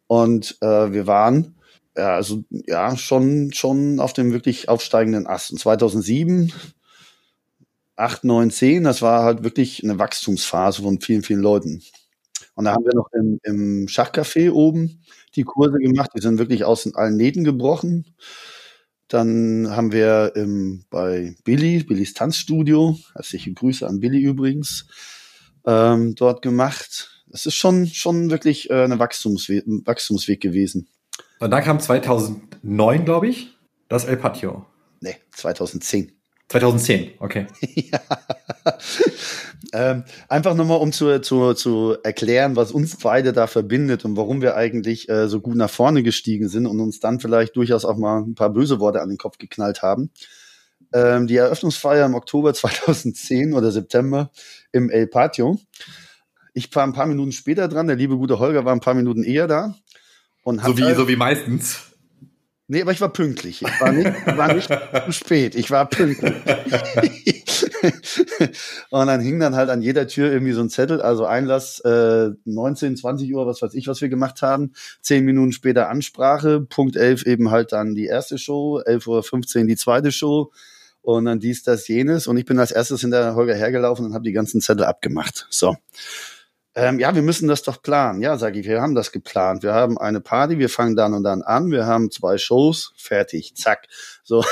Und 0.06 0.58
äh, 0.60 0.92
wir 0.92 1.06
waren 1.06 1.54
ja, 1.96 2.14
also 2.14 2.44
ja 2.50 2.94
schon 2.98 3.52
schon 3.54 4.00
auf 4.00 4.12
dem 4.12 4.32
wirklich 4.32 4.68
aufsteigenden 4.68 5.26
Ast. 5.26 5.50
Und 5.50 5.58
2007, 5.60 6.52
8, 7.96 8.24
9, 8.24 8.50
10, 8.50 8.84
das 8.84 9.00
war 9.00 9.24
halt 9.24 9.44
wirklich 9.44 9.82
eine 9.82 9.98
Wachstumsphase 9.98 10.82
von 10.82 11.00
vielen, 11.00 11.22
vielen 11.22 11.40
Leuten. 11.40 11.82
Und 12.56 12.66
da 12.66 12.72
haben 12.72 12.84
wir 12.84 12.94
noch 12.94 13.08
im, 13.14 13.40
im 13.44 13.86
Schachcafé 13.86 14.50
oben 14.52 15.00
die 15.36 15.44
Kurse 15.44 15.78
gemacht. 15.78 16.10
Die 16.14 16.20
sind 16.20 16.38
wirklich 16.38 16.64
aus 16.64 16.94
allen 16.94 17.16
Nähten 17.16 17.44
gebrochen. 17.44 18.14
Dann 19.08 19.68
haben 19.70 19.92
wir 19.92 20.32
ähm, 20.34 20.84
bei 20.90 21.34
Billy, 21.44 21.82
Billys 21.82 22.14
Tanzstudio, 22.14 22.98
herzliche 23.14 23.52
Grüße 23.52 23.86
an 23.86 24.00
Billy 24.00 24.20
übrigens, 24.22 24.86
ähm, 25.66 26.14
dort 26.14 26.42
gemacht. 26.42 27.22
Es 27.30 27.46
ist 27.46 27.54
schon, 27.54 27.86
schon 27.86 28.30
wirklich 28.30 28.70
äh, 28.70 28.84
eine 28.84 28.98
Wachstumswe 28.98 29.62
Wachstumsweg 29.66 30.40
gewesen. 30.40 30.88
Und 31.40 31.50
dann 31.50 31.62
kam 31.62 31.80
2009, 31.80 33.04
glaube 33.04 33.28
ich, 33.28 33.56
das 33.88 34.04
El 34.04 34.16
Patio. 34.16 34.66
Nee, 35.00 35.16
2010. 35.32 36.12
2010, 36.48 37.12
okay. 37.18 37.46
ja. 37.74 38.00
Ähm, 39.72 40.04
einfach 40.28 40.54
nochmal, 40.54 40.78
um 40.78 40.92
zu, 40.92 41.20
zu, 41.20 41.54
zu 41.54 41.96
erklären, 42.02 42.56
was 42.56 42.72
uns 42.72 42.96
beide 42.96 43.32
da 43.32 43.46
verbindet 43.46 44.04
und 44.04 44.16
warum 44.16 44.42
wir 44.42 44.56
eigentlich 44.56 45.08
äh, 45.08 45.28
so 45.28 45.40
gut 45.40 45.56
nach 45.56 45.70
vorne 45.70 46.02
gestiegen 46.02 46.48
sind 46.48 46.66
und 46.66 46.80
uns 46.80 47.00
dann 47.00 47.20
vielleicht 47.20 47.56
durchaus 47.56 47.84
auch 47.84 47.96
mal 47.96 48.22
ein 48.22 48.34
paar 48.34 48.50
böse 48.50 48.80
Worte 48.80 49.00
an 49.00 49.08
den 49.08 49.18
Kopf 49.18 49.38
geknallt 49.38 49.82
haben. 49.82 50.10
Ähm, 50.92 51.26
die 51.26 51.36
Eröffnungsfeier 51.36 52.06
im 52.06 52.14
Oktober 52.14 52.54
2010 52.54 53.54
oder 53.54 53.70
September 53.70 54.30
im 54.72 54.90
El 54.90 55.06
Patio. 55.06 55.58
Ich 56.52 56.74
war 56.74 56.84
ein 56.84 56.92
paar 56.92 57.06
Minuten 57.06 57.32
später 57.32 57.68
dran, 57.68 57.88
der 57.88 57.96
liebe 57.96 58.16
gute 58.16 58.38
Holger 58.38 58.64
war 58.64 58.72
ein 58.72 58.80
paar 58.80 58.94
Minuten 58.94 59.24
eher 59.24 59.48
da. 59.48 59.74
Und 60.44 60.62
so, 60.62 60.76
wie, 60.76 60.84
halt, 60.84 60.96
so 60.96 61.08
wie 61.08 61.16
meistens. 61.16 61.93
Nee, 62.66 62.80
aber 62.80 62.92
ich 62.92 63.00
war 63.00 63.12
pünktlich. 63.12 63.60
Ich 63.60 63.80
war 63.80 63.92
nicht, 63.92 64.26
war 64.26 64.54
nicht 64.54 64.70
zu 65.06 65.12
spät. 65.12 65.54
Ich 65.54 65.70
war 65.70 65.86
pünktlich. 65.86 66.32
und 68.90 69.06
dann 69.06 69.20
hing 69.20 69.38
dann 69.38 69.54
halt 69.54 69.68
an 69.68 69.82
jeder 69.82 70.06
Tür 70.06 70.32
irgendwie 70.32 70.52
so 70.52 70.62
ein 70.62 70.70
Zettel, 70.70 71.02
also 71.02 71.26
Einlass 71.26 71.80
äh, 71.80 72.30
19, 72.44 72.96
20 72.96 73.34
Uhr, 73.34 73.46
was 73.46 73.60
weiß 73.60 73.74
ich, 73.74 73.86
was 73.86 74.00
wir 74.00 74.08
gemacht 74.08 74.40
haben. 74.40 74.72
Zehn 75.02 75.26
Minuten 75.26 75.52
später 75.52 75.90
Ansprache, 75.90 76.62
Punkt 76.62 76.96
11 76.96 77.26
eben 77.26 77.50
halt 77.50 77.72
dann 77.72 77.94
die 77.94 78.06
erste 78.06 78.38
Show, 78.38 78.80
11.15 78.80 79.60
Uhr 79.60 79.66
die 79.66 79.76
zweite 79.76 80.10
Show 80.10 80.50
und 81.02 81.26
dann 81.26 81.40
dies, 81.40 81.62
das, 81.64 81.86
jenes. 81.86 82.26
Und 82.26 82.38
ich 82.38 82.46
bin 82.46 82.58
als 82.58 82.70
erstes 82.70 83.02
hinter 83.02 83.34
Holger 83.34 83.54
hergelaufen 83.54 84.06
und 84.06 84.14
habe 84.14 84.24
die 84.24 84.32
ganzen 84.32 84.62
Zettel 84.62 84.84
abgemacht. 84.84 85.46
So. 85.50 85.76
Ähm, 86.76 86.98
ja, 86.98 87.14
wir 87.14 87.22
müssen 87.22 87.46
das 87.46 87.62
doch 87.62 87.80
planen. 87.82 88.20
Ja, 88.20 88.36
sage 88.36 88.58
ich, 88.58 88.66
wir 88.66 88.80
haben 88.80 88.96
das 88.96 89.12
geplant. 89.12 89.62
Wir 89.62 89.74
haben 89.74 89.96
eine 89.96 90.20
Party, 90.20 90.58
wir 90.58 90.68
fangen 90.68 90.96
dann 90.96 91.14
und 91.14 91.22
dann 91.22 91.42
an, 91.42 91.70
wir 91.70 91.86
haben 91.86 92.10
zwei 92.10 92.36
Shows, 92.36 92.92
fertig, 92.96 93.54
zack. 93.54 93.86
So 94.24 94.44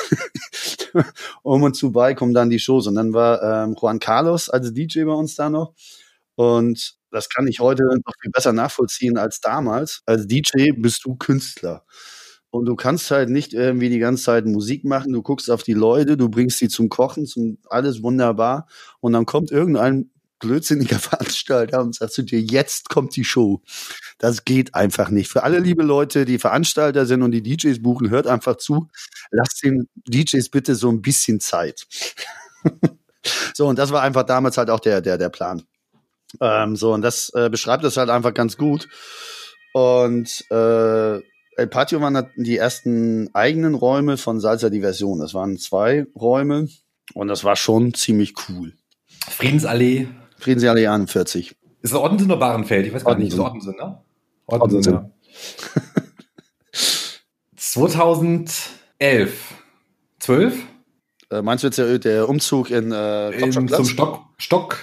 um 1.43 1.65
und 1.65 1.75
zu 1.75 1.91
bei 1.91 2.15
kommen 2.15 2.33
dann 2.33 2.51
die 2.51 2.61
Shows. 2.61 2.87
Und 2.87 2.95
dann 2.95 3.13
war 3.13 3.43
ähm, 3.43 3.75
Juan 3.81 3.99
Carlos 3.99 4.49
als 4.49 4.73
DJ 4.73 5.03
bei 5.05 5.13
uns 5.13 5.35
da 5.35 5.51
noch. 5.51 5.75
Und 6.37 6.95
das 7.11 7.29
kann 7.29 7.49
ich 7.49 7.59
heute 7.61 7.83
noch 7.85 8.15
viel 8.21 8.31
besser 8.31 8.53
nachvollziehen 8.53 9.19
als 9.19 9.41
damals. 9.41 10.03
Als 10.07 10.27
DJ 10.29 10.71
bist 10.77 11.05
du 11.05 11.17
Künstler. 11.17 11.85
Und 12.51 12.67
du 12.67 12.77
kannst 12.77 13.11
halt 13.11 13.31
nicht 13.31 13.55
irgendwie 13.55 13.89
die 13.89 13.99
ganze 13.99 14.25
Zeit 14.25 14.47
Musik 14.47 14.85
machen. 14.85 15.13
Du 15.13 15.23
guckst 15.23 15.51
auf 15.51 15.63
die 15.65 15.73
Leute, 15.75 16.17
du 16.17 16.29
bringst 16.29 16.59
sie 16.59 16.69
zum 16.69 16.89
Kochen, 16.89 17.27
zum 17.27 17.59
alles 17.69 18.03
wunderbar. 18.03 18.69
Und 19.01 19.15
dann 19.15 19.27
kommt 19.27 19.51
irgendein 19.51 20.12
blödsinniger 20.43 20.99
Veranstalter 20.99 21.81
und 21.81 21.95
sagst 21.95 22.19
du 22.19 22.23
dir, 22.23 22.41
jetzt 22.41 22.91
kommt 22.91 23.17
die 23.17 23.25
Show. 23.25 23.63
Das 24.19 24.45
geht 24.45 24.75
einfach 24.75 25.09
nicht. 25.09 25.31
Für 25.31 25.45
alle 25.45 25.59
liebe 25.59 25.83
Leute, 25.83 26.27
die 26.27 26.39
Veranstalter 26.39 27.07
sind 27.07 27.23
und 27.23 27.31
die 27.31 27.43
DJs 27.43 27.83
buchen, 27.83 28.11
hört 28.11 28.27
einfach 28.27 28.57
zu. 28.57 28.89
Lasst 29.31 29.63
den 29.65 29.89
DJs 30.07 30.51
bitte 30.51 30.75
so 30.75 30.91
ein 30.91 31.01
bisschen 31.01 31.41
Zeit. 31.41 31.87
so, 33.55 33.67
und 33.69 33.79
das 33.79 33.91
war 33.91 34.03
einfach 34.03 34.25
damals 34.25 34.59
halt 34.59 34.69
auch 34.69 34.81
der, 34.81 35.01
der, 35.01 35.17
der 35.17 35.31
Plan. 35.31 35.63
Ähm, 36.41 36.77
so, 36.77 36.93
und 36.93 37.03
das 37.03 37.31
äh, 37.35 37.49
beschreibt 37.49 37.85
das 37.85 37.97
halt 37.97 38.11
einfach 38.11 38.35
ganz 38.35 38.57
gut. 38.57 38.89
Und 39.73 40.45
äh, 40.51 41.15
El 41.55 41.67
Patio 41.69 42.01
waren 42.01 42.27
die 42.37 42.57
ersten 42.57 43.35
eigenen 43.35 43.75
Räume 43.75 44.17
von 44.17 44.41
Salsa 44.41 44.71
Diversion. 44.71 45.21
Das 45.21 45.35
waren 45.35 45.59
zwei 45.59 46.07
Räume 46.15 46.69
und 47.15 47.29
das 47.29 47.45
war 47.45 47.57
schon 47.57 47.95
ziemlich 47.95 48.35
cool. 48.49 48.75
Friedensallee 49.29 50.09
Friedensallee 50.43 50.89
41. 50.89 51.55
Ist 51.83 51.93
es 51.93 51.95
Ottensen 51.95 52.31
oder 52.31 52.41
Bahrenfeld? 52.41 52.87
Ich 52.87 52.93
weiß 52.93 53.05
gar 53.05 53.17
nicht. 53.17 53.33
Ist 53.33 53.39
Ottensen, 53.39 53.77
ne? 53.77 54.01
Ottensen, 54.47 54.93
ja. 54.93 55.09
2011. 57.57 59.55
12? 60.19 60.55
Äh, 61.31 61.43
meinst 61.43 61.63
du 61.63 61.69
jetzt 61.69 61.79
der, 61.79 61.99
der 61.99 62.29
Umzug 62.29 62.71
in, 62.71 62.91
äh, 62.91 63.31
in 63.31 63.53
zum 63.53 63.69
Stock, 63.69 64.25
Stock, 64.37 64.79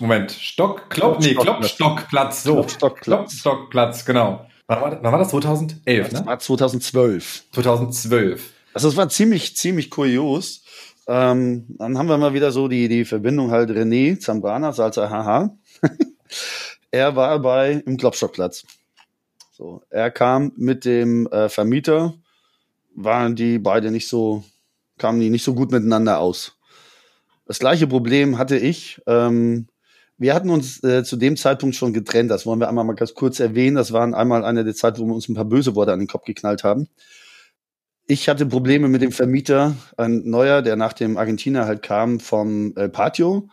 Moment, 0.00 0.32
Stock, 0.32 0.90
Klopp, 0.90 1.20
nee, 1.20 1.34
Kloppstockplatz, 1.34 2.42
so. 2.42 2.54
Kloppstockplatz. 2.54 3.04
Kloppstockplatz, 3.04 4.04
genau. 4.04 4.46
Wann 4.66 4.80
war, 4.80 4.98
wann 5.00 5.12
war 5.12 5.18
das? 5.18 5.28
2011, 5.28 6.08
das 6.10 6.20
ne? 6.20 6.26
war 6.26 6.38
2012. 6.38 7.44
2012. 7.52 8.52
Also 8.74 8.88
es 8.88 8.96
war 8.96 9.08
ziemlich, 9.08 9.56
ziemlich 9.56 9.90
kurios. 9.90 10.64
Ähm, 11.06 11.66
dann 11.78 11.98
haben 11.98 12.08
wir 12.08 12.16
mal 12.16 12.34
wieder 12.34 12.50
so 12.50 12.68
die, 12.68 12.88
die 12.88 13.04
Verbindung 13.04 13.50
halt 13.50 13.70
René 13.70 14.18
Zambrana, 14.18 14.72
Salzer 14.72 15.10
Haha. 15.10 15.56
er 16.90 17.16
war 17.16 17.38
bei 17.40 17.82
im 17.84 17.96
Klopstockplatz. 17.96 18.64
So, 19.52 19.82
er 19.90 20.10
kam 20.10 20.52
mit 20.56 20.84
dem 20.84 21.26
äh, 21.28 21.48
Vermieter, 21.48 22.14
waren 22.94 23.36
die 23.36 23.58
beide 23.58 23.90
nicht 23.90 24.08
so, 24.08 24.44
kamen 24.98 25.20
die 25.20 25.30
nicht 25.30 25.44
so 25.44 25.54
gut 25.54 25.70
miteinander 25.70 26.18
aus. 26.18 26.56
Das 27.46 27.58
gleiche 27.58 27.86
Problem 27.86 28.38
hatte 28.38 28.56
ich. 28.56 29.00
Ähm, 29.06 29.68
wir 30.16 30.34
hatten 30.34 30.48
uns 30.48 30.82
äh, 30.82 31.04
zu 31.04 31.16
dem 31.16 31.36
Zeitpunkt 31.36 31.76
schon 31.76 31.92
getrennt. 31.92 32.30
Das 32.30 32.46
wollen 32.46 32.60
wir 32.60 32.68
einmal 32.68 32.84
mal 32.84 32.94
ganz 32.94 33.14
kurz 33.14 33.40
erwähnen. 33.40 33.76
Das 33.76 33.92
waren 33.92 34.14
einmal 34.14 34.44
eine 34.44 34.64
der 34.64 34.74
Zeit, 34.74 34.98
wo 34.98 35.04
wir 35.04 35.14
uns 35.14 35.28
ein 35.28 35.34
paar 35.34 35.44
böse 35.44 35.74
Worte 35.74 35.92
an 35.92 35.98
den 35.98 36.08
Kopf 36.08 36.24
geknallt 36.24 36.64
haben 36.64 36.88
ich 38.06 38.28
hatte 38.28 38.46
Probleme 38.46 38.88
mit 38.88 39.02
dem 39.02 39.12
Vermieter, 39.12 39.76
ein 39.96 40.28
neuer, 40.28 40.62
der 40.62 40.76
nach 40.76 40.92
dem 40.92 41.16
Argentinier 41.16 41.64
halt 41.64 41.82
kam 41.82 42.20
vom 42.20 42.74
äh, 42.76 42.88
Patio. 42.88 43.48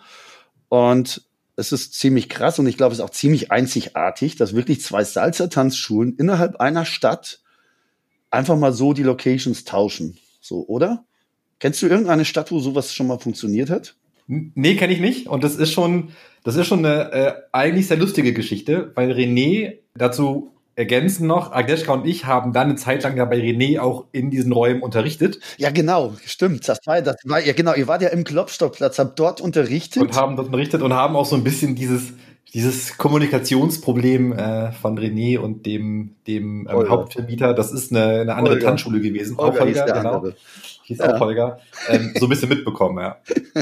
Und 0.70 1.24
es 1.56 1.72
ist 1.72 1.93
ziemlich 1.93 2.30
krass 2.30 2.60
und 2.60 2.68
ich 2.68 2.78
glaube, 2.78 2.93
es 2.93 2.99
ist 2.99 3.06
auch 3.06 3.12
ziemlich 3.12 3.52
einzigartig, 3.52 4.36
dass 4.36 4.56
wirklich 4.56 4.82
zwei 4.82 5.04
Salsa-Tanzschulen 5.04 6.16
innerhalb 6.18 6.58
einer 6.58 6.86
Stadt 6.86 7.41
einfach 8.30 8.58
mal 8.58 8.74
so 8.74 8.93
die 8.93 9.04
Locations 9.04 9.64
tauschen. 9.64 10.18
So, 10.41 10.66
oder? 10.68 11.06
Kennst 11.60 11.82
du 11.82 11.88
irgendeine 11.88 12.26
Stadt, 12.26 12.52
wo 12.52 12.60
sowas 12.60 12.93
schon 12.93 13.08
mal 13.08 13.20
funktioniert 13.20 13.70
hat? 13.70 13.95
Nee, 14.28 14.76
kenne 14.76 14.93
ich 14.93 14.99
nicht. 14.99 15.28
Und 15.28 15.43
das 15.43 15.56
ist 15.56 15.72
schon, 15.72 16.10
das 16.43 16.56
ist 16.56 16.68
schon 16.68 16.86
eine 16.86 17.12
äh, 17.12 17.34
eigentlich 17.52 17.88
sehr 17.88 17.97
lustige 17.97 18.34
Geschichte, 18.34 18.91
weil 18.95 19.12
René 19.12 19.80
dazu 19.93 20.52
ergänzen 20.82 21.27
noch, 21.27 21.51
Agnieszka 21.51 21.93
und 21.93 22.07
ich 22.07 22.25
haben 22.25 22.53
dann 22.53 22.69
eine 22.69 22.75
Zeit 22.75 23.03
lang 23.03 23.15
ja 23.15 23.25
bei 23.25 23.38
René 23.38 23.79
auch 23.79 24.05
in 24.11 24.32
diesen 24.32 24.51
Räumen 24.51 24.82
unterrichtet. 24.82 25.39
Ja, 25.57 25.69
genau, 25.69 26.15
stimmt. 26.25 26.67
Das 26.67 26.79
war, 26.86 27.01
das 27.03 27.17
war 27.23 27.39
ja 27.39 27.53
genau, 27.53 27.75
ihr 27.75 27.88
wart 27.88 28.01
ja 28.01 28.09
im 28.09 28.23
Klopstockplatz, 28.23 28.97
habt 28.97 29.19
dort 29.19 29.41
unterrichtet. 29.41 30.01
Und 30.01 30.15
haben 30.15 30.36
dort 30.36 30.47
unterrichtet 30.47 30.82
und 30.82 30.93
haben 30.93 31.15
auch 31.15 31.27
so 31.27 31.36
ein 31.36 31.43
bisschen 31.43 31.75
dieses, 31.75 32.13
dieses 32.51 32.97
Kommunikationsproblem 32.97 34.34
äh, 34.34 34.71
von 34.71 34.97
René 34.97 35.38
und 35.38 35.67
dem, 35.67 36.15
dem 36.25 36.67
ähm, 36.67 36.89
Hauptvermieter, 36.89 37.53
das 37.53 37.71
ist 37.71 37.91
eine, 37.91 38.21
eine 38.21 38.34
andere 38.34 38.55
Holger. 38.55 38.65
Tanzschule 38.65 39.01
gewesen. 39.01 39.38
Holger 39.38 39.53
auch 39.53 39.59
Holger, 39.65 39.86
genau. 39.86 40.13
Andere. 40.15 40.36
Hieß 40.86 40.97
ja. 40.97 41.13
auch 41.13 41.19
Holger. 41.19 41.59
Ähm, 41.89 42.13
so 42.19 42.25
ein 42.25 42.29
bisschen 42.29 42.49
mitbekommen, 42.49 43.03
ja. 43.03 43.17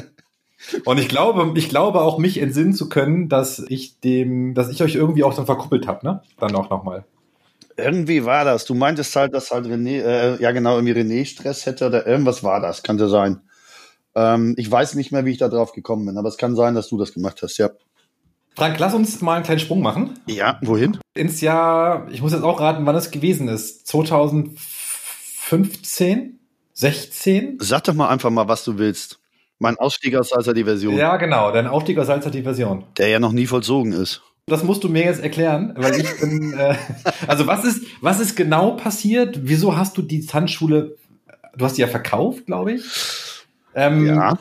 Und 0.86 1.00
ich 1.00 1.08
glaube, 1.08 1.58
ich 1.58 1.70
glaube 1.70 2.02
auch 2.02 2.18
mich 2.18 2.42
entsinnen 2.42 2.74
zu 2.74 2.90
können, 2.90 3.30
dass 3.30 3.64
ich 3.70 4.00
dem, 4.02 4.54
dass 4.54 4.70
ich 4.70 4.84
euch 4.84 4.96
irgendwie 4.96 5.24
auch 5.24 5.34
dann 5.34 5.46
verkuppelt 5.46 5.88
habe, 5.88 6.06
ne? 6.06 6.22
Dann 6.38 6.56
auch 6.56 6.70
nochmal. 6.70 7.06
Irgendwie 7.78 8.26
war 8.26 8.44
das. 8.44 8.66
Du 8.66 8.74
meintest 8.74 9.16
halt, 9.16 9.34
dass 9.34 9.52
halt 9.52 9.66
René, 9.66 10.02
äh, 10.02 10.42
ja 10.42 10.52
genau, 10.52 10.76
irgendwie 10.76 11.00
René 11.00 11.26
Stress 11.26 11.66
hätte 11.66 11.88
oder 11.88 12.06
irgendwas 12.06 12.44
war 12.44 12.60
das, 12.60 12.84
könnte 12.84 13.08
sein. 13.08 13.40
Ähm, 14.16 14.56
ich 14.58 14.70
weiß 14.70 14.96
nicht 14.96 15.12
mehr, 15.12 15.26
wie 15.26 15.32
ich 15.32 15.38
da 15.38 15.48
drauf 15.48 15.72
gekommen 15.72 16.06
bin, 16.06 16.18
aber 16.18 16.28
es 16.28 16.38
kann 16.38 16.56
sein, 16.56 16.76
dass 16.76 16.90
du 16.90 16.98
das 16.98 17.14
gemacht 17.14 17.42
hast, 17.42 17.58
ja. 17.58 17.70
Frank, 18.56 18.78
lass 18.80 18.94
uns 18.94 19.22
mal 19.22 19.36
einen 19.36 19.46
kleinen 19.46 19.62
Sprung 19.62 19.82
machen. 19.82 20.20
Ja, 20.26 20.60
wohin? 20.62 20.98
Ins 21.14 21.40
Jahr, 21.40 22.10
ich 22.12 22.22
muss 22.22 22.34
jetzt 22.34 22.44
auch 22.44 22.60
raten, 22.60 22.86
wann 22.86 22.96
es 22.96 23.12
gewesen 23.12 23.48
ist. 23.48 23.88
2015? 23.88 26.40
16? 26.74 27.60
Sag 27.62 27.86
doch 27.86 27.94
mal 27.94 28.10
einfach 28.10 28.30
mal, 28.30 28.50
was 28.50 28.66
du 28.66 28.78
willst. 28.78 29.19
Mein 29.60 29.78
Ausstieg 29.78 30.16
aus 30.16 30.30
Salsa 30.30 30.54
Diversion. 30.54 30.96
Ja, 30.96 31.18
genau, 31.18 31.52
dein 31.52 31.68
Aufstieg 31.68 31.98
aus 32.00 32.08
Salsa 32.08 32.30
Diversion. 32.30 32.86
Der 32.98 33.10
ja 33.10 33.20
noch 33.20 33.34
nie 33.34 33.46
vollzogen 33.46 33.92
ist. 33.92 34.22
Das 34.48 34.64
musst 34.64 34.84
du 34.84 34.90
mir 34.90 35.04
jetzt 35.04 35.22
erklären, 35.22 35.74
weil 35.76 36.00
ich 36.00 36.20
bin. 36.20 36.54
Äh, 36.54 36.76
also 37.28 37.46
was 37.46 37.66
ist, 37.66 37.84
was 38.02 38.20
ist 38.20 38.36
genau 38.36 38.72
passiert? 38.72 39.42
Wieso 39.44 39.78
hast 39.78 39.98
du 39.98 40.02
die 40.02 40.26
Tanzschule? 40.26 40.96
Du 41.56 41.66
hast 41.66 41.78
die 41.78 41.82
ja 41.82 41.88
verkauft, 41.88 42.46
glaube 42.46 42.74
ich. 42.74 42.84
Ähm, 43.76 44.08
ja. 44.08 44.40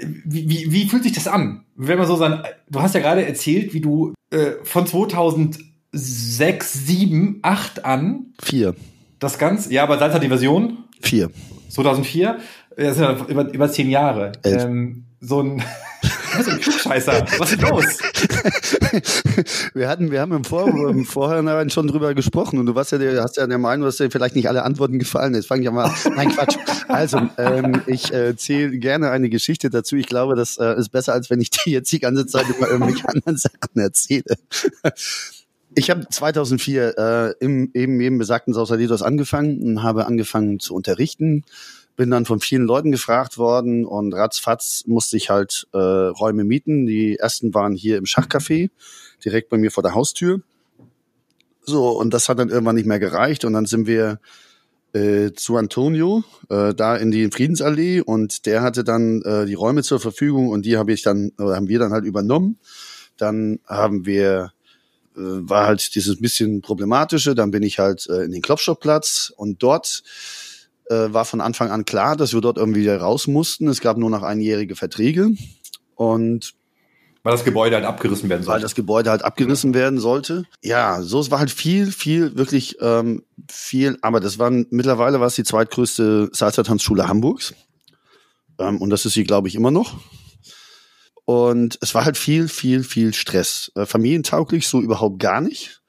Wie, 0.00 0.48
wie, 0.48 0.72
wie 0.72 0.88
fühlt 0.88 1.02
sich 1.02 1.12
das 1.12 1.26
an? 1.26 1.64
Wenn 1.74 1.98
man 1.98 2.06
so 2.06 2.16
sein, 2.16 2.42
du 2.70 2.80
hast 2.80 2.94
ja 2.94 3.00
gerade 3.00 3.26
erzählt, 3.26 3.74
wie 3.74 3.80
du 3.80 4.14
äh, 4.30 4.52
von 4.62 4.86
2006, 4.86 6.72
7, 6.86 7.40
8 7.42 7.84
an. 7.84 8.26
Vier. 8.40 8.74
Das 9.18 9.38
Ganze, 9.38 9.72
ja, 9.72 9.82
aber 9.82 9.98
seit 9.98 10.22
die 10.22 10.28
Version? 10.28 10.84
Vier. 11.00 11.30
2004? 11.68 12.38
Das 12.76 12.96
sind 12.96 13.04
ja 13.04 13.26
über, 13.26 13.52
über 13.52 13.70
zehn 13.70 13.88
Jahre. 13.88 14.32
Ähm, 14.44 15.04
so 15.20 15.42
ein 15.42 15.62
Was 16.36 16.48
ein 16.48 16.60
Klugscheißer. 16.60 17.26
Was 17.38 17.52
ist 17.52 17.62
los? 17.62 17.84
wir 19.74 19.88
hatten, 19.88 20.10
wir 20.10 20.20
haben 20.20 20.32
im, 20.32 20.44
Vor 20.44 20.68
im 20.68 21.04
Vorhinein 21.06 21.70
schon 21.70 21.86
drüber 21.86 22.14
gesprochen 22.14 22.58
und 22.58 22.66
du 22.66 22.74
warst 22.74 22.92
ja, 22.92 22.98
der, 22.98 23.22
hast 23.22 23.36
ja 23.38 23.46
der 23.46 23.58
Meinung, 23.58 23.86
dass 23.86 23.96
dir 23.96 24.10
vielleicht 24.10 24.36
nicht 24.36 24.48
alle 24.48 24.62
Antworten 24.62 24.98
gefallen. 24.98 25.34
Jetzt 25.34 25.46
fange 25.46 25.62
ich 25.62 25.70
mal. 25.70 25.90
Nein, 26.14 26.28
Quatsch. 26.30 26.56
Also, 26.88 27.20
ähm, 27.38 27.80
ich 27.86 28.12
äh, 28.12 28.28
erzähle 28.28 28.76
gerne 28.78 29.10
eine 29.10 29.30
Geschichte 29.30 29.70
dazu. 29.70 29.96
Ich 29.96 30.06
glaube, 30.06 30.36
das 30.36 30.58
äh, 30.58 30.78
ist 30.78 30.90
besser, 30.90 31.14
als 31.14 31.30
wenn 31.30 31.40
ich 31.40 31.50
dir 31.50 31.72
jetzt 31.72 31.90
die 31.90 32.00
ganze 32.00 32.26
Zeit 32.26 32.46
über 32.48 32.68
irgendwelche 32.68 33.08
anderen 33.08 33.38
Sachen 33.38 33.76
erzähle. 33.76 34.36
Ich 35.74 35.90
habe 35.90 36.06
2004 36.08 36.98
äh, 36.98 37.44
im 37.44 37.70
eben 37.72 38.00
eben 38.00 38.18
besagten 38.18 38.52
Sausalitos 38.52 39.02
angefangen 39.02 39.62
und 39.62 39.82
habe 39.82 40.06
angefangen 40.06 40.60
zu 40.60 40.74
unterrichten 40.74 41.44
bin 41.96 42.10
dann 42.10 42.26
von 42.26 42.40
vielen 42.40 42.64
Leuten 42.64 42.92
gefragt 42.92 43.38
worden 43.38 43.84
und 43.84 44.14
ratzfatz 44.14 44.84
musste 44.86 45.16
ich 45.16 45.30
halt 45.30 45.66
äh, 45.72 45.78
Räume 45.78 46.44
mieten. 46.44 46.86
Die 46.86 47.16
ersten 47.16 47.54
waren 47.54 47.74
hier 47.74 47.96
im 47.96 48.04
Schachcafé, 48.04 48.70
direkt 49.24 49.48
bei 49.48 49.56
mir 49.56 49.70
vor 49.70 49.82
der 49.82 49.94
Haustür. 49.94 50.42
So, 51.62 51.88
und 51.88 52.14
das 52.14 52.28
hat 52.28 52.38
dann 52.38 52.50
irgendwann 52.50 52.76
nicht 52.76 52.86
mehr 52.86 53.00
gereicht 53.00 53.44
und 53.44 53.54
dann 53.54 53.66
sind 53.66 53.86
wir 53.86 54.20
äh, 54.92 55.32
zu 55.32 55.56
Antonio, 55.56 56.22
äh, 56.48 56.74
da 56.74 56.96
in 56.96 57.10
die 57.10 57.28
Friedensallee 57.30 58.00
und 58.00 58.46
der 58.46 58.62
hatte 58.62 58.84
dann 58.84 59.22
äh, 59.22 59.46
die 59.46 59.54
Räume 59.54 59.82
zur 59.82 59.98
Verfügung 59.98 60.48
und 60.48 60.64
die 60.64 60.76
habe 60.76 60.92
ich 60.92 61.02
dann, 61.02 61.32
oder 61.38 61.56
haben 61.56 61.68
wir 61.68 61.78
dann 61.78 61.92
halt 61.92 62.04
übernommen. 62.04 62.58
Dann 63.16 63.58
haben 63.66 64.06
wir 64.06 64.52
äh, 65.16 65.20
war 65.20 65.66
halt 65.66 65.94
dieses 65.94 66.20
bisschen 66.20 66.60
problematische, 66.60 67.34
dann 67.34 67.50
bin 67.50 67.62
ich 67.62 67.78
halt 67.78 68.06
äh, 68.08 68.22
in 68.24 68.32
den 68.32 68.42
Klopschoplatz 68.42 69.32
und 69.36 69.62
dort 69.62 70.02
äh, 70.88 71.12
war 71.12 71.24
von 71.24 71.40
Anfang 71.40 71.70
an 71.70 71.84
klar, 71.84 72.16
dass 72.16 72.32
wir 72.32 72.40
dort 72.40 72.58
irgendwie 72.58 72.88
raus 72.88 73.26
mussten. 73.26 73.68
Es 73.68 73.80
gab 73.80 73.96
nur 73.96 74.10
noch 74.10 74.22
einjährige 74.22 74.76
Verträge 74.76 75.30
und 75.94 76.54
weil 77.26 77.32
das 77.32 77.44
Gebäude 77.44 77.74
halt 77.74 77.84
abgerissen 77.84 78.28
werden 78.28 78.44
sollte. 78.44 78.54
Weil 78.54 78.62
das 78.62 78.76
Gebäude 78.76 79.10
halt 79.10 79.24
abgerissen 79.24 79.74
werden 79.74 79.98
sollte. 79.98 80.44
Ja, 80.62 81.02
so 81.02 81.18
es 81.18 81.28
war 81.32 81.40
halt 81.40 81.50
viel, 81.50 81.90
viel, 81.90 82.36
wirklich 82.36 82.76
ähm, 82.80 83.24
viel. 83.50 83.98
Aber 84.00 84.20
das 84.20 84.38
waren 84.38 84.68
mittlerweile 84.70 85.18
war 85.18 85.26
es 85.26 85.34
die 85.34 85.42
zweitgrößte 85.42 86.30
Salsa-Tanzschule 86.32 87.08
Hamburgs. 87.08 87.52
Ähm, 88.60 88.80
und 88.80 88.90
das 88.90 89.06
ist 89.06 89.14
sie, 89.14 89.24
glaube 89.24 89.48
ich, 89.48 89.56
immer 89.56 89.72
noch. 89.72 89.98
Und 91.24 91.78
es 91.80 91.96
war 91.96 92.04
halt 92.04 92.16
viel, 92.16 92.46
viel, 92.46 92.84
viel 92.84 93.12
Stress. 93.12 93.72
Äh, 93.74 93.86
familientauglich 93.86 94.68
so 94.68 94.80
überhaupt 94.80 95.18
gar 95.18 95.40
nicht. 95.40 95.82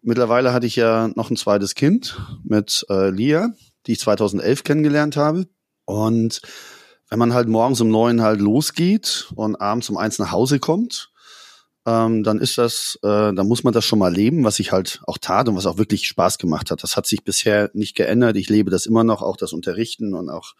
Mittlerweile 0.00 0.54
hatte 0.54 0.66
ich 0.66 0.76
ja 0.76 1.08
noch 1.14 1.28
ein 1.28 1.36
zweites 1.36 1.74
Kind 1.74 2.18
mit 2.42 2.86
äh, 2.88 3.10
Lia 3.10 3.50
die 3.86 3.92
ich 3.92 4.00
2011 4.00 4.64
kennengelernt 4.64 5.16
habe. 5.16 5.46
Und 5.84 6.40
wenn 7.08 7.18
man 7.18 7.34
halt 7.34 7.48
morgens 7.48 7.80
um 7.80 7.90
neun 7.90 8.22
halt 8.22 8.40
losgeht 8.40 9.28
und 9.34 9.56
abends 9.56 9.90
um 9.90 9.96
eins 9.96 10.18
nach 10.18 10.30
Hause 10.30 10.60
kommt, 10.60 11.10
ähm, 11.86 12.22
dann 12.22 12.38
ist 12.38 12.58
das, 12.58 12.98
äh, 13.02 13.32
dann 13.32 13.48
muss 13.48 13.64
man 13.64 13.72
das 13.72 13.84
schon 13.84 13.98
mal 13.98 14.12
leben, 14.12 14.44
was 14.44 14.58
ich 14.60 14.70
halt 14.70 15.00
auch 15.06 15.18
tat 15.18 15.48
und 15.48 15.56
was 15.56 15.66
auch 15.66 15.78
wirklich 15.78 16.06
Spaß 16.06 16.38
gemacht 16.38 16.70
hat. 16.70 16.82
Das 16.82 16.96
hat 16.96 17.06
sich 17.06 17.24
bisher 17.24 17.70
nicht 17.72 17.96
geändert. 17.96 18.36
Ich 18.36 18.50
lebe 18.50 18.70
das 18.70 18.86
immer 18.86 19.02
noch, 19.02 19.22
auch 19.22 19.36
das 19.36 19.52
Unterrichten 19.52 20.14
und 20.14 20.28
auch 20.28 20.54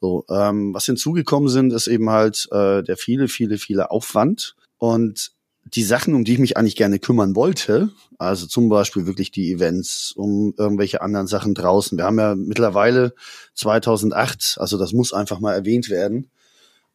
so. 0.00 0.24
Ähm, 0.30 0.72
was 0.72 0.86
hinzugekommen 0.86 1.48
sind, 1.48 1.72
ist 1.72 1.86
eben 1.86 2.08
halt 2.10 2.48
äh, 2.50 2.82
der 2.82 2.96
viele, 2.96 3.28
viele, 3.28 3.58
viele 3.58 3.90
Aufwand. 3.90 4.56
Und 4.78 5.32
die 5.66 5.82
Sachen, 5.82 6.14
um 6.14 6.24
die 6.24 6.34
ich 6.34 6.38
mich 6.38 6.56
eigentlich 6.56 6.76
gerne 6.76 6.98
kümmern 6.98 7.34
wollte, 7.34 7.90
also 8.18 8.46
zum 8.46 8.68
Beispiel 8.68 9.06
wirklich 9.06 9.30
die 9.30 9.52
Events, 9.52 10.12
um 10.12 10.54
irgendwelche 10.56 11.00
anderen 11.00 11.26
Sachen 11.26 11.54
draußen. 11.54 11.96
Wir 11.98 12.04
haben 12.04 12.18
ja 12.18 12.34
mittlerweile 12.34 13.14
2008, 13.54 14.56
also 14.58 14.78
das 14.78 14.92
muss 14.92 15.12
einfach 15.12 15.40
mal 15.40 15.54
erwähnt 15.54 15.88
werden, 15.88 16.30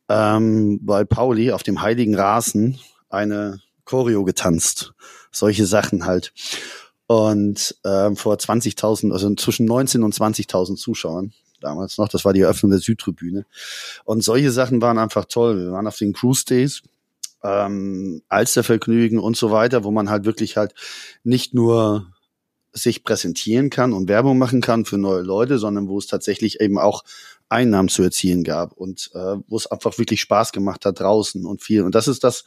ähm, 0.08 0.80
bei 0.82 1.04
Pauli 1.04 1.52
auf 1.52 1.64
dem 1.64 1.82
Heiligen 1.82 2.16
Rasen 2.16 2.80
eine 3.10 3.62
Choreo 3.86 4.24
getanzt. 4.24 4.94
Solche 5.32 5.66
Sachen 5.66 6.06
halt. 6.06 6.34
Und 7.08 7.76
ähm, 7.86 8.16
vor 8.16 8.36
20.000, 8.36 9.12
also 9.12 9.34
zwischen 9.36 9.66
19 9.66 10.04
und 10.04 10.14
20.000 10.14 10.76
Zuschauern 10.76 11.34
damals 11.60 11.98
noch. 11.98 12.08
Das 12.08 12.24
war 12.24 12.34
die 12.34 12.42
Eröffnung 12.42 12.72
der 12.72 12.80
Südtribüne. 12.80 13.46
Und 14.06 14.24
solche 14.24 14.52
Sachen 14.52 14.82
waren 14.82 14.98
einfach 14.98 15.26
toll. 15.26 15.58
Wir 15.66 15.72
waren 15.72 15.88
auf 15.88 15.98
den 15.98 16.14
Cruise 16.14 16.46
Days 16.46 16.84
ähm, 17.44 18.22
Alstervergnügen 18.30 19.20
und 19.20 19.38
so 19.38 19.52
weiter, 19.52 19.84
wo 19.84 19.92
man 19.92 20.10
halt 20.10 20.26
wirklich 20.26 20.58
halt 20.58 20.74
nicht 21.24 21.54
nur 21.54 22.08
sich 22.72 23.04
präsentieren 23.04 23.70
kann 23.70 23.94
und 23.94 24.08
Werbung 24.08 24.38
machen 24.38 24.62
kann 24.62 24.86
für 24.86 24.98
neue 24.98 25.22
Leute, 25.22 25.58
sondern 25.58 25.88
wo 25.88 25.98
es 25.98 26.08
tatsächlich 26.08 26.62
eben 26.62 26.78
auch 26.78 27.04
Einnahmen 27.50 27.90
zu 27.90 28.04
erzielen 28.04 28.44
gab 28.44 28.74
und 28.74 29.10
äh, 29.16 29.38
wo 29.48 29.58
es 29.58 29.68
einfach 29.68 29.98
wirklich 29.98 30.22
Spaß 30.22 30.52
gemacht 30.52 30.86
hat 30.86 31.00
draußen 31.00 31.46
und 31.46 31.64
viel. 31.64 31.82
Und 31.82 31.96
das 31.96 32.08
ist 32.08 32.24
das, 32.24 32.46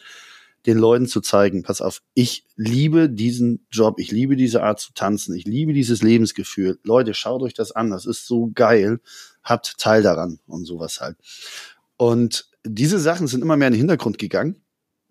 den 0.65 0.79
Leuten 0.79 1.07
zu 1.07 1.21
zeigen, 1.21 1.65
pass 1.65 1.81
auf, 1.81 2.03
ich 2.15 2.47
liebe 2.55 3.11
diesen 3.11 3.67
Job, 3.71 3.99
ich 3.99 4.13
liebe 4.13 4.37
diese 4.37 4.63
Art 4.63 4.79
zu 4.79 4.93
tanzen, 4.95 5.35
ich 5.35 5.45
liebe 5.45 5.73
dieses 5.73 6.03
Lebensgefühl. 6.03 6.79
Leute, 6.85 7.15
schaut 7.15 7.43
euch 7.43 7.55
das 7.55 7.73
an, 7.73 7.91
das 7.91 8.07
ist 8.07 8.27
so 8.27 8.53
geil, 8.55 9.01
habt 9.43 9.79
Teil 9.79 10.03
daran 10.05 10.39
und 10.47 10.65
sowas 10.65 11.01
halt. 11.01 11.17
Und 11.97 12.49
diese 12.65 13.01
Sachen 13.01 13.27
sind 13.27 13.43
immer 13.43 13.57
mehr 13.57 13.69
in 13.69 13.75
den 13.75 13.81
Hintergrund 13.81 14.19
gegangen 14.19 14.62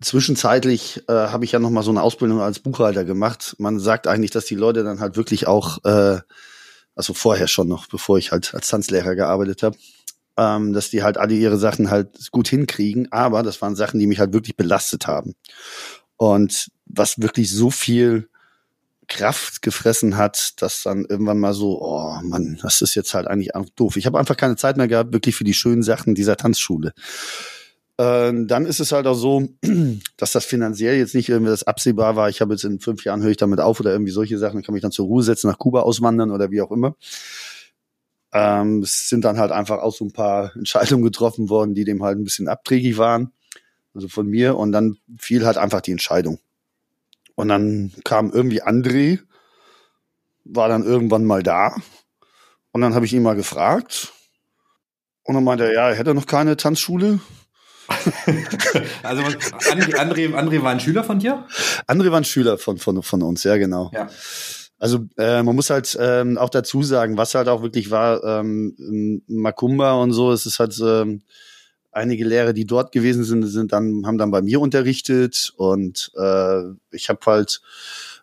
Zwischenzeitlich 0.02 1.02
äh, 1.08 1.12
habe 1.12 1.44
ich 1.44 1.52
ja 1.52 1.58
noch 1.58 1.70
mal 1.70 1.82
so 1.82 1.90
eine 1.90 2.02
Ausbildung 2.02 2.40
als 2.40 2.58
Buchhalter 2.58 3.04
gemacht. 3.04 3.54
Man 3.58 3.78
sagt 3.78 4.06
eigentlich, 4.06 4.30
dass 4.30 4.44
die 4.44 4.54
Leute 4.54 4.84
dann 4.84 5.00
halt 5.00 5.16
wirklich 5.16 5.46
auch, 5.46 5.84
äh, 5.84 6.20
also 6.94 7.14
vorher 7.14 7.48
schon 7.48 7.68
noch, 7.68 7.86
bevor 7.86 8.18
ich 8.18 8.32
halt 8.32 8.54
als 8.54 8.68
Tanzlehrer 8.68 9.14
gearbeitet 9.14 9.62
habe, 9.62 9.76
ähm, 10.36 10.72
dass 10.72 10.90
die 10.90 11.02
halt 11.02 11.18
alle 11.18 11.34
ihre 11.34 11.58
Sachen 11.58 11.90
halt 11.90 12.30
gut 12.30 12.48
hinkriegen. 12.48 13.10
Aber 13.12 13.42
das 13.42 13.62
waren 13.62 13.76
Sachen, 13.76 14.00
die 14.00 14.06
mich 14.06 14.18
halt 14.18 14.32
wirklich 14.32 14.56
belastet 14.56 15.06
haben. 15.06 15.34
Und 16.16 16.68
was 16.86 17.20
wirklich 17.20 17.50
so 17.50 17.70
viel 17.70 18.28
Kraft 19.08 19.62
gefressen 19.62 20.16
hat, 20.16 20.62
dass 20.62 20.82
dann 20.82 21.04
irgendwann 21.04 21.38
mal 21.38 21.54
so, 21.54 21.80
oh 21.82 22.18
Mann, 22.22 22.58
das 22.62 22.80
ist 22.80 22.94
jetzt 22.94 23.14
halt 23.14 23.26
eigentlich 23.26 23.50
doof. 23.76 23.96
Ich 23.96 24.06
habe 24.06 24.18
einfach 24.18 24.36
keine 24.36 24.56
Zeit 24.56 24.76
mehr 24.76 24.88
gehabt, 24.88 25.12
wirklich 25.12 25.34
für 25.36 25.44
die 25.44 25.54
schönen 25.54 25.82
Sachen 25.82 26.14
dieser 26.14 26.36
Tanzschule. 26.36 26.92
Äh, 27.98 28.32
dann 28.46 28.66
ist 28.66 28.80
es 28.80 28.92
halt 28.92 29.06
auch 29.06 29.14
so, 29.14 29.48
dass 30.16 30.32
das 30.32 30.44
finanziell 30.44 30.96
jetzt 30.96 31.14
nicht 31.14 31.28
irgendwie 31.28 31.50
das 31.50 31.64
absehbar 31.64 32.16
war. 32.16 32.28
Ich 32.28 32.40
habe 32.40 32.54
jetzt 32.54 32.64
in 32.64 32.80
fünf 32.80 33.04
Jahren 33.04 33.22
höre 33.22 33.30
ich 33.30 33.36
damit 33.36 33.60
auf 33.60 33.80
oder 33.80 33.92
irgendwie 33.92 34.12
solche 34.12 34.38
Sachen, 34.38 34.56
dann 34.56 34.62
kann 34.62 34.74
mich 34.74 34.82
dann 34.82 34.92
zur 34.92 35.06
Ruhe 35.06 35.22
setzen, 35.22 35.48
nach 35.48 35.58
Kuba 35.58 35.80
auswandern 35.80 36.30
oder 36.30 36.50
wie 36.50 36.62
auch 36.62 36.70
immer. 36.70 36.96
Ähm, 38.32 38.80
es 38.82 39.08
sind 39.08 39.24
dann 39.24 39.38
halt 39.38 39.52
einfach 39.52 39.78
auch 39.78 39.94
so 39.94 40.04
ein 40.04 40.12
paar 40.12 40.52
Entscheidungen 40.56 41.04
getroffen 41.04 41.50
worden, 41.50 41.74
die 41.74 41.84
dem 41.84 42.02
halt 42.02 42.18
ein 42.18 42.24
bisschen 42.24 42.48
abträglich 42.48 42.96
waren. 42.98 43.32
Also 43.94 44.08
von 44.08 44.26
mir. 44.26 44.56
Und 44.56 44.72
dann 44.72 44.96
fiel 45.18 45.44
halt 45.44 45.58
einfach 45.58 45.82
die 45.82 45.92
Entscheidung. 45.92 46.38
Und 47.34 47.48
dann 47.48 47.92
kam 48.04 48.30
irgendwie 48.30 48.62
André, 48.62 49.20
war 50.44 50.68
dann 50.68 50.84
irgendwann 50.84 51.24
mal 51.24 51.42
da. 51.42 51.76
Und 52.72 52.80
dann 52.80 52.94
habe 52.94 53.04
ich 53.04 53.12
ihn 53.12 53.22
mal 53.22 53.36
gefragt. 53.36 54.12
Und 55.24 55.34
dann 55.34 55.44
meinte 55.44 55.64
er, 55.64 55.72
ja, 55.72 55.88
er 55.90 55.94
hätte 55.94 56.14
noch 56.14 56.26
keine 56.26 56.56
Tanzschule. 56.56 57.20
Also 59.02 59.22
André, 59.22 60.34
André 60.34 60.62
war 60.62 60.70
ein 60.70 60.80
Schüler 60.80 61.04
von 61.04 61.18
dir? 61.18 61.46
André 61.86 62.10
war 62.10 62.20
ein 62.20 62.24
Schüler 62.24 62.58
von, 62.58 62.78
von, 62.78 63.02
von 63.02 63.22
uns, 63.22 63.44
ja, 63.44 63.56
genau. 63.56 63.90
Ja. 63.92 64.08
Also 64.78 65.06
äh, 65.16 65.42
man 65.42 65.54
muss 65.54 65.70
halt 65.70 65.96
ähm, 66.00 66.36
auch 66.38 66.50
dazu 66.50 66.82
sagen, 66.82 67.16
was 67.16 67.34
halt 67.36 67.48
auch 67.48 67.62
wirklich 67.62 67.90
war, 67.90 68.24
ähm, 68.24 69.22
Makumba 69.28 69.92
und 69.92 70.12
so, 70.12 70.32
es 70.32 70.44
ist 70.44 70.58
halt 70.58 70.76
ähm, 70.84 71.22
einige 71.92 72.24
Lehrer, 72.24 72.52
die 72.52 72.64
dort 72.64 72.90
gewesen 72.90 73.22
sind, 73.22 73.44
sind 73.44 73.72
dann 73.72 74.04
haben 74.06 74.18
dann 74.18 74.32
bei 74.32 74.42
mir 74.42 74.60
unterrichtet 74.60 75.52
und 75.56 76.10
äh, 76.16 76.62
ich 76.90 77.08
habe 77.08 77.20
halt 77.26 77.60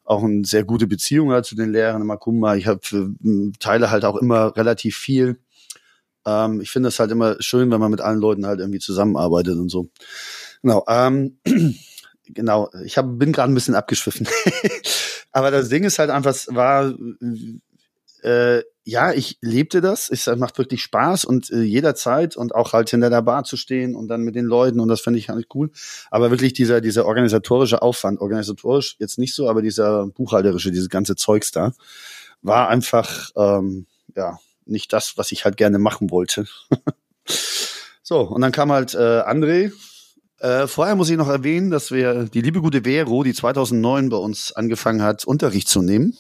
auch 0.04 0.24
eine 0.24 0.44
sehr 0.44 0.64
gute 0.64 0.88
Beziehung 0.88 1.32
halt 1.32 1.46
zu 1.46 1.56
den 1.56 1.72
Lehrern 1.72 2.02
in 2.02 2.08
Makumba. 2.08 2.56
Ich 2.56 2.68
habe 2.68 2.82
äh, 2.92 3.52
teile 3.60 3.92
halt 3.92 4.04
auch 4.04 4.18
immer 4.18 4.58
relativ 4.58 4.98
viel 4.98 5.40
ähm, 6.26 6.62
ich 6.62 6.72
finde 6.72 6.90
es 6.90 7.00
halt 7.00 7.12
immer 7.12 7.36
schön, 7.40 7.72
wenn 7.72 7.80
man 7.80 7.92
mit 7.92 8.02
allen 8.02 8.20
Leuten 8.20 8.46
halt 8.46 8.60
irgendwie 8.60 8.80
zusammenarbeitet 8.80 9.58
und 9.58 9.70
so. 9.70 9.90
Genau. 10.62 10.84
Ähm, 10.88 11.40
genau. 12.26 12.70
Ich 12.84 12.98
hab, 12.98 13.18
bin 13.18 13.32
gerade 13.32 13.52
ein 13.52 13.56
bisschen 13.56 13.76
abgeschwiffen. 13.76 14.28
Aber 15.32 15.52
das 15.52 15.70
Ding 15.70 15.84
ist 15.84 16.00
halt 16.00 16.10
einfach, 16.10 16.32
es 16.32 16.48
war 16.54 16.94
äh, 18.24 18.64
ja, 18.84 19.14
ich 19.14 19.38
lebte 19.42 19.82
das. 19.82 20.10
Es 20.10 20.26
macht 20.38 20.58
wirklich 20.58 20.82
Spaß 20.82 21.26
und 21.26 21.52
äh, 21.52 21.62
jederzeit 21.62 22.36
und 22.36 22.56
auch 22.56 22.74
halt 22.74 22.90
hinter 22.90 23.10
der 23.10 23.22
Bar 23.22 23.44
zu 23.44 23.56
stehen 23.56 23.96
und 23.96 24.08
dann 24.08 24.22
mit 24.22 24.36
den 24.36 24.46
Leuten 24.46 24.80
und 24.80 24.88
das 24.88 25.02
finde 25.02 25.20
ich 25.20 25.30
halt 25.30 25.48
cool. 25.54 25.70
Aber 26.10 26.32
wirklich 26.32 26.54
dieser, 26.54 26.82
dieser 26.82 27.06
organisatorische 27.06 27.82
Aufwand, 27.82 28.20
organisatorisch 28.20 28.96
jetzt 29.00 29.20
nicht 29.20 29.36
so, 29.36 29.48
aber 29.48 29.62
dieser 29.62 30.08
buchhalterische, 30.08 30.72
dieses 30.72 30.90
ganze 30.90 31.16
Zeugs 31.16 31.52
da, 31.52 31.74
war 32.42 32.70
einfach, 32.70 33.30
ähm, 33.36 33.86
ja, 34.16 34.40
nicht 34.70 34.94
das, 34.94 35.18
was 35.18 35.32
ich 35.32 35.46
halt 35.46 35.58
gerne 35.58 35.80
machen 35.80 36.12
wollte. 36.12 36.46
so, 38.04 38.22
und 38.22 38.42
dann 38.42 38.52
kam 38.52 38.72
halt 38.72 38.94
äh, 38.94 39.22
André. 39.22 39.72
Äh, 40.40 40.68
vorher 40.68 40.96
muss 40.96 41.10
ich 41.10 41.18
noch 41.18 41.28
erwähnen, 41.28 41.70
dass 41.70 41.92
wir 41.92 42.26
die 42.26 42.42
liebe 42.42 42.62
gute 42.62 42.84
Vero, 42.84 43.24
die 43.24 43.34
2009 43.34 44.10
bei 44.10 44.18
uns 44.18 44.54
angefangen 44.54 45.02
hat, 45.02 45.26
Unterricht 45.26 45.68
zu 45.68 45.82
nehmen 45.82 46.18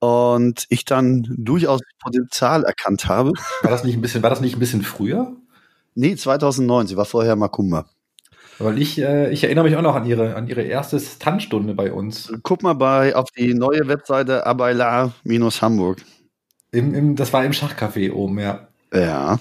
und 0.00 0.66
ich 0.68 0.84
dann 0.84 1.26
durchaus 1.36 1.80
Potenzial 2.00 2.64
erkannt 2.64 3.06
habe. 3.06 3.32
War 3.62 3.70
das 3.70 3.84
nicht 3.84 3.94
ein 3.94 4.00
bisschen, 4.00 4.22
war 4.22 4.30
das 4.30 4.40
nicht 4.40 4.56
ein 4.56 4.60
bisschen 4.60 4.82
früher? 4.82 5.36
Nee, 5.94 6.16
2009. 6.16 6.86
Sie 6.86 6.96
war 6.96 7.04
vorher 7.04 7.36
Makumba. 7.36 7.86
Weil 8.60 8.80
ich, 8.80 8.98
äh, 9.00 9.30
ich 9.30 9.44
erinnere 9.44 9.64
mich 9.64 9.76
auch 9.76 9.82
noch 9.82 9.94
an 9.94 10.04
ihre, 10.04 10.34
an 10.34 10.48
ihre 10.48 10.62
erste 10.62 11.00
Tanzstunde 11.18 11.74
bei 11.74 11.92
uns. 11.92 12.32
Guck 12.42 12.62
mal 12.62 12.74
bei 12.74 13.14
auf 13.14 13.30
die 13.30 13.54
neue 13.54 13.86
Webseite 13.86 14.46
Abaila-Hamburg. 14.46 15.98
Im, 16.70 16.94
im, 16.94 17.16
das 17.16 17.32
war 17.32 17.44
im 17.44 17.52
Schachcafé 17.52 18.12
oben, 18.12 18.38
ja. 18.38 18.68
Ja. 18.92 19.38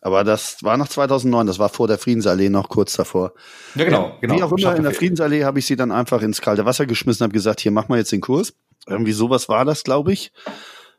Aber 0.00 0.24
das 0.24 0.62
war 0.62 0.76
noch 0.76 0.88
2009, 0.88 1.46
das 1.46 1.60
war 1.60 1.68
vor 1.68 1.86
der 1.86 1.96
Friedensallee 1.96 2.48
noch 2.48 2.68
kurz 2.68 2.94
davor. 2.94 3.32
Ja, 3.76 3.84
genau. 3.84 4.16
genau 4.20 4.36
Wie 4.36 4.42
auch 4.42 4.52
immer, 4.52 4.74
in 4.74 4.82
der 4.82 4.94
Friedensallee 4.94 5.44
habe 5.44 5.60
ich 5.60 5.66
sie 5.66 5.76
dann 5.76 5.92
einfach 5.92 6.22
ins 6.22 6.40
kalte 6.40 6.64
Wasser 6.64 6.86
geschmissen, 6.86 7.22
habe 7.22 7.32
gesagt, 7.32 7.60
hier, 7.60 7.70
mach 7.70 7.88
mal 7.88 7.98
jetzt 7.98 8.10
den 8.10 8.20
Kurs. 8.20 8.52
Irgendwie 8.86 9.12
sowas 9.12 9.48
war 9.48 9.64
das, 9.64 9.84
glaube 9.84 10.12
ich. 10.12 10.32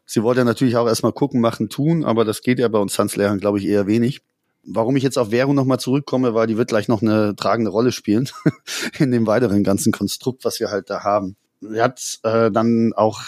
Sie 0.06 0.24
wollte 0.24 0.46
natürlich 0.46 0.78
auch 0.78 0.88
erstmal 0.88 1.12
gucken, 1.12 1.42
machen, 1.42 1.70
tun, 1.70 2.06
aber 2.06 2.24
das 2.24 2.42
geht 2.42 2.60
ja 2.60 2.68
bei 2.70 2.80
uns 2.80 2.94
Tanzlehrern, 2.94 3.40
glaube 3.40 3.60
ich, 3.60 3.66
eher 3.66 3.88
wenig. 3.88 4.22
Warum 4.66 4.96
ich 4.96 5.04
jetzt 5.04 5.18
auf 5.18 5.32
Währung 5.32 5.56
nochmal 5.56 5.80
zurückkomme, 5.80 6.34
weil 6.34 6.48
die 6.48 6.58
wird 6.58 6.70
gleich 6.70 6.88
noch 6.88 7.02
eine 7.02 7.36
tragende 7.36 7.72
Rolle 7.72 7.92
spielen 7.92 8.30
in 9.00 9.12
dem 9.12 9.28
weiteren 9.28 9.64
ganzen 9.64 9.92
Konstrukt, 9.92 10.46
was 10.46 10.62
wir 10.62 10.70
halt 10.70 10.90
da 10.90 11.04
haben. 11.04 11.36
Sie 11.60 11.82
hat 11.82 12.20
äh, 12.24 12.52
dann 12.52 12.94
auch 12.94 13.22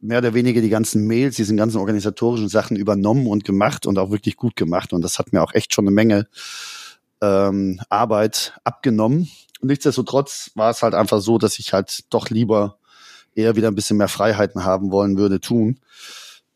mehr 0.00 0.18
oder 0.18 0.34
weniger 0.34 0.60
die 0.60 0.68
ganzen 0.68 1.06
Mails, 1.06 1.36
diesen 1.36 1.56
ganzen 1.56 1.78
organisatorischen 1.78 2.48
Sachen 2.48 2.76
übernommen 2.76 3.26
und 3.26 3.44
gemacht 3.44 3.86
und 3.86 3.98
auch 3.98 4.10
wirklich 4.10 4.36
gut 4.36 4.56
gemacht. 4.56 4.92
Und 4.92 5.02
das 5.02 5.18
hat 5.18 5.32
mir 5.32 5.42
auch 5.42 5.52
echt 5.52 5.74
schon 5.74 5.84
eine 5.84 5.94
Menge 5.94 6.28
ähm, 7.20 7.80
Arbeit 7.88 8.58
abgenommen. 8.64 9.28
nichtsdestotrotz 9.62 10.50
war 10.54 10.70
es 10.70 10.82
halt 10.82 10.94
einfach 10.94 11.20
so, 11.20 11.38
dass 11.38 11.58
ich 11.58 11.72
halt 11.72 12.04
doch 12.10 12.30
lieber 12.30 12.78
eher 13.34 13.56
wieder 13.56 13.68
ein 13.68 13.74
bisschen 13.74 13.96
mehr 13.96 14.08
Freiheiten 14.08 14.64
haben 14.64 14.90
wollen 14.90 15.16
würde, 15.16 15.40
tun. 15.40 15.80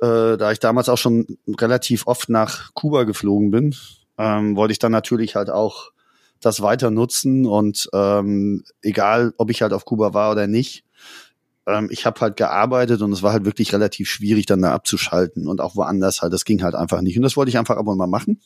Äh, 0.01 0.37
da 0.37 0.51
ich 0.51 0.61
damals 0.61 0.89
auch 0.89 0.99
schon 0.99 1.39
relativ 1.47 2.07
oft 2.07 2.29
nach 2.29 2.73
Kuba 2.75 3.05
geflogen 3.05 3.51
bin, 3.51 3.75
ähm, 4.17 4.57
wollte 4.57 4.73
ich 4.73 4.79
dann 4.79 4.93
natürlich 4.93 5.37
halt 5.37 5.51
auch 5.51 5.93
das 6.41 6.63
weiter 6.63 6.91
nutzen 6.91 7.47
und 7.47 7.89
ähm, 7.93 8.65
egal, 8.83 9.35
ob 9.37 9.51
ich 9.51 9.61
halt 9.61 9.75
auf 9.75 9.85
Kuba 9.85 10.15
war 10.15 10.33
oder 10.33 10.47
nicht, 10.47 10.85
ähm, 11.73 11.89
ich 11.91 12.07
habe 12.07 12.21
halt 12.21 12.37
gearbeitet 12.37 13.03
und 13.03 13.13
es 13.13 13.23
war 13.23 13.33
halt 13.33 13.45
wirklich 13.45 13.73
relativ 13.73 14.09
schwierig, 14.09 14.47
dann 14.47 14.63
da 14.63 14.73
abzuschalten 14.73 15.49
und 15.49 15.61
auch 15.61 15.77
woanders 15.77 16.23
halt, 16.23 16.33
das 16.33 16.45
ging 16.45 16.63
halt 16.63 16.75
einfach 16.75 17.01
nicht 17.01 17.17
und 17.17 17.23
das 17.23 17.37
wollte 17.37 17.51
ich 17.51 17.59
einfach 17.59 17.77
ab 17.77 17.87
und 17.87 17.99
mal 17.99 18.07
machen. 18.07 18.41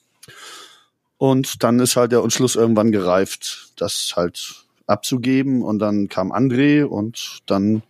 Und 1.16 1.62
dann 1.62 1.80
ist 1.80 1.96
halt 1.96 2.12
der 2.12 2.22
Entschluss 2.22 2.56
irgendwann 2.56 2.92
gereift, 2.92 3.72
das 3.76 4.12
halt 4.16 4.64
abzugeben 4.86 5.62
und 5.62 5.78
dann 5.78 6.08
kam 6.08 6.32
André 6.32 6.84
und 6.84 7.38
dann 7.46 7.82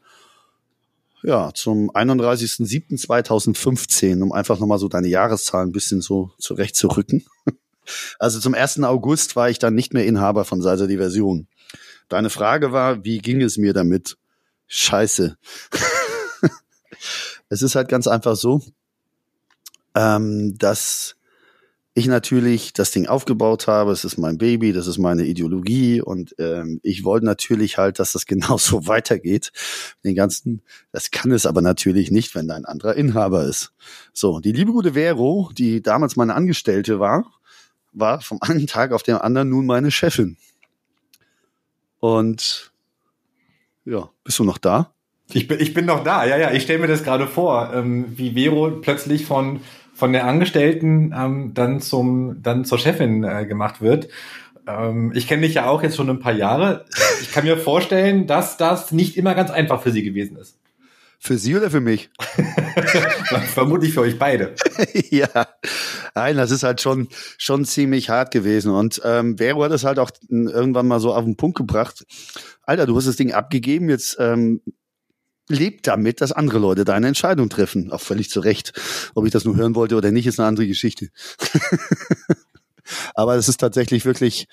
ja, 1.25 1.51
zum 1.55 1.91
31.07.2015, 1.91 4.23
um 4.23 4.33
einfach 4.33 4.59
nochmal 4.59 4.79
so 4.79 4.89
deine 4.89 5.09
Jahreszahl 5.09 5.65
ein 5.65 5.73
bisschen 5.73 6.03
so 6.03 6.33
zurechtzurücken. 6.39 7.25
Also 8.19 8.41
zum 8.41 8.55
1. 8.55 8.83
August 8.83 9.37
war 9.37 9.51
ich 9.51 9.59
dann 9.59 9.75
nicht 9.75 9.93
mehr 9.93 10.07
Inhaber 10.07 10.47
von 10.47 10.63
Salsa 10.63 10.87
Diversion. 10.87 11.49
Deine 12.09 12.31
Frage 12.31 12.73
war, 12.73 13.05
wie 13.05 13.19
ging 13.19 13.43
es 13.43 13.59
mir 13.59 13.75
damit? 13.75 14.17
Scheiße. 14.67 15.37
es 17.49 17.63
ist 17.63 17.75
halt 17.75 17.89
ganz 17.89 18.07
einfach 18.07 18.37
so, 18.37 18.63
ähm, 19.95 20.57
dass 20.59 21.17
ich 21.97 22.09
natürlich 22.09 22.73
das 22.73 22.91
Ding 22.91 23.07
aufgebaut 23.07 23.69
habe, 23.69 23.93
es 23.93 24.05
ist 24.05 24.19
mein 24.19 24.37
Baby, 24.37 24.73
das 24.73 24.89
ist 24.89 24.99
meine 24.99 25.25
Ideologie 25.25 26.01
und 26.01 26.35
ähm, 26.39 26.81
ich 26.83 27.05
wollte 27.05 27.25
natürlich 27.25 27.79
halt, 27.79 28.01
dass 28.01 28.13
das 28.13 28.27
genauso 28.27 28.89
weitergeht. 28.89 29.53
Den 30.03 30.17
ganzen, 30.17 30.63
das 30.91 31.13
kann 31.13 31.31
es 31.31 31.47
aber 31.47 31.63
natürlich 31.63 32.11
nicht, 32.11 32.35
wenn 32.35 32.49
da 32.49 32.57
ein 32.57 32.65
anderer 32.65 32.97
Inhaber 32.97 33.45
ist. 33.45 33.73
So, 34.13 34.41
die 34.41 34.53
liebe 34.53 34.73
gute 34.73 34.95
Vero, 34.95 35.51
die 35.57 35.83
damals 35.83 36.17
meine 36.17 36.35
Angestellte 36.35 36.99
war, 36.99 37.33
war 37.93 38.21
vom 38.21 38.39
einen 38.43 38.67
Tag 38.67 38.91
auf 38.91 39.05
den 39.05 39.15
anderen 39.15 39.49
nun 39.49 39.65
meine 39.65 39.93
Chefin. 39.93 40.37
Und 42.01 42.73
ja, 43.85 44.11
bist 44.23 44.39
du 44.39 44.45
noch 44.45 44.59
da? 44.59 44.93
Ich 45.33 45.49
bin, 45.49 45.59
ich 45.61 45.73
bin 45.73 45.87
noch 45.87 46.05
da, 46.05 46.25
ja, 46.27 46.37
ja. 46.37 46.53
Ich 46.53 46.65
stelle 46.65 46.81
mir 46.81 46.87
das 46.87 47.03
gerade 47.03 47.27
vor, 47.27 47.73
ähm, 47.75 48.07
wie 48.17 48.35
Vero 48.35 48.71
plötzlich 48.81 49.27
von 49.27 49.61
von 49.95 50.13
der 50.13 50.27
Angestellten 50.27 51.15
ähm, 51.17 51.53
dann 51.55 51.81
zum 51.81 52.43
dann 52.43 52.65
zur 52.65 52.79
Chefin 52.79 53.23
äh, 53.25 53.47
gemacht 53.47 53.81
wird. 53.81 54.09
Ähm, 54.67 55.13
ich 55.15 55.29
kenne 55.29 55.43
dich 55.43 55.55
ja 55.55 55.67
auch 55.67 55.83
jetzt 55.83 55.97
schon 55.97 56.11
ein 56.11 56.19
paar 56.19 56.33
Jahre. 56.33 56.85
Ich 57.23 57.33
kann 57.33 57.45
mir 57.45 57.57
vorstellen, 57.57 58.27
dass 58.27 58.57
das 58.57 58.93
nicht 58.93 59.17
immer 59.17 59.35
ganz 59.35 59.51
einfach 59.51 59.83
für 59.83 59.93
sie 59.93 60.03
gewesen 60.03 60.37
ist. 60.37 60.59
Für 61.21 61.39
sie 61.39 61.57
oder 61.57 61.71
für 61.71 61.81
mich? 61.81 62.11
Vermutlich 63.55 63.95
für 63.95 64.03
euch 64.03 64.19
beide. 64.19 64.55
ja, 65.11 65.29
nein, 66.15 66.37
das 66.37 66.51
ist 66.51 66.65
halt 66.65 66.83
schon 66.83 67.09
schon 67.39 67.65
ziemlich 67.65 68.11
hart 68.11 68.31
gewesen 68.31 68.73
und 68.73 69.01
ähm, 69.05 69.39
Vero 69.39 69.65
hat 69.65 69.73
es 69.73 69.85
halt 69.85 69.99
auch 69.99 70.11
irgendwann 70.29 70.87
mal 70.87 71.01
so 71.01 71.15
auf 71.15 71.25
den 71.25 71.37
Punkt 71.37 71.57
gebracht. 71.57 72.05
Alter, 72.67 72.87
du 72.87 72.97
hast 72.97 73.07
das 73.07 73.17
Ding 73.17 73.33
abgegeben, 73.33 73.89
jetzt 73.89 74.17
ähm, 74.19 74.61
lebt 75.49 75.87
damit, 75.87 76.21
dass 76.21 76.33
andere 76.33 76.59
Leute 76.59 76.85
deine 76.85 77.09
Entscheidung 77.09 77.49
treffen. 77.49 77.93
Auch 77.93 78.01
völlig 78.01 78.31
zu 78.31 78.41
Recht. 78.41 78.73
Ob 79.15 79.27
ich 79.27 79.33
das 79.33 79.45
nur 79.45 79.57
hören 79.57 79.75
wollte 79.75 79.97
oder 79.97 80.11
nicht, 80.11 80.27
ist 80.27 80.41
eine 80.41 80.49
andere 80.49 80.67
Geschichte. 80.67 81.09
Aber 83.15 83.37
es 83.37 83.49
ist 83.49 83.59
tatsächlich 83.59 84.05
wirklich 84.05 84.47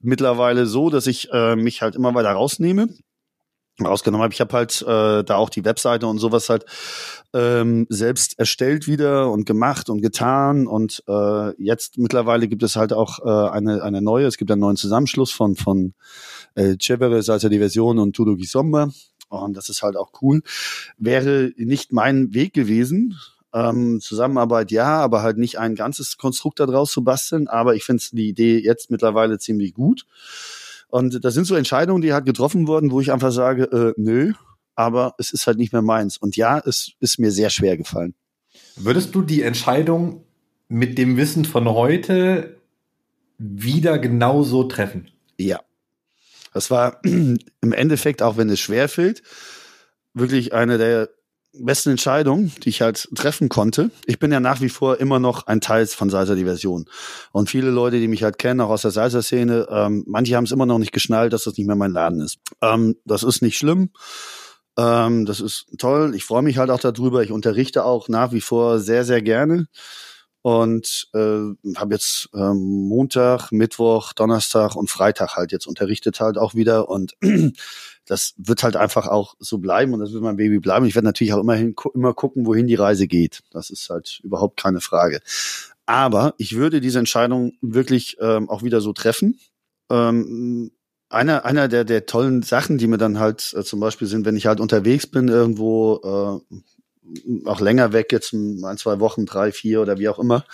mittlerweile 0.00 0.66
so, 0.66 0.90
dass 0.90 1.06
ich 1.06 1.30
äh, 1.32 1.56
mich 1.56 1.82
halt 1.82 1.94
immer 1.94 2.14
weiter 2.14 2.32
rausnehme 2.32 2.88
rausgenommen 3.86 4.22
habe. 4.22 4.34
Ich 4.34 4.40
habe 4.40 4.52
halt 4.54 4.82
äh, 4.82 5.24
da 5.24 5.36
auch 5.36 5.50
die 5.50 5.64
Webseite 5.64 6.06
und 6.06 6.18
sowas 6.18 6.48
halt 6.48 6.64
ähm, 7.32 7.86
selbst 7.88 8.38
erstellt 8.38 8.86
wieder 8.86 9.30
und 9.30 9.46
gemacht 9.46 9.88
und 9.88 10.02
getan 10.02 10.66
und 10.66 11.02
äh, 11.08 11.62
jetzt 11.62 11.98
mittlerweile 11.98 12.48
gibt 12.48 12.62
es 12.62 12.76
halt 12.76 12.92
auch 12.92 13.20
äh, 13.20 13.50
eine 13.50 13.82
eine 13.82 14.02
neue. 14.02 14.26
Es 14.26 14.36
gibt 14.36 14.50
einen 14.50 14.60
neuen 14.60 14.76
Zusammenschluss 14.76 15.30
von 15.30 15.56
von 15.56 15.94
äh, 16.54 16.76
Cevere, 16.80 17.22
Salsa 17.22 17.48
die 17.48 17.58
Version 17.58 17.98
und 17.98 18.14
Tudo 18.14 18.36
Gisomba 18.36 18.90
und 19.30 19.56
das 19.56 19.68
ist 19.68 19.82
halt 19.82 19.96
auch 19.96 20.10
cool. 20.20 20.42
Wäre 20.98 21.52
nicht 21.56 21.92
mein 21.92 22.34
Weg 22.34 22.52
gewesen. 22.52 23.18
Ähm, 23.52 24.00
Zusammenarbeit 24.00 24.70
ja, 24.70 25.00
aber 25.00 25.22
halt 25.22 25.38
nicht 25.38 25.58
ein 25.58 25.74
ganzes 25.74 26.18
Konstrukt 26.18 26.60
daraus 26.60 26.92
zu 26.92 27.02
basteln. 27.02 27.48
Aber 27.48 27.74
ich 27.74 27.84
finde 27.84 28.02
die 28.12 28.28
Idee 28.28 28.58
jetzt 28.58 28.90
mittlerweile 28.90 29.38
ziemlich 29.38 29.72
gut. 29.74 30.04
Und 30.88 31.24
das 31.24 31.34
sind 31.34 31.46
so 31.46 31.54
Entscheidungen, 31.54 32.02
die 32.02 32.12
halt 32.12 32.26
getroffen 32.26 32.66
wurden, 32.66 32.90
wo 32.90 33.00
ich 33.00 33.12
einfach 33.12 33.30
sage, 33.30 33.64
äh, 33.64 33.94
nö, 33.96 34.32
aber 34.74 35.14
es 35.18 35.32
ist 35.32 35.46
halt 35.46 35.58
nicht 35.58 35.72
mehr 35.72 35.82
meins. 35.82 36.16
Und 36.16 36.36
ja, 36.36 36.58
es 36.58 36.92
ist 36.98 37.20
mir 37.20 37.30
sehr 37.30 37.50
schwer 37.50 37.76
gefallen. 37.76 38.14
Würdest 38.76 39.14
du 39.14 39.22
die 39.22 39.42
Entscheidung 39.42 40.24
mit 40.68 40.98
dem 40.98 41.16
Wissen 41.16 41.44
von 41.44 41.68
heute 41.68 42.56
wieder 43.38 43.98
genauso 43.98 44.64
treffen? 44.64 45.08
Ja. 45.38 45.60
Das 46.52 46.70
war 46.70 47.00
im 47.04 47.38
Endeffekt, 47.72 48.22
auch 48.22 48.36
wenn 48.36 48.50
es 48.50 48.60
schwer 48.60 48.88
fällt, 48.88 49.22
wirklich 50.14 50.52
eine 50.52 50.78
der 50.78 51.10
besten 51.52 51.90
Entscheidungen, 51.90 52.52
die 52.62 52.68
ich 52.68 52.80
halt 52.80 53.08
treffen 53.14 53.48
konnte. 53.48 53.90
Ich 54.06 54.18
bin 54.18 54.30
ja 54.30 54.38
nach 54.40 54.60
wie 54.60 54.68
vor 54.68 55.00
immer 55.00 55.18
noch 55.18 55.46
ein 55.46 55.60
Teil 55.60 55.86
von 55.86 56.10
Salsa 56.10 56.34
Diversion. 56.34 56.86
Und 57.32 57.50
viele 57.50 57.70
Leute, 57.70 57.98
die 57.98 58.08
mich 58.08 58.22
halt 58.22 58.38
kennen, 58.38 58.60
auch 58.60 58.70
aus 58.70 58.82
der 58.82 58.92
Salsa-Szene, 58.92 59.66
ähm, 59.68 60.04
manche 60.06 60.36
haben 60.36 60.44
es 60.44 60.52
immer 60.52 60.66
noch 60.66 60.78
nicht 60.78 60.92
geschnallt, 60.92 61.32
dass 61.32 61.44
das 61.44 61.56
nicht 61.56 61.66
mehr 61.66 61.76
mein 61.76 61.92
Laden 61.92 62.20
ist. 62.20 62.38
Ähm, 62.62 62.96
das 63.04 63.22
ist 63.24 63.42
nicht 63.42 63.58
schlimm. 63.58 63.90
Ähm, 64.78 65.26
das 65.26 65.40
ist 65.40 65.66
toll. 65.78 66.14
Ich 66.14 66.24
freue 66.24 66.42
mich 66.42 66.58
halt 66.58 66.70
auch 66.70 66.80
darüber. 66.80 67.22
Ich 67.22 67.32
unterrichte 67.32 67.84
auch 67.84 68.08
nach 68.08 68.32
wie 68.32 68.40
vor 68.40 68.78
sehr, 68.78 69.04
sehr 69.04 69.20
gerne 69.20 69.66
und 70.42 71.08
äh, 71.12 71.76
habe 71.76 71.94
jetzt 71.94 72.28
ähm, 72.34 72.88
Montag, 72.88 73.52
Mittwoch, 73.52 74.12
Donnerstag 74.12 74.74
und 74.76 74.90
Freitag 74.90 75.36
halt 75.36 75.52
jetzt 75.52 75.66
unterrichtet 75.66 76.20
halt 76.20 76.38
auch 76.38 76.54
wieder 76.54 76.88
und 76.88 77.14
das 78.06 78.34
wird 78.38 78.62
halt 78.62 78.76
einfach 78.76 79.06
auch 79.06 79.34
so 79.38 79.58
bleiben 79.58 79.92
und 79.92 80.00
das 80.00 80.12
wird 80.12 80.22
mein 80.22 80.36
Baby 80.36 80.58
bleiben. 80.58 80.86
Ich 80.86 80.94
werde 80.94 81.06
natürlich 81.06 81.32
auch 81.32 81.40
immerhin 81.40 81.74
immer 81.94 82.14
gucken, 82.14 82.46
wohin 82.46 82.66
die 82.66 82.74
Reise 82.74 83.06
geht. 83.06 83.42
Das 83.50 83.70
ist 83.70 83.88
halt 83.90 84.20
überhaupt 84.22 84.60
keine 84.60 84.80
Frage. 84.80 85.20
Aber 85.86 86.34
ich 86.38 86.56
würde 86.56 86.80
diese 86.80 86.98
Entscheidung 86.98 87.52
wirklich 87.60 88.16
ähm, 88.20 88.48
auch 88.48 88.62
wieder 88.62 88.80
so 88.80 88.92
treffen. 88.92 89.38
Ähm, 89.90 90.70
einer, 91.10 91.44
einer 91.44 91.68
der, 91.68 91.84
der 91.84 92.06
tollen 92.06 92.42
Sachen, 92.42 92.78
die 92.78 92.86
mir 92.86 92.98
dann 92.98 93.18
halt 93.18 93.52
äh, 93.56 93.64
zum 93.64 93.80
Beispiel 93.80 94.06
sind, 94.06 94.24
wenn 94.24 94.36
ich 94.36 94.46
halt 94.46 94.60
unterwegs 94.60 95.06
bin 95.06 95.28
irgendwo, 95.28 96.40
äh, 96.50 96.54
auch 97.44 97.60
länger 97.60 97.92
weg, 97.92 98.12
jetzt 98.12 98.32
ein, 98.32 98.76
zwei 98.78 99.00
Wochen, 99.00 99.26
drei, 99.26 99.52
vier 99.52 99.80
oder 99.80 99.98
wie 99.98 100.08
auch 100.08 100.18
immer, 100.18 100.44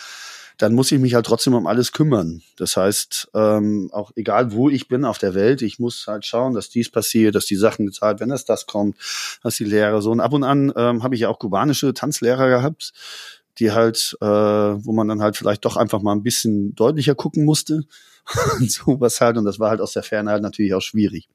dann 0.59 0.75
muss 0.75 0.91
ich 0.91 0.99
mich 0.99 1.15
halt 1.15 1.27
trotzdem 1.27 1.55
um 1.55 1.67
alles 1.67 1.93
kümmern. 1.93 2.43
Das 2.57 2.77
heißt, 2.77 3.29
ähm, 3.35 3.91
auch 3.93 4.13
egal 4.17 4.53
wo 4.53 4.71
ich 4.71 4.89
bin 4.89 5.05
auf 5.05 5.19
der 5.19 5.35
Welt, 5.35 5.61
ich 5.61 5.79
muss 5.79 6.07
halt 6.07 6.25
schauen, 6.25 6.55
dass 6.55 6.71
dies 6.71 6.91
passiert, 6.91 7.35
dass 7.35 7.45
die 7.45 7.57
Sachen 7.57 7.87
gezahlt 7.87 8.21
werden, 8.21 8.31
dass 8.31 8.47
das 8.47 8.67
kommt, 8.67 8.97
dass 9.43 9.57
die 9.57 9.65
Lehrer 9.65 10.01
so. 10.01 10.11
Und 10.11 10.21
ab 10.21 10.33
und 10.33 10.45
an 10.45 10.73
ähm, 10.77 11.03
habe 11.03 11.15
ich 11.15 11.23
ja 11.23 11.29
auch 11.29 11.39
kubanische 11.39 11.93
Tanzlehrer 11.93 12.49
gehabt, 12.49 12.93
die 13.59 13.73
halt, 13.73 14.17
äh, 14.21 14.27
wo 14.27 14.93
man 14.93 15.09
dann 15.09 15.21
halt 15.21 15.37
vielleicht 15.37 15.65
doch 15.65 15.77
einfach 15.77 16.01
mal 16.01 16.13
ein 16.13 16.23
bisschen 16.23 16.75
deutlicher 16.75 17.15
gucken 17.15 17.45
musste. 17.45 17.85
und 18.61 18.71
sowas 18.71 19.21
halt. 19.21 19.37
Und 19.37 19.45
das 19.45 19.59
war 19.59 19.71
halt 19.71 19.81
aus 19.81 19.93
der 19.93 20.03
Ferne 20.03 20.31
halt 20.31 20.43
natürlich 20.43 20.75
auch 20.75 20.81
schwierig. 20.81 21.29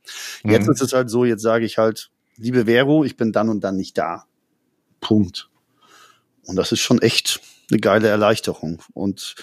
Mhm. 0.44 0.52
Jetzt 0.52 0.68
ist 0.68 0.82
es 0.82 0.94
halt 0.94 1.10
so, 1.10 1.26
jetzt 1.26 1.42
sage 1.42 1.66
ich 1.66 1.78
halt, 1.78 2.10
liebe 2.38 2.66
Vero, 2.66 3.04
ich 3.04 3.18
bin 3.18 3.32
dann 3.32 3.50
und 3.50 3.64
dann 3.64 3.78
nicht 3.78 3.98
da. 3.98 4.26
Punkt. 5.02 5.49
Und 6.45 6.56
das 6.56 6.72
ist 6.72 6.80
schon 6.80 7.02
echt 7.02 7.41
eine 7.70 7.80
geile 7.80 8.08
Erleichterung. 8.08 8.82
Und 8.93 9.36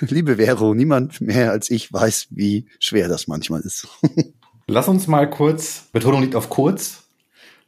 liebe 0.00 0.36
Vero, 0.36 0.74
niemand 0.74 1.20
mehr 1.20 1.50
als 1.50 1.70
ich 1.70 1.92
weiß, 1.92 2.28
wie 2.30 2.66
schwer 2.78 3.08
das 3.08 3.26
manchmal 3.26 3.60
ist. 3.60 3.88
Lass 4.68 4.88
uns 4.88 5.06
mal 5.06 5.28
kurz, 5.30 5.88
Betonung 5.92 6.22
liegt 6.22 6.34
auf 6.34 6.50
kurz, 6.50 7.04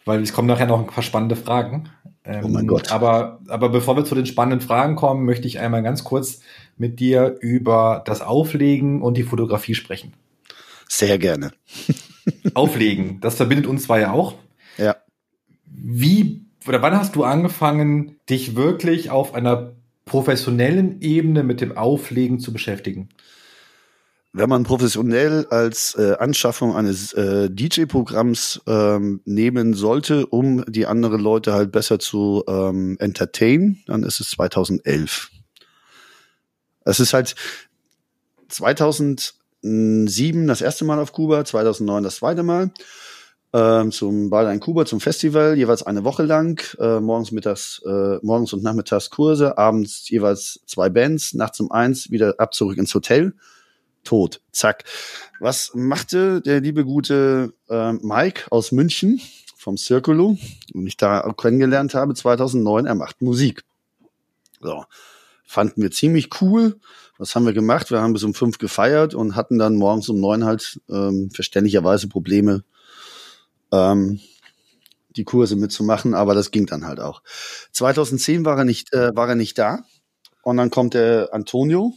weil 0.04 0.22
es 0.22 0.32
kommen 0.32 0.48
nachher 0.48 0.66
noch 0.66 0.80
ein 0.80 0.86
paar 0.86 1.04
spannende 1.04 1.36
Fragen. 1.36 1.90
Ähm, 2.24 2.44
oh 2.44 2.48
mein 2.48 2.66
Gott. 2.66 2.90
Aber, 2.90 3.40
aber 3.48 3.68
bevor 3.68 3.96
wir 3.96 4.04
zu 4.04 4.14
den 4.14 4.26
spannenden 4.26 4.60
Fragen 4.60 4.96
kommen, 4.96 5.24
möchte 5.24 5.46
ich 5.46 5.60
einmal 5.60 5.82
ganz 5.82 6.02
kurz 6.02 6.40
mit 6.76 6.98
dir 6.98 7.36
über 7.40 8.02
das 8.04 8.20
Auflegen 8.20 9.00
und 9.00 9.16
die 9.16 9.22
Fotografie 9.22 9.74
sprechen. 9.74 10.12
Sehr 10.88 11.18
gerne. 11.18 11.52
Auflegen, 12.54 13.20
das 13.20 13.36
verbindet 13.36 13.66
uns 13.66 13.84
zwei 13.84 14.00
ja 14.00 14.12
auch. 14.12 14.34
Ja. 14.76 14.96
Wie 15.66 16.47
oder 16.68 16.82
wann 16.82 16.96
hast 16.96 17.16
du 17.16 17.24
angefangen, 17.24 18.20
dich 18.28 18.54
wirklich 18.54 19.10
auf 19.10 19.34
einer 19.34 19.72
professionellen 20.04 21.00
Ebene 21.00 21.42
mit 21.42 21.60
dem 21.60 21.76
Auflegen 21.76 22.38
zu 22.40 22.52
beschäftigen? 22.52 23.08
Wenn 24.34 24.50
man 24.50 24.64
professionell 24.64 25.46
als 25.46 25.94
äh, 25.98 26.16
Anschaffung 26.18 26.76
eines 26.76 27.14
äh, 27.14 27.48
DJ-Programms 27.50 28.60
ähm, 28.66 29.22
nehmen 29.24 29.72
sollte, 29.72 30.26
um 30.26 30.62
die 30.66 30.86
anderen 30.86 31.20
Leute 31.20 31.54
halt 31.54 31.72
besser 31.72 31.98
zu 31.98 32.44
ähm, 32.46 32.96
entertainen, 33.00 33.82
dann 33.86 34.02
ist 34.02 34.20
es 34.20 34.30
2011. 34.32 35.30
Es 36.84 37.00
ist 37.00 37.14
halt 37.14 37.34
2007 38.48 40.46
das 40.46 40.60
erste 40.60 40.84
Mal 40.84 40.98
auf 40.98 41.12
Kuba, 41.12 41.46
2009 41.46 42.04
das 42.04 42.16
zweite 42.16 42.42
Mal 42.42 42.70
ähm, 43.52 43.92
zum 43.92 44.30
in 44.32 44.60
Kuba 44.60 44.84
zum 44.84 45.00
Festival, 45.00 45.56
jeweils 45.56 45.82
eine 45.82 46.04
Woche 46.04 46.22
lang, 46.22 46.62
äh, 46.78 47.00
morgens, 47.00 47.32
mittags, 47.32 47.80
äh, 47.86 48.18
morgens 48.22 48.52
und 48.52 48.62
nachmittags 48.62 49.10
Kurse, 49.10 49.56
abends 49.56 50.08
jeweils 50.10 50.60
zwei 50.66 50.90
Bands, 50.90 51.34
nachts 51.34 51.60
um 51.60 51.70
eins 51.70 52.10
wieder 52.10 52.34
ab 52.38 52.52
zurück 52.52 52.76
ins 52.76 52.94
Hotel, 52.94 53.34
tot, 54.04 54.40
zack. 54.52 54.84
Was 55.40 55.72
machte 55.74 56.42
der 56.42 56.60
liebe 56.60 56.84
gute 56.84 57.54
äh, 57.68 57.92
Mike 57.92 58.44
aus 58.50 58.72
München 58.72 59.20
vom 59.56 59.76
Circulo, 59.76 60.36
den 60.74 60.86
ich 60.86 60.96
da 60.96 61.32
kennengelernt 61.36 61.94
habe 61.94 62.14
2009, 62.14 62.86
er 62.86 62.94
macht 62.94 63.22
Musik. 63.22 63.64
So, 64.60 64.84
fanden 65.44 65.82
wir 65.82 65.90
ziemlich 65.90 66.28
cool. 66.40 66.78
Was 67.16 67.34
haben 67.34 67.46
wir 67.46 67.52
gemacht? 67.52 67.90
Wir 67.90 68.00
haben 68.00 68.12
bis 68.12 68.22
um 68.24 68.34
fünf 68.34 68.58
gefeiert 68.58 69.14
und 69.14 69.34
hatten 69.34 69.58
dann 69.58 69.76
morgens 69.76 70.08
um 70.08 70.20
neun 70.20 70.44
halt 70.44 70.80
ähm, 70.88 71.30
verständlicherweise 71.32 72.08
Probleme 72.08 72.62
ähm, 73.72 74.20
die 75.10 75.24
Kurse 75.24 75.56
mitzumachen, 75.56 76.14
aber 76.14 76.34
das 76.34 76.50
ging 76.50 76.66
dann 76.66 76.86
halt 76.86 77.00
auch. 77.00 77.22
2010 77.72 78.44
war 78.44 78.58
er 78.58 78.64
nicht, 78.64 78.92
äh, 78.92 79.14
war 79.14 79.28
er 79.28 79.34
nicht 79.34 79.58
da 79.58 79.84
und 80.42 80.56
dann 80.56 80.70
kommt 80.70 80.94
der 80.94 81.30
Antonio 81.32 81.94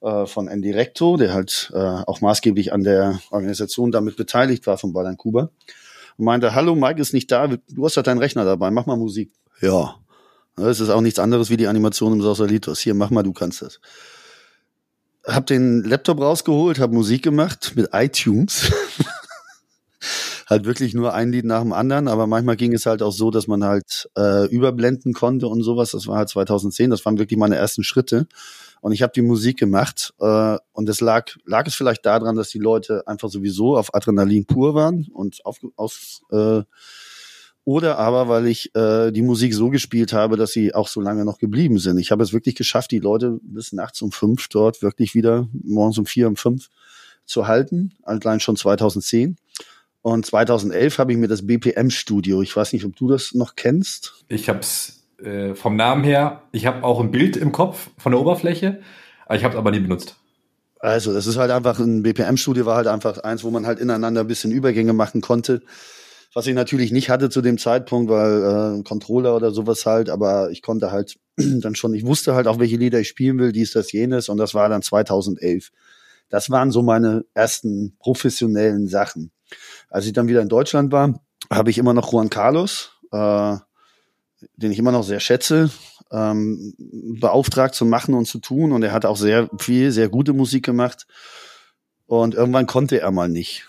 äh, 0.00 0.26
von 0.26 0.48
Endirecto, 0.48 1.16
der 1.16 1.34
halt 1.34 1.72
äh, 1.74 1.78
auch 1.78 2.20
maßgeblich 2.20 2.72
an 2.72 2.84
der 2.84 3.20
Organisation 3.30 3.90
damit 3.90 4.16
beteiligt 4.16 4.66
war 4.66 4.78
von 4.78 4.92
Ballern 4.92 5.16
Kuba 5.16 5.50
und 6.16 6.24
meinte, 6.24 6.54
hallo, 6.54 6.74
Mike 6.74 7.00
ist 7.00 7.12
nicht 7.12 7.30
da, 7.32 7.46
du 7.46 7.84
hast 7.84 7.96
halt 7.96 8.06
deinen 8.06 8.18
Rechner 8.18 8.44
dabei, 8.44 8.70
mach 8.70 8.86
mal 8.86 8.96
Musik. 8.96 9.32
Ja, 9.60 9.96
das 10.56 10.80
ist 10.80 10.90
auch 10.90 11.00
nichts 11.00 11.18
anderes 11.18 11.50
wie 11.50 11.56
die 11.56 11.66
Animation 11.66 12.12
im 12.12 12.22
Sausalitos. 12.22 12.80
Hier, 12.80 12.94
mach 12.94 13.10
mal, 13.10 13.22
du 13.22 13.32
kannst 13.32 13.62
das. 13.62 13.80
Hab 15.26 15.46
den 15.46 15.82
Laptop 15.82 16.20
rausgeholt, 16.20 16.78
hab 16.78 16.92
Musik 16.92 17.22
gemacht 17.22 17.72
mit 17.74 17.88
iTunes. 17.92 18.70
halt 20.48 20.64
wirklich 20.64 20.94
nur 20.94 21.14
ein 21.14 21.32
Lied 21.32 21.44
nach 21.44 21.62
dem 21.62 21.72
anderen, 21.72 22.08
aber 22.08 22.26
manchmal 22.26 22.56
ging 22.56 22.72
es 22.72 22.86
halt 22.86 23.02
auch 23.02 23.12
so, 23.12 23.30
dass 23.30 23.46
man 23.46 23.64
halt 23.64 24.08
äh, 24.16 24.46
überblenden 24.48 25.12
konnte 25.12 25.48
und 25.48 25.62
sowas. 25.62 25.92
Das 25.92 26.06
war 26.06 26.18
halt 26.18 26.28
2010, 26.28 26.90
das 26.90 27.04
waren 27.04 27.18
wirklich 27.18 27.38
meine 27.38 27.56
ersten 27.56 27.84
Schritte. 27.84 28.26
Und 28.80 28.92
ich 28.92 29.02
habe 29.02 29.12
die 29.14 29.22
Musik 29.22 29.58
gemacht 29.58 30.12
äh, 30.20 30.58
und 30.72 30.88
es 30.88 31.00
lag, 31.00 31.30
lag 31.46 31.66
es 31.66 31.74
vielleicht 31.74 32.04
daran, 32.04 32.36
dass 32.36 32.50
die 32.50 32.58
Leute 32.58 33.06
einfach 33.06 33.30
sowieso 33.30 33.78
auf 33.78 33.94
Adrenalin 33.94 34.44
pur 34.44 34.74
waren 34.74 35.08
und 35.12 35.44
auf, 35.46 35.58
aus 35.76 36.20
äh, 36.30 36.62
oder 37.64 37.98
aber 37.98 38.28
weil 38.28 38.46
ich 38.46 38.74
äh, 38.74 39.10
die 39.10 39.22
Musik 39.22 39.54
so 39.54 39.70
gespielt 39.70 40.12
habe, 40.12 40.36
dass 40.36 40.52
sie 40.52 40.74
auch 40.74 40.88
so 40.88 41.00
lange 41.00 41.24
noch 41.24 41.38
geblieben 41.38 41.78
sind. 41.78 41.96
Ich 41.96 42.10
habe 42.10 42.22
es 42.22 42.34
wirklich 42.34 42.56
geschafft, 42.56 42.90
die 42.90 42.98
Leute 42.98 43.40
bis 43.42 43.72
nachts 43.72 44.02
um 44.02 44.12
fünf 44.12 44.48
dort 44.48 44.82
wirklich 44.82 45.14
wieder 45.14 45.48
morgens 45.62 45.96
um 45.96 46.04
vier, 46.04 46.28
um 46.28 46.36
fünf 46.36 46.68
zu 47.24 47.46
halten, 47.46 47.92
allein 48.02 48.40
schon 48.40 48.56
2010. 48.56 49.38
Und 50.04 50.26
2011 50.26 50.98
habe 50.98 51.12
ich 51.12 51.18
mir 51.18 51.28
das 51.28 51.46
BPM-Studio, 51.46 52.42
ich 52.42 52.54
weiß 52.54 52.74
nicht, 52.74 52.84
ob 52.84 52.94
du 52.94 53.08
das 53.08 53.32
noch 53.32 53.56
kennst. 53.56 54.22
Ich 54.28 54.50
habe 54.50 54.58
es 54.58 55.02
äh, 55.16 55.54
vom 55.54 55.76
Namen 55.76 56.04
her, 56.04 56.42
ich 56.52 56.66
habe 56.66 56.84
auch 56.84 57.00
ein 57.00 57.10
Bild 57.10 57.38
im 57.38 57.52
Kopf 57.52 57.88
von 57.96 58.12
der 58.12 58.20
Oberfläche, 58.20 58.82
ich 59.32 59.44
habe 59.44 59.54
es 59.54 59.58
aber 59.58 59.70
nie 59.70 59.80
benutzt. 59.80 60.16
Also, 60.78 61.14
das 61.14 61.26
ist 61.26 61.38
halt 61.38 61.50
einfach, 61.50 61.78
ein 61.78 62.02
BPM-Studio 62.02 62.66
war 62.66 62.76
halt 62.76 62.86
einfach 62.86 63.16
eins, 63.20 63.44
wo 63.44 63.50
man 63.50 63.64
halt 63.64 63.78
ineinander 63.78 64.20
ein 64.20 64.26
bisschen 64.26 64.52
Übergänge 64.52 64.92
machen 64.92 65.22
konnte. 65.22 65.62
Was 66.34 66.46
ich 66.46 66.54
natürlich 66.54 66.92
nicht 66.92 67.08
hatte 67.08 67.30
zu 67.30 67.40
dem 67.40 67.56
Zeitpunkt, 67.56 68.10
weil 68.10 68.80
äh, 68.80 68.82
Controller 68.82 69.34
oder 69.34 69.52
sowas 69.52 69.86
halt, 69.86 70.10
aber 70.10 70.50
ich 70.50 70.60
konnte 70.60 70.92
halt 70.92 71.16
dann 71.36 71.76
schon, 71.76 71.94
ich 71.94 72.04
wusste 72.04 72.34
halt 72.34 72.46
auch, 72.46 72.58
welche 72.58 72.76
Lieder 72.76 73.00
ich 73.00 73.08
spielen 73.08 73.38
will, 73.38 73.52
dies, 73.52 73.72
das, 73.72 73.90
jenes, 73.90 74.28
und 74.28 74.36
das 74.36 74.52
war 74.52 74.68
dann 74.68 74.82
2011. 74.82 75.70
Das 76.28 76.50
waren 76.50 76.70
so 76.70 76.82
meine 76.82 77.24
ersten 77.32 77.96
professionellen 77.98 78.86
Sachen. 78.86 79.30
Als 79.90 80.06
ich 80.06 80.12
dann 80.12 80.28
wieder 80.28 80.42
in 80.42 80.48
Deutschland 80.48 80.92
war, 80.92 81.20
habe 81.50 81.70
ich 81.70 81.78
immer 81.78 81.94
noch 81.94 82.12
Juan 82.12 82.30
Carlos, 82.30 82.92
äh, 83.12 83.56
den 84.56 84.72
ich 84.72 84.78
immer 84.78 84.92
noch 84.92 85.04
sehr 85.04 85.20
schätze, 85.20 85.70
ähm, 86.10 86.74
beauftragt 87.20 87.74
zu 87.74 87.84
machen 87.84 88.14
und 88.14 88.26
zu 88.26 88.38
tun. 88.38 88.72
Und 88.72 88.82
er 88.82 88.92
hat 88.92 89.04
auch 89.04 89.16
sehr 89.16 89.48
viel, 89.58 89.90
sehr 89.90 90.08
gute 90.08 90.32
Musik 90.32 90.64
gemacht. 90.64 91.06
Und 92.06 92.34
irgendwann 92.34 92.66
konnte 92.66 93.00
er 93.00 93.10
mal 93.10 93.28
nicht. 93.28 93.66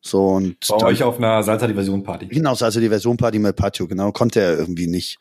So 0.00 0.28
und 0.28 0.66
bei 0.68 0.78
dann, 0.78 0.88
euch 0.88 1.02
auf 1.02 1.18
einer 1.18 1.42
Salsa 1.42 1.66
Diversion 1.66 2.02
Party. 2.02 2.26
Genau, 2.26 2.54
Salsa 2.54 2.80
Diversion 2.80 3.16
Party 3.16 3.38
mit 3.38 3.56
Patio, 3.56 3.88
genau, 3.88 4.12
konnte 4.12 4.40
er 4.40 4.56
irgendwie 4.56 4.86
nicht. 4.86 5.18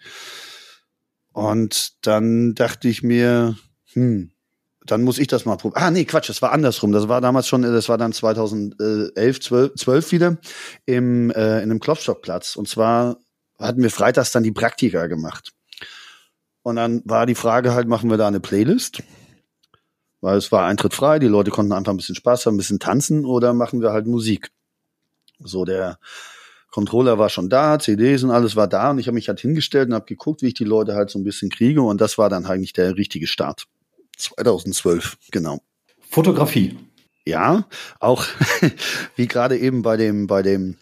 Und 1.33 2.05
dann 2.05 2.53
dachte 2.53 2.87
ich 2.87 3.01
mir, 3.01 3.57
hm, 3.93 4.31
dann 4.85 5.03
muss 5.03 5.17
ich 5.17 5.27
das 5.27 5.45
mal 5.45 5.57
probieren. 5.57 5.83
Ah, 5.83 5.91
nee, 5.91 6.05
Quatsch, 6.05 6.29
das 6.29 6.41
war 6.41 6.51
andersrum. 6.51 6.91
Das 6.91 7.07
war 7.07 7.21
damals 7.21 7.47
schon, 7.47 7.63
das 7.63 7.89
war 7.89 7.97
dann 7.97 8.13
2011, 8.13 9.39
12, 9.39 9.75
12 9.75 10.11
wieder 10.11 10.37
im, 10.85 11.31
äh, 11.31 11.57
in 11.57 11.63
einem 11.63 11.79
Klopfstockplatz. 11.79 12.55
Und 12.55 12.67
zwar 12.67 13.17
hatten 13.59 13.81
wir 13.81 13.89
freitags 13.89 14.31
dann 14.31 14.43
die 14.43 14.51
Praktika 14.51 15.07
gemacht. 15.07 15.53
Und 16.61 16.77
dann 16.77 17.01
war 17.05 17.25
die 17.25 17.35
Frage 17.35 17.73
halt, 17.73 17.87
machen 17.87 18.09
wir 18.09 18.17
da 18.17 18.27
eine 18.27 18.39
Playlist? 18.39 19.03
Weil 20.21 20.37
es 20.37 20.51
war 20.51 20.65
Eintritt 20.65 20.93
frei, 20.93 21.19
die 21.19 21.27
Leute 21.27 21.51
konnten 21.51 21.71
einfach 21.71 21.93
ein 21.93 21.97
bisschen 21.97 22.15
Spaß 22.15 22.45
haben, 22.45 22.55
ein 22.55 22.57
bisschen 22.57 22.79
tanzen 22.79 23.25
oder 23.25 23.53
machen 23.53 23.81
wir 23.81 23.91
halt 23.91 24.07
Musik. 24.07 24.49
So, 25.39 25.65
der 25.65 25.99
Controller 26.71 27.19
war 27.19 27.29
schon 27.29 27.49
da, 27.49 27.77
CDs 27.79 28.23
und 28.23 28.31
alles 28.31 28.55
war 28.55 28.67
da 28.67 28.91
und 28.91 28.99
ich 28.99 29.07
habe 29.07 29.15
mich 29.15 29.27
halt 29.27 29.39
hingestellt 29.39 29.89
und 29.89 29.93
habe 29.93 30.05
geguckt, 30.05 30.41
wie 30.41 30.47
ich 30.47 30.53
die 30.55 30.63
Leute 30.63 30.95
halt 30.95 31.09
so 31.09 31.19
ein 31.19 31.23
bisschen 31.23 31.49
kriege 31.49 31.81
und 31.81 32.01
das 32.01 32.17
war 32.17 32.29
dann 32.29 32.45
eigentlich 32.45 32.73
der 32.73 32.97
richtige 32.97 33.27
Start. 33.27 33.67
2012, 34.17 35.17
genau. 35.31 35.61
Fotografie. 36.09 36.77
Ja, 37.25 37.67
auch 37.99 38.25
wie 39.15 39.27
gerade 39.27 39.57
eben 39.57 39.81
bei 39.81 39.97
dem, 39.97 40.27
bei 40.27 40.41
dem 40.41 40.77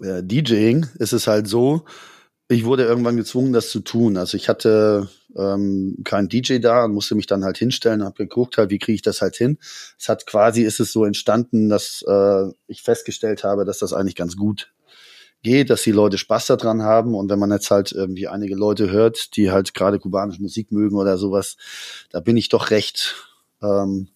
äh, 0.00 0.22
DJing 0.22 0.86
ist 0.98 1.12
es 1.12 1.26
halt 1.26 1.46
so, 1.46 1.84
ich 2.48 2.64
wurde 2.64 2.84
irgendwann 2.84 3.16
gezwungen, 3.16 3.52
das 3.52 3.70
zu 3.70 3.80
tun. 3.80 4.16
Also 4.16 4.36
ich 4.36 4.48
hatte 4.48 5.08
ähm, 5.36 5.98
keinen 6.04 6.28
DJ 6.28 6.58
da 6.58 6.84
und 6.84 6.92
musste 6.92 7.14
mich 7.14 7.26
dann 7.26 7.44
halt 7.44 7.58
hinstellen, 7.58 8.04
habe 8.04 8.24
geguckt, 8.24 8.58
halt, 8.58 8.70
wie 8.70 8.78
kriege 8.78 8.96
ich 8.96 9.02
das 9.02 9.22
halt 9.22 9.36
hin. 9.36 9.58
Es 9.98 10.08
hat 10.08 10.26
quasi, 10.26 10.62
ist 10.62 10.80
es 10.80 10.92
so 10.92 11.04
entstanden, 11.04 11.68
dass 11.68 12.04
äh, 12.06 12.46
ich 12.66 12.82
festgestellt 12.82 13.44
habe, 13.44 13.64
dass 13.64 13.78
das 13.78 13.92
eigentlich 13.92 14.16
ganz 14.16 14.36
gut 14.36 14.72
geht, 15.44 15.70
dass 15.70 15.82
die 15.82 15.92
Leute 15.92 16.18
Spaß 16.18 16.46
daran 16.46 16.82
haben. 16.82 17.14
Und 17.14 17.30
wenn 17.30 17.38
man 17.38 17.52
jetzt 17.52 17.70
halt 17.70 17.92
irgendwie 17.92 18.26
einige 18.26 18.56
Leute 18.56 18.90
hört, 18.90 19.36
die 19.36 19.52
halt 19.52 19.74
gerade 19.74 20.00
kubanische 20.00 20.42
Musik 20.42 20.72
mögen 20.72 20.96
oder 20.96 21.16
sowas, 21.16 21.56
da 22.10 22.18
bin 22.18 22.36
ich 22.36 22.48
doch 22.48 22.70
recht 22.70 23.14
ähm, 23.62 24.08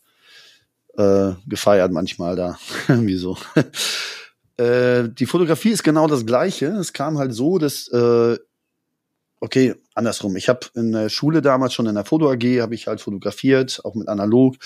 äh, 0.97 1.33
gefeiert 1.47 1.93
manchmal 1.93 2.35
da. 2.35 2.59
irgendwie 2.89 3.17
so. 3.17 3.37
äh, 4.57 5.09
die 5.09 5.27
Fotografie 5.27 5.71
ist 5.71 5.85
genau 5.85 6.09
das 6.09 6.27
Gleiche. 6.27 6.67
Es 6.67 6.93
kam 6.93 7.19
halt 7.19 7.33
so, 7.33 7.59
dass 7.59 7.87
äh, 7.89 8.37
okay, 9.41 9.75
andersrum. 9.95 10.37
Ich 10.37 10.49
habe 10.49 10.61
in 10.75 10.93
der 10.93 11.09
Schule 11.09 11.43
damals 11.43 11.75
schon 11.75 11.87
in 11.87 11.95
der 11.95 12.05
Foto 12.05 12.31
AG 12.31 12.61
habe 12.61 12.75
ich 12.75 12.87
halt 12.87 13.01
fotografiert, 13.01 13.81
auch 13.85 13.95
mit 13.95 14.09
analog 14.09 14.57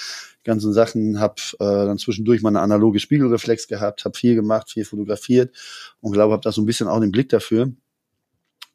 ganzen 0.45 0.73
Sachen, 0.73 1.21
habe 1.21 1.37
äh, 1.55 1.87
dann 1.87 1.99
zwischendurch 1.99 2.43
mal 2.43 2.51
eine 2.51 2.61
analoge 2.61 3.01
Spiegelreflex 3.01 3.69
gehabt, 3.69 4.05
habe 4.05 4.17
viel 4.17 4.35
gemacht, 4.35 4.71
viel 4.71 4.85
fotografiert 4.85 5.55
und 6.01 6.13
glaube, 6.13 6.33
habe 6.33 6.43
da 6.43 6.53
so 6.53 6.63
ein 6.63 6.67
bisschen 6.67 6.89
auch 6.89 7.01
den 7.01 7.13
Blick 7.13 7.29
dafür. 7.29 7.73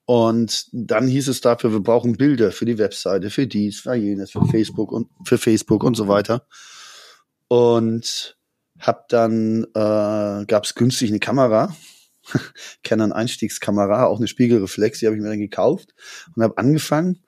Und 0.06 0.70
dann 0.72 1.06
hieß 1.06 1.28
es 1.28 1.42
dafür, 1.42 1.74
wir 1.74 1.82
brauchen 1.82 2.16
Bilder 2.16 2.54
für 2.54 2.64
die 2.64 2.78
Webseite, 2.78 3.30
für 3.30 3.46
dies, 3.46 3.82
für 3.82 3.94
jenes, 3.94 4.32
für 4.32 4.46
Facebook 4.46 4.94
und 4.94 5.10
für 5.26 5.38
Facebook 5.38 5.84
und 5.84 5.96
so 5.96 6.08
weiter. 6.08 6.48
Und 7.50 8.38
hab 8.80 9.10
dann 9.10 9.66
äh, 9.74 10.46
gab 10.46 10.64
es 10.64 10.76
günstig 10.76 11.10
eine 11.10 11.20
Kamera, 11.20 11.76
Canon 12.84 13.12
Einstiegskamera, 13.12 14.06
auch 14.06 14.20
eine 14.20 14.28
Spiegelreflex, 14.28 15.00
die 15.00 15.08
habe 15.08 15.18
ich 15.18 15.22
mir 15.22 15.30
dann 15.30 15.40
gekauft 15.40 15.94
und 16.36 16.44
habe 16.44 16.58
angefangen 16.58 17.24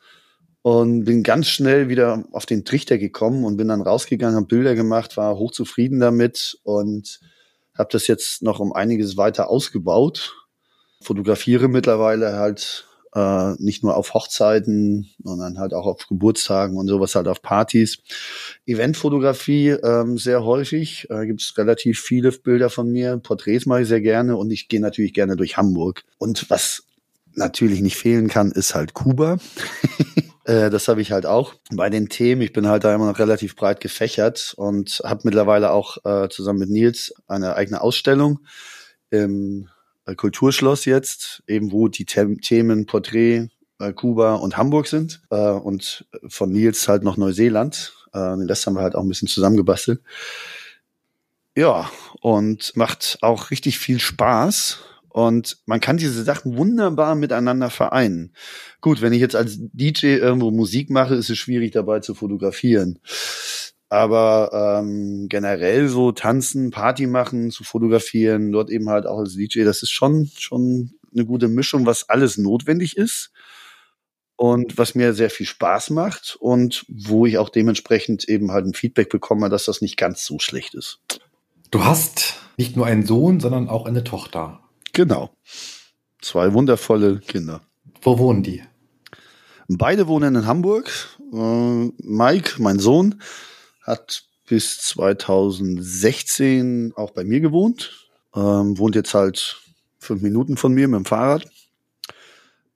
und 0.69 1.03
bin 1.03 1.23
ganz 1.23 1.47
schnell 1.47 1.89
wieder 1.89 2.25
auf 2.31 2.45
den 2.45 2.63
Trichter 2.63 2.99
gekommen 2.99 3.43
und 3.43 3.57
bin 3.57 3.69
dann 3.69 3.81
rausgegangen, 3.81 4.35
habe 4.35 4.45
Bilder 4.45 4.75
gemacht, 4.75 5.17
war 5.17 5.35
hochzufrieden 5.35 5.99
damit 5.99 6.59
und 6.61 7.19
habe 7.75 7.89
das 7.91 8.05
jetzt 8.05 8.43
noch 8.43 8.59
um 8.59 8.71
einiges 8.71 9.17
weiter 9.17 9.49
ausgebaut. 9.49 10.35
Fotografiere 11.01 11.69
mittlerweile 11.69 12.33
halt 12.33 12.87
äh, 13.15 13.53
nicht 13.57 13.81
nur 13.81 13.97
auf 13.97 14.13
Hochzeiten, 14.13 15.09
sondern 15.23 15.57
halt 15.57 15.73
auch 15.73 15.87
auf 15.87 16.07
Geburtstagen 16.07 16.77
und 16.77 16.87
sowas 16.87 17.15
halt 17.15 17.27
auf 17.27 17.41
Partys. 17.41 18.03
Eventfotografie 18.67 19.69
ähm, 19.69 20.19
sehr 20.19 20.43
häufig, 20.43 21.07
äh, 21.09 21.25
gibt 21.25 21.41
es 21.41 21.57
relativ 21.57 21.99
viele 21.99 22.31
Bilder 22.31 22.69
von 22.69 22.91
mir, 22.91 23.17
Porträts 23.17 23.65
mache 23.65 23.81
ich 23.81 23.87
sehr 23.87 24.01
gerne 24.01 24.37
und 24.37 24.51
ich 24.51 24.67
gehe 24.67 24.81
natürlich 24.81 25.13
gerne 25.13 25.35
durch 25.35 25.57
Hamburg. 25.57 26.03
Und 26.19 26.47
was 26.51 26.83
natürlich 27.33 27.81
nicht 27.81 27.97
fehlen 27.97 28.27
kann, 28.27 28.51
ist 28.51 28.75
halt 28.75 28.93
Kuba. 28.93 29.39
Äh, 30.45 30.69
das 30.69 30.87
habe 30.87 31.01
ich 31.01 31.11
halt 31.11 31.25
auch 31.25 31.55
bei 31.71 31.89
den 31.89 32.09
Themen. 32.09 32.41
Ich 32.41 32.53
bin 32.53 32.67
halt 32.67 32.83
da 32.83 32.93
immer 32.93 33.07
noch 33.07 33.19
relativ 33.19 33.55
breit 33.55 33.81
gefächert 33.81 34.53
und 34.57 35.01
habe 35.03 35.21
mittlerweile 35.23 35.71
auch 35.71 35.97
äh, 36.05 36.29
zusammen 36.29 36.59
mit 36.59 36.69
Nils 36.69 37.13
eine 37.27 37.55
eigene 37.55 37.81
Ausstellung 37.81 38.39
im 39.09 39.69
äh, 40.05 40.15
Kulturschloss 40.15 40.85
jetzt, 40.85 41.43
eben 41.47 41.71
wo 41.71 41.87
die 41.87 42.05
Themen 42.05 42.85
Porträt, 42.85 43.49
äh, 43.79 43.93
Kuba 43.93 44.35
und 44.35 44.57
Hamburg 44.57 44.87
sind 44.87 45.21
äh, 45.29 45.35
und 45.35 46.05
von 46.27 46.51
Nils 46.51 46.87
halt 46.87 47.03
noch 47.03 47.17
Neuseeland. 47.17 47.93
Äh, 48.13 48.19
den 48.19 48.47
Rest 48.47 48.65
haben 48.65 48.75
wir 48.75 48.81
halt 48.81 48.95
auch 48.95 49.03
ein 49.03 49.09
bisschen 49.09 49.27
zusammengebastelt. 49.27 50.01
Ja, 51.55 51.89
und 52.21 52.75
macht 52.75 53.17
auch 53.21 53.51
richtig 53.51 53.79
viel 53.79 53.99
Spaß. 53.99 54.79
Und 55.09 55.57
man 55.65 55.79
kann 55.79 55.97
diese 55.97 56.23
Sachen 56.23 56.57
wunderbar 56.57 57.15
miteinander 57.15 57.69
vereinen. 57.69 58.33
Gut, 58.79 59.01
wenn 59.01 59.13
ich 59.13 59.19
jetzt 59.19 59.35
als 59.35 59.57
DJ 59.59 60.17
irgendwo 60.17 60.51
Musik 60.51 60.89
mache, 60.89 61.15
ist 61.15 61.29
es 61.29 61.37
schwierig 61.37 61.71
dabei 61.71 61.99
zu 61.99 62.13
fotografieren. 62.13 62.99
Aber 63.89 64.81
ähm, 64.83 65.27
generell 65.29 65.89
so 65.89 66.11
tanzen, 66.11 66.69
Party 66.69 67.07
machen, 67.07 67.49
zu 67.49 67.63
fotografieren, 67.63 68.51
dort 68.51 68.69
eben 68.69 68.87
halt 68.87 69.07
auch 69.07 69.17
als 69.17 69.33
DJ, 69.33 69.63
das 69.63 69.81
ist 69.81 69.89
schon, 69.89 70.29
schon 70.37 70.91
eine 71.11 71.25
gute 71.25 71.47
Mischung, 71.47 71.87
was 71.87 72.07
alles 72.07 72.37
notwendig 72.37 72.97
ist 72.97 73.31
und 74.35 74.77
was 74.77 74.93
mir 74.93 75.13
sehr 75.13 75.31
viel 75.31 75.47
Spaß 75.47 75.89
macht 75.89 76.37
und 76.39 76.85
wo 76.87 77.25
ich 77.25 77.39
auch 77.39 77.49
dementsprechend 77.49 78.29
eben 78.29 78.51
halt 78.51 78.67
ein 78.67 78.75
Feedback 78.75 79.09
bekomme, 79.09 79.49
dass 79.49 79.65
das 79.65 79.81
nicht 79.81 79.97
ganz 79.97 80.23
so 80.23 80.37
schlecht 80.37 80.75
ist. 80.75 80.99
Du 81.71 81.83
hast 81.83 82.35
nicht 82.57 82.75
nur 82.75 82.85
einen 82.85 83.05
Sohn, 83.05 83.39
sondern 83.39 83.69
auch 83.69 83.85
eine 83.85 84.03
Tochter. 84.03 84.59
Genau. 84.93 85.31
Zwei 86.21 86.53
wundervolle 86.53 87.19
Kinder. 87.19 87.61
Wo 88.01 88.17
wohnen 88.17 88.43
die? 88.43 88.63
Beide 89.67 90.07
wohnen 90.07 90.35
in 90.35 90.47
Hamburg. 90.47 90.89
Äh, 91.31 91.91
Mike, 91.97 92.61
mein 92.61 92.79
Sohn, 92.79 93.21
hat 93.83 94.23
bis 94.47 94.79
2016 94.79 96.93
auch 96.95 97.11
bei 97.11 97.23
mir 97.23 97.39
gewohnt, 97.39 98.09
ähm, 98.35 98.79
wohnt 98.79 98.95
jetzt 98.95 99.13
halt 99.13 99.61
fünf 99.99 100.23
Minuten 100.23 100.57
von 100.57 100.73
mir 100.73 100.87
mit 100.87 100.97
dem 100.97 101.05
Fahrrad. 101.05 101.45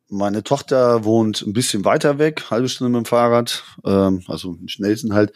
Meine 0.07 0.43
Tochter 0.43 1.03
wohnt 1.03 1.41
ein 1.41 1.53
bisschen 1.53 1.84
weiter 1.84 2.20
weg, 2.20 2.51
halbe 2.51 2.70
Stunde 2.70 2.91
mit 2.91 3.05
dem 3.05 3.09
Fahrrad, 3.09 3.64
ähm, 3.84 4.24
also 4.28 4.55
im 4.59 4.68
schnellsten 4.68 5.16
halt. 5.16 5.34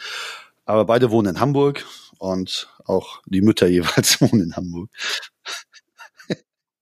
Aber 0.66 0.86
beide 0.86 1.10
wohnen 1.10 1.36
in 1.36 1.40
Hamburg 1.40 1.84
und 2.20 2.70
auch 2.86 3.24
die 3.26 3.42
Mütter 3.42 3.66
jeweils 3.68 4.22
wohnen 4.22 4.44
in 4.44 4.56
Hamburg. 4.56 4.92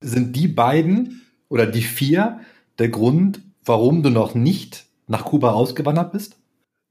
Sind 0.06 0.36
die 0.36 0.48
beiden 0.48 1.24
oder 1.50 1.66
die 1.66 1.82
vier 1.82 2.40
der 2.78 2.90
Grund, 2.90 3.42
warum 3.64 4.04
du 4.04 4.12
noch 4.12 4.36
nicht 4.36 4.86
nach 5.08 5.26
Kuba 5.26 5.54
ausgewandert 5.54 6.12
bist? 6.12 6.38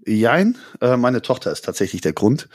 Jein, 0.04 0.58
äh, 0.80 0.96
meine 0.96 1.22
Tochter 1.22 1.52
ist 1.52 1.64
tatsächlich 1.64 2.00
der 2.00 2.12
Grund. 2.12 2.48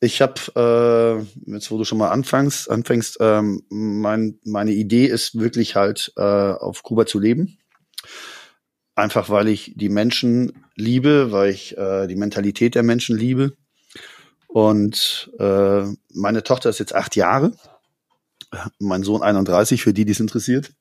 Ich 0.00 0.20
habe, 0.20 1.26
äh, 1.46 1.52
jetzt 1.52 1.70
wo 1.70 1.78
du 1.78 1.84
schon 1.84 1.98
mal 1.98 2.10
anfängst, 2.10 2.68
anfängst 2.68 3.18
ähm, 3.20 3.62
mein, 3.70 4.40
meine 4.44 4.72
Idee 4.72 5.06
ist 5.06 5.38
wirklich 5.38 5.76
halt 5.76 6.12
äh, 6.16 6.22
auf 6.22 6.82
Kuba 6.82 7.06
zu 7.06 7.20
leben. 7.20 7.58
Einfach 8.96 9.30
weil 9.30 9.46
ich 9.46 9.74
die 9.76 9.88
Menschen 9.88 10.64
liebe, 10.74 11.30
weil 11.30 11.50
ich 11.50 11.78
äh, 11.78 12.08
die 12.08 12.16
Mentalität 12.16 12.74
der 12.74 12.82
Menschen 12.82 13.16
liebe. 13.16 13.52
Und 14.48 15.30
äh, 15.38 15.84
meine 16.12 16.42
Tochter 16.42 16.70
ist 16.70 16.80
jetzt 16.80 16.96
acht 16.96 17.14
Jahre, 17.14 17.52
mein 18.78 19.02
Sohn 19.02 19.22
31, 19.22 19.82
für 19.82 19.92
die, 19.92 20.04
die 20.04 20.12
es 20.12 20.20
interessiert. 20.20 20.72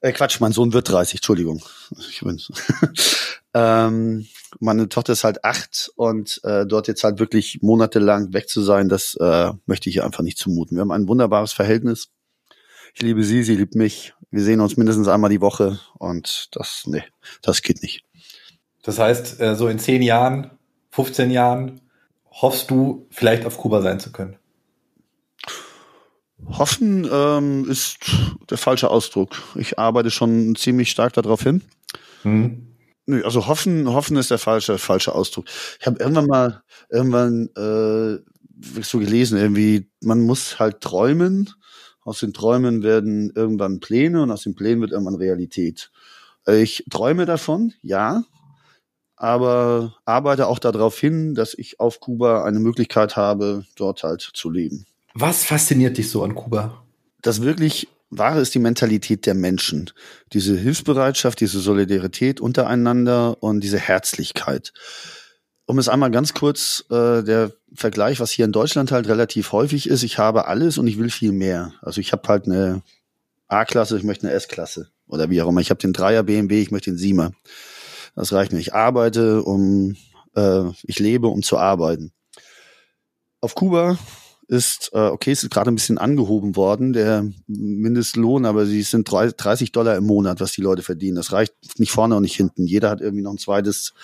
Äh, 0.00 0.12
Quatsch, 0.12 0.40
mein 0.40 0.52
Sohn 0.52 0.72
wird 0.72 0.88
30, 0.88 1.16
Entschuldigung. 1.16 1.62
Ich 2.10 2.20
bin 2.20 2.40
Ähm, 3.54 4.26
meine 4.60 4.88
Tochter 4.88 5.12
ist 5.12 5.24
halt 5.24 5.44
acht 5.44 5.90
und 5.96 6.40
äh, 6.44 6.66
dort 6.66 6.88
jetzt 6.88 7.02
halt 7.02 7.18
wirklich 7.18 7.60
monatelang 7.62 8.32
weg 8.32 8.48
zu 8.48 8.62
sein, 8.62 8.88
das 8.88 9.14
äh, 9.14 9.52
möchte 9.66 9.90
ich 9.90 9.96
ihr 9.96 10.04
einfach 10.04 10.22
nicht 10.22 10.38
zumuten. 10.38 10.76
Wir 10.76 10.82
haben 10.82 10.92
ein 10.92 11.08
wunderbares 11.08 11.52
Verhältnis. 11.52 12.10
Ich 12.94 13.02
liebe 13.02 13.24
sie, 13.24 13.42
sie 13.42 13.56
liebt 13.56 13.74
mich. 13.74 14.14
Wir 14.30 14.42
sehen 14.42 14.60
uns 14.60 14.76
mindestens 14.76 15.08
einmal 15.08 15.30
die 15.30 15.40
Woche 15.40 15.80
und 15.98 16.48
das, 16.52 16.84
nee, 16.86 17.02
das 17.42 17.62
geht 17.62 17.82
nicht. 17.82 18.04
Das 18.82 18.98
heißt, 18.98 19.40
äh, 19.40 19.56
so 19.56 19.68
in 19.68 19.78
zehn 19.78 20.02
Jahren, 20.02 20.50
15 20.90 21.30
Jahren 21.30 21.80
hoffst 22.30 22.70
du, 22.70 23.06
vielleicht 23.10 23.44
auf 23.44 23.58
Kuba 23.58 23.82
sein 23.82 23.98
zu 23.98 24.12
können? 24.12 24.36
Hoffen 26.46 27.08
ähm, 27.10 27.68
ist 27.70 27.98
der 28.48 28.58
falsche 28.58 28.90
Ausdruck. 28.90 29.30
Ich 29.54 29.78
arbeite 29.78 30.10
schon 30.10 30.54
ziemlich 30.56 30.90
stark 30.90 31.12
darauf 31.12 31.42
hin. 31.42 31.62
Mhm. 32.24 32.66
Nö, 33.06 33.22
also 33.24 33.46
hoffen, 33.46 33.92
hoffen 33.92 34.16
ist 34.16 34.30
der 34.30 34.38
falsche, 34.38 34.78
falsche 34.78 35.14
Ausdruck. 35.14 35.46
Ich 35.80 35.86
habe 35.86 35.98
irgendwann 35.98 36.26
mal 36.26 36.62
irgendwann 36.90 37.48
äh, 37.56 38.18
so 38.82 38.98
gelesen, 38.98 39.38
irgendwie, 39.38 39.90
man 40.00 40.20
muss 40.20 40.58
halt 40.58 40.80
träumen. 40.80 41.50
Aus 42.02 42.20
den 42.20 42.32
Träumen 42.32 42.82
werden 42.82 43.32
irgendwann 43.34 43.80
Pläne 43.80 44.22
und 44.22 44.30
aus 44.30 44.42
den 44.42 44.54
Plänen 44.54 44.80
wird 44.80 44.92
irgendwann 44.92 45.16
Realität. 45.16 45.90
Ich 46.46 46.84
träume 46.90 47.26
davon, 47.26 47.72
ja, 47.82 48.24
aber 49.16 49.96
arbeite 50.06 50.46
auch 50.46 50.58
darauf 50.58 50.98
hin, 50.98 51.34
dass 51.34 51.52
ich 51.54 51.78
auf 51.78 52.00
Kuba 52.00 52.44
eine 52.44 52.58
Möglichkeit 52.58 53.16
habe, 53.16 53.64
dort 53.76 54.02
halt 54.02 54.22
zu 54.22 54.50
leben. 54.50 54.86
Was 55.14 55.44
fasziniert 55.44 55.98
dich 55.98 56.10
so 56.10 56.22
an 56.22 56.34
Kuba? 56.34 56.84
Das 57.22 57.42
wirklich 57.42 57.88
Wahre 58.10 58.40
ist 58.40 58.54
die 58.54 58.58
Mentalität 58.60 59.26
der 59.26 59.34
Menschen. 59.34 59.90
Diese 60.32 60.56
Hilfsbereitschaft, 60.56 61.40
diese 61.40 61.60
Solidarität 61.60 62.40
untereinander 62.40 63.40
und 63.40 63.60
diese 63.60 63.78
Herzlichkeit. 63.78 64.72
Um 65.66 65.78
es 65.78 65.88
einmal 65.88 66.10
ganz 66.10 66.34
kurz, 66.34 66.84
äh, 66.90 67.22
der 67.22 67.52
Vergleich, 67.72 68.18
was 68.18 68.32
hier 68.32 68.44
in 68.44 68.52
Deutschland 68.52 68.90
halt 68.90 69.06
relativ 69.06 69.52
häufig 69.52 69.88
ist, 69.88 70.02
ich 70.02 70.18
habe 70.18 70.48
alles 70.48 70.78
und 70.78 70.88
ich 70.88 70.98
will 70.98 71.10
viel 71.10 71.30
mehr. 71.30 71.72
Also 71.82 72.00
ich 72.00 72.10
habe 72.10 72.26
halt 72.26 72.46
eine 72.46 72.82
A-Klasse, 73.46 73.96
ich 73.96 74.02
möchte 74.02 74.26
eine 74.26 74.34
S-Klasse 74.34 74.88
oder 75.06 75.30
wie 75.30 75.40
auch 75.40 75.48
immer. 75.48 75.60
Ich 75.60 75.70
habe 75.70 75.80
den 75.80 75.92
Dreier 75.92 76.24
BMW, 76.24 76.60
ich 76.60 76.72
möchte 76.72 76.90
den 76.90 76.98
Siemer. 76.98 77.32
Das 78.16 78.32
reicht 78.32 78.52
mir. 78.52 78.58
Ich 78.58 78.74
arbeite, 78.74 79.42
um, 79.42 79.96
äh, 80.34 80.64
ich 80.82 80.98
lebe, 80.98 81.28
um 81.28 81.44
zu 81.44 81.58
arbeiten. 81.58 82.10
Auf 83.40 83.54
Kuba 83.54 83.96
ist, 84.50 84.90
äh, 84.92 84.98
okay, 84.98 85.30
es 85.30 85.44
ist 85.44 85.50
gerade 85.50 85.70
ein 85.70 85.76
bisschen 85.76 85.96
angehoben 85.96 86.56
worden, 86.56 86.92
der 86.92 87.24
Mindestlohn, 87.46 88.44
aber 88.44 88.66
sie 88.66 88.82
sind 88.82 89.08
30 89.08 89.70
Dollar 89.70 89.96
im 89.96 90.04
Monat, 90.04 90.40
was 90.40 90.52
die 90.52 90.60
Leute 90.60 90.82
verdienen. 90.82 91.14
Das 91.14 91.30
reicht 91.30 91.54
nicht 91.78 91.92
vorne 91.92 92.16
und 92.16 92.22
nicht 92.22 92.34
hinten. 92.34 92.66
Jeder 92.66 92.90
hat 92.90 93.00
irgendwie 93.00 93.22
noch 93.22 93.30
ein 93.30 93.38
zweites 93.38 93.94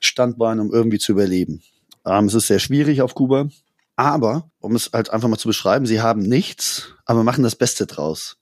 Standbein, 0.00 0.58
um 0.58 0.72
irgendwie 0.72 0.98
zu 0.98 1.12
überleben. 1.12 1.62
Ähm, 2.04 2.24
es 2.24 2.34
ist 2.34 2.48
sehr 2.48 2.58
schwierig 2.58 3.00
auf 3.00 3.14
Kuba. 3.14 3.48
Aber, 3.94 4.50
um 4.58 4.74
es 4.74 4.90
halt 4.92 5.10
einfach 5.10 5.28
mal 5.28 5.38
zu 5.38 5.48
beschreiben, 5.48 5.86
sie 5.86 6.00
haben 6.00 6.20
nichts, 6.20 6.88
aber 7.04 7.22
machen 7.22 7.44
das 7.44 7.54
Beste 7.54 7.86
draus 7.86 8.38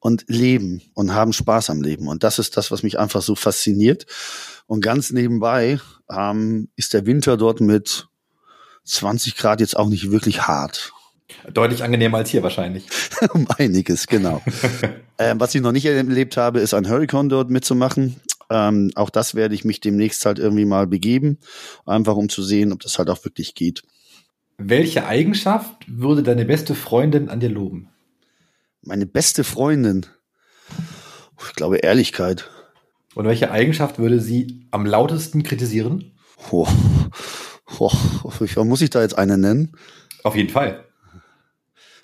und 0.00 0.26
leben 0.28 0.82
und 0.92 1.14
haben 1.14 1.32
Spaß 1.32 1.70
am 1.70 1.80
Leben. 1.80 2.08
Und 2.08 2.22
das 2.24 2.38
ist 2.38 2.58
das, 2.58 2.70
was 2.70 2.82
mich 2.82 2.98
einfach 2.98 3.22
so 3.22 3.34
fasziniert. 3.34 4.04
Und 4.66 4.82
ganz 4.82 5.10
nebenbei 5.10 5.80
ähm, 6.10 6.68
ist 6.76 6.92
der 6.92 7.06
Winter 7.06 7.38
dort 7.38 7.62
mit 7.62 8.06
20 8.84 9.36
Grad 9.36 9.60
jetzt 9.60 9.76
auch 9.76 9.88
nicht 9.88 10.10
wirklich 10.10 10.42
hart. 10.42 10.92
Deutlich 11.52 11.82
angenehmer 11.82 12.18
als 12.18 12.30
hier 12.30 12.42
wahrscheinlich. 12.42 12.86
um 13.32 13.46
einiges, 13.58 14.06
genau. 14.06 14.42
ähm, 15.18 15.40
was 15.40 15.54
ich 15.54 15.62
noch 15.62 15.72
nicht 15.72 15.86
erlebt 15.86 16.36
habe, 16.36 16.60
ist 16.60 16.74
ein 16.74 16.88
Hurricane 16.88 17.28
dort 17.28 17.50
mitzumachen. 17.50 18.16
Äh, 18.50 18.68
Ähm, 18.68 18.90
auch 18.94 19.10
das 19.10 19.34
werde 19.34 19.54
ich 19.54 19.64
mich 19.64 19.80
demnächst 19.80 20.26
halt 20.26 20.38
irgendwie 20.38 20.66
mal 20.66 20.86
begeben, 20.86 21.38
einfach 21.86 22.14
um 22.14 22.28
zu 22.28 22.42
sehen, 22.42 22.72
ob 22.72 22.80
das 22.80 22.98
halt 22.98 23.08
auch 23.08 23.24
wirklich 23.24 23.54
geht. 23.54 23.82
Welche 24.58 25.06
Eigenschaft 25.06 25.76
würde 25.86 26.22
deine 26.22 26.44
beste 26.44 26.74
Freundin 26.74 27.28
an 27.28 27.40
dir 27.40 27.48
loben? 27.48 27.88
Meine 28.82 29.06
beste 29.06 29.44
Freundin. 29.44 30.06
Ich 31.48 31.54
glaube 31.54 31.78
Ehrlichkeit. 31.78 32.50
Und 33.14 33.26
welche 33.26 33.50
Eigenschaft 33.50 33.98
würde 33.98 34.20
sie 34.20 34.66
am 34.70 34.86
lautesten 34.86 35.42
kritisieren? 35.42 36.12
Oh, 36.50 36.68
oh, 37.80 38.64
muss 38.64 38.82
ich 38.82 38.90
da 38.90 39.02
jetzt 39.02 39.18
eine 39.18 39.38
nennen? 39.38 39.72
Auf 40.22 40.36
jeden 40.36 40.50
Fall. 40.50 40.84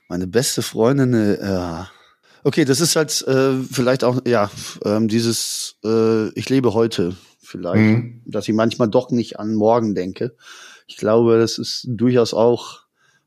Meine 0.09 0.27
beste 0.27 0.63
Freundin, 0.63 1.15
äh, 1.15 1.43
ja. 1.43 1.91
Okay, 2.43 2.65
das 2.65 2.81
ist 2.81 2.97
halt 2.97 3.23
äh, 3.29 3.63
vielleicht 3.71 4.03
auch, 4.03 4.23
ja, 4.27 4.51
ähm, 4.85 5.09
dieses, 5.09 5.77
äh, 5.85 6.31
ich 6.31 6.49
lebe 6.49 6.73
heute 6.73 7.17
vielleicht, 7.43 7.81
mhm. 7.81 8.23
dass 8.25 8.49
ich 8.49 8.55
manchmal 8.55 8.89
doch 8.89 9.11
nicht 9.11 9.39
an 9.39 9.55
morgen 9.55 9.95
denke. 9.95 10.35
Ich 10.87 10.97
glaube, 10.97 11.39
das 11.39 11.59
ist 11.59 11.85
durchaus 11.87 12.33
auch 12.33 12.81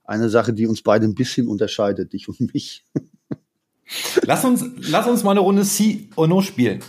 eine 0.04 0.30
Sache, 0.30 0.54
die 0.54 0.68
uns 0.68 0.82
beide 0.82 1.06
ein 1.06 1.16
bisschen 1.16 1.48
unterscheidet, 1.48 2.14
dich 2.14 2.28
und 2.28 2.54
mich. 2.54 2.86
Lass 4.26 4.44
uns, 4.44 4.66
lass 4.90 5.08
uns 5.08 5.24
mal 5.24 5.32
eine 5.32 5.42
Runde 5.42 5.64
C 5.64 6.10
or 6.16 6.28
No 6.28 6.42
spielen. 6.42 6.80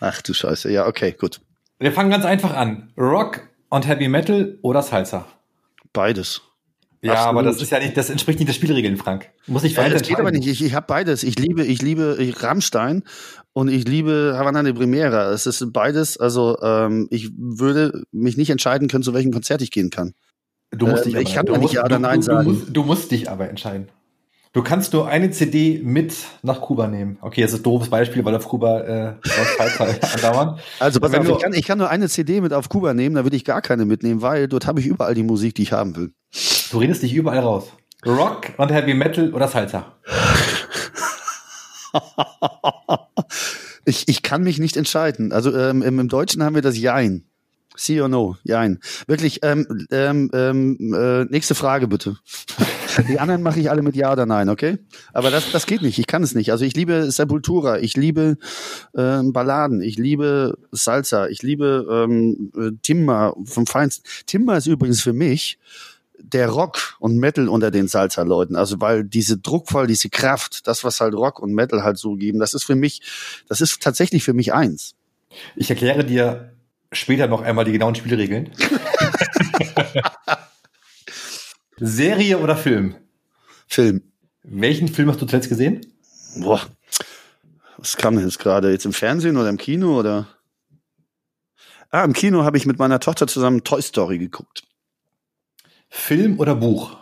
Ach 0.00 0.20
du 0.20 0.34
Scheiße, 0.34 0.70
ja, 0.70 0.86
okay, 0.86 1.14
gut. 1.18 1.40
Wir 1.78 1.92
fangen 1.92 2.10
ganz 2.10 2.24
einfach 2.24 2.54
an. 2.54 2.92
Rock 2.98 3.48
und 3.72 3.88
Heavy 3.88 4.08
Metal 4.08 4.58
oder 4.60 4.82
Salsa? 4.82 5.26
Beides. 5.92 6.42
Ja, 7.00 7.14
Absolut. 7.14 7.30
aber 7.30 7.42
das 7.42 7.60
ist 7.60 7.70
ja 7.70 7.78
nicht, 7.80 7.96
das 7.96 8.10
entspricht 8.10 8.38
nicht 8.38 8.48
der 8.48 8.52
Spielregeln, 8.52 8.96
Frank. 8.96 9.30
Muss 9.46 9.64
ich 9.64 9.74
ja, 9.74 9.88
Das 9.88 10.02
geht 10.02 10.20
aber 10.20 10.30
nicht. 10.30 10.46
Ich, 10.46 10.62
ich 10.62 10.74
habe 10.74 10.86
beides. 10.86 11.24
Ich 11.24 11.38
liebe, 11.38 11.64
ich 11.64 11.82
liebe 11.82 12.16
ich, 12.20 12.42
Rammstein 12.42 13.02
und 13.52 13.68
ich 13.68 13.88
liebe 13.88 14.34
Havana 14.36 14.62
de 14.62 14.72
Primera. 14.74 15.30
Es 15.30 15.46
ist 15.46 15.72
beides. 15.72 16.16
Also 16.16 16.58
ähm, 16.62 17.08
ich 17.10 17.30
würde 17.36 18.04
mich 18.12 18.36
nicht 18.36 18.50
entscheiden 18.50 18.88
können, 18.88 19.02
zu 19.02 19.14
welchem 19.14 19.32
Konzert 19.32 19.62
ich 19.62 19.70
gehen 19.72 19.90
kann. 19.90 20.12
Du 20.70 20.86
musst 20.86 21.06
äh, 21.06 21.10
dich 21.10 21.30
ich 21.30 21.38
aber, 21.38 21.52
kann 21.52 21.60
nicht 21.62 21.72
ja 21.72 21.84
oder 21.84 21.98
nein 21.98 22.20
du, 22.20 22.26
sagen. 22.26 22.44
Du 22.44 22.52
musst, 22.52 22.76
du 22.76 22.82
musst 22.84 23.10
dich 23.10 23.30
aber 23.30 23.48
entscheiden. 23.48 23.88
Du 24.54 24.62
kannst 24.62 24.92
nur 24.92 25.08
eine 25.08 25.30
CD 25.30 25.80
mit 25.82 26.14
nach 26.42 26.60
Kuba 26.60 26.86
nehmen. 26.86 27.16
Okay, 27.22 27.40
das 27.40 27.54
ist 27.54 27.60
ein 27.60 27.62
doofes 27.62 27.88
Beispiel, 27.88 28.22
weil 28.22 28.34
auf 28.34 28.46
Kuba 28.46 28.80
äh, 28.80 29.14
andauern. 30.14 30.58
Also 30.78 31.00
pass 31.00 31.14
auf, 31.14 31.26
ich 31.26 31.38
kann, 31.38 31.54
ich 31.54 31.66
kann 31.66 31.78
nur 31.78 31.88
eine 31.88 32.06
CD 32.10 32.42
mit 32.42 32.52
auf 32.52 32.68
Kuba 32.68 32.92
nehmen, 32.92 33.14
da 33.14 33.24
würde 33.24 33.34
ich 33.34 33.46
gar 33.46 33.62
keine 33.62 33.86
mitnehmen, 33.86 34.20
weil 34.20 34.48
dort 34.48 34.66
habe 34.66 34.80
ich 34.80 34.86
überall 34.86 35.14
die 35.14 35.22
Musik, 35.22 35.54
die 35.54 35.62
ich 35.62 35.72
haben 35.72 35.96
will. 35.96 36.12
Du 36.70 36.78
redest 36.78 37.02
dich 37.02 37.14
überall 37.14 37.38
raus. 37.38 37.72
Rock 38.04 38.52
und 38.58 38.70
Heavy 38.70 38.92
Metal 38.92 39.32
oder 39.32 39.48
Salsa? 39.48 39.94
ich, 43.86 44.06
ich 44.08 44.22
kann 44.22 44.42
mich 44.42 44.58
nicht 44.58 44.76
entscheiden. 44.76 45.32
Also 45.32 45.56
ähm, 45.56 45.80
im, 45.80 45.98
im 45.98 46.08
Deutschen 46.08 46.42
haben 46.42 46.54
wir 46.54 46.62
das 46.62 46.76
Jein. 46.76 47.24
See 47.74 48.02
or 48.02 48.08
no? 48.08 48.36
Jein. 48.42 48.80
Wirklich, 49.06 49.40
ähm, 49.42 49.86
ähm, 49.90 50.30
ähm, 50.34 50.94
äh, 50.94 51.24
nächste 51.24 51.54
Frage 51.54 51.88
bitte. 51.88 52.18
Die 53.08 53.18
anderen 53.18 53.42
mache 53.42 53.60
ich 53.60 53.70
alle 53.70 53.82
mit 53.82 53.96
Ja 53.96 54.12
oder 54.12 54.26
Nein, 54.26 54.48
okay? 54.48 54.78
Aber 55.12 55.30
das, 55.30 55.50
das 55.52 55.66
geht 55.66 55.82
nicht. 55.82 55.98
Ich 55.98 56.06
kann 56.06 56.22
es 56.22 56.34
nicht. 56.34 56.50
Also 56.50 56.64
ich 56.64 56.74
liebe 56.74 57.10
Sepultura, 57.10 57.78
ich 57.78 57.96
liebe 57.96 58.36
äh, 58.94 59.20
Balladen, 59.22 59.80
ich 59.80 59.98
liebe 59.98 60.58
Salsa, 60.72 61.26
ich 61.28 61.42
liebe 61.42 61.86
ähm, 61.90 62.52
äh, 62.56 62.70
Timber 62.82 63.34
vom 63.44 63.66
Feinsten. 63.66 64.04
Timber 64.26 64.56
ist 64.56 64.66
übrigens 64.66 65.00
für 65.00 65.12
mich 65.12 65.58
der 66.18 66.48
Rock 66.48 66.96
und 66.98 67.18
Metal 67.18 67.48
unter 67.48 67.70
den 67.70 67.88
Salsa-Leuten. 67.88 68.56
Also 68.56 68.80
weil 68.80 69.04
diese 69.04 69.38
druckvoll, 69.38 69.86
diese 69.86 70.08
Kraft, 70.08 70.66
das 70.66 70.84
was 70.84 71.00
halt 71.00 71.14
Rock 71.14 71.40
und 71.40 71.52
Metal 71.52 71.82
halt 71.82 71.98
so 71.98 72.14
geben, 72.14 72.38
das 72.38 72.54
ist 72.54 72.64
für 72.64 72.76
mich, 72.76 73.02
das 73.48 73.60
ist 73.60 73.82
tatsächlich 73.82 74.24
für 74.24 74.32
mich 74.32 74.52
eins. 74.52 74.94
Ich 75.56 75.70
erkläre 75.70 76.04
dir 76.04 76.52
später 76.92 77.26
noch 77.26 77.42
einmal 77.42 77.64
die 77.64 77.72
genauen 77.72 77.94
Spielregeln. 77.94 78.50
Serie 81.84 82.38
oder 82.38 82.56
Film? 82.56 82.94
Film. 83.66 84.02
Welchen 84.44 84.86
Film 84.86 85.08
hast 85.08 85.20
du 85.20 85.26
zuletzt 85.26 85.48
gesehen? 85.48 85.84
Boah. 86.36 86.60
Was 87.76 87.96
kam 87.96 88.14
denn 88.14 88.24
jetzt 88.24 88.38
gerade? 88.38 88.70
Jetzt 88.70 88.86
im 88.86 88.92
Fernsehen 88.92 89.36
oder 89.36 89.48
im 89.48 89.58
Kino 89.58 89.98
oder? 89.98 90.28
Ah, 91.90 92.04
im 92.04 92.12
Kino 92.12 92.44
habe 92.44 92.56
ich 92.56 92.66
mit 92.66 92.78
meiner 92.78 93.00
Tochter 93.00 93.26
zusammen 93.26 93.64
Toy 93.64 93.82
Story 93.82 94.18
geguckt. 94.18 94.62
Film 95.88 96.38
oder 96.38 96.54
Buch? 96.54 96.96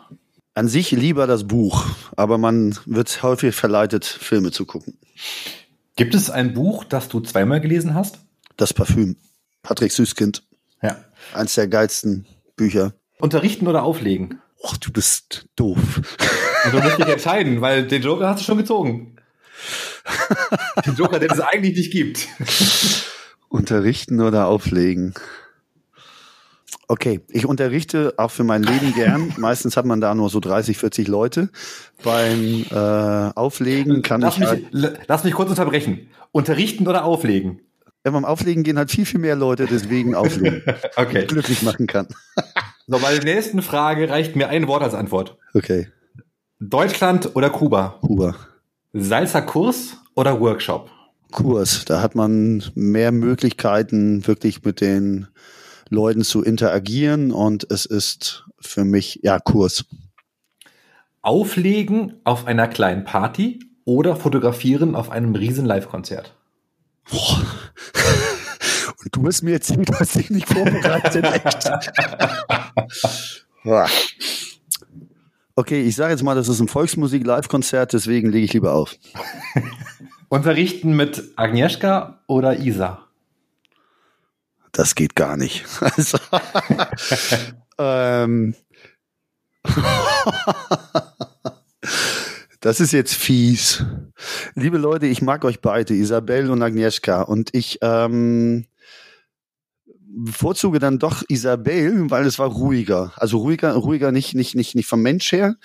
An 0.55 0.67
sich 0.67 0.91
lieber 0.93 1.27
das 1.27 1.47
Buch, 1.47 1.85
aber 2.17 2.39
man 2.39 2.77
wird 2.87 3.23
häufig 3.23 3.55
verleitet, 3.55 4.07
Filme 4.07 4.51
zu 4.51 4.65
gucken. 4.65 4.99
Gibt 5.95 6.15
es 6.15 6.31
ein 6.31 6.55
Buch, 6.55 6.85
das 6.85 7.09
du 7.09 7.21
zweimal 7.21 7.61
gelesen 7.61 7.95
hast? 7.95 8.21
Das 8.57 8.73
Parfüm. 8.73 9.17
Patrick 9.63 9.93
Süßkind. 9.93 10.43
Ja. 10.83 11.05
Eins 11.35 11.55
der 11.55 11.69
geilsten 11.69 12.27
Bücher. 12.57 12.95
Unterrichten 13.19 13.67
oder 13.69 13.83
auflegen? 13.83 14.41
Och, 14.63 14.77
du 14.77 14.93
bist 14.93 15.47
doof. 15.57 15.79
Und 16.65 16.75
du 16.75 16.81
musst 16.81 16.99
dich 16.99 17.07
entscheiden, 17.07 17.61
weil 17.61 17.87
den 17.87 18.03
Joker 18.03 18.29
hast 18.29 18.41
du 18.41 18.45
schon 18.45 18.59
gezogen. 18.59 19.17
den 20.87 20.95
Joker, 20.95 21.19
den 21.19 21.31
es 21.31 21.41
eigentlich 21.41 21.77
nicht 21.77 21.93
gibt. 21.93 22.29
Unterrichten 23.49 24.21
oder 24.21 24.47
auflegen? 24.47 25.15
Okay, 26.89 27.21
ich 27.29 27.47
unterrichte 27.47 28.15
auch 28.17 28.31
für 28.31 28.45
mein 28.45 28.63
Leben 28.63 28.93
gern. 28.95 29.33
Meistens 29.39 29.77
hat 29.77 29.87
man 29.87 30.01
da 30.01 30.15
nur 30.15 30.29
so 30.29 30.41
30, 30.41 30.77
40 30.77 31.09
Leute. 31.09 31.49
Beim 32.03 32.65
äh, 32.71 32.75
Auflegen 32.75 34.03
kann 34.03 34.21
lass 34.21 34.35
ich. 34.35 34.41
Mich, 34.41 34.49
halt 34.49 35.01
lass 35.07 35.25
mich 35.25 35.35
kurz 35.35 35.51
unterbrechen. 35.51 36.09
Unterrichten 36.33 36.87
oder 36.87 37.05
auflegen? 37.05 37.61
Ja, 38.05 38.11
beim 38.11 38.25
Auflegen 38.25 38.63
gehen 38.63 38.79
halt 38.79 38.91
viel, 38.91 39.07
viel 39.07 39.21
mehr 39.21 39.37
Leute, 39.37 39.67
deswegen 39.67 40.15
auflegen. 40.15 40.63
okay. 40.97 41.27
Glücklich 41.27 41.63
machen 41.63 41.87
kann. 41.87 42.09
So, 42.91 42.99
bei 42.99 43.17
der 43.17 43.25
nächsten 43.25 43.63
Frage 43.63 44.11
reicht 44.11 44.35
mir 44.35 44.49
ein 44.49 44.67
Wort 44.67 44.83
als 44.83 44.95
Antwort. 44.95 45.39
Okay. 45.55 45.89
Deutschland 46.59 47.37
oder 47.37 47.49
Kuba? 47.49 48.01
Kuba. 48.01 48.35
Salsa 48.93 49.43
Kurs 49.43 49.97
oder 50.17 50.41
Workshop? 50.41 50.91
Kurs. 51.31 51.85
Da 51.85 52.03
hat 52.03 52.17
man 52.17 52.65
mehr 52.75 53.13
Möglichkeiten, 53.13 54.27
wirklich 54.27 54.65
mit 54.65 54.81
den 54.81 55.29
Leuten 55.89 56.23
zu 56.23 56.43
interagieren 56.43 57.31
und 57.31 57.71
es 57.71 57.87
ist 57.87 58.45
für 58.59 58.85
mich, 58.85 59.21
ja, 59.23 59.39
Kurs. 59.39 59.85
Auflegen 61.23 62.15
auf 62.25 62.47
einer 62.47 62.67
kleinen 62.67 63.05
Party 63.05 63.61
oder 63.85 64.17
fotografieren 64.17 64.97
auf 64.97 65.11
einem 65.11 65.37
riesen 65.37 65.65
Live-Konzert? 65.65 66.35
Und 69.03 69.17
du 69.17 69.27
hast 69.27 69.43
mir 69.43 69.53
erzählt, 69.55 69.89
du 69.89 69.95
hast 69.95 70.15
dich 70.15 70.31
nicht 70.31 70.49
vorbereitet. 70.49 71.25
Echt. 71.25 71.71
okay, 75.57 75.83
ich 75.83 75.97
sage 75.97 76.13
jetzt 76.13 76.23
mal, 76.23 76.35
das 76.35 76.49
ist 76.49 76.61
ein 76.61 76.69
Volksmusik-Live-Konzert, 76.69 77.93
deswegen 77.93 78.31
lege 78.31 78.45
ich 78.45 78.53
lieber 78.53 78.73
auf. 78.75 78.97
Unterrichten 80.29 80.95
mit 80.95 81.33
Agnieszka 81.37 82.21
oder 82.27 82.59
Isa? 82.59 83.07
Das 84.73 84.95
geht 84.95 85.17
gar 85.17 85.37
nicht. 85.37 85.67
Also, 85.81 86.19
ähm, 87.79 88.55
Das 92.61 92.79
ist 92.79 92.93
jetzt 92.93 93.15
fies. 93.15 93.85
Liebe 94.55 94.77
Leute, 94.77 95.07
ich 95.07 95.23
mag 95.23 95.47
euch 95.47 95.61
beide, 95.61 95.95
Isabel 95.95 96.51
und 96.51 96.63
Agnieszka. 96.63 97.23
Und 97.23 97.55
ich 97.55 97.79
ähm, 97.81 98.67
bevorzuge 100.13 100.79
dann 100.79 100.99
doch 100.99 101.23
Isabel, 101.29 102.11
weil 102.11 102.27
es 102.27 102.39
war 102.39 102.49
ruhiger. 102.49 103.13
Also 103.17 103.39
ruhiger, 103.39 103.73
ruhiger 103.75 104.13
nicht, 104.13 104.35
nicht, 104.35 104.55
nicht, 104.55 104.75
nicht 104.75 104.87
vom 104.87 105.03
Mensch 105.03 105.33
her, 105.33 105.57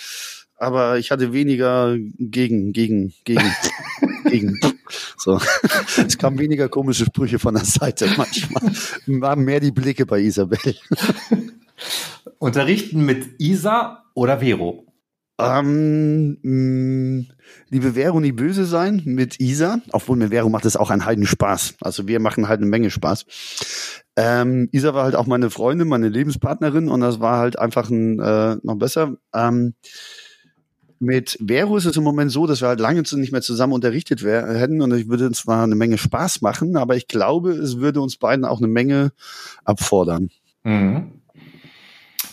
aber 0.58 0.98
ich 0.98 1.12
hatte 1.12 1.34
weniger 1.34 1.98
gegen, 2.18 2.72
gegen, 2.72 3.14
gegen, 3.24 3.56
gegen. 4.30 4.60
So. 5.18 5.40
Es 6.08 6.18
kamen 6.18 6.38
weniger 6.38 6.70
komische 6.70 7.06
Sprüche 7.06 7.40
von 7.40 7.56
der 7.56 7.66
Seite 7.66 8.08
manchmal. 8.18 8.72
Waren 9.22 9.44
mehr 9.44 9.60
die 9.60 9.72
Blicke 9.72 10.06
bei 10.06 10.20
Isabel. 10.20 10.60
Unterrichten 12.40 13.06
mit 13.06 13.40
Isa 13.40 14.04
oder 14.14 14.40
Vero? 14.40 14.86
Ähm, 15.38 16.38
mh, 16.42 17.26
liebe 17.70 17.94
Vero, 17.94 18.20
nie 18.20 18.32
böse 18.32 18.66
sein 18.66 19.02
mit 19.06 19.40
Isa. 19.40 19.80
Obwohl 19.92 20.16
mir 20.18 20.30
Vero 20.30 20.50
macht 20.50 20.66
es 20.66 20.78
auch 20.78 20.90
einen 20.90 21.06
Heiden 21.06 21.26
Spaß. 21.26 21.76
Also 21.82 22.08
wir 22.08 22.20
machen 22.20 22.48
halt 22.48 22.62
eine 22.62 22.70
Menge 22.70 22.90
Spaß. 22.90 23.26
Ähm, 24.16 24.70
Isa 24.72 24.94
war 24.94 25.04
halt 25.04 25.16
auch 25.16 25.28
meine 25.28 25.50
Freundin, 25.50 25.90
meine 25.90 26.08
Lebenspartnerin 26.08 26.88
und 26.88 27.02
das 27.02 27.20
war 27.20 27.40
halt 27.40 27.60
einfach 27.60 27.90
ein, 27.90 28.20
äh, 28.20 28.58
noch 28.64 28.76
besser. 28.76 29.18
Ähm, 29.34 29.74
mit 31.00 31.38
Vero 31.46 31.76
ist 31.76 31.86
es 31.86 31.98
im 31.98 32.04
Moment 32.04 32.32
so, 32.32 32.48
dass 32.48 32.62
wir 32.62 32.70
halt 32.70 32.80
lange 32.80 33.02
nicht 33.02 33.32
mehr 33.34 33.42
zusammen 33.42 33.74
unterrichtet 33.74 34.24
hätten 34.24 34.82
und 34.82 34.94
ich 34.94 35.10
würde 35.10 35.30
zwar 35.32 35.64
eine 35.64 35.76
Menge 35.76 35.98
Spaß 35.98 36.42
machen, 36.42 36.78
aber 36.78 36.96
ich 36.96 37.10
glaube, 37.10 37.52
es 37.52 37.80
würde 37.80 38.00
uns 38.00 38.16
beiden 38.16 38.46
auch 38.46 38.60
eine 38.60 38.68
Menge 38.68 39.12
abfordern. 39.66 40.30
Mhm. 40.64 41.15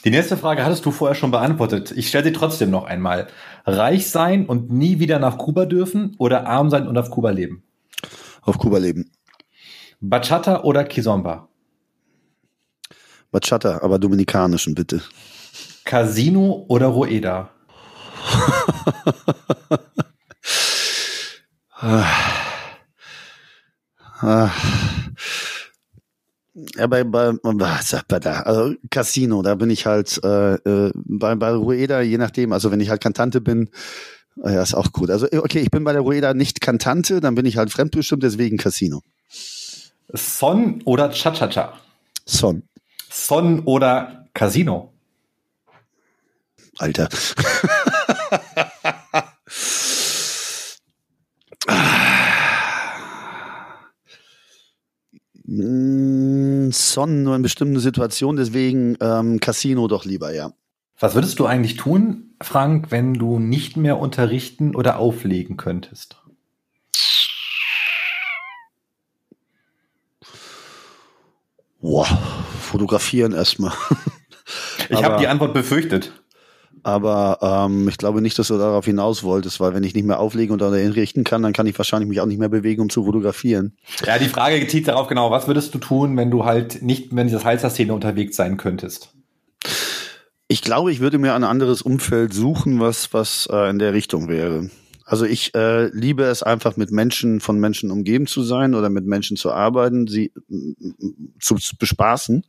Die 0.05 0.11
nächste 0.11 0.36
Frage 0.36 0.64
hattest 0.64 0.84
du 0.84 0.90
vorher 0.90 1.14
schon 1.14 1.30
beantwortet. 1.30 1.92
Ich 1.92 2.09
stelle 2.09 2.24
sie 2.24 2.32
trotzdem 2.32 2.70
noch 2.70 2.84
einmal. 2.84 3.28
Reich 3.64 4.11
sein 4.11 4.46
und 4.46 4.70
nie 4.70 4.98
wieder 4.98 5.20
nach 5.20 5.38
Kuba 5.38 5.64
dürfen 5.64 6.16
oder 6.18 6.46
arm 6.46 6.70
sein 6.70 6.88
und 6.88 6.98
auf 6.98 7.11
Kuba 7.11 7.30
leben? 7.30 7.62
Auf 8.42 8.59
Kuba 8.59 8.78
leben. 8.78 9.12
Bachata 10.00 10.62
oder 10.62 10.82
Kizomba? 10.84 11.48
Bachata, 13.30 13.80
aber 13.82 14.00
dominikanischen 14.00 14.74
bitte. 14.74 15.03
Casino 15.84 16.64
oder 16.68 16.88
Rueda? 16.88 17.50
ah. 21.80 22.05
Ah. 24.20 24.50
Ja, 26.55 26.86
bei, 26.86 27.03
bei, 27.03 27.32
bei 27.32 28.18
da, 28.18 28.40
also 28.40 28.74
Casino, 28.90 29.40
da 29.42 29.55
bin 29.55 29.70
ich 29.70 29.86
halt 29.86 30.22
äh, 30.22 30.55
äh, 30.55 30.92
bei, 30.94 31.34
bei 31.34 31.53
Rueda, 31.53 32.03
je 32.03 32.18
nachdem, 32.18 32.53
also 32.53 32.70
wenn 32.70 32.80
ich 32.80 32.90
halt 32.90 33.03
Kantante 33.03 33.40
bin, 33.40 33.70
äh, 34.44 34.55
ja, 34.55 34.62
ist 34.62 34.74
auch 34.74 34.92
gut. 34.92 35.11
Also 35.11 35.26
okay, 35.32 35.61
ich 35.61 35.70
bin 35.70 35.82
bei 35.82 35.92
der 35.92 36.03
Rueda 36.03 36.34
nicht 36.34 36.61
Kantante, 36.61 37.20
dann 37.20 37.34
bin 37.34 37.46
ich 37.46 37.57
halt 37.57 37.70
fremdbestimmt, 37.70 38.22
deswegen 38.22 38.59
Casino. 38.59 39.00
Son 40.12 40.82
oder 40.84 41.11
Cha-Cha-Cha? 41.11 41.72
Son. 42.26 42.64
Son 43.11 43.61
oder 43.61 44.26
Casino? 44.34 44.92
Alter. 46.78 47.09
Mm, 56.73 56.75
Son 56.75 57.23
nur 57.23 57.37
in 57.37 57.43
bestimmten 57.43 57.79
Situationen, 57.79 58.37
deswegen 58.37 58.97
ähm, 59.01 59.41
Casino 59.41 59.89
doch 59.89 60.05
lieber, 60.05 60.35
ja. 60.35 60.53
Was 60.99 61.14
würdest 61.14 61.39
du 61.39 61.47
eigentlich 61.47 61.77
tun, 61.77 62.35
Frank, 62.41 62.91
wenn 62.91 63.14
du 63.14 63.39
nicht 63.39 63.77
mehr 63.77 63.99
unterrichten 63.99 64.75
oder 64.75 64.99
auflegen 64.99 65.57
könntest? 65.57 66.16
Boah, 71.81 72.07
fotografieren 72.61 73.33
erstmal. 73.33 73.73
ich 74.89 75.03
habe 75.03 75.18
die 75.18 75.27
Antwort 75.27 75.53
befürchtet. 75.53 76.12
Aber 76.83 77.39
ähm, 77.41 77.89
ich 77.89 77.97
glaube 77.97 78.20
nicht, 78.22 78.39
dass 78.39 78.49
du 78.49 78.59
darauf 78.59 78.85
hinaus 78.85 79.22
wolltest, 79.22 79.61
weil 79.61 79.74
wenn 79.74 79.85
ich 79.85 79.95
nicht 79.95 80.05
mehr 80.05 80.18
auflegen 80.18 80.53
und 80.53 80.62
richten 80.62 81.22
kann, 81.24 81.43
dann 81.43 81.53
kann 81.53 81.66
ich 81.66 81.78
wahrscheinlich 81.78 82.09
mich 82.09 82.20
auch 82.20 82.26
nicht 82.26 82.39
mehr 82.39 82.49
bewegen, 82.49 82.83
um 82.83 82.91
zu 82.91 83.05
fotografieren. 83.05 83.76
Ja, 84.05 84.18
die 84.18 84.28
Frage 84.28 84.66
zieht 84.66 84.89
darauf 84.89 85.07
genau, 85.07 85.30
was 85.30 85.47
würdest 85.47 85.74
du 85.74 85.78
tun, 85.78 86.16
wenn 86.16 86.30
du 86.30 86.45
halt 86.45 86.83
nicht 86.83 87.12
mehr 87.12 87.22
in 87.22 87.28
dieser 87.28 87.41
Salsa-Szene 87.41 87.95
unterwegs 87.95 88.37
sein 88.37 88.57
könntest? 88.57 89.12
Ich 90.49 90.62
glaube, 90.62 90.93
ich 90.93 91.01
würde 91.01 91.18
mir 91.18 91.35
ein 91.35 91.45
anderes 91.45 91.83
Umfeld 91.83 92.35
suchen, 92.35 92.80
was, 92.80 93.14
was 93.14 93.49
äh, 93.51 93.70
in 93.70 93.78
der 93.78 93.95
Richtung 93.95 94.28
wäre. 94.28 94.68
Also 95.05 95.24
ich 95.24 95.55
äh, 95.55 95.87
liebe 95.89 96.24
es 96.24 96.43
einfach 96.43 96.76
mit 96.76 96.91
Menschen, 96.91 97.41
von 97.41 97.59
Menschen 97.59 97.91
umgeben 97.91 98.26
zu 98.26 98.43
sein 98.43 98.74
oder 98.74 98.89
mit 98.89 99.05
Menschen 99.05 99.37
zu 99.37 99.53
arbeiten, 99.53 100.07
sie 100.07 100.33
zu, 101.41 101.57
zu 101.57 101.76
bespaßen. 101.76 102.45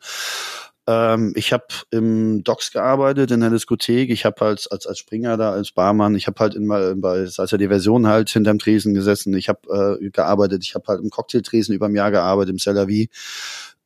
Ähm, 0.86 1.34
ich 1.36 1.54
habe 1.54 1.66
im 1.92 2.44
Docks 2.44 2.72
gearbeitet, 2.72 3.32
in 3.32 3.40
der 3.40 3.50
Diskothek. 3.50 4.10
Ich 4.10 4.26
habe 4.26 4.46
halt 4.46 4.68
als, 4.72 4.86
als 4.86 5.00
Springer 5.00 5.38
da, 5.38 5.52
als 5.52 5.72
Barmann, 5.72 6.16
ich 6.16 6.28
habe 6.28 6.40
halt 6.40 6.56
in, 6.56 6.68
bei 6.68 7.26
Salsa 7.26 7.58
Diversion 7.58 8.08
halt 8.08 8.30
hinterm 8.30 8.60
Tresen 8.60 8.94
gesessen. 8.94 9.34
Ich 9.36 9.50
habe 9.50 10.00
äh, 10.02 10.10
gearbeitet, 10.10 10.64
ich 10.64 10.76
habe 10.76 10.86
halt 10.88 11.02
im 11.02 11.10
Cocktailtresen 11.10 11.74
über 11.74 11.88
ein 11.88 11.96
Jahr 11.96 12.12
gearbeitet, 12.12 12.52
im 12.52 12.60
Cellavi. 12.60 13.10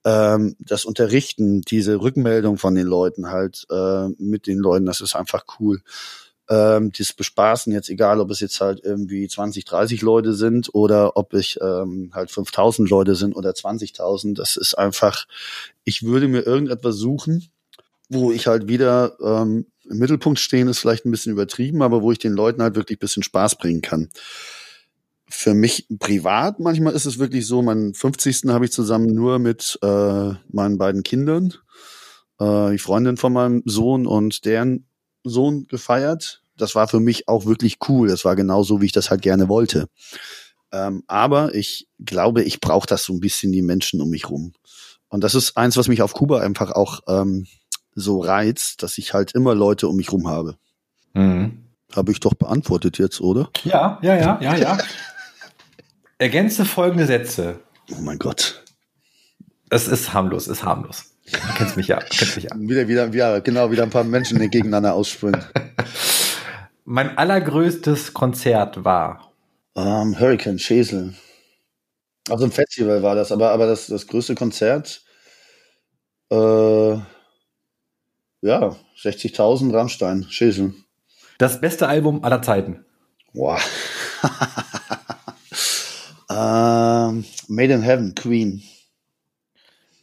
Ähm, 0.06 0.56
das 0.60 0.86
Unterrichten, 0.86 1.62
diese 1.62 2.02
Rückmeldung 2.02 2.58
von 2.58 2.74
den 2.76 2.88
Leuten 2.88 3.30
halt 3.30 3.66
äh, 3.70 4.08
mit 4.18 4.48
den 4.48 4.58
Leuten, 4.58 4.86
das 4.86 5.02
ist 5.02 5.16
einfach 5.16 5.45
cool 5.60 5.82
ähm, 6.50 6.91
das 6.98 7.14
Bespaßen 7.14 7.74
jetzt 7.74 7.89
egal, 7.89 8.20
ob 8.20 8.32
es 8.32 8.39
jetzt 8.39 8.62
halt 8.62 8.82
irgendwie 8.84 9.28
20, 9.28 9.66
30 9.66 10.02
Leute 10.02 10.34
sind 10.34 10.74
oder 10.74 11.18
ob 11.18 11.34
ich 11.34 11.60
ähm, 11.62 12.12
halt 12.14 12.32
5000 12.32 12.89
Leute 12.89 13.16
sind 13.16 13.36
oder 13.36 13.52
20.000, 13.52 14.36
das 14.36 14.56
ist 14.56 14.78
einfach, 14.78 15.26
ich 15.84 16.04
würde 16.04 16.28
mir 16.28 16.41
irgendetwas 16.41 16.95
suchen, 16.95 17.50
wo 18.10 18.32
ich 18.32 18.48
halt 18.48 18.68
wieder 18.68 19.18
ähm, 19.22 19.66
im 19.89 19.98
Mittelpunkt 19.98 20.39
stehen, 20.39 20.68
ist 20.68 20.80
vielleicht 20.80 21.06
ein 21.06 21.12
bisschen 21.12 21.34
übertrieben, 21.34 21.82
aber 21.82 22.02
wo 22.02 22.12
ich 22.12 22.20
den 22.20 22.34
Leuten 22.34 22.62
halt 22.62 22.76
wirklich 22.76 23.00
bisschen 23.00 23.24
Spaß 23.24 23.58
bringen 23.58 23.82
kann. 23.82 24.10
Für 25.30 25.54
mich 25.54 25.88
privat, 26.00 26.60
manchmal 26.60 26.93
ist 26.93 27.06
es 27.06 27.20
wirklich 27.20 27.45
so, 27.45 27.62
meinen 27.62 27.93
50. 27.93 28.43
habe 28.48 28.66
ich 28.66 28.72
zusammen 28.72 29.14
nur 29.14 29.39
mit 29.39 29.78
äh, 29.82 30.32
meinen 30.50 30.78
beiden 30.78 31.04
Kindern, 31.04 31.54
äh, 32.39 32.72
die 32.72 32.78
Freundin 32.78 33.18
von 33.18 33.34
meinem 33.34 33.62
Sohn 33.66 34.08
und 34.08 34.45
deren 34.45 34.88
Sohn 35.30 35.68
gefeiert. 35.68 36.42
Das 36.58 36.76
war 36.76 36.88
für 36.88 37.00
mich 37.00 37.28
auch 37.28 37.46
wirklich 37.46 37.78
cool. 37.88 38.08
Das 38.08 38.26
war 38.26 38.36
genau 38.36 38.64
so, 38.64 38.82
wie 38.82 38.88
ich 38.88 38.92
das 38.92 39.10
halt 39.10 39.22
gerne 39.22 39.48
wollte. 39.48 39.88
Ähm, 40.72 41.04
aber 41.08 41.56
ich 41.56 41.88
glaube, 42.00 42.44
ich 42.44 42.60
brauche 42.60 42.88
das 42.88 43.04
so 43.04 43.14
ein 43.14 43.20
bisschen, 43.20 43.52
die 43.52 43.62
Menschen 43.62 44.02
um 44.02 44.10
mich 44.10 44.30
rum. 44.30 44.54
Und 45.10 45.24
das 45.24 45.36
ist 45.36 45.56
eins, 45.56 45.78
was 45.78 45.88
mich 45.88 46.02
auf 46.02 46.14
Kuba 46.14 46.42
einfach 46.42 46.72
auch 46.72 47.02
ähm, 47.08 47.48
so 47.96 48.20
reizt, 48.20 48.84
dass 48.84 48.98
ich 48.98 49.14
halt 49.14 49.34
immer 49.34 49.56
Leute 49.56 49.88
um 49.88 49.96
mich 49.96 50.12
rum 50.12 50.28
habe. 50.28 50.58
Mhm. 51.14 51.64
Habe 51.96 52.12
ich 52.12 52.20
doch 52.20 52.34
beantwortet 52.34 52.98
jetzt, 52.98 53.22
oder? 53.22 53.50
Ja, 53.64 53.98
ja, 54.02 54.16
ja, 54.16 54.40
ja, 54.42 54.56
ja. 54.56 54.78
Ergänze 56.18 56.66
folgende 56.66 57.06
Sätze. 57.06 57.60
Oh 57.92 58.02
mein 58.02 58.20
Gott. 58.20 58.64
Es 59.70 59.88
ist 59.88 60.14
harmlos, 60.14 60.48
ist 60.48 60.64
harmlos. 60.64 61.06
Du 61.32 61.38
kennst 61.58 61.76
mich 61.76 61.88
ja, 61.88 62.00
kennst 62.00 62.36
mich 62.36 62.46
ja. 62.46 62.52
Wieder, 62.58 62.88
wieder, 62.88 63.14
ja, 63.14 63.40
genau, 63.40 63.72
wieder 63.72 63.84
ein 63.84 63.90
paar 63.90 64.04
Menschen 64.04 64.40
gegeneinander 64.50 64.94
ausspringen. 64.94 65.44
Mein 66.86 67.18
allergrößtes 67.18 68.14
Konzert 68.14 68.86
war 68.86 69.34
um, 69.74 69.86
ähm, 69.86 70.20
Hurricane 70.20 70.58
Schesel. 70.58 71.14
Also 72.30 72.46
ein 72.46 72.52
Festival 72.52 73.04
war 73.04 73.16
das, 73.16 73.32
aber, 73.32 73.52
aber 73.52 73.68
das, 73.68 73.88
das 73.88 74.08
größte 74.08 74.36
Konzert, 74.36 75.04
äh, 76.32 76.98
ja, 78.42 78.76
60.000 79.02 79.74
Rammstein, 79.74 80.26
Schesel. 80.30 80.74
Das 81.38 81.62
beste 81.62 81.88
Album 81.88 82.24
aller 82.24 82.42
Zeiten. 82.42 82.86
Wow. 83.34 83.62
ähm, 86.30 87.26
Made 87.48 87.74
in 87.74 87.82
Heaven, 87.82 88.16
Queen. 88.16 88.64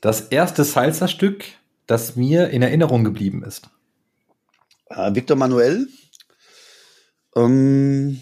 Das 0.05 0.20
erste 0.20 0.64
Salsa-Stück, 0.64 1.46
das 1.86 2.14
mir 2.14 2.50
in 2.50 2.61
Erinnerung 2.61 3.05
geblieben 3.05 3.42
ist. 3.42 3.70
Äh, 4.90 5.14
Victor 5.14 5.34
Manuel. 5.34 5.88
Ähm, 7.34 8.20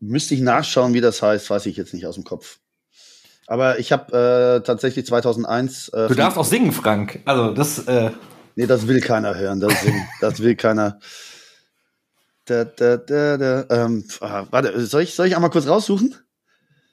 müsste 0.00 0.34
ich 0.34 0.40
nachschauen, 0.40 0.94
wie 0.94 1.02
das 1.02 1.20
heißt, 1.20 1.50
weiß 1.50 1.66
ich 1.66 1.76
jetzt 1.76 1.92
nicht 1.92 2.06
aus 2.06 2.14
dem 2.14 2.24
Kopf. 2.24 2.58
Aber 3.46 3.78
ich 3.78 3.92
habe 3.92 4.60
äh, 4.62 4.64
tatsächlich 4.64 5.04
2001. 5.04 5.90
Äh, 5.90 6.08
du 6.08 6.14
darfst 6.14 6.38
auch 6.38 6.46
singen, 6.46 6.72
Frank. 6.72 7.20
Also 7.26 7.52
das. 7.52 7.80
Äh 7.80 8.12
nee, 8.54 8.66
das 8.66 8.88
will 8.88 9.02
keiner 9.02 9.34
hören. 9.34 9.60
Das, 9.60 9.78
singen. 9.82 10.08
das 10.22 10.40
will 10.40 10.56
keiner. 10.56 11.00
Da, 12.46 12.64
da, 12.64 12.96
da, 12.96 13.36
da. 13.36 13.66
Ähm, 13.68 14.06
ah, 14.22 14.46
warte, 14.50 14.86
soll 14.86 15.02
ich, 15.02 15.14
soll 15.14 15.26
ich 15.26 15.36
einmal 15.36 15.50
kurz 15.50 15.66
raussuchen? 15.66 16.14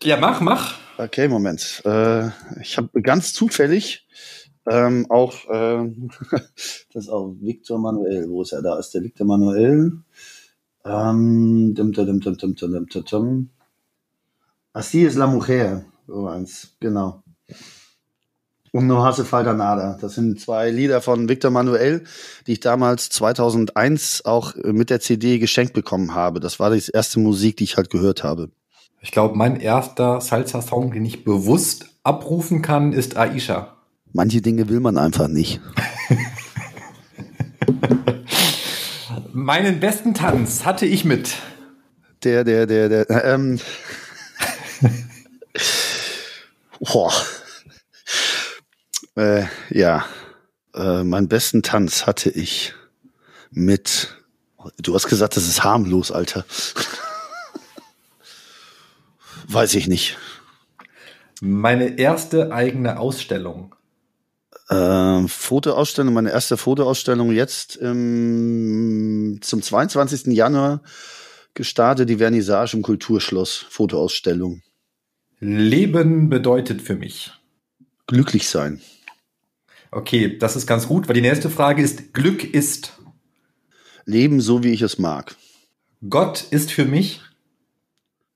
Ja, 0.03 0.18
mach, 0.18 0.41
mach. 0.41 0.83
Okay, 0.98 1.28
Moment. 1.28 1.82
Äh, 1.86 2.28
ich 2.62 2.78
habe 2.78 3.02
ganz 3.02 3.34
zufällig 3.34 4.08
ähm, 4.70 5.08
auch, 5.10 5.34
äh, 5.50 5.91
das 6.94 7.04
ist 7.06 7.10
auch 7.10 7.36
Victor 7.39 7.80
Manuel. 7.80 8.30
Wo 8.30 8.43
ist 8.43 8.54
er? 8.54 8.62
Da 8.62 8.78
ist 8.78 8.93
der 8.93 9.04
Victor 9.04 9.26
Manuel. 9.26 9.93
Ähm, 10.86 11.74
dim, 11.76 11.92
dim, 11.93 12.05
dim, 12.05 12.20
dim, 12.22 12.55
dim, 12.55 12.55
dim, 12.55 13.04
dim. 13.04 13.50
Así 14.74 15.05
es 15.05 15.16
la 15.16 15.28
mujer. 15.28 15.86
So 16.08 16.28
eins, 16.28 16.76
genau. 16.80 17.24
Und 18.72 18.88
No 18.88 19.04
hace 19.04 19.24
falta 19.24 19.54
nada. 19.54 19.97
Das 20.01 20.16
sind 20.16 20.39
zwei 20.39 20.72
Lieder 20.72 21.01
von 21.01 21.30
Victor 21.30 21.51
Manuel, 21.51 22.04
die 22.47 22.54
ich 22.54 22.59
damals 22.59 23.09
2001 23.09 24.26
auch 24.26 24.55
mit 24.55 24.89
der 24.89 25.00
CD 25.00 25.38
geschenkt 25.38 25.74
bekommen 25.74 26.16
habe. 26.16 26.39
Das 26.39 26.59
war 26.59 26.72
die 26.72 26.84
erste 26.92 27.20
Musik, 27.20 27.58
die 27.58 27.66
ich 27.66 27.78
halt 27.78 27.92
gehört 27.92 28.24
habe. 28.24 28.50
Ich 29.04 29.12
glaube, 29.12 29.38
mein 29.38 29.59
erster 29.59 30.21
Salsa-Song, 30.21 30.93
den 30.93 31.04
ich 31.04 31.25
bewusst 31.25 31.88
abrufen 32.04 32.62
kann, 32.62 32.93
ist 32.93 33.17
Aisha. 33.17 33.75
Manche 34.13 34.42
Dinge 34.42 34.70
will 34.70 34.80
man 34.80 34.97
einfach 34.97 35.28
nicht. 35.28 35.59
Meinen 39.34 39.82
besten 39.82 40.13
Tanz 40.13 40.63
hatte 40.63 40.86
ich 40.86 41.04
mit. 41.04 41.36
Der, 42.24 42.46
der, 42.46 42.66
der, 42.66 42.88
der. 42.88 43.25
Ähm. 43.25 43.59
Boah. 46.80 47.12
Äh, 49.17 49.43
ja. 49.70 50.05
Äh, 50.74 51.04
meinen 51.04 51.28
besten 51.28 51.62
Tanz 51.62 52.08
hatte 52.08 52.30
ich 52.30 52.74
mit. 53.51 54.16
Du 54.78 54.96
hast 54.96 55.09
gesagt, 55.09 55.36
das 55.36 55.46
ist 55.46 55.66
harmlos, 55.66 56.09
Alter. 56.09 56.46
Weiß 59.54 59.75
ich 59.75 59.88
nicht. 59.88 60.17
Meine 61.42 62.00
erste 62.00 62.51
eigene 62.51 63.00
Ausstellung. 63.00 63.75
Äh, 64.70 65.28
Fotoausstellung, 65.28 66.13
meine 66.13 66.32
erste 66.32 66.58
Fotoausstellung 66.58 67.32
jetzt 67.32 67.78
ähm, 67.82 69.39
zum 69.42 69.62
22. 69.62 70.28
Januar 70.28 70.82
gestartet, 71.54 72.09
die 72.09 72.17
Vernissage 72.17 72.75
im 72.75 72.82
Kulturschloss, 72.82 73.66
Fotoausstellung. 73.70 74.63
Leben 75.39 76.30
bedeutet 76.30 76.82
für 76.82 76.96
mich. 76.96 77.32
Glücklich 78.08 78.50
sein. 78.50 78.82
Okay, 79.92 80.38
das 80.38 80.55
ist 80.55 80.66
ganz 80.66 80.88
gut, 80.88 81.08
weil 81.08 81.16
die 81.16 81.21
nächste 81.21 81.51
Frage 81.51 81.84
ist, 81.84 82.13
Glück 82.13 82.43
ist. 82.43 82.93
Leben 84.05 84.42
so, 84.42 84.63
wie 84.63 84.71
ich 84.71 84.82
es 84.82 84.97
mag. 84.97 85.36
Gott 86.09 86.43
ist 86.50 86.71
für 86.71 86.86
mich. 86.86 87.21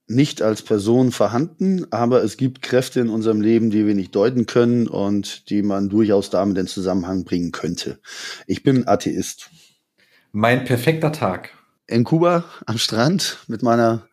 Nicht 0.08 0.40
als 0.40 0.62
Person 0.62 1.12
vorhanden, 1.12 1.86
aber 1.90 2.24
es 2.24 2.36
gibt 2.36 2.62
Kräfte 2.62 3.00
in 3.00 3.10
unserem 3.10 3.42
Leben, 3.42 3.70
die 3.70 3.86
wir 3.86 3.94
nicht 3.94 4.14
deuten 4.14 4.46
können 4.46 4.88
und 4.88 5.50
die 5.50 5.62
man 5.62 5.90
durchaus 5.90 6.30
damit 6.30 6.56
in 6.56 6.66
Zusammenhang 6.66 7.24
bringen 7.24 7.52
könnte. 7.52 7.98
Ich 8.46 8.62
bin 8.62 8.88
Atheist. 8.88 9.50
Mein 10.32 10.64
perfekter 10.64 11.12
Tag. 11.12 11.50
In 11.86 12.04
Kuba 12.04 12.44
am 12.66 12.78
Strand 12.78 13.38
mit 13.48 13.62
meiner 13.62 14.08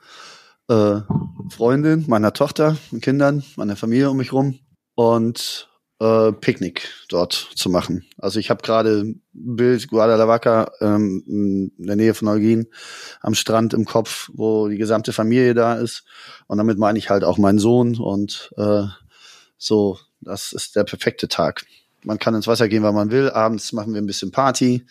äh, 0.67 1.01
Freundin, 1.49 2.05
meiner 2.07 2.33
Tochter, 2.33 2.77
Kindern, 3.01 3.43
meiner 3.55 3.75
Familie 3.75 4.09
um 4.09 4.17
mich 4.17 4.33
rum 4.33 4.59
und 4.95 5.69
äh, 5.99 6.31
Picknick 6.33 6.89
dort 7.09 7.33
zu 7.55 7.69
machen. 7.69 8.05
Also 8.17 8.39
ich 8.39 8.49
habe 8.49 8.61
gerade 8.61 9.03
ein 9.03 9.21
Bild 9.33 9.87
Guadalajara 9.87 10.71
ähm, 10.81 11.71
in 11.77 11.85
der 11.85 11.95
Nähe 11.95 12.13
von 12.13 12.29
Holguin 12.29 12.67
am 13.21 13.35
Strand 13.35 13.73
im 13.73 13.85
Kopf, 13.85 14.29
wo 14.33 14.67
die 14.67 14.77
gesamte 14.77 15.13
Familie 15.13 15.53
da 15.53 15.75
ist. 15.75 16.03
Und 16.47 16.57
damit 16.57 16.77
meine 16.77 16.97
ich 16.97 17.09
halt 17.09 17.23
auch 17.23 17.37
meinen 17.37 17.59
Sohn 17.59 17.97
und 17.97 18.51
äh, 18.57 18.83
so, 19.57 19.97
das 20.21 20.51
ist 20.51 20.75
der 20.75 20.83
perfekte 20.83 21.27
Tag. 21.27 21.65
Man 22.03 22.19
kann 22.19 22.35
ins 22.35 22.47
Wasser 22.47 22.67
gehen, 22.67 22.83
wann 22.83 22.95
man 22.95 23.11
will. 23.11 23.29
Abends 23.29 23.73
machen 23.73 23.93
wir 23.93 24.01
ein 24.01 24.05
bisschen 24.05 24.31
Party 24.31 24.85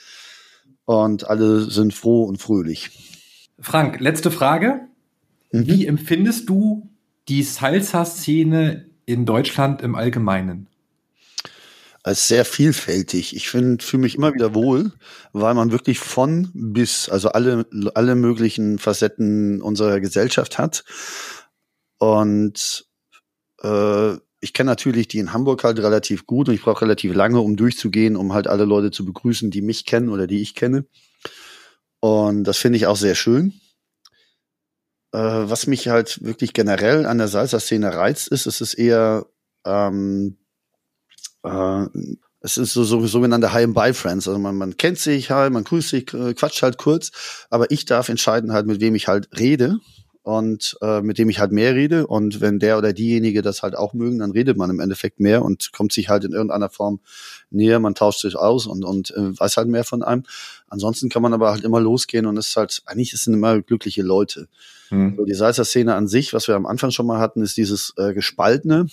und 0.85 1.29
alle 1.29 1.71
sind 1.71 1.95
froh 1.95 2.25
und 2.25 2.39
fröhlich. 2.39 2.91
Frank, 3.61 4.01
letzte 4.01 4.31
Frage. 4.31 4.81
Mhm. 5.53 5.67
Wie 5.67 5.87
empfindest 5.87 6.49
du 6.49 6.91
die 7.29 7.43
Salsa-Szene 7.43 8.87
in 9.07 9.27
Deutschland 9.27 9.83
im 9.83 9.95
Allgemeinen? 9.95 10.69
Als 12.05 12.29
sehr 12.29 12.45
vielfältig. 12.45 13.35
Ich 13.35 13.49
finde, 13.49 13.83
fühle 13.83 14.03
mich 14.03 14.15
immer 14.15 14.35
wieder 14.35 14.55
wohl, 14.55 14.93
weil 15.33 15.55
man 15.55 15.73
wirklich 15.73 15.99
von 15.99 16.51
bis, 16.53 17.09
also 17.09 17.31
alle, 17.31 17.67
alle 17.95 18.15
möglichen 18.15 18.79
Facetten 18.79 19.63
unserer 19.63 20.01
Gesellschaft 20.01 20.59
hat. 20.59 20.85
Und 21.99 22.87
äh, 23.63 24.13
ich 24.41 24.53
kenne 24.53 24.71
natürlich 24.71 25.09
die 25.09 25.19
in 25.19 25.33
Hamburg 25.33 25.65
halt 25.65 25.79
relativ 25.79 26.27
gut 26.27 26.51
und 26.51 26.55
ich 26.55 26.61
brauche 26.61 26.83
relativ 26.83 27.15
lange, 27.15 27.41
um 27.41 27.57
durchzugehen, 27.57 28.17
um 28.17 28.35
halt 28.35 28.49
alle 28.49 28.67
Leute 28.67 28.91
zu 28.91 29.07
begrüßen, 29.07 29.51
die 29.51 29.63
mich 29.63 29.87
kennen 29.87 30.11
oder 30.11 30.27
die 30.27 30.43
ich 30.43 30.55
kenne. 30.55 30.85
Und 32.01 32.45
das 32.45 32.59
finde 32.59 32.77
ich 32.77 32.87
auch 32.87 32.97
sehr 32.97 33.15
schön. 33.15 33.55
Äh, 35.13 35.19
was 35.19 35.67
mich 35.67 35.89
halt 35.89 36.23
wirklich 36.23 36.53
generell 36.53 37.07
an 37.07 37.17
der 37.17 37.29
Salsa-Szene 37.29 37.95
reizt, 37.95 38.29
ist, 38.29 38.45
es 38.45 38.61
ist 38.61 38.75
eher 38.75 39.25
ähm, 39.65 40.37
äh, 41.45 41.87
es 42.41 42.59
ist 42.59 42.75
so, 42.75 42.85
so 42.85 43.07
sogenannte 43.07 43.53
High 43.53 43.65
and 43.65 43.75
Bye 43.75 43.95
Friends. 43.95 44.29
Also 44.29 44.39
man, 44.39 44.57
man 44.57 44.77
kennt 44.77 44.99
sich 44.99 45.31
halt, 45.31 45.53
man 45.53 45.65
grüßt 45.65 45.89
sich, 45.89 46.13
äh, 46.13 46.35
quatscht 46.35 46.63
halt 46.63 46.77
kurz, 46.77 47.11
aber 47.49 47.71
ich 47.71 47.87
darf 47.87 48.11
entscheiden 48.11 48.53
halt, 48.53 48.67
mit 48.67 48.81
wem 48.81 48.95
ich 48.95 49.09
halt 49.09 49.29
rede 49.39 49.79
und 50.25 50.77
äh, 50.83 51.01
mit 51.01 51.17
dem 51.17 51.31
ich 51.31 51.39
halt 51.39 51.53
mehr 51.53 51.75
rede. 51.75 52.07
Und 52.07 52.43
wenn 52.43 52.59
der 52.59 52.77
oder 52.77 52.93
diejenige 52.93 53.41
das 53.41 53.63
halt 53.63 53.75
auch 53.75 53.95
mögen, 53.95 54.19
dann 54.19 54.33
redet 54.33 54.59
man 54.59 54.69
im 54.69 54.79
Endeffekt 54.79 55.21
mehr 55.21 55.43
und 55.43 55.73
kommt 55.73 55.95
sich 55.95 56.11
halt 56.11 56.25
in 56.25 56.33
irgendeiner 56.33 56.69
Form 56.69 57.01
näher, 57.51 57.81
man 57.81 57.95
tauscht 57.95 58.21
sich 58.21 58.37
aus 58.37 58.67
und, 58.67 58.85
und 58.85 59.11
äh, 59.13 59.39
weiß 59.39 59.57
halt 59.57 59.69
mehr 59.69 59.85
von 59.85 60.03
einem. 60.03 60.25
Ansonsten 60.69 61.09
kann 61.09 61.23
man 61.23 61.33
aber 61.33 61.51
halt 61.51 61.65
immer 61.65 61.81
losgehen 61.81 62.27
und 62.27 62.37
es 62.37 62.49
ist 62.49 62.57
halt, 62.57 62.83
eigentlich 62.85 63.13
sind 63.13 63.33
immer 63.33 63.63
glückliche 63.63 64.03
Leute. 64.03 64.49
Hm. 64.91 65.13
Also 65.13 65.25
die 65.25 65.35
Salsa-Szene 65.35 65.95
an 65.95 66.09
sich, 66.09 66.35
was 66.35 66.47
wir 66.47 66.57
am 66.57 66.67
Anfang 66.67 66.91
schon 66.91 67.07
mal 67.07 67.21
hatten, 67.21 67.43
ist 67.43 67.57
dieses 67.57 67.95
äh, 67.97 68.13
Gespaltene 68.13 68.87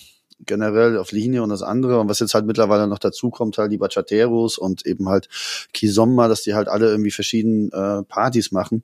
generell 0.46 0.98
auf 0.98 1.12
Linie 1.12 1.44
und 1.44 1.50
das 1.50 1.62
andere. 1.62 2.00
Und 2.00 2.10
was 2.10 2.20
jetzt 2.20 2.34
halt 2.34 2.46
mittlerweile 2.46 2.88
noch 2.88 3.00
dazu 3.00 3.30
kommt, 3.30 3.58
halt 3.58 3.72
die 3.72 3.78
Bachateros 3.78 4.58
und 4.58 4.86
eben 4.86 5.10
halt 5.10 5.30
Kizomba, 5.74 6.28
dass 6.28 6.44
die 6.44 6.54
halt 6.54 6.68
alle 6.68 6.88
irgendwie 6.90 7.12
verschiedene 7.12 7.68
äh, 7.72 8.04
Partys 8.04 8.52
machen. 8.52 8.84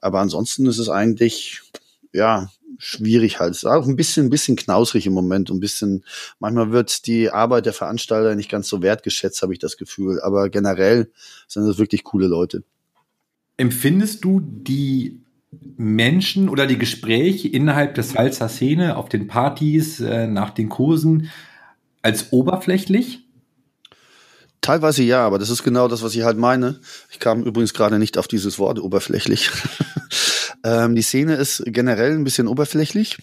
Aber 0.00 0.20
ansonsten 0.20 0.66
ist 0.66 0.78
es 0.78 0.88
eigentlich, 0.88 1.62
ja, 2.12 2.50
schwierig 2.78 3.40
halt. 3.40 3.52
Es 3.52 3.58
ist 3.58 3.64
auch 3.64 3.86
ein 3.86 3.96
bisschen, 3.96 4.26
ein 4.26 4.30
bisschen 4.30 4.56
knausrig 4.56 5.06
im 5.06 5.12
Moment 5.12 5.50
ein 5.50 5.60
bisschen, 5.60 6.04
manchmal 6.38 6.72
wird 6.72 7.06
die 7.06 7.30
Arbeit 7.30 7.66
der 7.66 7.72
Veranstalter 7.72 8.34
nicht 8.34 8.50
ganz 8.50 8.68
so 8.68 8.82
wertgeschätzt, 8.82 9.42
habe 9.42 9.52
ich 9.52 9.58
das 9.58 9.76
Gefühl. 9.76 10.20
Aber 10.20 10.50
generell 10.50 11.10
sind 11.48 11.64
es 11.64 11.78
wirklich 11.78 12.04
coole 12.04 12.26
Leute. 12.26 12.62
Empfindest 13.56 14.24
du 14.24 14.40
die 14.40 15.23
Menschen 15.76 16.48
oder 16.48 16.66
die 16.66 16.78
Gespräche 16.78 17.48
innerhalb 17.48 17.94
der 17.94 18.04
Salsa-Szene 18.04 18.96
auf 18.96 19.08
den 19.08 19.26
Partys, 19.26 20.00
äh, 20.00 20.26
nach 20.26 20.50
den 20.50 20.68
Kursen 20.68 21.30
als 22.02 22.32
oberflächlich? 22.32 23.20
Teilweise 24.60 25.02
ja, 25.02 25.26
aber 25.26 25.38
das 25.38 25.50
ist 25.50 25.62
genau 25.62 25.88
das, 25.88 26.02
was 26.02 26.14
ich 26.14 26.22
halt 26.22 26.38
meine. 26.38 26.80
Ich 27.10 27.18
kam 27.18 27.42
übrigens 27.42 27.74
gerade 27.74 27.98
nicht 27.98 28.16
auf 28.16 28.28
dieses 28.28 28.58
Wort 28.58 28.78
oberflächlich. 28.78 29.50
ähm, 30.64 30.94
die 30.94 31.02
Szene 31.02 31.34
ist 31.34 31.62
generell 31.66 32.12
ein 32.12 32.24
bisschen 32.24 32.48
oberflächlich, 32.48 33.18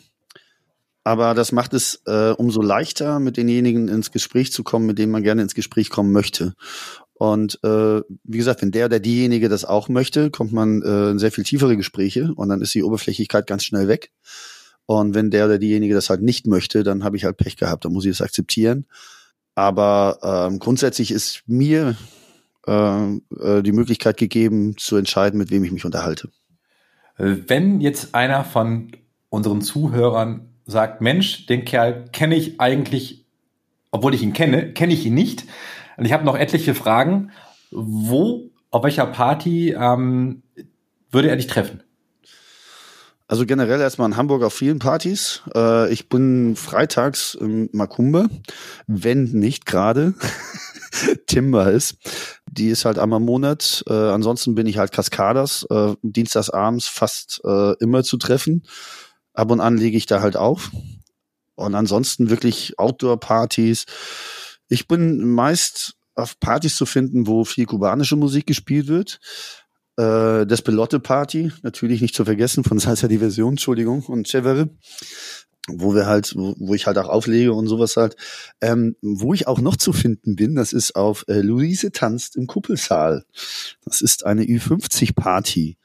aber 1.03 1.33
das 1.33 1.51
macht 1.51 1.73
es 1.73 2.01
äh, 2.05 2.31
umso 2.31 2.61
leichter, 2.61 3.19
mit 3.19 3.37
denjenigen 3.37 3.87
ins 3.87 4.11
Gespräch 4.11 4.51
zu 4.51 4.63
kommen, 4.63 4.85
mit 4.85 4.99
denen 4.99 5.11
man 5.11 5.23
gerne 5.23 5.41
ins 5.41 5.55
Gespräch 5.55 5.89
kommen 5.89 6.11
möchte. 6.11 6.53
Und 7.21 7.59
äh, 7.63 8.01
wie 8.23 8.37
gesagt, 8.39 8.63
wenn 8.63 8.71
der 8.71 8.87
oder 8.87 8.99
diejenige 8.99 9.47
das 9.47 9.63
auch 9.63 9.89
möchte, 9.89 10.31
kommt 10.31 10.53
man 10.53 10.81
äh, 10.81 11.11
in 11.11 11.19
sehr 11.19 11.31
viel 11.31 11.43
tiefere 11.43 11.77
Gespräche 11.77 12.33
und 12.35 12.49
dann 12.49 12.61
ist 12.61 12.73
die 12.73 12.81
Oberflächlichkeit 12.81 13.45
ganz 13.45 13.63
schnell 13.63 13.87
weg. 13.87 14.09
Und 14.87 15.13
wenn 15.13 15.29
der 15.29 15.45
oder 15.45 15.59
diejenige 15.59 15.93
das 15.93 16.09
halt 16.09 16.23
nicht 16.23 16.47
möchte, 16.47 16.81
dann 16.81 17.03
habe 17.03 17.17
ich 17.17 17.23
halt 17.23 17.37
Pech 17.37 17.57
gehabt, 17.57 17.85
dann 17.85 17.93
muss 17.93 18.05
ich 18.05 18.11
das 18.11 18.23
akzeptieren. 18.23 18.87
Aber 19.53 20.17
ähm, 20.23 20.57
grundsätzlich 20.57 21.11
ist 21.11 21.43
mir 21.45 21.95
äh, 22.65 22.71
äh, 23.13 23.61
die 23.61 23.71
Möglichkeit 23.71 24.17
gegeben, 24.17 24.75
zu 24.77 24.95
entscheiden, 24.95 25.37
mit 25.37 25.51
wem 25.51 25.63
ich 25.63 25.71
mich 25.71 25.85
unterhalte. 25.85 26.29
Wenn 27.17 27.81
jetzt 27.81 28.15
einer 28.15 28.43
von 28.43 28.93
unseren 29.29 29.61
Zuhörern 29.61 30.49
sagt, 30.65 31.01
Mensch, 31.01 31.45
den 31.45 31.65
Kerl 31.65 32.05
kenne 32.11 32.35
ich 32.35 32.59
eigentlich, 32.59 33.27
obwohl 33.91 34.15
ich 34.15 34.23
ihn 34.23 34.33
kenne, 34.33 34.73
kenne 34.73 34.93
ich 34.93 35.05
ihn 35.05 35.13
nicht. 35.13 35.45
Und 35.97 36.05
ich 36.05 36.13
habe 36.13 36.25
noch 36.25 36.37
etliche 36.37 36.75
Fragen. 36.75 37.31
Wo, 37.71 38.49
auf 38.69 38.83
welcher 38.83 39.05
Party 39.05 39.75
ähm, 39.77 40.43
würde 41.11 41.29
er 41.29 41.35
dich 41.35 41.47
treffen? 41.47 41.83
Also 43.31 43.45
generell 43.45 43.79
erstmal 43.79 44.09
in 44.09 44.17
Hamburg 44.17 44.43
auf 44.43 44.53
vielen 44.53 44.79
Partys. 44.79 45.41
Äh, 45.55 45.89
ich 45.93 46.09
bin 46.09 46.57
freitags 46.57 47.33
im 47.33 47.69
Makumbe, 47.71 48.27
wenn 48.87 49.23
nicht 49.23 49.65
gerade 49.65 50.15
Timber 51.27 51.71
ist. 51.71 51.95
Die 52.51 52.67
ist 52.67 52.83
halt 52.83 52.99
einmal 52.99 53.21
im 53.21 53.25
Monat. 53.25 53.85
Äh, 53.87 53.93
ansonsten 53.93 54.53
bin 54.55 54.67
ich 54.67 54.77
halt 54.77 54.91
Cascadas, 54.91 55.65
äh, 55.69 55.93
dienstags 56.01 56.49
abends 56.49 56.89
fast 56.89 57.39
äh, 57.45 57.71
immer 57.79 58.03
zu 58.03 58.17
treffen. 58.17 58.63
Ab 59.33 59.49
und 59.49 59.61
an 59.61 59.77
lege 59.77 59.95
ich 59.95 60.07
da 60.07 60.21
halt 60.21 60.35
auf. 60.35 60.69
Und 61.55 61.73
ansonsten 61.73 62.29
wirklich 62.29 62.77
Outdoor-Partys. 62.79 63.85
Ich 64.71 64.87
bin 64.87 65.33
meist 65.33 65.95
auf 66.15 66.39
Partys 66.39 66.77
zu 66.77 66.85
finden, 66.85 67.27
wo 67.27 67.43
viel 67.43 67.65
kubanische 67.65 68.15
Musik 68.15 68.47
gespielt 68.47 68.87
wird. 68.87 69.19
Äh, 69.97 70.45
das 70.45 70.61
Belotte 70.61 71.01
Party, 71.01 71.51
natürlich 71.61 72.01
nicht 72.01 72.15
zu 72.15 72.23
vergessen, 72.23 72.63
von 72.63 72.79
Salsa 72.79 73.09
Diversion, 73.09 73.53
Entschuldigung, 73.53 74.03
und 74.03 74.29
Chevere 74.29 74.69
wo 75.67 75.93
wir 75.93 76.07
halt, 76.07 76.35
wo, 76.35 76.55
wo 76.57 76.73
ich 76.73 76.87
halt 76.87 76.97
auch 76.97 77.07
auflege 77.07 77.53
und 77.53 77.67
sowas 77.67 77.95
halt. 77.95 78.15
Ähm, 78.61 78.95
wo 79.01 79.33
ich 79.33 79.47
auch 79.47 79.61
noch 79.61 79.75
zu 79.75 79.93
finden 79.93 80.35
bin, 80.35 80.55
das 80.55 80.73
ist 80.73 80.95
auf 80.95 81.23
äh, 81.27 81.41
Luise 81.41 81.91
tanzt 81.91 82.35
im 82.35 82.47
Kuppelsaal. 82.47 83.25
Das 83.85 84.01
ist 84.01 84.25
eine 84.25 84.43
Ü50-Party 84.43 85.77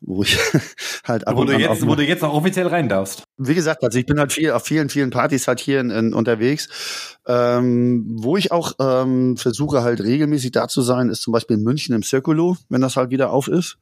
wo 0.00 0.22
ich 0.22 0.38
halt 1.04 1.26
ab 1.26 1.36
wo 1.36 1.44
du 1.44 1.56
jetzt, 1.56 1.86
wo 1.86 1.94
du 1.94 2.04
jetzt 2.04 2.24
auch 2.24 2.34
offiziell 2.34 2.66
rein 2.66 2.88
darfst. 2.88 3.24
Wie 3.36 3.54
gesagt, 3.54 3.84
also 3.84 3.98
ich 3.98 4.06
bin 4.06 4.18
halt 4.18 4.32
viel 4.32 4.52
auf 4.52 4.64
vielen, 4.64 4.88
vielen 4.88 5.10
Partys 5.10 5.46
halt 5.46 5.60
hier 5.60 5.80
in, 5.80 5.90
in, 5.90 6.14
unterwegs. 6.14 7.18
Ähm, 7.26 8.16
wo 8.18 8.36
ich 8.36 8.52
auch 8.52 8.72
ähm, 8.80 9.36
versuche 9.36 9.82
halt 9.82 10.00
regelmäßig 10.00 10.52
da 10.52 10.68
zu 10.68 10.82
sein, 10.82 11.10
ist 11.10 11.22
zum 11.22 11.32
Beispiel 11.32 11.58
in 11.58 11.64
München 11.64 11.94
im 11.94 12.02
Circulo, 12.02 12.56
wenn 12.68 12.80
das 12.80 12.96
halt 12.96 13.10
wieder 13.10 13.30
auf 13.30 13.48
ist. 13.48 13.78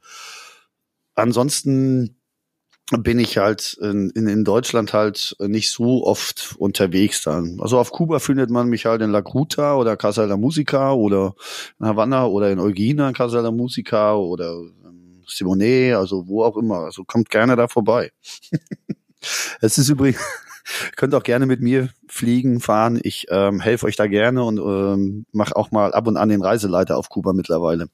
Ansonsten 1.15 2.19
bin 2.97 3.19
ich 3.19 3.37
halt 3.37 3.77
in, 3.81 4.09
in, 4.11 4.27
in 4.27 4.43
Deutschland 4.43 4.93
halt 4.93 5.35
nicht 5.39 5.71
so 5.71 6.05
oft 6.05 6.55
unterwegs 6.57 7.21
dann. 7.21 7.59
Also 7.61 7.77
auf 7.77 7.91
Kuba 7.91 8.19
findet 8.19 8.49
man 8.49 8.67
mich 8.67 8.85
halt 8.85 9.01
in 9.01 9.11
La 9.11 9.21
Gruta 9.21 9.75
oder 9.75 9.95
Casa 9.95 10.23
de 10.23 10.31
la 10.31 10.37
Musica 10.37 10.91
oder 10.93 11.35
in 11.79 11.85
Havanna 11.85 12.25
oder 12.25 12.49
in 12.51 12.59
Eugina 12.59 13.11
Casa 13.11 13.37
de 13.37 13.45
la 13.45 13.51
Musica 13.51 14.15
oder 14.15 14.59
Simonet, 15.29 15.95
also 15.95 16.27
wo 16.27 16.43
auch 16.43 16.57
immer. 16.57 16.79
Also 16.79 17.03
kommt 17.03 17.29
gerne 17.29 17.55
da 17.55 17.67
vorbei. 17.67 18.11
es 19.61 19.77
ist 19.77 19.89
übrigens, 19.89 20.19
könnt 20.95 21.15
auch 21.15 21.23
gerne 21.23 21.45
mit 21.45 21.61
mir 21.61 21.89
fliegen, 22.07 22.59
fahren. 22.59 22.99
Ich 23.03 23.27
ähm, 23.29 23.59
helfe 23.59 23.85
euch 23.85 23.95
da 23.95 24.07
gerne 24.07 24.43
und 24.43 24.59
ähm, 24.59 25.25
mache 25.31 25.55
auch 25.55 25.71
mal 25.71 25.93
ab 25.93 26.07
und 26.07 26.17
an 26.17 26.29
den 26.29 26.41
Reiseleiter 26.41 26.97
auf 26.97 27.09
Kuba 27.09 27.33
mittlerweile. 27.33 27.87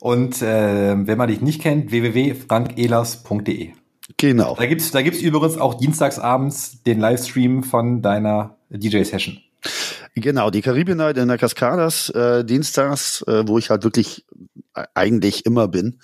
Und 0.00 0.42
äh, 0.42 0.94
wenn 1.06 1.18
man 1.18 1.28
dich 1.28 1.40
nicht 1.40 1.60
kennt, 1.60 1.90
www.frankelas.de. 1.90 3.72
Genau. 4.16 4.54
Da 4.56 4.66
gibt's 4.66 4.90
da 4.90 5.02
gibt's 5.02 5.20
übrigens 5.20 5.58
auch 5.58 5.74
dienstagsabends 5.74 6.82
den 6.82 6.98
Livestream 7.00 7.62
von 7.62 8.00
deiner 8.00 8.56
DJ-Session. 8.70 9.40
Genau, 10.20 10.50
die 10.50 10.62
Caribbean 10.62 10.98
Night 10.98 11.18
in 11.18 11.28
der 11.28 11.38
Cascadas, 11.38 12.10
äh, 12.10 12.44
dienstags, 12.44 13.22
äh, 13.26 13.46
wo 13.46 13.58
ich 13.58 13.70
halt 13.70 13.84
wirklich 13.84 14.24
eigentlich 14.94 15.46
immer 15.46 15.68
bin. 15.68 16.00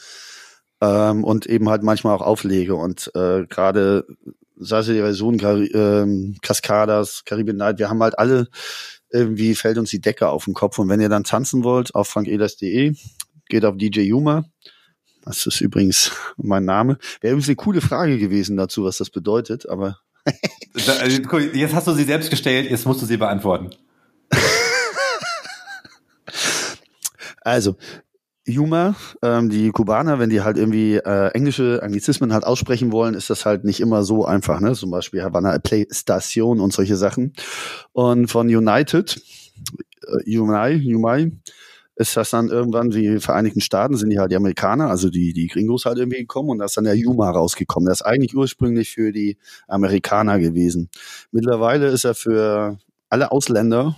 Ähm, 0.81 1.24
und 1.24 1.47
eben 1.47 1.69
halt 1.69 1.82
manchmal 1.82 2.15
auch 2.15 2.23
auflege. 2.23 2.74
Und 2.74 3.11
äh, 3.15 3.47
gerade 3.47 4.07
es 4.61 4.86
die 4.86 4.95
Version 4.95 5.39
Car 5.39 5.57
ähm, 5.57 6.36
Cascadas, 6.43 7.24
Caribbean 7.24 7.57
Night, 7.57 7.78
wir 7.78 7.89
haben 7.89 8.03
halt 8.03 8.19
alle 8.19 8.49
irgendwie 9.15 9.55
fällt 9.55 9.78
uns 9.78 9.91
die 9.91 10.01
Decke 10.01 10.28
auf 10.28 10.45
den 10.45 10.55
Kopf. 10.55 10.78
Und 10.78 10.89
wenn 10.89 11.01
ihr 11.01 11.09
dann 11.09 11.24
tanzen 11.24 11.62
wollt, 11.62 11.95
auf 11.95 12.09
frankelas.de, 12.09 12.95
geht 13.49 13.65
auf 13.65 13.77
DJ 13.77 14.01
Yuma. 14.01 14.45
Das 15.24 15.47
ist 15.47 15.61
übrigens 15.61 16.11
mein 16.36 16.65
Name. 16.65 16.99
Wäre 17.20 17.32
übrigens 17.32 17.49
eine 17.49 17.57
coole 17.57 17.81
Frage 17.81 18.19
gewesen 18.19 18.57
dazu, 18.57 18.85
was 18.85 18.99
das 18.99 19.11
bedeutet, 19.11 19.69
aber. 19.69 19.99
Also, 20.74 21.28
jetzt 21.53 21.74
hast 21.74 21.86
du 21.86 21.93
sie 21.93 22.05
selbst 22.05 22.31
gestellt, 22.31 22.70
jetzt 22.70 22.86
musst 22.86 23.03
du 23.03 23.07
sie 23.07 23.19
beantworten. 23.19 23.70
also, 27.43 27.77
Yuma, 28.47 28.95
ähm, 29.23 29.49
die 29.49 29.71
Kubaner, 29.71 30.19
wenn 30.19 30.29
die 30.29 30.43
halt 30.43 30.59
irgendwie 30.59 30.97
äh, 30.97 31.29
englische 31.29 31.83
Anglizismen 31.83 32.35
halt 32.35 32.45
aussprechen 32.45 32.93
wollen, 32.93 33.15
ist 33.15 33.31
das 33.31 33.47
halt 33.47 33.65
nicht 33.65 33.81
immer 33.81 34.03
so 34.03 34.27
einfach, 34.27 34.61
ne? 34.61 34.75
Zum 34.75 34.91
Beispiel 34.91 35.23
Havana 35.23 35.59
Playstation 35.59 36.61
und 36.61 36.73
solche 36.73 36.97
Sachen. 36.97 37.33
Und 37.93 38.31
von 38.31 38.49
United, 38.49 39.23
äh, 40.07 40.31
Yumai, 40.31 40.75
Yumai, 40.75 41.33
ist 41.97 42.17
das 42.17 42.31
dann 42.31 42.49
irgendwann 42.49 42.91
die 42.91 43.19
Vereinigten 43.19 43.61
Staaten, 43.61 43.97
sind 43.97 44.11
die 44.11 44.19
halt 44.19 44.33
die 44.33 44.37
Amerikaner, 44.37 44.91
also 44.91 45.11
die, 45.11 45.33
die 45.33 45.47
Gringos 45.47 45.87
halt 45.87 45.99
irgendwie 45.99 46.19
gekommen 46.19 46.51
und 46.51 46.59
da 46.59 46.67
ist 46.67 46.77
dann 46.77 46.85
der 46.85 46.97
Yuma 46.97 47.31
rausgekommen. 47.31 47.87
Der 47.87 47.93
ist 47.93 48.03
eigentlich 48.03 48.37
ursprünglich 48.37 48.91
für 48.91 49.13
die 49.13 49.39
Amerikaner 49.69 50.39
gewesen. 50.39 50.91
Mittlerweile 51.31 51.87
ist 51.87 52.05
er 52.05 52.15
für 52.15 52.79
alle 53.09 53.31
Ausländer, 53.31 53.97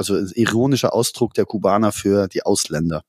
also 0.00 0.16
ironischer 0.34 0.94
Ausdruck 0.94 1.34
der 1.34 1.44
Kubaner 1.44 1.92
für 1.92 2.26
die 2.26 2.42
Ausländer. 2.42 3.02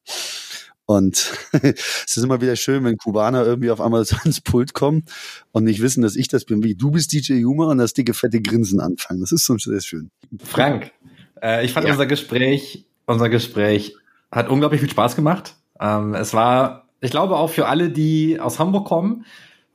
Und 0.86 1.32
es 1.54 2.18
ist 2.18 2.24
immer 2.24 2.42
wieder 2.42 2.58
schön, 2.58 2.84
wenn 2.84 2.98
Kubaner 2.98 3.46
irgendwie 3.46 3.72
auf 3.72 3.80
einmal 3.80 4.06
ans 4.24 4.42
Pult 4.42 4.74
kommen 4.74 5.06
und 5.54 5.64
nicht 5.64 5.82
wissen, 5.82 6.02
dass 6.02 6.18
ich 6.18 6.28
das 6.28 6.44
bin, 6.44 6.64
wie 6.64 6.76
du 6.76 6.92
bist 6.92 7.14
DJ 7.14 7.36
Juma 7.36 7.68
und 7.68 7.78
das 7.78 7.94
dicke, 7.94 8.14
fette 8.14 8.42
Grinsen 8.42 8.82
anfangen. 8.82 9.22
Das 9.22 9.32
ist 9.32 9.46
schon 9.46 9.58
sehr 9.58 9.80
schön. 9.80 10.12
Frank, 10.44 10.92
äh, 11.42 11.64
ich 11.64 11.72
fand 11.72 11.88
ja. 11.88 11.94
unser 11.94 12.08
Gespräch, 12.08 12.86
unser 13.06 13.30
Gespräch 13.30 13.96
hat 14.30 14.50
unglaublich 14.50 14.82
viel 14.82 14.90
Spaß 14.90 15.16
gemacht. 15.16 15.56
Ähm, 15.80 16.14
es 16.14 16.34
war, 16.34 16.90
ich 17.00 17.12
glaube 17.12 17.38
auch 17.38 17.50
für 17.50 17.68
alle, 17.68 17.90
die 17.90 18.42
aus 18.42 18.60
Hamburg 18.60 18.86
kommen 18.86 19.26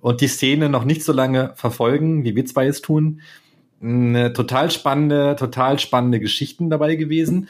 und 0.00 0.20
die 0.20 0.28
Szene 0.28 0.68
noch 0.68 0.84
nicht 0.84 1.02
so 1.02 1.14
lange 1.14 1.54
verfolgen, 1.56 2.24
wie 2.24 2.36
wir 2.36 2.44
zwei 2.44 2.66
es 2.66 2.82
tun, 2.82 3.22
eine 3.82 4.32
total 4.32 4.70
spannende, 4.70 5.36
total 5.38 5.78
spannende 5.78 6.20
Geschichten 6.20 6.70
dabei 6.70 6.96
gewesen. 6.96 7.48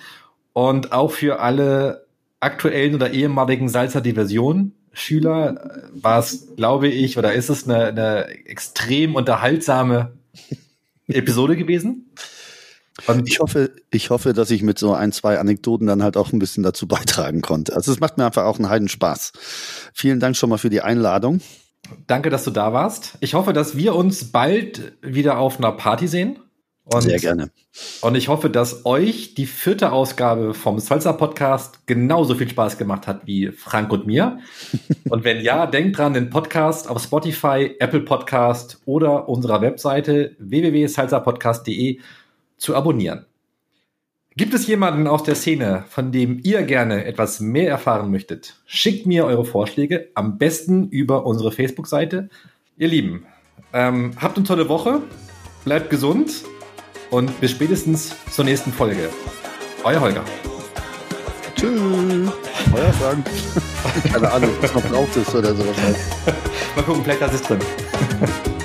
Und 0.52 0.92
auch 0.92 1.12
für 1.12 1.40
alle 1.40 2.06
aktuellen 2.40 2.94
oder 2.94 3.10
ehemaligen 3.10 3.68
Salzer 3.68 4.00
Diversion 4.00 4.72
Schüler 4.96 5.60
äh, 5.60 6.02
war 6.02 6.18
es, 6.18 6.48
glaube 6.56 6.88
ich, 6.88 7.18
oder 7.18 7.34
ist 7.34 7.50
es 7.50 7.68
eine, 7.68 7.86
eine 7.86 8.26
extrem 8.46 9.14
unterhaltsame 9.14 10.12
Episode 11.06 11.56
gewesen. 11.56 12.10
Und 13.06 13.28
ich 13.28 13.40
hoffe, 13.40 13.72
ich 13.90 14.08
hoffe, 14.08 14.32
dass 14.32 14.50
ich 14.50 14.62
mit 14.62 14.78
so 14.78 14.94
ein, 14.94 15.12
zwei 15.12 15.38
Anekdoten 15.38 15.86
dann 15.86 16.02
halt 16.02 16.16
auch 16.16 16.32
ein 16.32 16.38
bisschen 16.38 16.62
dazu 16.62 16.88
beitragen 16.88 17.42
konnte. 17.42 17.76
Also 17.76 17.92
es 17.92 18.00
macht 18.00 18.16
mir 18.16 18.24
einfach 18.24 18.44
auch 18.44 18.58
einen 18.58 18.70
Heiden 18.70 18.88
Spaß. 18.88 19.32
Vielen 19.92 20.18
Dank 20.18 20.34
schon 20.34 20.48
mal 20.48 20.56
für 20.56 20.70
die 20.70 20.80
Einladung. 20.80 21.40
Danke, 22.06 22.30
dass 22.30 22.44
du 22.44 22.50
da 22.50 22.72
warst. 22.72 23.16
Ich 23.20 23.34
hoffe, 23.34 23.52
dass 23.52 23.76
wir 23.76 23.94
uns 23.94 24.32
bald 24.32 24.94
wieder 25.02 25.38
auf 25.38 25.58
einer 25.58 25.72
Party 25.72 26.08
sehen. 26.08 26.38
Und, 26.84 27.02
Sehr 27.02 27.18
gerne. 27.18 27.50
Und 28.00 28.14
ich 28.14 28.28
hoffe, 28.28 28.48
dass 28.48 28.86
euch 28.86 29.34
die 29.34 29.46
vierte 29.46 29.90
Ausgabe 29.90 30.54
vom 30.54 30.78
Salsa 30.78 31.12
Podcast 31.12 31.84
genauso 31.86 32.36
viel 32.36 32.48
Spaß 32.48 32.78
gemacht 32.78 33.08
hat 33.08 33.26
wie 33.26 33.48
Frank 33.48 33.90
und 33.92 34.06
mir. 34.06 34.38
und 35.08 35.24
wenn 35.24 35.40
ja, 35.40 35.66
denkt 35.66 35.98
dran, 35.98 36.14
den 36.14 36.30
Podcast 36.30 36.88
auf 36.88 37.02
Spotify, 37.02 37.74
Apple 37.80 38.02
Podcast 38.02 38.80
oder 38.84 39.28
unserer 39.28 39.60
Webseite 39.62 40.36
www.salsapodcast.de 40.38 41.98
zu 42.56 42.76
abonnieren. 42.76 43.26
Gibt 44.38 44.52
es 44.52 44.66
jemanden 44.66 45.06
aus 45.06 45.22
der 45.22 45.34
Szene, 45.34 45.84
von 45.88 46.12
dem 46.12 46.40
ihr 46.42 46.62
gerne 46.64 47.06
etwas 47.06 47.40
mehr 47.40 47.70
erfahren 47.70 48.10
möchtet? 48.10 48.56
Schickt 48.66 49.06
mir 49.06 49.24
eure 49.24 49.46
Vorschläge, 49.46 50.10
am 50.14 50.36
besten 50.36 50.90
über 50.90 51.24
unsere 51.24 51.52
Facebook-Seite. 51.52 52.28
Ihr 52.76 52.88
Lieben, 52.88 53.24
ähm, 53.72 54.12
habt 54.20 54.36
eine 54.36 54.46
tolle 54.46 54.68
Woche, 54.68 55.00
bleibt 55.64 55.88
gesund 55.88 56.44
und 57.10 57.40
bis 57.40 57.52
spätestens 57.52 58.14
zur 58.30 58.44
nächsten 58.44 58.72
Folge. 58.72 59.08
Euer 59.84 60.02
Holger. 60.02 60.24
Tschüss. 61.56 61.80
Euer 62.74 62.92
Frank. 62.92 63.26
Keine 64.12 64.30
Ahnung, 64.30 64.50
was 64.60 64.74
noch 64.74 64.84
drauf 64.84 65.16
ist 65.16 65.34
oder 65.34 65.54
sowas. 65.54 65.76
Mal 66.76 66.84
gucken, 66.84 67.02
vielleicht 67.04 67.22
ist 67.22 67.40
es 67.40 67.42
drin. 67.42 67.60